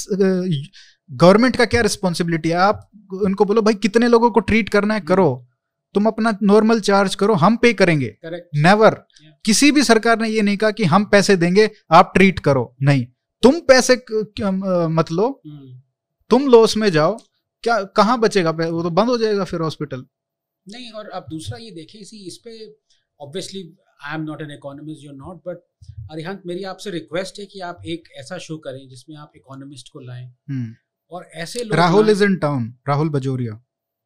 गवर्नमेंट 1.11 1.57
का 1.57 1.65
क्या 1.65 1.81
रिस्पॉन्सिबिलिटी 1.81 2.49
है? 2.49 2.57
आप 2.57 2.91
उनको 3.25 3.45
बोलो 3.45 3.63
भाई 3.63 3.75
कितने 3.75 4.09
लोगों 4.09 4.31
को 4.31 4.41
ट्रीट 4.41 4.69
करना 4.69 4.95
है 4.95 5.01
करो। 5.03 5.47
तुम 5.95 6.07
अपना 6.07 6.37
नॉर्मल 6.43 6.81
चार्ज 6.81 7.15
करो 7.15 7.35
हम 7.35 7.57
पे 7.57 7.73
करेंगे. 7.73 8.17
Never 8.25 8.91
Yeah. 8.91 9.35
किसी 9.45 9.71
भी 9.73 9.83
सरकार 9.83 10.19
ने 10.21 10.29
ये 10.29 10.43
नहीं 10.43 10.57
कहा 10.57 10.71
कि 10.71 10.85
हम 10.85 11.05
पैसे 11.05 11.37
देंगे 11.37 11.71
आप 11.91 12.13
ट्रीट 12.15 12.39
करो। 12.39 12.75
नहीं। 12.83 13.07
तुम 13.43 13.59
पैसे 13.61 13.95
मत 14.89 15.13
लो। 15.13 15.27
Hmm. 15.47 15.71
तुम 16.31 16.47
लॉस 16.49 16.77
में 16.77 16.91
जाओ। 16.93 17.17
क्या 17.65 17.83
कहाँ 17.97 18.19
बचेगा 18.21 18.51
वो 18.51 18.83
तो 18.83 18.91
बंद 18.91 19.09
हो 19.09 19.17
जाएगा 19.19 19.45
फिर 19.45 19.61
हॉस्पिटल 19.61 20.05
नहीं 20.67 20.91
और 20.91 21.09
अब 21.09 21.27
दूसरा 21.31 21.59
ये 21.59 21.71
देखें 21.71 21.99
इसी 21.99 22.17
इस 22.27 22.37
पे 22.45 22.53
obviously 23.21 23.61
I 24.05 24.15
am 24.15 24.23
not 24.23 24.43
an 24.43 24.51
economist 24.51 25.05
you 25.05 25.13
not 25.13 25.37
but 25.49 25.59
Arihant 26.11 26.43
मेरी 26.47 26.65
आपसे 26.65 26.91
रिक्वेस्ट 26.91 27.39
है 27.41 27.47
कि 27.47 27.61
आप 27.61 27.83
एक 27.87 28.09
ऐसा 28.17 28.39
शो 28.39 28.57
करें 28.59 28.89
जिसमें 28.89 29.17
आप 29.17 29.33
इकोनॉमिस्ट 29.37 29.89
को 29.93 30.01
लाएँ। 30.01 30.27
और 31.13 31.29
ऐसे 31.45 31.65
लोग 31.65 31.75
Rahul 31.79 32.11
is 32.11 32.25
in 32.25 32.37
town 32.39 32.73
Rahul 32.89 33.09
Bajoria 33.19 33.61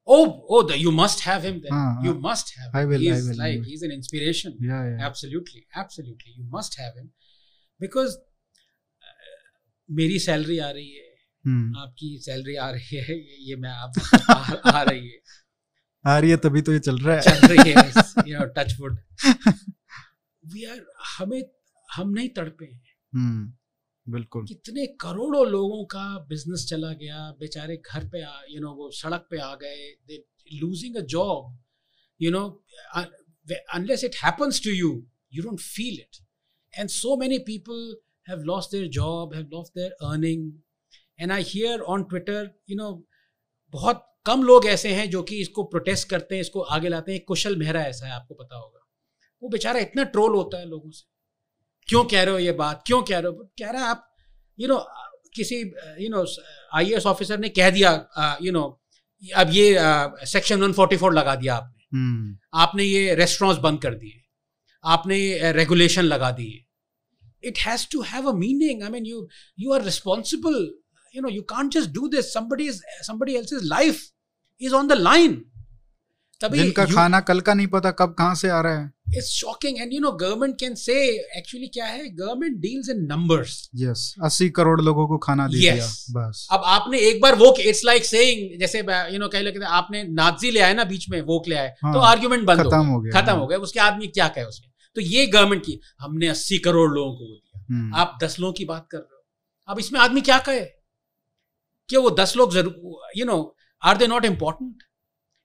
oh 0.09 0.21
oh 0.57 0.59
the, 0.69 0.77
you 0.83 0.91
must 0.99 1.21
have 1.23 1.43
him 1.47 1.57
then 1.63 1.73
हाँ, 1.73 2.03
you 2.05 2.13
हाँ. 2.13 2.21
must 2.21 2.53
have 2.59 2.69
him. 2.69 2.77
I 2.81 2.85
will, 2.91 3.03
I 3.03 3.07
he's 3.07 3.27
will, 3.27 3.41
I 3.41 3.49
like 3.49 3.59
will. 3.59 3.67
he's 3.71 3.83
an 3.89 3.91
inspiration 3.97 4.55
या 4.69 4.79
या 4.85 5.07
absolutely 5.09 5.61
absolutely 5.83 6.33
you 6.37 6.45
must 6.55 6.79
have 6.83 6.95
him 7.01 7.11
because 7.81 8.15
uh, 8.15 9.19
मेरी 9.89 10.19
salary 10.29 10.59
आ 10.59 10.71
रही 10.71 10.89
है 10.95 11.07
हम्म 11.45 11.79
आपकी 11.81 12.09
salary 12.23 12.57
आ 12.67 12.71
रही 12.71 12.97
है 13.09 13.19
ये 13.49 13.57
मैं 13.65 13.71
आप 13.85 14.01
आ, 14.31 14.71
आ 14.79 14.83
रही 14.83 15.09
है 15.09 15.21
आ 16.05 16.19
रही 16.19 16.31
है 16.31 16.37
तभी 16.47 16.63
तो 16.63 16.73
ये 16.73 16.79
चल 16.89 16.99
रहा 17.05 17.17
है 17.17 17.23
चल 17.29 17.47
रही 17.53 17.71
है 17.71 18.31
you 18.31 18.39
know 18.39 18.47
touch 18.59 18.75
wood 18.81 18.99
we 20.45 20.65
are 20.73 20.85
हमें 21.19 21.43
हम 21.89 22.11
नहीं 22.11 22.29
तड़पे 22.41 22.67
हैं 22.67 22.81
हम्म 23.13 23.53
बिल्कुल। 24.09 24.45
कितने 24.47 24.87
करोड़ों 24.87 25.47
लोगों 25.47 25.85
का 25.85 26.19
बिज़नेस 26.29 26.67
चला 26.71 26.93
गया, 26.93 27.31
बेचारे 27.41 27.77
घर 27.77 28.09
पे 28.09 28.21
यू 28.55 28.61
नो 28.61 28.73
वो 28.75 28.91
सड़क 28.91 29.27
पे 29.31 29.39
आ 29.39 29.55
गए 29.55 30.21
losing 30.55 30.97
a 30.97 31.01
job 31.01 31.59
you 32.21 32.31
know 32.31 32.65
unless 33.75 34.03
it 34.03 34.17
happens 34.23 34.59
to 34.61 34.73
you 34.79 34.89
you 35.33 35.43
don't 35.43 35.61
feel 35.61 35.95
it. 35.95 36.19
And 36.75 36.91
so 36.91 37.17
many 37.17 37.39
people 37.39 37.95
have 38.29 38.43
lost 38.45 38.71
their 38.71 38.89
job, 38.89 39.35
have 39.35 39.51
lost 39.53 39.75
their 39.75 39.93
earning. 40.03 40.43
And 41.19 41.33
i 41.33 41.41
hear 41.43 41.79
on 41.95 42.05
twitter, 42.05 42.41
you 42.71 42.77
know, 42.81 42.91
बहुत 43.73 44.05
कम 44.27 44.43
लोग 44.43 44.67
ऐसे 44.67 44.89
हैं 44.89 45.11
जो 45.11 45.23
कि 45.23 45.41
इसको 45.41 45.63
protest 45.65 46.09
करते 46.09 46.35
हैं, 46.35 46.41
इसको 46.41 46.61
आगे 46.61 46.89
लाते 46.89 47.13
हैं। 47.13 47.25
कुशल 47.25 47.57
मेहरा 47.57 47.83
ऐसा 47.83 48.07
है, 48.07 48.13
आपको 48.13 48.35
पता 48.35 48.57
होगा। 48.57 48.87
वो 49.43 49.49
बेचारा 49.49 49.81
इतना 49.81 50.03
ट्रोल 50.03 50.35
होता 50.35 50.59
है 50.59 50.67
लोगों 50.69 50.91
से। 50.91 51.18
क्यों 51.89 52.05
कह 52.05 52.23
रहे 52.23 52.33
हो 52.33 52.39
ये 52.39 52.53
बात? 52.53 52.83
क्यों 52.87 53.03
कह 53.03 53.19
रहे 53.19 53.33
हो? 53.33 53.51
कह 53.59 53.71
रहा 53.71 53.85
है 53.85 53.91
आप 53.91 54.05
यू 54.59 54.69
नो 54.69 54.79
किसी 55.35 55.61
यू 56.05 56.09
नो 56.11 56.25
आई 56.75 56.95
ऑफिसर 57.07 57.39
ने 57.39 57.49
कह 57.49 57.71
दिया 57.71 57.93
यू 58.43 58.53
नो 58.53 58.65
अब 59.37 59.51
ये 59.51 59.77
सेक्शन 60.27 60.73
144 60.73 61.13
लगा 61.13 61.35
दिया 61.35 61.55
आपने। 61.55 61.99
हम्म। 61.99 62.37
आपने 62.55 62.85
ये 62.85 63.15
रेस्टोरेंट्स 63.15 63.63
बंद 63.63 63.83
कर 63.83 63.95
दिए। 63.95 64.21
आपने 64.85 65.53
रेगुलेशन 65.53 66.03
लगा 66.03 66.31
दिए। 66.31 66.65
It 67.49 67.59
has 67.59 67.87
to 67.93 68.03
have 68.03 68.29
a 68.29 68.33
meaning 68.33 68.83
I 68.83 68.91
mean 68.91 69.07
you 69.07 69.29
you 69.59 69.73
are 69.73 69.83
responsible 69.85 70.71
you 71.15 71.23
know 71.23 71.29
you 71.29 71.43
can't 71.43 71.73
just 71.73 71.91
do 71.91 72.09
this 72.09 72.33
somebody 72.37 72.69
is 72.71 72.81
somebody 73.09 73.37
else's 73.41 73.65
life 73.73 74.03
is 74.61 74.73
on 74.73 74.91
the 74.93 75.01
line. 75.01 75.37
तभी 76.41 76.59
जिनका 76.59 76.85
खाना 76.85 77.21
कल 77.21 77.41
का 77.41 77.55
नहीं 77.55 77.67
पता 77.67 77.91
कब 77.91 78.15
कहाँ 78.19 78.35
से 78.35 78.49
आ 78.49 78.61
रहा 78.61 78.79
है। 78.79 78.93
It's 79.17 79.29
shocking 79.39 79.79
and 79.81 79.93
you 79.93 80.01
know 80.01 80.13
government 80.19 80.59
can 80.63 80.75
say 80.75 80.99
actually 81.39 81.69
क्या 81.73 81.85
है? 81.85 82.17
Government 82.17 82.59
deals 82.65 82.91
in 82.95 82.99
numbers. 83.13 83.69
Yes 83.75 84.15
अस्सी 84.25 84.51
करोड़ 84.51 84.81
लोगों 84.81 85.09
को 85.09 85.19
खाना 85.19 85.47
दे 85.47 85.61
Yes. 85.61 85.75
दिया 85.75 85.87
बस। 85.87 86.49
अब 86.53 86.63
आपने 86.65 86.99
एक 86.99 87.21
बार 87.21 87.35
वो 87.35 87.55
इट्स 87.61 87.85
लाइक 87.85 88.05
सेइंग 88.05 88.61
जैसे 88.61 88.79
यू 89.13 89.19
नो 89.19 89.29
कह 89.29 89.39
हैं 89.39 89.61
आपने 89.61 90.03
नाजी 90.05 90.51
ले 90.51 90.61
आए 90.61 90.75
ना 90.75 90.85
बीच 90.85 91.11
में 91.11 91.21
वोक 91.23 91.49
ले 91.49 91.57
आए 91.57 91.75
हाँ, 91.85 91.95
तो 91.95 92.01
आर्ग्यूमेंट 92.01 92.45
बंद 92.45 92.61
खत्म 92.61 92.87
हो 92.87 93.01
गया 93.01 93.21
खत्म 93.21 93.31
हाँ। 93.31 93.41
हो 93.41 93.47
गया 93.47 93.59
उसके 93.59 93.81
आदमी 93.81 94.07
क्या 94.07 94.29
कहे 94.29 94.45
उसमें? 94.45 94.73
तो 94.95 95.01
ये 95.01 95.27
गवर्नमेंट 95.27 95.67
की 95.67 95.81
हमने 96.01 96.29
अस्सी 96.29 96.59
करोड़ 96.59 96.91
लोगों 96.91 97.13
को 97.13 97.25
वो 97.25 97.35
दिया। 97.35 97.65
हम्म, 97.71 97.95
आप 97.95 98.19
दस 98.23 98.41
लोगों 98.41 98.53
की 98.53 98.65
बात 98.65 98.89
कर 98.91 98.99
रहे 98.99 99.17
हो। 99.17 99.25
अब 99.69 99.79
इसमें 99.79 100.01
आदमी 100.01 100.21
क्या 100.21 100.39
कहे? 100.39 100.61
कि 101.89 101.97
वो 101.97 102.11
दस 102.11 102.37
लोग 102.37 102.55
ज़रूर 102.55 103.11
you 103.17 103.25
know 103.25 103.57
are 103.83 103.97
they 103.97 104.07
not 104.07 104.25
important 104.25 104.83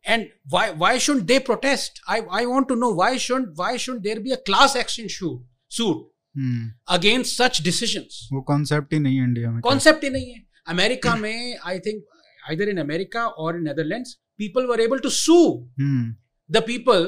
and 0.06 0.26
why 0.54 0.64
why 0.84 0.92
shouldn't 1.04 1.28
they 1.32 1.40
protest 1.50 2.02
i 2.16 2.20
i 2.40 2.46
want 2.54 2.68
to 2.72 2.76
know 2.80 2.90
why 3.02 3.12
shouldn't 3.26 3.62
why 3.62 3.76
shouldn't 3.84 4.04
there 4.08 4.24
be 4.26 4.34
a 4.38 4.42
class 4.50 4.76
action 4.84 5.14
suit 5.18 5.40
suit 5.78 6.02
hmm, 6.36 6.70
against 6.98 7.42
such 7.42 7.62
decisions 7.68 8.20
वो 8.34 8.42
concept 8.42 8.94
ही 8.94 9.00
नहीं 9.00 9.18
है 9.18 9.24
India 9.24 9.52
में 9.52 9.62
concept 9.62 10.04
ही 10.04 10.10
नहीं 10.10 10.34
है 10.34 10.44
America 10.76 11.16
में 11.16 11.58
I 11.66 11.80
think 11.88 12.04
either 12.52 12.66
in 12.70 12.80
america 12.82 13.22
or 13.42 13.52
in 13.58 13.62
netherlands 13.66 14.10
people 14.42 14.66
were 14.72 14.80
able 14.86 15.04
to 15.04 15.12
sue 15.18 15.44
hmm, 15.80 16.16
the 16.50 16.62
people 16.70 17.06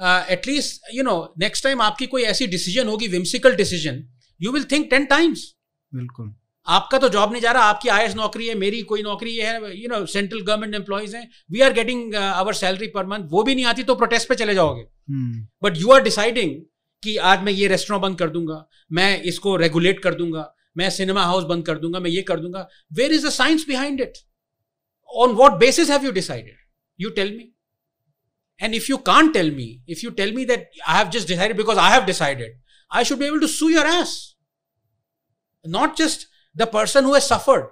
uh, 0.00 0.22
at 0.36 0.46
least 0.50 0.86
you 0.98 1.04
know 1.08 1.18
next 1.44 1.66
time 1.66 1.80
आपकी 1.82 2.06
कोई 2.14 2.22
ऐसी 2.32 2.46
डिसीज़न 2.56 2.88
होगी 2.88 3.08
whimsical 3.16 3.58
decision 3.62 3.98
you 4.40 4.54
will 4.56 4.68
think 4.72 4.90
10 4.94 5.08
times 5.12 5.44
बिल्कुल 5.92 6.34
आपका 6.68 6.98
तो 6.98 7.08
job 7.08 7.32
नहीं 7.32 7.42
जा 7.42 7.52
रहा 7.52 7.62
आपकी 7.64 7.88
आई 7.88 8.08
नौकरी 8.14 8.46
है 8.46 8.54
मेरी 8.54 8.80
कोई 8.82 9.02
नौकरी 9.02 9.34
है 9.36 9.52
you 9.76 9.88
know 9.88 10.04
central 10.06 10.40
government 10.40 10.74
employees 10.74 11.16
हैं 11.16 11.28
we 11.50 11.60
are 11.60 11.72
getting 11.72 12.14
our 12.14 12.54
salary 12.54 12.86
per 12.94 13.06
month 13.06 13.28
वो 13.30 13.42
भी 13.42 13.54
नहीं 13.54 13.64
आती 13.64 13.82
तो 13.82 13.94
प्रोटेस्ट 13.94 14.28
पे 14.28 14.34
चले 14.34 14.54
जाओगे। 14.54 14.84
बट 15.62 15.76
यू 15.76 15.90
आर 15.92 16.02
डिसाइडिंग 16.02 16.54
कि 17.02 17.16
आज 17.30 17.42
मैं 17.42 17.52
ये 17.52 17.66
रेस्टोरेंट 17.68 18.02
बंद 18.02 18.18
कर 18.18 18.30
दूँगा 18.30 18.64
मैं 18.92 19.10
इसको 19.32 19.56
रेगुलेट 19.56 20.02
कर 20.02 20.14
दूँगा 20.14 20.52
मैं 20.76 20.90
सिनेमा 20.90 21.24
हाउस 21.24 21.44
बंद 21.44 21.66
कर 21.66 21.78
दूँगा 21.78 22.00
मैं 22.00 22.10
ये 22.10 22.22
कर 22.22 22.40
दूँगा। 22.40 22.68
Where 22.92 23.12
is 23.12 23.26
the 23.26 23.30
science 23.32 23.66
behind 23.68 24.00
it 24.00 24.18
on 25.08 25.30
what 25.34 25.58
basis 25.60 25.90
have 25.90 26.04
you 26.04 26.12
decided 26.12 26.56
you 26.98 27.10
tell 27.10 27.36
me 27.36 27.52
and 28.60 28.74
if 28.74 28.90
you 28.90 28.96
can 29.06 29.32
tell 29.32 29.50
me 29.54 29.68
if 29.88 30.04
you 30.04 30.10
tell 30.20 30.34
me 30.36 30.44
that 30.44 30.70
I 30.86 30.98
have 30.98 31.10
just 31.10 31.28
decided 31.28 31.56
because 31.56 31.78
I 31.78 31.92
have 31.92 32.04
decided 32.06 32.60
I 32.90 33.04
should 33.04 33.18
be 33.18 33.26
able 33.26 33.40
to 33.40 33.46
sue 33.58 33.68
your 33.68 33.86
ass 33.90 34.16
not 35.64 35.96
just 35.96 36.22
the 36.58 36.66
person 36.68 37.04
who 37.04 37.18
has 37.18 37.28
suffered. 37.32 37.66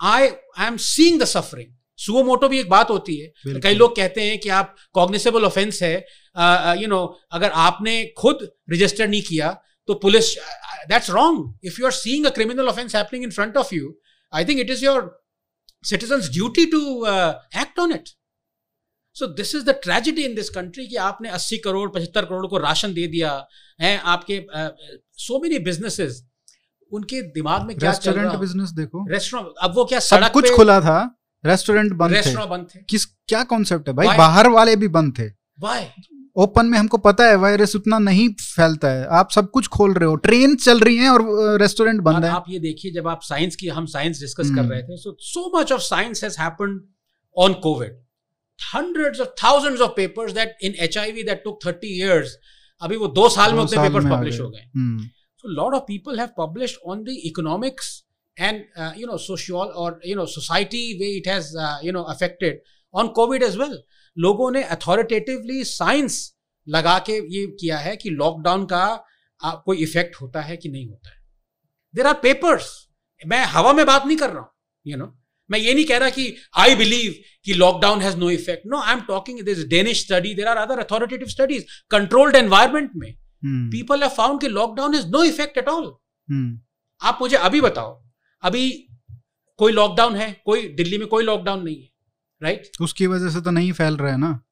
I 0.00 0.28
I 0.58 0.66
am 0.66 0.76
seeing 0.82 1.20
the 1.20 1.24
suffering 1.24 1.72
suo 1.98 2.22
motu 2.24 2.48
भी 2.48 2.58
एक 2.60 2.68
बात 2.70 2.90
होती 2.90 3.16
है। 3.16 3.60
कई 3.60 3.74
लोग 3.74 3.96
कहते 3.96 4.20
हैं 4.22 4.38
कि 4.40 4.48
आप 4.58 4.76
कॉग्निसेबल 4.94 5.44
ऑफेंस 5.44 5.82
है। 5.82 5.94
यू 6.82 6.88
नो 6.88 7.00
अगर 7.32 7.50
आपने 7.64 8.04
खुद 8.18 8.48
रजिस्टर 8.72 9.08
नहीं 9.08 9.22
किया 9.22 9.50
तो 9.88 9.94
police 10.04 10.34
that's 10.88 11.10
wrong 11.10 11.66
if 11.66 11.80
you 11.80 11.86
are 11.86 11.92
seeing 11.92 12.26
a 12.26 12.30
criminal 12.38 12.68
offence 12.68 12.94
happening 12.96 13.24
in 13.24 13.30
front 13.30 13.56
of 13.56 13.74
you 13.74 13.92
I 14.32 14.44
think 14.44 14.60
it 14.60 14.70
is 14.70 14.84
your 14.84 15.10
citizen 15.84 16.20
duty 16.30 16.66
to 16.72 16.80
act 17.06 17.78
on 17.78 17.92
it 17.92 18.08
so 19.16 19.26
this 19.36 19.54
is 19.54 19.64
the 19.64 19.78
tragedy 19.82 20.24
in 20.24 20.34
this 20.34 20.50
country 20.50 20.86
कि 20.86 20.96
आपने 21.04 21.30
80 21.32 21.58
करोड़ 21.64 21.88
75 21.90 22.24
करोड़ 22.24 22.46
को 22.46 22.58
ration 22.58 22.94
दे 22.94 23.06
दिया। 23.06 23.32
है 23.80 23.96
आपके 24.12 24.44
so 25.18 25.40
many 25.42 25.58
businesses 25.68 26.22
उनके 26.92 27.22
दिमाग 27.22 27.62
में 27.62 27.78
क्या 27.78 27.92
चल 27.92 28.10
रेस्टोरेंट 28.10 28.40
बिज़नेस 28.40 28.70
देखो। 28.70 29.06
रेस्टोरेंट 29.10 29.48
अब 29.62 29.74
वो 29.74 29.84
क्या 29.84 29.98
सड़क 29.98 30.32
कुछ 30.32 30.52
खुला 30.54 30.80
था 30.80 31.18
रेस्टोरेंट 31.46 31.92
बंद 31.92 32.10
थे। 32.10 32.14
रेस्टोरेंट 32.14 32.50
बंद 32.50 32.66
थे। 32.74 32.80
किस 32.88 33.04
क्या 33.04 33.42
कॉन्सेप्ट 33.44 33.88
है? 33.88 33.94
भाई 33.94 34.06
Why? 34.06 34.18
बाहर 34.18 34.48
वाले 34.48 34.76
भी 34.76 34.88
बंद 34.88 35.18
थे। 35.18 35.26
वाई 35.60 35.86
ओपन 36.36 36.66
में 36.66 36.78
हमको 36.78 36.98
पता 36.98 37.24
है 37.24 37.36
वायरस 37.36 37.76
उतना 37.76 37.98
नहीं 37.98 38.28
फैलता 38.40 38.88
है। 38.88 39.06
आप 39.06 39.30
सब 39.30 39.50
कुछ 39.50 39.66
खोल 39.66 39.94
रहे 39.94 40.08
हो। 40.08 40.16
ट्रेन 40.16 40.56
चल 40.56 40.80
रही 40.80 40.96
है 40.96 41.10
और 41.10 41.24
रेस्टोरेंट 41.60 42.00
बंद 42.00 42.24
है। 42.24 42.30
आप 42.30 42.44
ये 42.48 42.58
देखिए 42.58 42.92
जब 42.92 43.08
आप 43.08 43.20
साइंस 43.22 43.56
की 43.56 43.68
हम 43.68 43.86
साइंस 43.86 44.20
डिस्कस 44.20 44.50
कर 44.50 44.58
हम्म। 44.58 44.72
रहे 44.72 44.82
थे 44.82 44.96
so 44.96 45.16
so 45.20 45.60
much 45.60 45.72
of 45.72 45.80
science 45.80 46.24
has 46.24 46.40
happened 46.40 46.80
on 47.36 47.52
covid 47.52 48.02
hundreds 48.74 49.20
of 49.20 49.28
thousands 49.44 49.80
of 49.80 49.92
papers 49.96 50.32
that 50.34 50.48
in 50.62 50.74
HIV 50.86 51.22
that 51.26 51.38
took 51.44 51.54
30 51.64 51.92
years 52.00 52.26
अभी 52.82 52.96
वो 52.96 53.06
दो 53.06 53.28
साल 53.28 53.54
में 53.54 53.62
उतने 53.62 53.88
पेपर्स 53.88 54.04
पब्लिश 54.04 54.40
हो 54.40 54.50
गए। 54.50 54.60
हम्म, 54.76 55.04
so 55.40 55.50
a 55.50 55.54
lot 55.56 55.76
of 55.78 55.84
people 55.90 56.22
have 56.22 56.32
published 56.40 56.80
on 56.92 57.04
the 57.04 57.16
economics 57.28 57.90
and 58.36 58.64
uh, 58.76 58.92
you 58.96 59.06
know 59.10 59.18
social 59.26 59.72
or 59.84 59.88
you 60.10 60.16
know 60.16 60.26
society 60.32 60.82
way 61.00 61.12
it 61.20 61.30
has 61.32 61.48
uh, 61.66 61.76
you 61.88 61.94
know 61.96 62.04
affected 62.14 62.58
on 62.94 63.14
covid 63.20 63.46
as 63.48 63.56
well. 63.62 63.78
लोगों 64.16 64.50
ने 64.52 64.62
authoritatively 64.74 65.62
science 65.64 66.14
लगा 66.66 66.98
के 67.06 67.12
ये 67.34 67.46
किया 67.60 67.78
है 67.78 67.96
कि 67.96 68.10
lockdown 68.10 68.64
का 68.72 68.84
कोई 69.66 69.76
इफ़ेक्ट 69.82 70.16
होता 70.20 70.40
है 70.42 70.56
कि 70.56 70.68
नहीं 70.68 70.86
होता 70.88 71.10
है। 71.10 71.16
देर 71.94 72.06
आर 72.06 72.14
पेपर्स 72.22 72.66
मैं 73.22 73.44
हवा 73.54 73.72
में 73.72 73.84
बात 73.86 74.06
नहीं 74.06 74.16
कर 74.16 74.30
रहा 74.30 74.40
हूँ 74.40 74.50
यू 74.86 74.96
नो 74.96 75.06
मैं 75.50 75.58
ये 75.58 75.74
नहीं 75.74 75.84
कह 75.84 75.98
रहा 75.98 76.10
कि 76.10 76.34
आई 76.58 76.74
बिलीव 76.76 77.14
कि 77.44 77.54
lockdown 77.54 78.00
has 78.00 78.16
no 78.16 78.30
effect 78.30 78.66
no 78.66 78.80
I 78.80 78.92
am 78.94 79.00
talking 79.08 79.40
this 79.44 79.64
Danish 79.68 80.04
study 80.04 80.34
there 80.34 80.48
are 80.48 80.56
other 80.56 80.78
authoritative 80.84 81.28
studies 81.28 81.64
controlled 81.90 82.36
environment 82.36 82.90
में। 82.96 83.14
People 83.44 84.02
have 84.02 84.10
found 84.10 84.44
lockdown 84.44 84.94
is 84.94 85.06
no 85.06 85.24
effect 85.24 85.58
at 85.58 85.68
all 85.68 85.96
आप 87.02 87.18
मुझे 87.20 87.36
अभी 87.36 87.60
बताओ 87.60 88.02
अभी 88.42 88.86
कोई 89.56 89.72
लॉकडाउन 89.72 90.16
है? 90.16 90.42
कोई 90.44 90.68
दिल्ली 90.68 90.98
में 90.98 91.08
कोई 91.08 91.24
लॉकडाउन 91.24 91.64
नहीं 91.64 91.82
है 91.82 91.90
राइट 92.42 92.62
right? 92.62 92.82
उसकी 92.82 93.06
वजह 93.06 93.30
से 93.30 93.40
तो 93.40 93.50
नहीं 93.50 93.72
फैल 93.72 93.96
रहा 93.96 94.12
है 94.12 94.18
ना? 94.18 94.42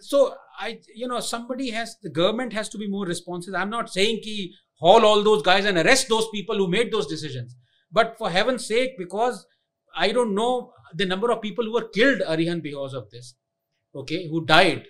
So 0.00 0.36
I 0.60 0.78
you 0.96 1.08
know 1.08 1.20
somebody 1.20 1.68
has 1.70 2.08
government 2.08 2.54
has 2.54 2.70
to 2.70 2.78
be 2.78 2.86
more 2.86 3.08
responsive 3.08 3.56
I 3.56 3.62
am 3.62 3.68
not 3.68 3.88
saying 3.88 4.54
haul 4.82 5.04
all 5.04 5.24
those 5.24 5.42
guys 5.46 5.68
and 5.68 5.78
arrest 5.78 6.08
those 6.08 6.24
people 6.24 6.58
who 6.58 6.66
made 6.66 6.90
those 6.90 7.10
decision 7.10 7.48
but 7.92 8.06
for 8.18 8.30
heaven 8.30 8.56
sake 8.56 8.96
because 8.98 9.44
I 9.96 10.12
don't 10.12 10.32
know 10.32 10.74
the 10.96 11.02
number 11.02 11.30
of 11.30 11.38
people 11.38 11.66
who 11.66 11.80
killed 11.80 12.22
Arihant 12.22 12.60
because 12.60 12.96
of 12.96 13.04
this 13.04 13.34
okay 13.96 14.14
who 14.14 14.40
died 14.40 14.88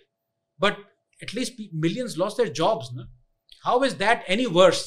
but 0.60 0.91
at 1.22 1.32
least 1.38 1.60
millions 1.86 2.16
lost 2.22 2.36
their 2.42 2.52
jobs 2.62 2.90
na? 2.98 3.04
how 3.64 3.76
is 3.88 3.96
that 4.02 4.22
any 4.36 4.46
worse 4.58 4.82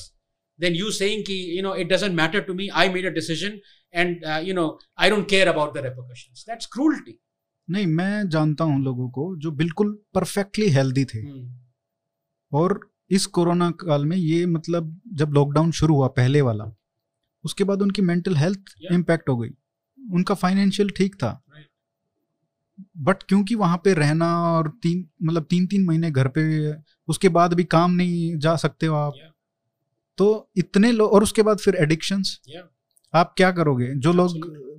than 0.59 0.75
you 0.81 0.91
saying 0.99 1.23
ki 1.27 1.35
you 1.57 1.61
know 1.65 1.73
it 1.83 1.89
doesn't 1.93 2.15
matter 2.21 2.41
to 2.49 2.53
me 2.61 2.65
i 2.83 2.87
made 2.95 3.05
a 3.09 3.13
decision 3.19 3.55
and 3.93 4.25
uh, 4.33 4.41
you 4.47 4.53
know 4.59 4.67
i 5.05 5.09
don't 5.13 5.29
care 5.35 5.47
about 5.53 5.73
the 5.77 5.83
repercussions 5.89 6.43
that's 6.49 6.71
cruelty 6.77 7.15
नहीं 7.67 7.85
मैं 7.99 8.27
जानता 8.29 8.63
हूँ 8.63 8.81
लोगों 8.83 9.09
को 9.09 9.23
जो 9.43 9.51
बिल्कुल 9.61 9.93
perfectly 10.13 10.69
healthy 10.79 11.05
थे 11.13 11.21
Hmm. 11.27 11.45
और 12.51 12.79
इस 13.11 13.25
कोरोना 13.37 13.69
काल 13.83 14.05
में 14.05 14.15
ये 14.17 14.45
मतलब 14.45 14.99
जब 15.21 15.31
लॉकडाउन 15.33 15.71
शुरू 15.79 15.95
हुआ 15.95 16.07
पहले 16.19 16.41
वाला 16.47 16.65
उसके 17.45 17.63
बाद 17.69 17.81
उनकी 17.81 18.01
मेंटल 18.01 18.35
हेल्थ. 18.35 18.73
इम्पैक्ट 18.91 19.29
हो 19.29 19.35
गई 19.37 19.49
उनका 20.13 20.35
फाइनेंशियल 20.43 20.89
ठीक 20.97 21.15
था 21.23 21.31
Right. 21.55 21.64
बट 22.97 23.23
क्योंकि 23.23 23.55
वहाँ 23.55 23.77
पे 23.77 23.93
रहना 23.93 24.53
और 24.53 24.67
तीन 24.83 25.09
मतलब 25.23 25.43
तीन 25.43 25.67
तीन 25.67 25.85
महीने 25.85 26.11
घर 26.11 26.27
पे 26.27 26.73
उसके 27.07 27.29
बाद 27.29 27.53
भी 27.53 27.63
काम 27.63 27.91
नहीं 27.91 28.37
जा 28.37 28.55
सकते 28.55 28.85
हो 28.85 28.95
आप। 28.95 29.13
Yeah. 29.13 29.35
तो 30.17 30.51
इतने 30.57 30.91
लोग 30.91 31.11
और 31.11 31.23
उसके 31.23 31.41
बाद 31.41 31.57
फिर 31.57 31.75
एडिक्शंस 31.75 32.39
Yeah. 32.49 32.67
आप 33.15 33.33
क्या 33.37 33.51
करोगे? 33.51 33.95
जो 33.95 34.13
लोग 34.13 34.31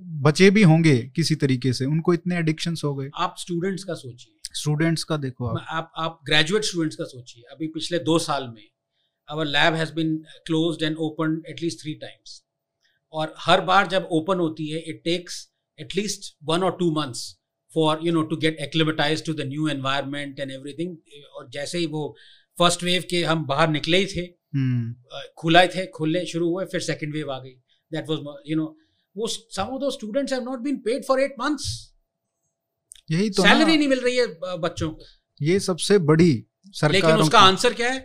बचे 0.03 0.49
भी 0.49 0.63
होंगे 0.63 0.97
किसी 1.15 1.35
तरीके 1.35 1.73
से 1.73 1.85
उनको 1.85 2.13
इतने 2.13 2.37
एडिक्शंस 2.37 2.81
हो 2.83 2.95
गए। 2.95 3.09
आप 3.15 3.35
स्टूडेंट्स 3.37 3.83
का 3.83 3.93
सोचिए। 3.93 4.33
स्टूडेंट्स 4.53 5.03
का 5.03 5.17
देखो 5.17 5.47
आप। 5.47 5.65
आप 5.69 5.91
आप 5.97 6.19
ग्रेजुएट 6.25 6.63
स्टूडेंट्स 6.63 6.95
का 6.95 7.03
सोचिए। 7.03 7.43
अभी 7.43 7.67
पिछले 7.67 7.99
दो 7.99 8.19
साल 8.19 8.47
में 8.47 8.63
our 9.31 9.45
lab 9.45 9.73
has 9.73 9.93
been 9.93 10.17
closed 10.17 10.83
and 10.83 10.97
open 10.97 11.43
at least 11.49 11.81
three 11.81 11.93
times 11.93 12.43
और 13.11 13.33
हर 13.39 13.61
बार 13.61 13.87
जब 13.87 14.07
ओपन 14.11 14.39
होती 14.39 14.67
है 14.67 14.79
it 14.79 15.01
takes 15.03 15.51
at least 15.79 16.37
one 16.43 16.63
और 16.63 16.77
two 16.79 16.91
months 16.91 17.36
for 17.77 17.99
you 18.03 18.13
know 18.13 18.21
to 18.31 18.37
get 18.45 18.57
acclimatise 18.61 19.25
to 19.25 19.33
the 19.33 19.47
new 19.47 19.67
environment 19.69 20.39
and 20.39 20.51
everything 20.51 20.95
और 21.35 21.49
जैसे 21.53 21.77
ही 21.77 21.85
वो 21.93 22.03
फ़र्स्ट 22.57 22.83
वेव 22.83 23.03
के 23.09 23.23
हम 23.23 23.45
बाहर 23.47 23.69
निकले 23.69 23.97
ही 23.97 24.05
थे 24.15 24.25
अ, 24.25 25.21
खुला 25.37 25.65
थे 25.75 25.85
खुलने 25.95 26.25
शुरू 26.25 26.49
हुए 26.49 26.65
फिर 26.71 26.81
सेकेंड 26.81 27.13
वेव 27.13 27.31
आ 27.31 27.39
गई। 27.39 27.55
दैट 27.91 28.09
वाज 28.09 28.19
यू 28.49 28.57
नो 28.57 28.65
वो 29.15 29.27
some 29.27 29.61
of 29.63 29.79
those 29.81 29.89
students 29.91 30.33
have 30.33 30.43
not 30.43 30.59
been 30.61 30.77
paid 30.85 31.05
for 31.05 31.19
eight 31.21 31.35
months 31.39 31.69
यही 33.11 33.29
तो 33.29 33.43
सैलरी 33.43 33.77
नहीं 33.77 33.87
मिल 33.87 33.99
रही 33.99 34.15
है 34.17 34.57
बच्चों 34.59 34.89
को। 34.91 35.05
ये 35.41 35.59
सबसे 35.61 35.97
बड़ी 36.09 36.31
लेकिन 36.83 37.21
उसका 37.21 37.39
आंसर 37.39 37.73
क्या 37.73 37.91
है? 37.91 37.99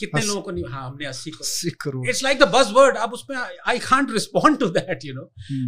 कितने 0.00 0.20
लोगों 0.22 0.40
को 0.42 0.50
नहीं 0.50 0.64
हाँ 0.68 0.86
हमने 0.86 1.06
अस्सी 1.06 1.70
crore. 1.82 2.08
It's 2.08 2.22
like 2.22 2.38
the 2.38 2.48
buzz 2.54 2.70
word 2.74 2.96
अब 2.96 3.12
उसमें 3.12 3.36
I 3.36 3.78
can't 3.80 4.10
respond 4.12 4.58
to 4.60 4.68
that 4.70 5.04
you 5.04 5.14
know. 5.14 5.22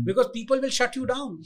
Because 0.06 0.26
people 0.34 0.60
will 0.60 0.70
shut 0.78 0.96
you 0.96 1.04
down 1.04 1.42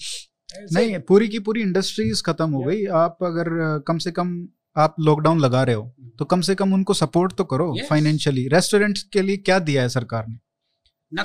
नहीं 0.51 0.99
पूरी 0.99 1.29
की 1.29 1.39
पूरी 1.39 1.63
इंडस्ट्रीज़ 1.63 2.23
खत्म 2.23 2.51
हो 2.51 2.63
गई। 2.63 2.85
आप 2.87 3.19
अगर 3.23 3.49
कम 3.89 3.99
से 3.99 4.11
कम 4.13 4.31
आप 4.77 4.95
लॉकडाउन 5.01 5.41
लगा 5.41 5.63
रहे 5.63 5.75
हो 5.75 6.13
तो 6.19 6.25
कम 6.25 6.41
से 6.41 6.55
कम 6.55 6.73
उनको 6.75 6.95
सपोर्ट 6.95 7.33
तो 7.33 7.45
करो 7.45 7.75
फाइनेंशियली 7.89 8.47
रेस्टोरेंट 8.49 8.99
के 9.13 9.23
लिए 9.23 9.37
क्या 9.39 9.59
दिया 9.61 9.83
है 9.83 9.89
सरकार 9.89 10.27
ने? 10.29 10.39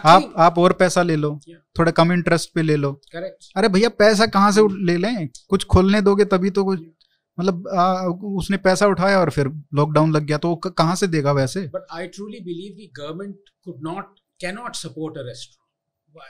आप 0.06 0.34
आप 0.38 0.58
और 0.60 0.74
पैसा 0.74 1.02
ले 1.04 1.16
लो 1.16 1.30
Yeah. 1.34 1.60
थोड़ा 1.80 1.92
कम 1.92 2.12
इंटरेस्ट 2.14 2.54
पे 2.56 2.62
ले 2.62 2.76
लो। 2.76 2.92
करेक्ट 3.14 3.52
अरे 3.58 3.70
भैया 3.70 3.90
पैसा 3.90 4.26
कहाँ 4.28 4.52
से 4.52 4.62
ले 4.86 4.98
लें? 4.98 5.30
कुछ 5.50 5.64
खोलने 5.66 6.02
दोगे 6.02 6.26
तभी 6.26 6.50
तो 6.50 6.64
कुछ 6.66 6.80
मतलब 7.38 7.68
आ, 7.68 8.06
उसने 8.38 8.58
पैसा 8.58 8.88
उठाया 8.88 9.20
और 9.20 9.30
फिर 9.30 9.48
लॉकडाउन 9.74 10.12
लग 10.12 10.26
गया 10.26 10.38
तो 10.38 10.56
कहाँ 10.56 10.96
से 10.96 11.08
देगा 11.08 11.32
वैसे? 11.32 11.62
बट 11.68 11.86
आई 11.92 12.08
ट्रूली 12.08 12.40
बिलीव 12.40 12.76
कि 12.78 12.92
government 12.98 13.36
could 13.64 13.80
not 13.84 14.16
can 14.42 14.56
not 14.56 14.76
support 14.76 15.18
a 15.18 15.22
restaurant 15.22 15.63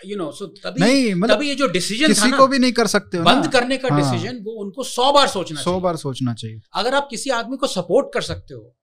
you 0.06 0.18
know 0.18 0.32
so 0.32 0.46
तभी 0.48 0.82
नहीं 0.82 1.14
मतलब 1.14 1.36
तभी 1.36 1.48
ये 1.48 1.56
जो 1.56 1.68
डिसीज़न 1.70 2.08
किसी 2.08 2.30
ना 2.30 2.38
को 2.38 2.48
भी 2.48 2.60
नहीं 2.60 2.72
कर 2.74 2.88
सकते 2.88 3.18
हो 3.18 3.24
बंद। 3.24 3.48
करने 3.52 3.78
का 3.78 3.90
डिसीज़न 3.92 4.28
हाँ। 4.28 4.44
वो 4.44 4.52
उनको 4.62 4.84
सौ 4.86 5.12
बार 5.14 5.28
सोचना 5.30 5.62
सौ 5.62 5.80
बार 5.80 5.98
सोचना 5.98 6.34
चाहिए 6.34 6.60
अगर 6.76 6.96
आप 6.96 7.08
किसी 7.10 7.30
आदमी 7.34 7.58
को 7.58 7.68
सपोर्ट 7.70 8.14
कर 8.14 8.22
सकते 8.24 8.54
हो 8.54 8.76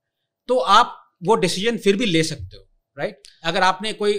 तो 0.48 0.58
आप 0.74 0.96
वो 1.24 1.34
डिसीज़न 1.38 1.78
फिर 1.78 1.96
भी 1.96 2.06
ले 2.06 2.22
सकते 2.24 2.56
हो 2.56 2.64
राइट 2.96 3.28
अगर 3.44 3.62
आपने 3.62 3.92
कोई 3.94 4.12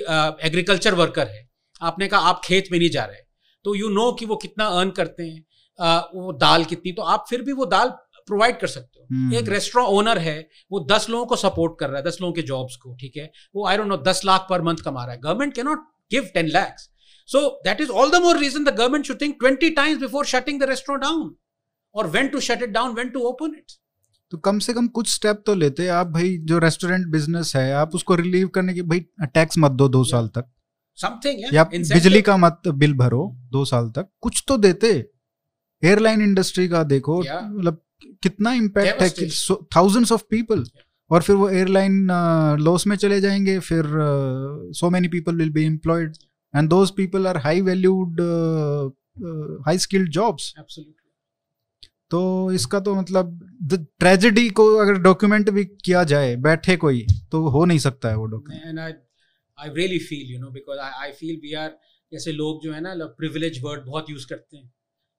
एग्रीकल्चर 0.44 0.96
वर्कर 0.96 1.28
है 1.28 1.48
आपने 1.82 2.08
कहा 2.08 2.30
आप 2.30 2.42
खेत 2.46 2.72
में 2.72 2.78
नहीं 2.80 2.90
जा 2.90 3.04
रहे 3.06 3.22
तो 3.66 3.76
यू 3.76 3.90
नो 3.92 4.12
कि 4.12 4.26
वो 4.26 4.36
कितना 4.38 4.66
अर्न 4.78 4.90
करते 4.92 5.24
हैं 5.24 6.00
वो 6.16 6.32
दाल 6.40 6.66
कितनी 6.66 6.92
तो 6.92 7.02
आप 7.10 7.26
फिर 7.30 7.42
भी 7.42 7.52
वो 7.54 7.66
दाल 7.68 7.90
प्रोवाइड 8.28 8.60
कर 8.60 8.68
सकते 8.68 9.00
हो 9.00 9.06
हम्म। 9.12 9.36
एक 9.36 9.50
रेस्टोरेंट 9.50 9.90
ओनर 9.90 10.18
है 10.20 10.38
वो 10.72 10.80
दस 10.92 11.10
लोगों 11.10 11.26
को 11.26 11.36
सपोर्ट 11.38 11.80
कर 11.80 11.90
रहा 11.90 11.98
है 11.98 12.04
दस 12.04 12.18
लोगों 12.22 12.34
के 12.34 12.42
जॉब्स 12.44 12.76
को 12.76 12.96
ठीक 12.96 13.18
है 13.18 13.32
वो 13.56 13.66
आई 13.68 13.78
डोंट 13.78 13.88
नो 13.88 13.98
दस 14.04 14.22
लाख 14.26 14.46
पर 14.50 14.62
मंथ 14.62 14.84
कमा 14.86 15.04
रहा 15.04 15.14
है 15.14 15.22
government 15.22 15.54
can 15.56 15.66
not 15.66 15.88
give 16.12 16.30
ten 16.34 16.48
lakhs 16.50 16.90
so 17.30 17.48
that 17.66 17.82
is 17.82 17.90
all 17.92 18.12
the 18.12 18.22
more 18.24 18.38
reason 18.38 18.64
the 18.64 18.76
government 18.78 19.06
should 19.06 19.22
think 19.22 19.36
twenty 19.40 19.70
times 19.76 20.02
before 20.02 20.26
shutting 20.28 20.60
the 20.62 20.70
restaurant 20.70 21.04
down 21.04 21.36
और 21.96 22.08
when 22.10 22.28
to 22.28 22.40
shut 22.40 22.64
it 22.64 22.70
down 22.72 22.96
when 22.96 23.10
to 23.10 23.20
open 23.30 23.56
it 23.58 23.80
तो 24.32 24.38
कम 24.38 24.60
से 24.60 24.74
कम 24.74 24.88
कुछ 24.96 25.14
step 25.14 25.42
तो 25.46 25.54
लेते 25.56 25.88
आप 25.94 26.08
भाई 26.08 26.38
जो 26.42 26.58
रेस्टोरेंट 26.60 27.08
बिज़नेस 27.08 27.56
है 27.56 27.72
आप 27.74 27.96
उसको 27.96 28.16
रिलीव 28.16 28.48
करने 28.48 28.74
की 28.74 28.82
भाई 28.82 29.00
टैक्स 29.24 29.58
मत 29.58 29.72
दो 29.72 29.88
दो 29.90 30.04
साल 30.04 30.28
तक। 30.28 30.46
समथिंग 31.00 31.54
या 31.54 31.64
बिजली 31.74 32.22
का 32.22 32.36
मत 32.38 32.68
बिल 32.76 32.94
भरो 32.94 33.24
दो 33.52 33.64
साल 33.66 33.90
तक। 33.90 34.08
कुछ 34.22 34.44
तो 34.48 34.58
देते। 34.58 34.92
एयरलाइन 35.84 36.22
इंडस्ट्री 36.22 36.68
का 36.68 36.84
देखो 36.84 37.20
मतलब 37.20 37.82
कितना 38.24 38.54
इम्पैक्ट 38.54 39.02
है 39.02 39.10
थाउजेंड्स 39.76 40.12
ऑफ़ 40.12 40.24
पीपल 40.30 40.64
और 41.12 41.22
फिर 41.22 41.36
वो 41.36 41.50
एयरलाइन 41.50 42.08
लॉस 42.60 42.88
में 42.88 42.96
चले 42.96 43.22
जाएँगे 43.22 43.60
फिर 43.60 43.84
so 44.74 44.90
many 44.90 45.08
people 45.08 45.36
will 45.36 45.50
be 45.50 45.64
employed 45.64 46.14
and 46.56 46.70
those 46.70 46.92
people 46.92 47.28
are 47.28 47.38
high 47.38 47.62
valued 47.62 48.22
high 49.66 49.78
skilled 49.78 50.10
jobs 50.10 50.54
तो 52.10 52.52
इसका 52.52 52.80
तो 52.80 52.96
मतलब 52.96 53.58
द 53.64 53.88
ट्रेजेडी 54.00 54.50
को 54.50 54.76
अगर 54.76 54.94
डॉक्यूमेंट 54.94 55.50
भी 55.50 55.66
किया 55.66 56.04
जाए 56.04 56.36
बैठे 56.36 56.78
कोई 56.78 57.06
तो 57.32 57.48
हो 57.48 57.66
नहीं 57.66 57.80
सकता 57.80 58.10
है 58.10 58.16
वो 58.18 58.26
document 58.26 58.66
And 58.66 58.80
I, 58.80 58.92
I 59.68 59.76
really 59.78 60.00
feel, 60.00 60.26
you 60.34 60.42
know, 60.42 60.54
because 60.58 60.80
I, 60.80 60.90
I 61.08 61.12
feel 61.22 61.40
we 61.46 61.58
are 61.58 61.72
जैसे 62.12 62.32
लोग 62.32 62.64
जो 62.64 62.74
है 62.74 62.82
ना 62.82 63.06
प्रिविलेज 63.06 63.62
वर्ड 63.64 63.86
बहुत 63.86 64.06
यूज़ 64.10 64.28
करते 64.28 64.58
हैं। 64.58 64.74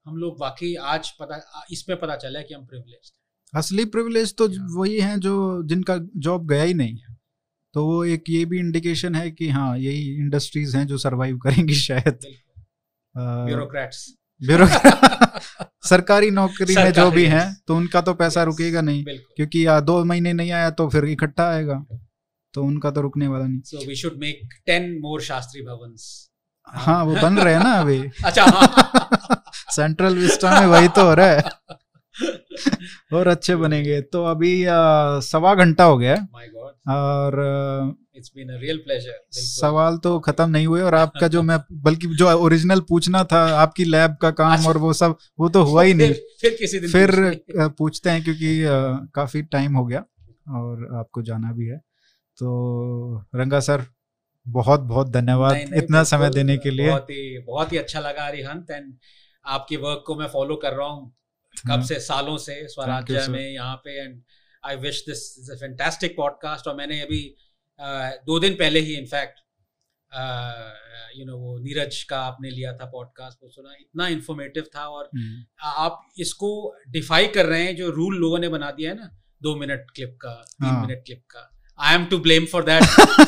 हम 0.07 0.17
लोग 0.17 0.41
वाकई 0.41 0.75
आज 0.75 1.11
पता 1.11 1.65
इसमें 1.71 2.01
पता 2.01 2.17
चला 2.17 2.39
है 2.39 2.45
कि 2.45 2.55
हम 2.55 2.67
प्रिविलेज 2.67 3.13
असली 3.55 3.85
प्रिविलेज 3.85 4.35
तो 4.37 4.49
वही 4.81 5.01
हैं 5.01 5.21
जो 5.21 5.63
जिनका 5.63 5.99
जॉब 6.17 6.49
गया 6.49 6.63
ही 6.63 6.75
नहीं। 6.75 6.99
तो 7.75 7.85
वो 7.87 8.05
एक 8.05 8.25
ये 8.29 8.45
भी 8.45 8.59
इंडिकेशन 8.59 9.15
है 9.15 9.31
कि 9.31 9.49
हाँ 9.49 9.79
यही 9.79 10.17
इंडस्ट्रीज़ 10.17 10.77
हैं 10.77 10.87
जो 10.87 10.99
सरवाइव 10.99 11.39
करेंगी 11.39 11.75
शायद। 11.75 12.19
ब्यूरोक्रेट्स 13.17 14.15
ब्यूरोक्रेट 14.43 15.69
सरकारी 15.85 16.31
नौकरी 16.31 16.77
में 16.77 16.93
जो 16.93 17.11
भी 17.11 17.25
हैं 17.25 17.57
तो 17.67 17.77
उनका 17.77 18.01
तो 18.01 18.15
पैसा 18.15 18.43
रुकेगा 18.43 18.81
नहीं 18.81 19.05
क्योंकि 19.09 19.67
या 19.67 19.81
दो 19.81 20.05
महीने 20.05 20.33
नहीं 20.33 20.53
आया 20.53 20.71
तो 20.71 20.89
फिर 20.89 21.05
इकट्ठा 21.05 21.49
आएगा 21.49 21.85
तो 22.55 22.65
उनका 22.65 22.91
तो 22.91 23.01
रुकने 23.01 23.27
वाला 23.29 23.47
नहीं। 23.47 23.61
So 23.61 23.89
we 23.89 23.95
should 23.95 24.13
make 24.17 24.49
ten 24.67 24.93
more 24.93 25.21
Shastri 25.21 25.63
Bhavan 25.63 25.97
हाँ 26.67 27.05
वो 27.05 27.15
बन 27.15 27.39
रहे 27.39 27.55
हैं 27.55 27.63
ना 27.63 27.73
अभी। 27.73 27.99
अच्छा 28.25 28.45
सेंट्रल 29.71 30.15
विस्टा 30.15 30.61
में 30.61 30.67
वही 30.67 30.89
तो 30.89 31.05
हो 31.05 31.15
रहा 31.15 31.27
है। 31.27 31.43
और 33.13 33.29
अच्छे 33.29 33.57
बनेंगे। 33.57 34.01
तो 34.03 34.25
अभी 34.27 34.53
सवा 35.27 35.55
घंटा 35.55 35.85
हो 35.85 35.97
गया 35.99 36.15
और 36.91 37.41
it's 38.17 38.31
been 38.37 38.49
a 38.49 38.57
real 38.61 38.77
pleasure 38.79 39.21
सवाल 39.35 39.97
तो 39.99 40.19
खत्म 40.21 40.49
नहीं 40.51 40.67
हुए 40.67 40.81
और 40.83 40.95
आपका 40.95 41.29
जो 41.29 41.43
मैं 41.43 41.59
बल्कि 41.83 42.07
जो 42.17 42.29
ओरिजिनल 42.39 42.81
पूछना 42.89 43.23
था 43.25 43.39
आपकी 43.59 43.85
लैब 43.85 44.17
का 44.23 44.31
काम 44.33 44.53
अच्छा। 44.53 44.69
और 44.69 44.79
वो 44.79 44.93
सब 44.93 45.17
वो 45.39 45.49
तो 45.49 45.63
हुआ 45.63 45.83
ही 45.83 45.95
नहीं। 45.95 46.13
फिर 46.41 46.57
किसी 46.59 46.79
दिन 46.79 46.91
फिर 46.91 47.69
पूछते 47.79 48.11
हैं। 48.11 48.23
क्योंकि 48.25 48.53
काफ़ी 49.15 49.43
टाइम 49.53 49.77
हो 49.77 49.85
गया 49.87 50.05
और 50.59 50.87
आपको 50.97 51.23
जाना 51.23 51.53
भी 51.53 51.67
है। 51.67 51.79
तो 52.39 53.25
रंगा 53.37 53.61
सर 53.61 53.85
बहुत 54.47 54.81
बहुत 54.83 55.11
धन्यवाद 55.11 55.75
इतना 55.77 56.03
समय 56.05 56.31
देने 56.31 56.57
के 56.59 56.71
लिए। 56.71 56.89
बहुत 56.89 57.11
ही 57.11 57.39
बहुत 57.47 57.73
ही 57.73 57.79
अच्छा 57.79 58.01
लगा 58.01 58.29
रिहंत 58.29 58.71
एंड 58.71 58.93
आपके 59.47 59.77
वर्क 59.79 60.03
को 60.07 60.15
मैं 60.15 60.27
फॉलो 60.29 60.57
कर 60.57 60.73
रहा 60.73 60.89
हूँ। 60.89 61.13
कब 61.55 61.71
हाँ। 61.71 61.83
से 61.83 61.99
सालों 62.01 62.37
से 62.39 62.55
स्वराज्य 62.69 63.27
में 63.29 63.49
यहाँ 63.49 63.77
पे 63.85 64.01
and 64.01 64.21
I 64.63 64.77
wish 64.79 65.05
this 65.07 65.23
is 65.39 65.53
a 65.53 65.57
fantastic 65.57 66.17
podcast 66.17 66.69
और 66.69 66.77
मैंने 66.77 67.01
अभी 67.01 67.23
दो 68.27 68.39
दिन 68.39 68.55
पहले 68.55 68.81
ही 68.81 68.95
इनफैक्ट 68.95 69.41
यू 71.17 71.25
नो 71.27 71.37
वो 71.39 71.59
नीरज 71.59 72.03
का 72.03 72.21
आपने 72.23 72.51
लिया 72.51 72.73
था 72.73 72.87
पॉडकास्ट 72.89 73.39
वो 73.43 73.49
सुना 73.51 73.75
इतना 73.75 74.09
इन्फॉर्मेटिव 74.09 74.65
था 74.77 74.87
और 74.89 75.09
हम्म। 75.15 75.45
आप 75.79 76.03
इसको 76.19 76.53
डिफाई 76.91 77.27
कर 77.29 77.47
रहे 77.47 77.63
हैं 77.63 77.77
जो 77.77 77.91
रूल 77.91 78.17
लोगों 78.17 78.39
ने 78.39 78.49
बना 78.49 78.71
दिया 78.71 78.91
है 78.91 78.97
ना 78.97 79.11
दो 79.43 79.55
मिनट 79.57 79.91
क्लिप 79.95 80.19
का 80.23 80.35
तीन 80.53 80.69
मिनट 80.71 80.91
हाँ। 80.91 81.03
क्लिप 81.07 81.23
का 81.31 81.49
I 81.79 81.95
am 81.95 82.05
to 82.07 82.19
blame 82.19 82.47
for 82.47 82.65
that 82.65 82.83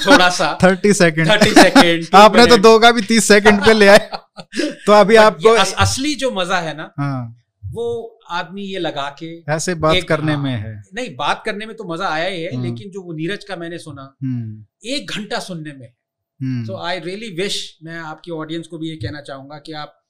थोड़ा 0.07 0.29
सा 0.33 0.59
थर्टी 0.63 0.93
सेकेंड 0.95 1.31
थर्टी 1.31 1.51
सेकेंड 1.53 2.15
आपने 2.15 2.47
तो 2.47 2.57
दो 2.59 2.79
का 2.79 2.91
भी 2.93 3.03
तीस 3.05 3.29
सेकेंड 3.29 3.65
पे 3.65 3.75
ले 3.75 3.89
आए 3.89 4.11
तो 4.87 4.93
अभी 4.95 5.17
आपको 5.19 5.55
अस, 5.55 5.75
असली 5.79 6.15
जो 6.17 6.31
मज़ा 6.33 6.59
है 6.61 6.77
ना 6.77 6.93
हाँ. 6.99 7.44
वो 7.75 8.19
आदमी 8.31 8.63
ये 8.63 8.79
लगा 8.79 9.09
के 9.23 9.53
ऐसे 9.53 9.75
बात 9.75 10.03
करने 10.09 10.33
हाँ, 10.33 10.43
में 10.43 10.51
है। 10.51 10.83
नहीं 10.95 11.15
बात 11.17 11.43
करने 11.47 11.67
में 11.67 11.77
तो 11.77 11.85
मज़ा 11.85 12.09
आया 12.09 12.29
ही 12.29 12.43
है 12.43 12.55
हाँ। 12.55 12.63
लेकिन 12.63 12.91
जो 12.91 13.03
वो 13.03 13.13
नीरज 13.13 13.45
का 13.45 13.57
मैंने 13.57 13.79
सुना 13.79 14.15
हम्म। 14.23 14.65
एक 14.85 15.11
घंटा 15.11 15.39
सुनने 15.39 15.73
में 15.73 16.65
सो 16.67 16.77
आई 16.77 17.01
रियली 17.01 17.29
विश 17.31 17.79
मैं 17.83 17.99
आपकी 17.99 18.31
ऑडियंस 18.31 18.67
को 18.67 18.79
भी 18.79 18.89
ये 18.89 18.97
कहना 18.97 19.21
चाहूँगा 19.21 19.59
कि 19.59 19.73
आप 19.73 20.01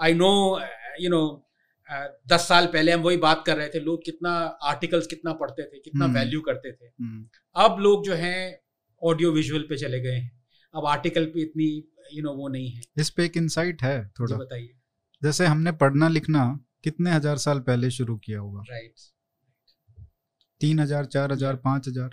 आई 0.00 0.14
नो 0.14 0.60
यू 1.00 1.10
नो 1.10 1.40
दस 2.32 2.48
साल 2.48 2.66
पहले 2.66 2.92
हम 2.92 3.00
वही 3.00 3.16
बात 3.16 3.42
कर 3.46 3.56
रहे 3.56 3.68
थे 3.68 3.80
लोग 3.80 4.04
कितना 4.04 4.30
आर्टिकल्स 4.62 5.06
कितना 5.06 5.32
पढ़ते 5.32 5.62
थे 5.62 5.78
कितना 5.78 6.06
वैल्यू 6.06 6.40
हम्म। 6.40 6.52
करते 6.52 6.72
थे। 6.72 6.86
हम्म। 6.86 7.28
अब 7.56 7.80
लोग 7.80 8.04
जो 8.04 8.14
हैं 8.14 8.58
ऑडियो 9.02 9.32
विजुअल 9.32 9.62
पे 9.62 9.76
चले 9.76 10.00
गए 10.00 10.14
हैं। 10.14 10.42
अब 10.74 10.86
आर्टिकल 10.86 11.24
पे 11.24 11.40
इतनी 11.40 11.90
यू 12.12 12.22
नो 12.22 12.32
वो 12.32 12.48
नहीं 12.48 12.70
है। 12.70 12.80
इस 12.98 13.10
पे 13.10 13.24
एक 13.24 13.36
इंसाइट 13.36 13.82
है 13.82 14.08
थोड़ा। 14.08 14.36
बताइए। 14.36 14.74
जैसे 15.22 15.46
हमने 15.46 15.72
पढ़ना 15.72 16.08
लिखना 16.08 16.63
कितने 16.84 17.10
हज़ार 17.12 17.36
साल 17.38 17.60
पहले 17.62 17.90
शुरू 17.90 18.16
किया 18.18 18.40
होगा 18.40 18.62
राइट 18.70 18.92
तीन 20.60 20.80
हज़ार 20.80 21.04
चार 21.06 21.32
हज़ार 21.32 21.56
पाँच 21.64 21.88
हज़ार। 21.88 22.10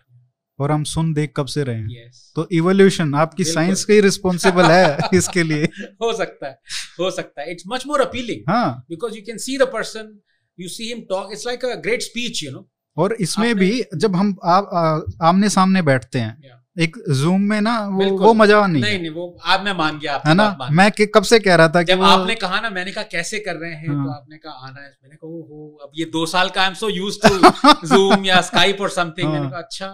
और 0.60 0.72
हम 0.72 0.84
सुन 0.84 1.14
देख 1.14 1.31
कब 1.38 1.45
से 1.45 1.64
रहे 1.64 1.76
हैं? 1.76 1.88
Yes. 1.89 2.18
तो 2.35 2.48
इवोल्यूशन 2.52 3.14
आपकी 3.15 3.43
साइंस 3.43 3.84
का 3.85 3.93
ही 3.93 4.02
रिस्पॉन्सिबल 4.02 4.65
है 4.65 5.10
इसके 5.14 5.43
लिए। 5.43 5.65
हो 6.03 6.11
सकता 6.18 6.48
है 6.48 6.60
हो 6.99 7.10
सकता 7.11 7.41
है। 7.41 7.52
इट्स 7.52 7.64
मच 7.68 7.85
मोर 7.88 8.02
अपीलिंग 8.02 8.43
हाँ। 8.49 8.85
Because 8.89 9.15
you 9.15 9.22
can 9.26 9.38
see 9.38 9.57
the 9.57 9.68
person 9.73 10.11
you 10.57 10.68
see 10.69 10.88
him 10.88 11.02
talk 11.10 11.31
it's 11.34 11.45
like 11.48 11.65
a 11.65 11.76
great 11.81 12.02
speech 12.02 12.43
you 12.43 12.52
know 12.52 12.68
और 12.98 13.14
इसमें 13.22 13.53
भी 13.56 13.72
जब 13.95 14.15
हम 14.15 14.35
आप 14.45 15.18
आमने 15.22 15.49
सामने 15.49 15.81
बैठते 15.81 16.19
हैं 16.19 16.35
yeah. 16.39 16.60
एक 16.77 16.98
जूम 17.22 17.41
में 17.41 17.60
ना 17.61 17.72
वो 17.93 18.06
वो 18.18 18.34
मज़ा 18.34 18.65
नहीं 18.68 18.81
नहीं 18.81 18.99
नहीं 18.99 19.10
वो 19.11 19.23
आज 19.45 19.64
मैं 19.64 19.73
मान 19.77 19.98
गया 19.99 20.14
है 20.27 20.34
ना? 20.34 20.69
मैं 20.72 20.89
कब 21.15 21.23
से 21.23 21.39
कह 21.39 21.56
रहा 21.56 21.68
था 21.69 21.81
जब 21.89 22.02
आपने 22.10 22.35
कहा 22.43 22.60
ना 22.61 22.69
मैंने 22.69 22.91
कहा 22.91 23.03
कैसे 23.11 23.39
कर 23.39 23.56
रहे 23.56 23.72
हैं? 23.72 23.88
तो 23.88 23.93
हाँ. 23.93 24.06
तो 24.06 24.11
आपने 24.11 24.38
कहा 24.38 24.68
आना 24.68 24.81
है। 24.81 24.89
मैंने 25.03 25.15
कहा 25.15 25.27
वो 25.30 25.77
अब 25.84 25.91
ये 25.95 26.06
दो 26.14 26.26
साल 26.34 26.49
का 26.49 26.61
I 26.61 26.68
am 26.68 26.73
so 26.81 26.89
use 26.89 27.18
to 27.26 27.88
Zoom 27.88 28.26
या 28.26 28.39
स्काइप 28.49 28.81
और 28.81 28.89
समथिंग 28.89 29.27
मैंने 29.30 29.39
हाँ। 29.39 29.49
कहा 29.52 29.60
अच्छा। 29.60 29.89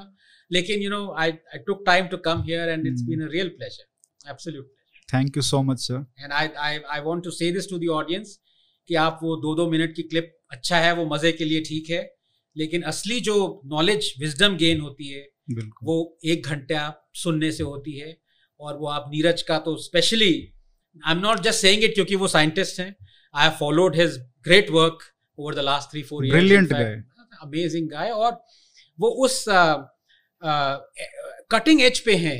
लेकिन 0.51 0.81
you 0.81 0.89
know 0.89 0.99
I 1.19 1.31
I 1.31 1.59
took 1.67 1.83
time 1.85 2.07
to 2.07 2.17
come 2.27 2.43
here 2.47 2.69
and 2.69 2.85
it's 2.87 3.01
been 3.07 3.21
a 3.21 3.29
real 3.31 3.47
pleasure 3.57 4.29
absolute 4.31 4.69
thank 5.13 5.37
you 5.37 5.43
so 5.43 5.61
much 5.63 5.79
sir 5.79 6.05
and 6.19 6.33
I 6.33 6.49
I 6.67 6.79
I 6.95 7.01
want 7.05 7.23
to 7.23 7.31
say 7.31 7.51
this 7.51 7.69
to 7.69 7.77
the 7.77 7.89
audience 7.95 8.37
कि 8.89 8.95
आप 9.05 9.19
वो 9.23 9.35
दो 9.37 9.55
दो 9.55 9.69
minute 9.71 9.95
की 9.95 10.03
clip 10.03 10.31
अच्छा 10.51 10.77
है 10.77 10.93
वो 10.93 11.05
मज़े 11.15 11.31
के 11.31 11.45
लिए 11.45 11.61
ठीक 11.69 11.89
है। 11.89 12.03
लेकिन 12.55 12.81
असली 12.91 13.19
जो 13.19 13.35
नॉलेज 13.73 14.13
विजडम 14.19 14.55
गेन 14.57 14.79
होती 14.81 15.07
है 15.13 15.25
वो 15.83 15.97
एक 16.25 16.45
घंटा 16.45 16.81
सुनने 17.15 17.51
से 17.51 17.63
होती 17.63 17.97
है 17.99 18.17
और 18.59 18.77
वो 18.77 18.87
आप 18.87 19.09
नीरज 19.11 19.41
का 19.41 19.57
तो 19.59 19.75
specially 19.77 20.33
I 21.05 21.13
am 21.13 21.19
not 21.19 21.39
just 21.39 21.59
saying 21.59 21.83
it 21.83 21.93
क्योंकि 21.93 22.15
वो 22.15 22.27
साइंटिस्ट 22.27 22.79
हैं 22.79 22.95
I 23.35 23.47
have 23.47 23.57
followed 23.59 23.95
his 23.95 24.17
great 24.43 24.69
work 24.69 25.03
over 25.37 25.55
the 25.55 25.59
last 25.59 25.91
three 25.91 26.03
four 26.03 26.29
brilliant 26.29 26.69
guy 26.69 26.93
amazing 27.41 27.89
guy 27.89 28.09
और 28.11 28.31
वो 28.99 29.09
उस 29.25 29.43
कटिंग 31.51 31.81
एज 31.81 31.99
पे 31.99 32.15
हैं 32.15 32.39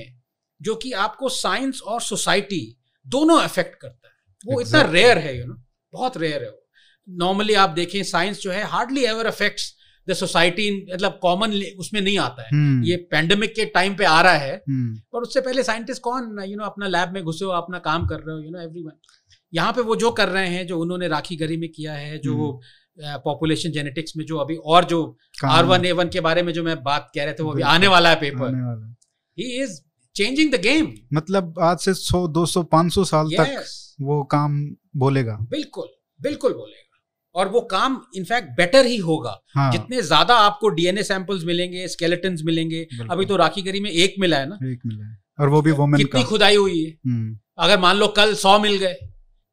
जो 0.61 0.75
कि 0.75 0.91
आपको 0.99 1.29
साइंस 1.29 1.81
और 1.81 2.01
सोसाइटी 2.01 2.63
दोनों 3.05 3.39
अफेक्ट 3.41 3.75
करता 3.75 4.07
है 4.07 4.15
वो 4.45 4.61
exactly. 4.61 4.67
इतना 4.67 4.91
रेयर 4.91 5.17
है 5.17 5.35
यू 5.35 5.41
you 5.41 5.49
नो 5.49 5.53
know? 5.53 5.63
बहुत 5.93 6.17
रेयर 6.17 6.43
है 6.43 6.49
वो 6.49 6.63
नॉर्मली 7.07 7.53
आप 7.53 7.69
देखें 7.69 8.03
साइंस 8.03 8.41
जो 8.41 8.51
है 8.51 8.63
hardly 8.63 9.05
ever 9.05 9.25
affects 9.25 9.73
the 10.09 10.13
society 10.13 10.69
मतलब 10.93 11.19
कॉमन 11.21 11.53
उसमें 11.79 12.01
नहीं 12.01 12.17
आता 12.17 12.43
है। 12.43 12.49
hmm. 12.49 12.87
ये 12.87 12.95
पेंडेमिक 13.11 13.53
के 13.55 13.65
टाइम 13.73 13.95
पे 13.95 14.05
आ 14.05 14.21
रहा 14.21 14.37
है। 14.37 14.55
hmm. 14.55 14.97
पर 15.13 15.21
उससे 15.21 15.41
पहले 15.41 15.63
साइंटिस्ट 15.63 16.01
कौन 16.01 16.23
यू 16.23 16.45
you 16.45 16.47
नो 16.49 16.55
know, 16.55 16.71
अपना 16.71 16.87
लैब 16.87 17.13
में 17.13 17.23
घुसे 17.23 17.45
हो 17.45 17.51
अपना 17.51 17.79
काम 17.79 18.07
कर 18.07 18.19
रहे 18.19 18.35
हो 18.35 18.41
यू 18.41 18.51
नो 18.51 18.59
एवरीवन 18.59 18.91
यहाँ 19.53 19.73
पे 19.73 19.81
वो 19.81 19.95
जो 19.95 20.11
कर 20.11 20.29
रहे 20.29 20.47
हैं 20.47 20.65
जो 20.67 20.79
उन्होंने 20.79 21.07
राखी 21.07 21.35
गरी 21.35 21.57
में 21.57 21.69
किया 21.69 21.93
है 21.93 22.17
जो 22.19 22.59
पॉपुलेशन 22.99 23.69
hmm. 23.69 23.77
जेनेटिक्स 23.77 24.17
में 24.17 24.25
जो 24.25 24.37
अभी 24.37 24.55
और 24.55 24.85
जो 24.85 25.01
आर 25.45 25.65
वन 25.65 25.85
ए 25.85 25.91
वन 25.91 26.09
के 26.09 26.19
बारे 26.19 26.43
में 26.43 26.53
जो 26.53 26.63
मैं 26.63 26.81
बात 26.83 27.11
कह 27.15 27.23
रहे 27.23 27.33
थे 27.33 27.43
वो 27.43 27.51
अभी 27.51 27.61
आने 27.73 27.87
वाला 27.87 28.09
है 28.09 28.15
पेपर 28.15 28.55
ही। 29.37 29.51
इज़ 29.63 29.79
चेंजिंग 30.15 30.51
द 30.53 30.59
गेम 30.61 30.91
मतलब 31.13 31.59
आज 31.61 31.79
से 31.79 31.93
सौ 31.93 32.27
दो 32.27 32.45
सौ 32.45 32.63
पाँच 32.63 32.93
सौ 32.93 33.03
साल 33.03 33.27
yes. 33.27 33.39
तक 33.39 33.65
वो 34.01 34.23
काम 34.31 34.59
बोलेगा। 34.95 35.37
बिल्कुल 35.51 35.87
बिल्कुल 36.19 36.53
बोलेगा। 36.53 36.86
और 37.37 37.47
वो 37.47 37.61
काम 37.71 38.01
इनफैक्ट 38.15 38.49
बेटर 38.57 38.85
ही 38.85 38.97
होगा। 38.99 39.31
हाँ. 39.55 39.71
जितने 39.71 40.01
ज़्यादा 40.03 40.35
आपको 40.41 40.69
डीएनए 40.77 41.03
सैंपल्स 41.03 41.43
मिलेंगे 41.45 41.87
स्केलेटन 41.87 42.37
मिलेंगे 42.45 42.81
अभी 43.11 43.25
तो 43.25 43.35
राखी 43.37 43.61
गरी 43.61 43.79
में 43.79 43.89
एक 43.89 44.15
मिला 44.19 44.37
है 44.37 44.49
ना? 44.49 44.57
एक 44.71 44.79
मिला 44.85 45.05
है। 45.05 45.17
और 45.39 45.49
वो 45.49 45.61
भी 45.61 45.71
वोमेन 45.73 45.97
कितनी 45.97 46.23
खुदाई 46.23 46.55
हुई 46.55 46.83
है। 46.83 46.89
हम्म। 47.05 47.37
अगर 47.59 47.79
मान 47.79 47.95
लो 47.97 48.07
कल 48.17 48.33
सौ 48.35 48.57
मिल 48.59 48.77
गए 48.77 48.95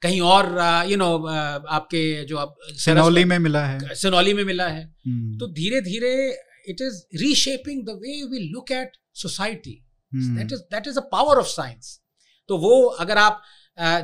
कहीं 0.03 0.21
और 0.21 0.47
यू 0.89 0.97
नो 0.97 1.07
आपके 1.27 2.03
जो 2.25 2.37
आप 2.37 2.55
सिनौली 2.79 3.25
में 3.25 3.39
मिला 3.39 3.65
है। 3.67 3.95
सिनौली 3.95 4.35
में 4.35 4.45
मिला 4.45 4.69
है। 4.69 4.83
हम्म। 4.83 5.39
तो 5.39 5.47
धीरे 5.55 5.81
धीरे 5.81 6.15
it 6.69 6.81
is 6.83 7.03
reshaping 7.21 7.83
the 7.87 7.99
way 8.03 8.23
we 8.31 8.49
look 8.49 8.73
at 8.73 8.97
society 9.23 9.81
that 10.13 10.53
is 10.53 10.61
that 10.75 10.87
is 10.89 10.99
a 10.99 11.03
power 11.13 11.39
of 11.39 11.47
science 11.49 11.99
तो 12.49 12.59
वो 12.59 12.81
अगर 13.01 13.19
आप 13.19 13.43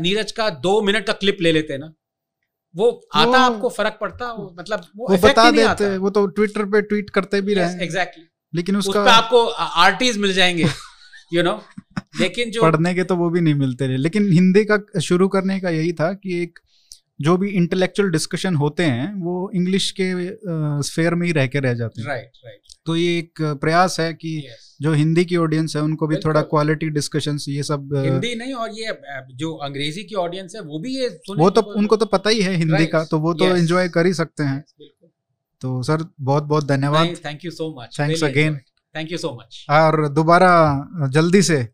नीरज 0.02 0.32
का 0.32 0.48
दो 0.60 0.80
मिनट 0.82 1.06
का 1.06 1.12
क्लिप 1.14 1.38
ले 1.40 1.52
लेते 1.52 1.72
हैं 1.72 1.80
ना 1.80 1.92
वो 2.76 3.08
आता 3.14 3.38
आपको 3.38 3.68
फ़र्क 3.68 3.98
पड़ता 4.00 4.32
वो 4.32 4.56
मतलब 4.58 4.86
वो, 4.96 5.08
वो 5.10 5.16
बता 5.16 5.50
देते 5.50 5.98
वो 5.98 6.10
तो 6.10 6.26
ट्विटर 6.26 6.64
पे 6.64 6.82
ट्वीट 6.82 7.10
करते 7.10 7.40
भी 7.40 7.54
yes, 7.54 7.62
रहे 7.62 7.84
एग्जैक्टली 7.84 8.24
लेकिन 8.54 8.76
उसका 8.76 9.02
उस 9.02 9.08
आपको 9.08 9.46
आर्टिस्ट 9.46 10.20
मिल 10.20 10.32
जाएँगे 10.32 10.66
यू 11.34 11.42
नो 11.42 11.62
लेकिन 12.20 12.50
जो 12.50 12.62
पढ़ने 12.62 12.94
के 12.94 13.04
तो 13.04 13.16
वो 13.16 13.30
भी 13.30 13.40
नहीं 13.40 13.54
मिलते 13.54 13.86
रहे। 13.86 13.96
लेकिन 13.96 14.32
हिंदी 14.32 14.64
का 14.70 15.00
शुरू 15.00 15.28
करने 15.28 15.60
का 15.60 15.70
यही 15.70 15.92
था 15.92 16.12
कि 16.12 16.42
एक 16.42 16.58
जो 17.20 17.36
भी 17.36 17.48
इंटेलेक्चुअल 17.50 18.10
डिस्कशन 18.10 18.54
होते 18.54 18.82
हैं 18.82 19.12
वो 19.14 19.50
इंग्लिश 19.54 19.90
के 20.00 20.12
स्फेयर 20.82 21.14
में 21.14 21.26
ही 21.26 21.32
रह 21.32 21.46
के 21.46 21.60
रह 21.60 21.74
जाते 21.74 22.00
हैं। 22.00 22.08
Right 22.08 22.22
right, 22.22 22.44
right 22.44 22.60
right. 22.60 22.78
तो 22.86 22.96
ये 22.96 23.18
एक 23.18 23.42
प्रयास 23.60 23.98
है 24.00 24.12
कि 24.14 24.36
yes. 24.40 24.66
जो 24.82 24.92
हिंदी 24.92 25.24
की 25.24 25.36
ऑडियंस 25.36 25.76
है 25.76 25.82
उनको 25.82 26.06
भी 26.06 26.16
थोड़ा 26.16 26.42
क्वालिटी 26.42 26.88
डिस्कशन 26.90 27.38
ये 27.48 27.62
सब 27.62 27.94
हिंदी 27.96 28.34
नहीं 28.34 28.54
और 28.54 28.70
ये 28.74 28.96
जो 29.34 29.54
अंग्रेज़ी 29.64 30.04
की 30.04 30.14
ऑडियंस 30.14 30.54
है 30.56 30.62
वो 30.62 30.80
भी 30.80 30.96
ये 30.96 31.08
वो 31.38 31.50
तो 31.50 31.62
उनको 31.74 31.96
तो 31.96 32.06
पता 32.06 32.30
ही 32.30 32.40
है 32.40 32.54
हिंदी 32.54 32.72
right. 32.72 32.92
का 32.92 33.04
तो 33.04 33.18
वो 33.18 33.34
तो 33.34 33.44
एंजॉय 33.46 33.84
yes. 33.84 33.94
कर 33.94 34.06
ही 34.06 34.14
सकते 34.14 34.42
हैं। 34.42 34.64
तो 35.62 35.82
सर 35.82 36.04
बहुत 36.20 36.44
बहुत 36.44 36.66
धन्यवाद 36.66 37.14
thank 37.24 37.44
you 37.44 37.50
so 37.50 37.74
much 37.80 37.96
thanks 38.00 38.24
again 38.24 38.56
thank 38.94 39.12
you 39.12 39.18
so 39.18 39.36
much 39.40 39.64
और 39.70 40.08
दोबारा 40.08 40.52
जल्दी 41.14 41.42
से 41.42 41.66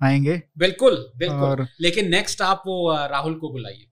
आएँगे। 0.00 0.42
बिल्कुल 0.58 0.94
बिल्कुल। 1.16 1.66
लेकिन 1.80 2.08
नेक्स्ट 2.10 2.42
आप 2.42 2.62
वो 2.66 2.94
राहुल 3.10 3.34
को 3.34 3.52
बुलाइए। 3.52 3.86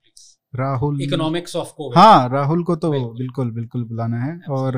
राहुल 0.55 1.01
इकोनॉमिक्स 1.01 1.55
ऑफ़ 1.55 1.71
कोविड 1.77 1.97
हाँ 1.97 2.29
राहुल 2.29 2.63
को 2.63 2.75
तो 2.75 2.91
बिल्कुल। 2.91 3.17
बिल्कुल 3.17 3.51
बिल्कुल 3.51 3.83
बुलाना 3.83 4.17
है। 4.17 4.39
और 4.49 4.77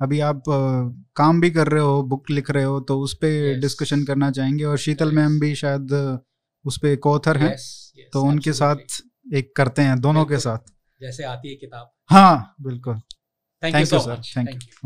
अभी 0.00 0.20
आप 0.20 0.48
आ, 0.48 0.58
काम 1.16 1.40
भी 1.40 1.50
कर 1.50 1.68
रहे 1.68 1.82
हो 1.82 2.02
बुक 2.02 2.30
लिख 2.30 2.50
रहे 2.50 2.64
हो 2.64 2.80
तो 2.80 3.00
उस 3.00 3.14
पर 3.14 3.58
डिस्कशन 3.60 4.04
करना 4.04 4.30
चाहेंगे। 4.30 4.64
और 4.64 4.78
शीतल 4.78 5.12
मैम 5.12 5.40
भी 5.40 5.54
शायद 5.54 5.92
उस 6.64 6.78
पर 6.78 6.88
एक 6.88 7.06
हैं। 7.38 7.50
Yes, 7.50 7.66
yes, 7.98 8.12
तो 8.12 8.22
उनके 8.22 8.52
साथ 8.52 8.76
एक 9.34 9.52
करते 9.56 9.82
हैं 9.82 10.00
दोनों 10.00 10.24
के 10.24 10.38
साथ। 10.38 10.58
जैसे 11.00 11.24
आती 11.24 11.48
है 11.48 11.54
किताब। 11.54 11.90
हाँ 12.10 12.54
बिल्कुल। 12.60 13.00
Thank 13.62 13.74
you 13.74 13.80
you, 13.80 13.90
so 13.90 13.98
sir. 13.98 14.08
Much 14.08 14.32
Thank 14.34 14.48
thank 14.48 14.62
you 14.62 14.78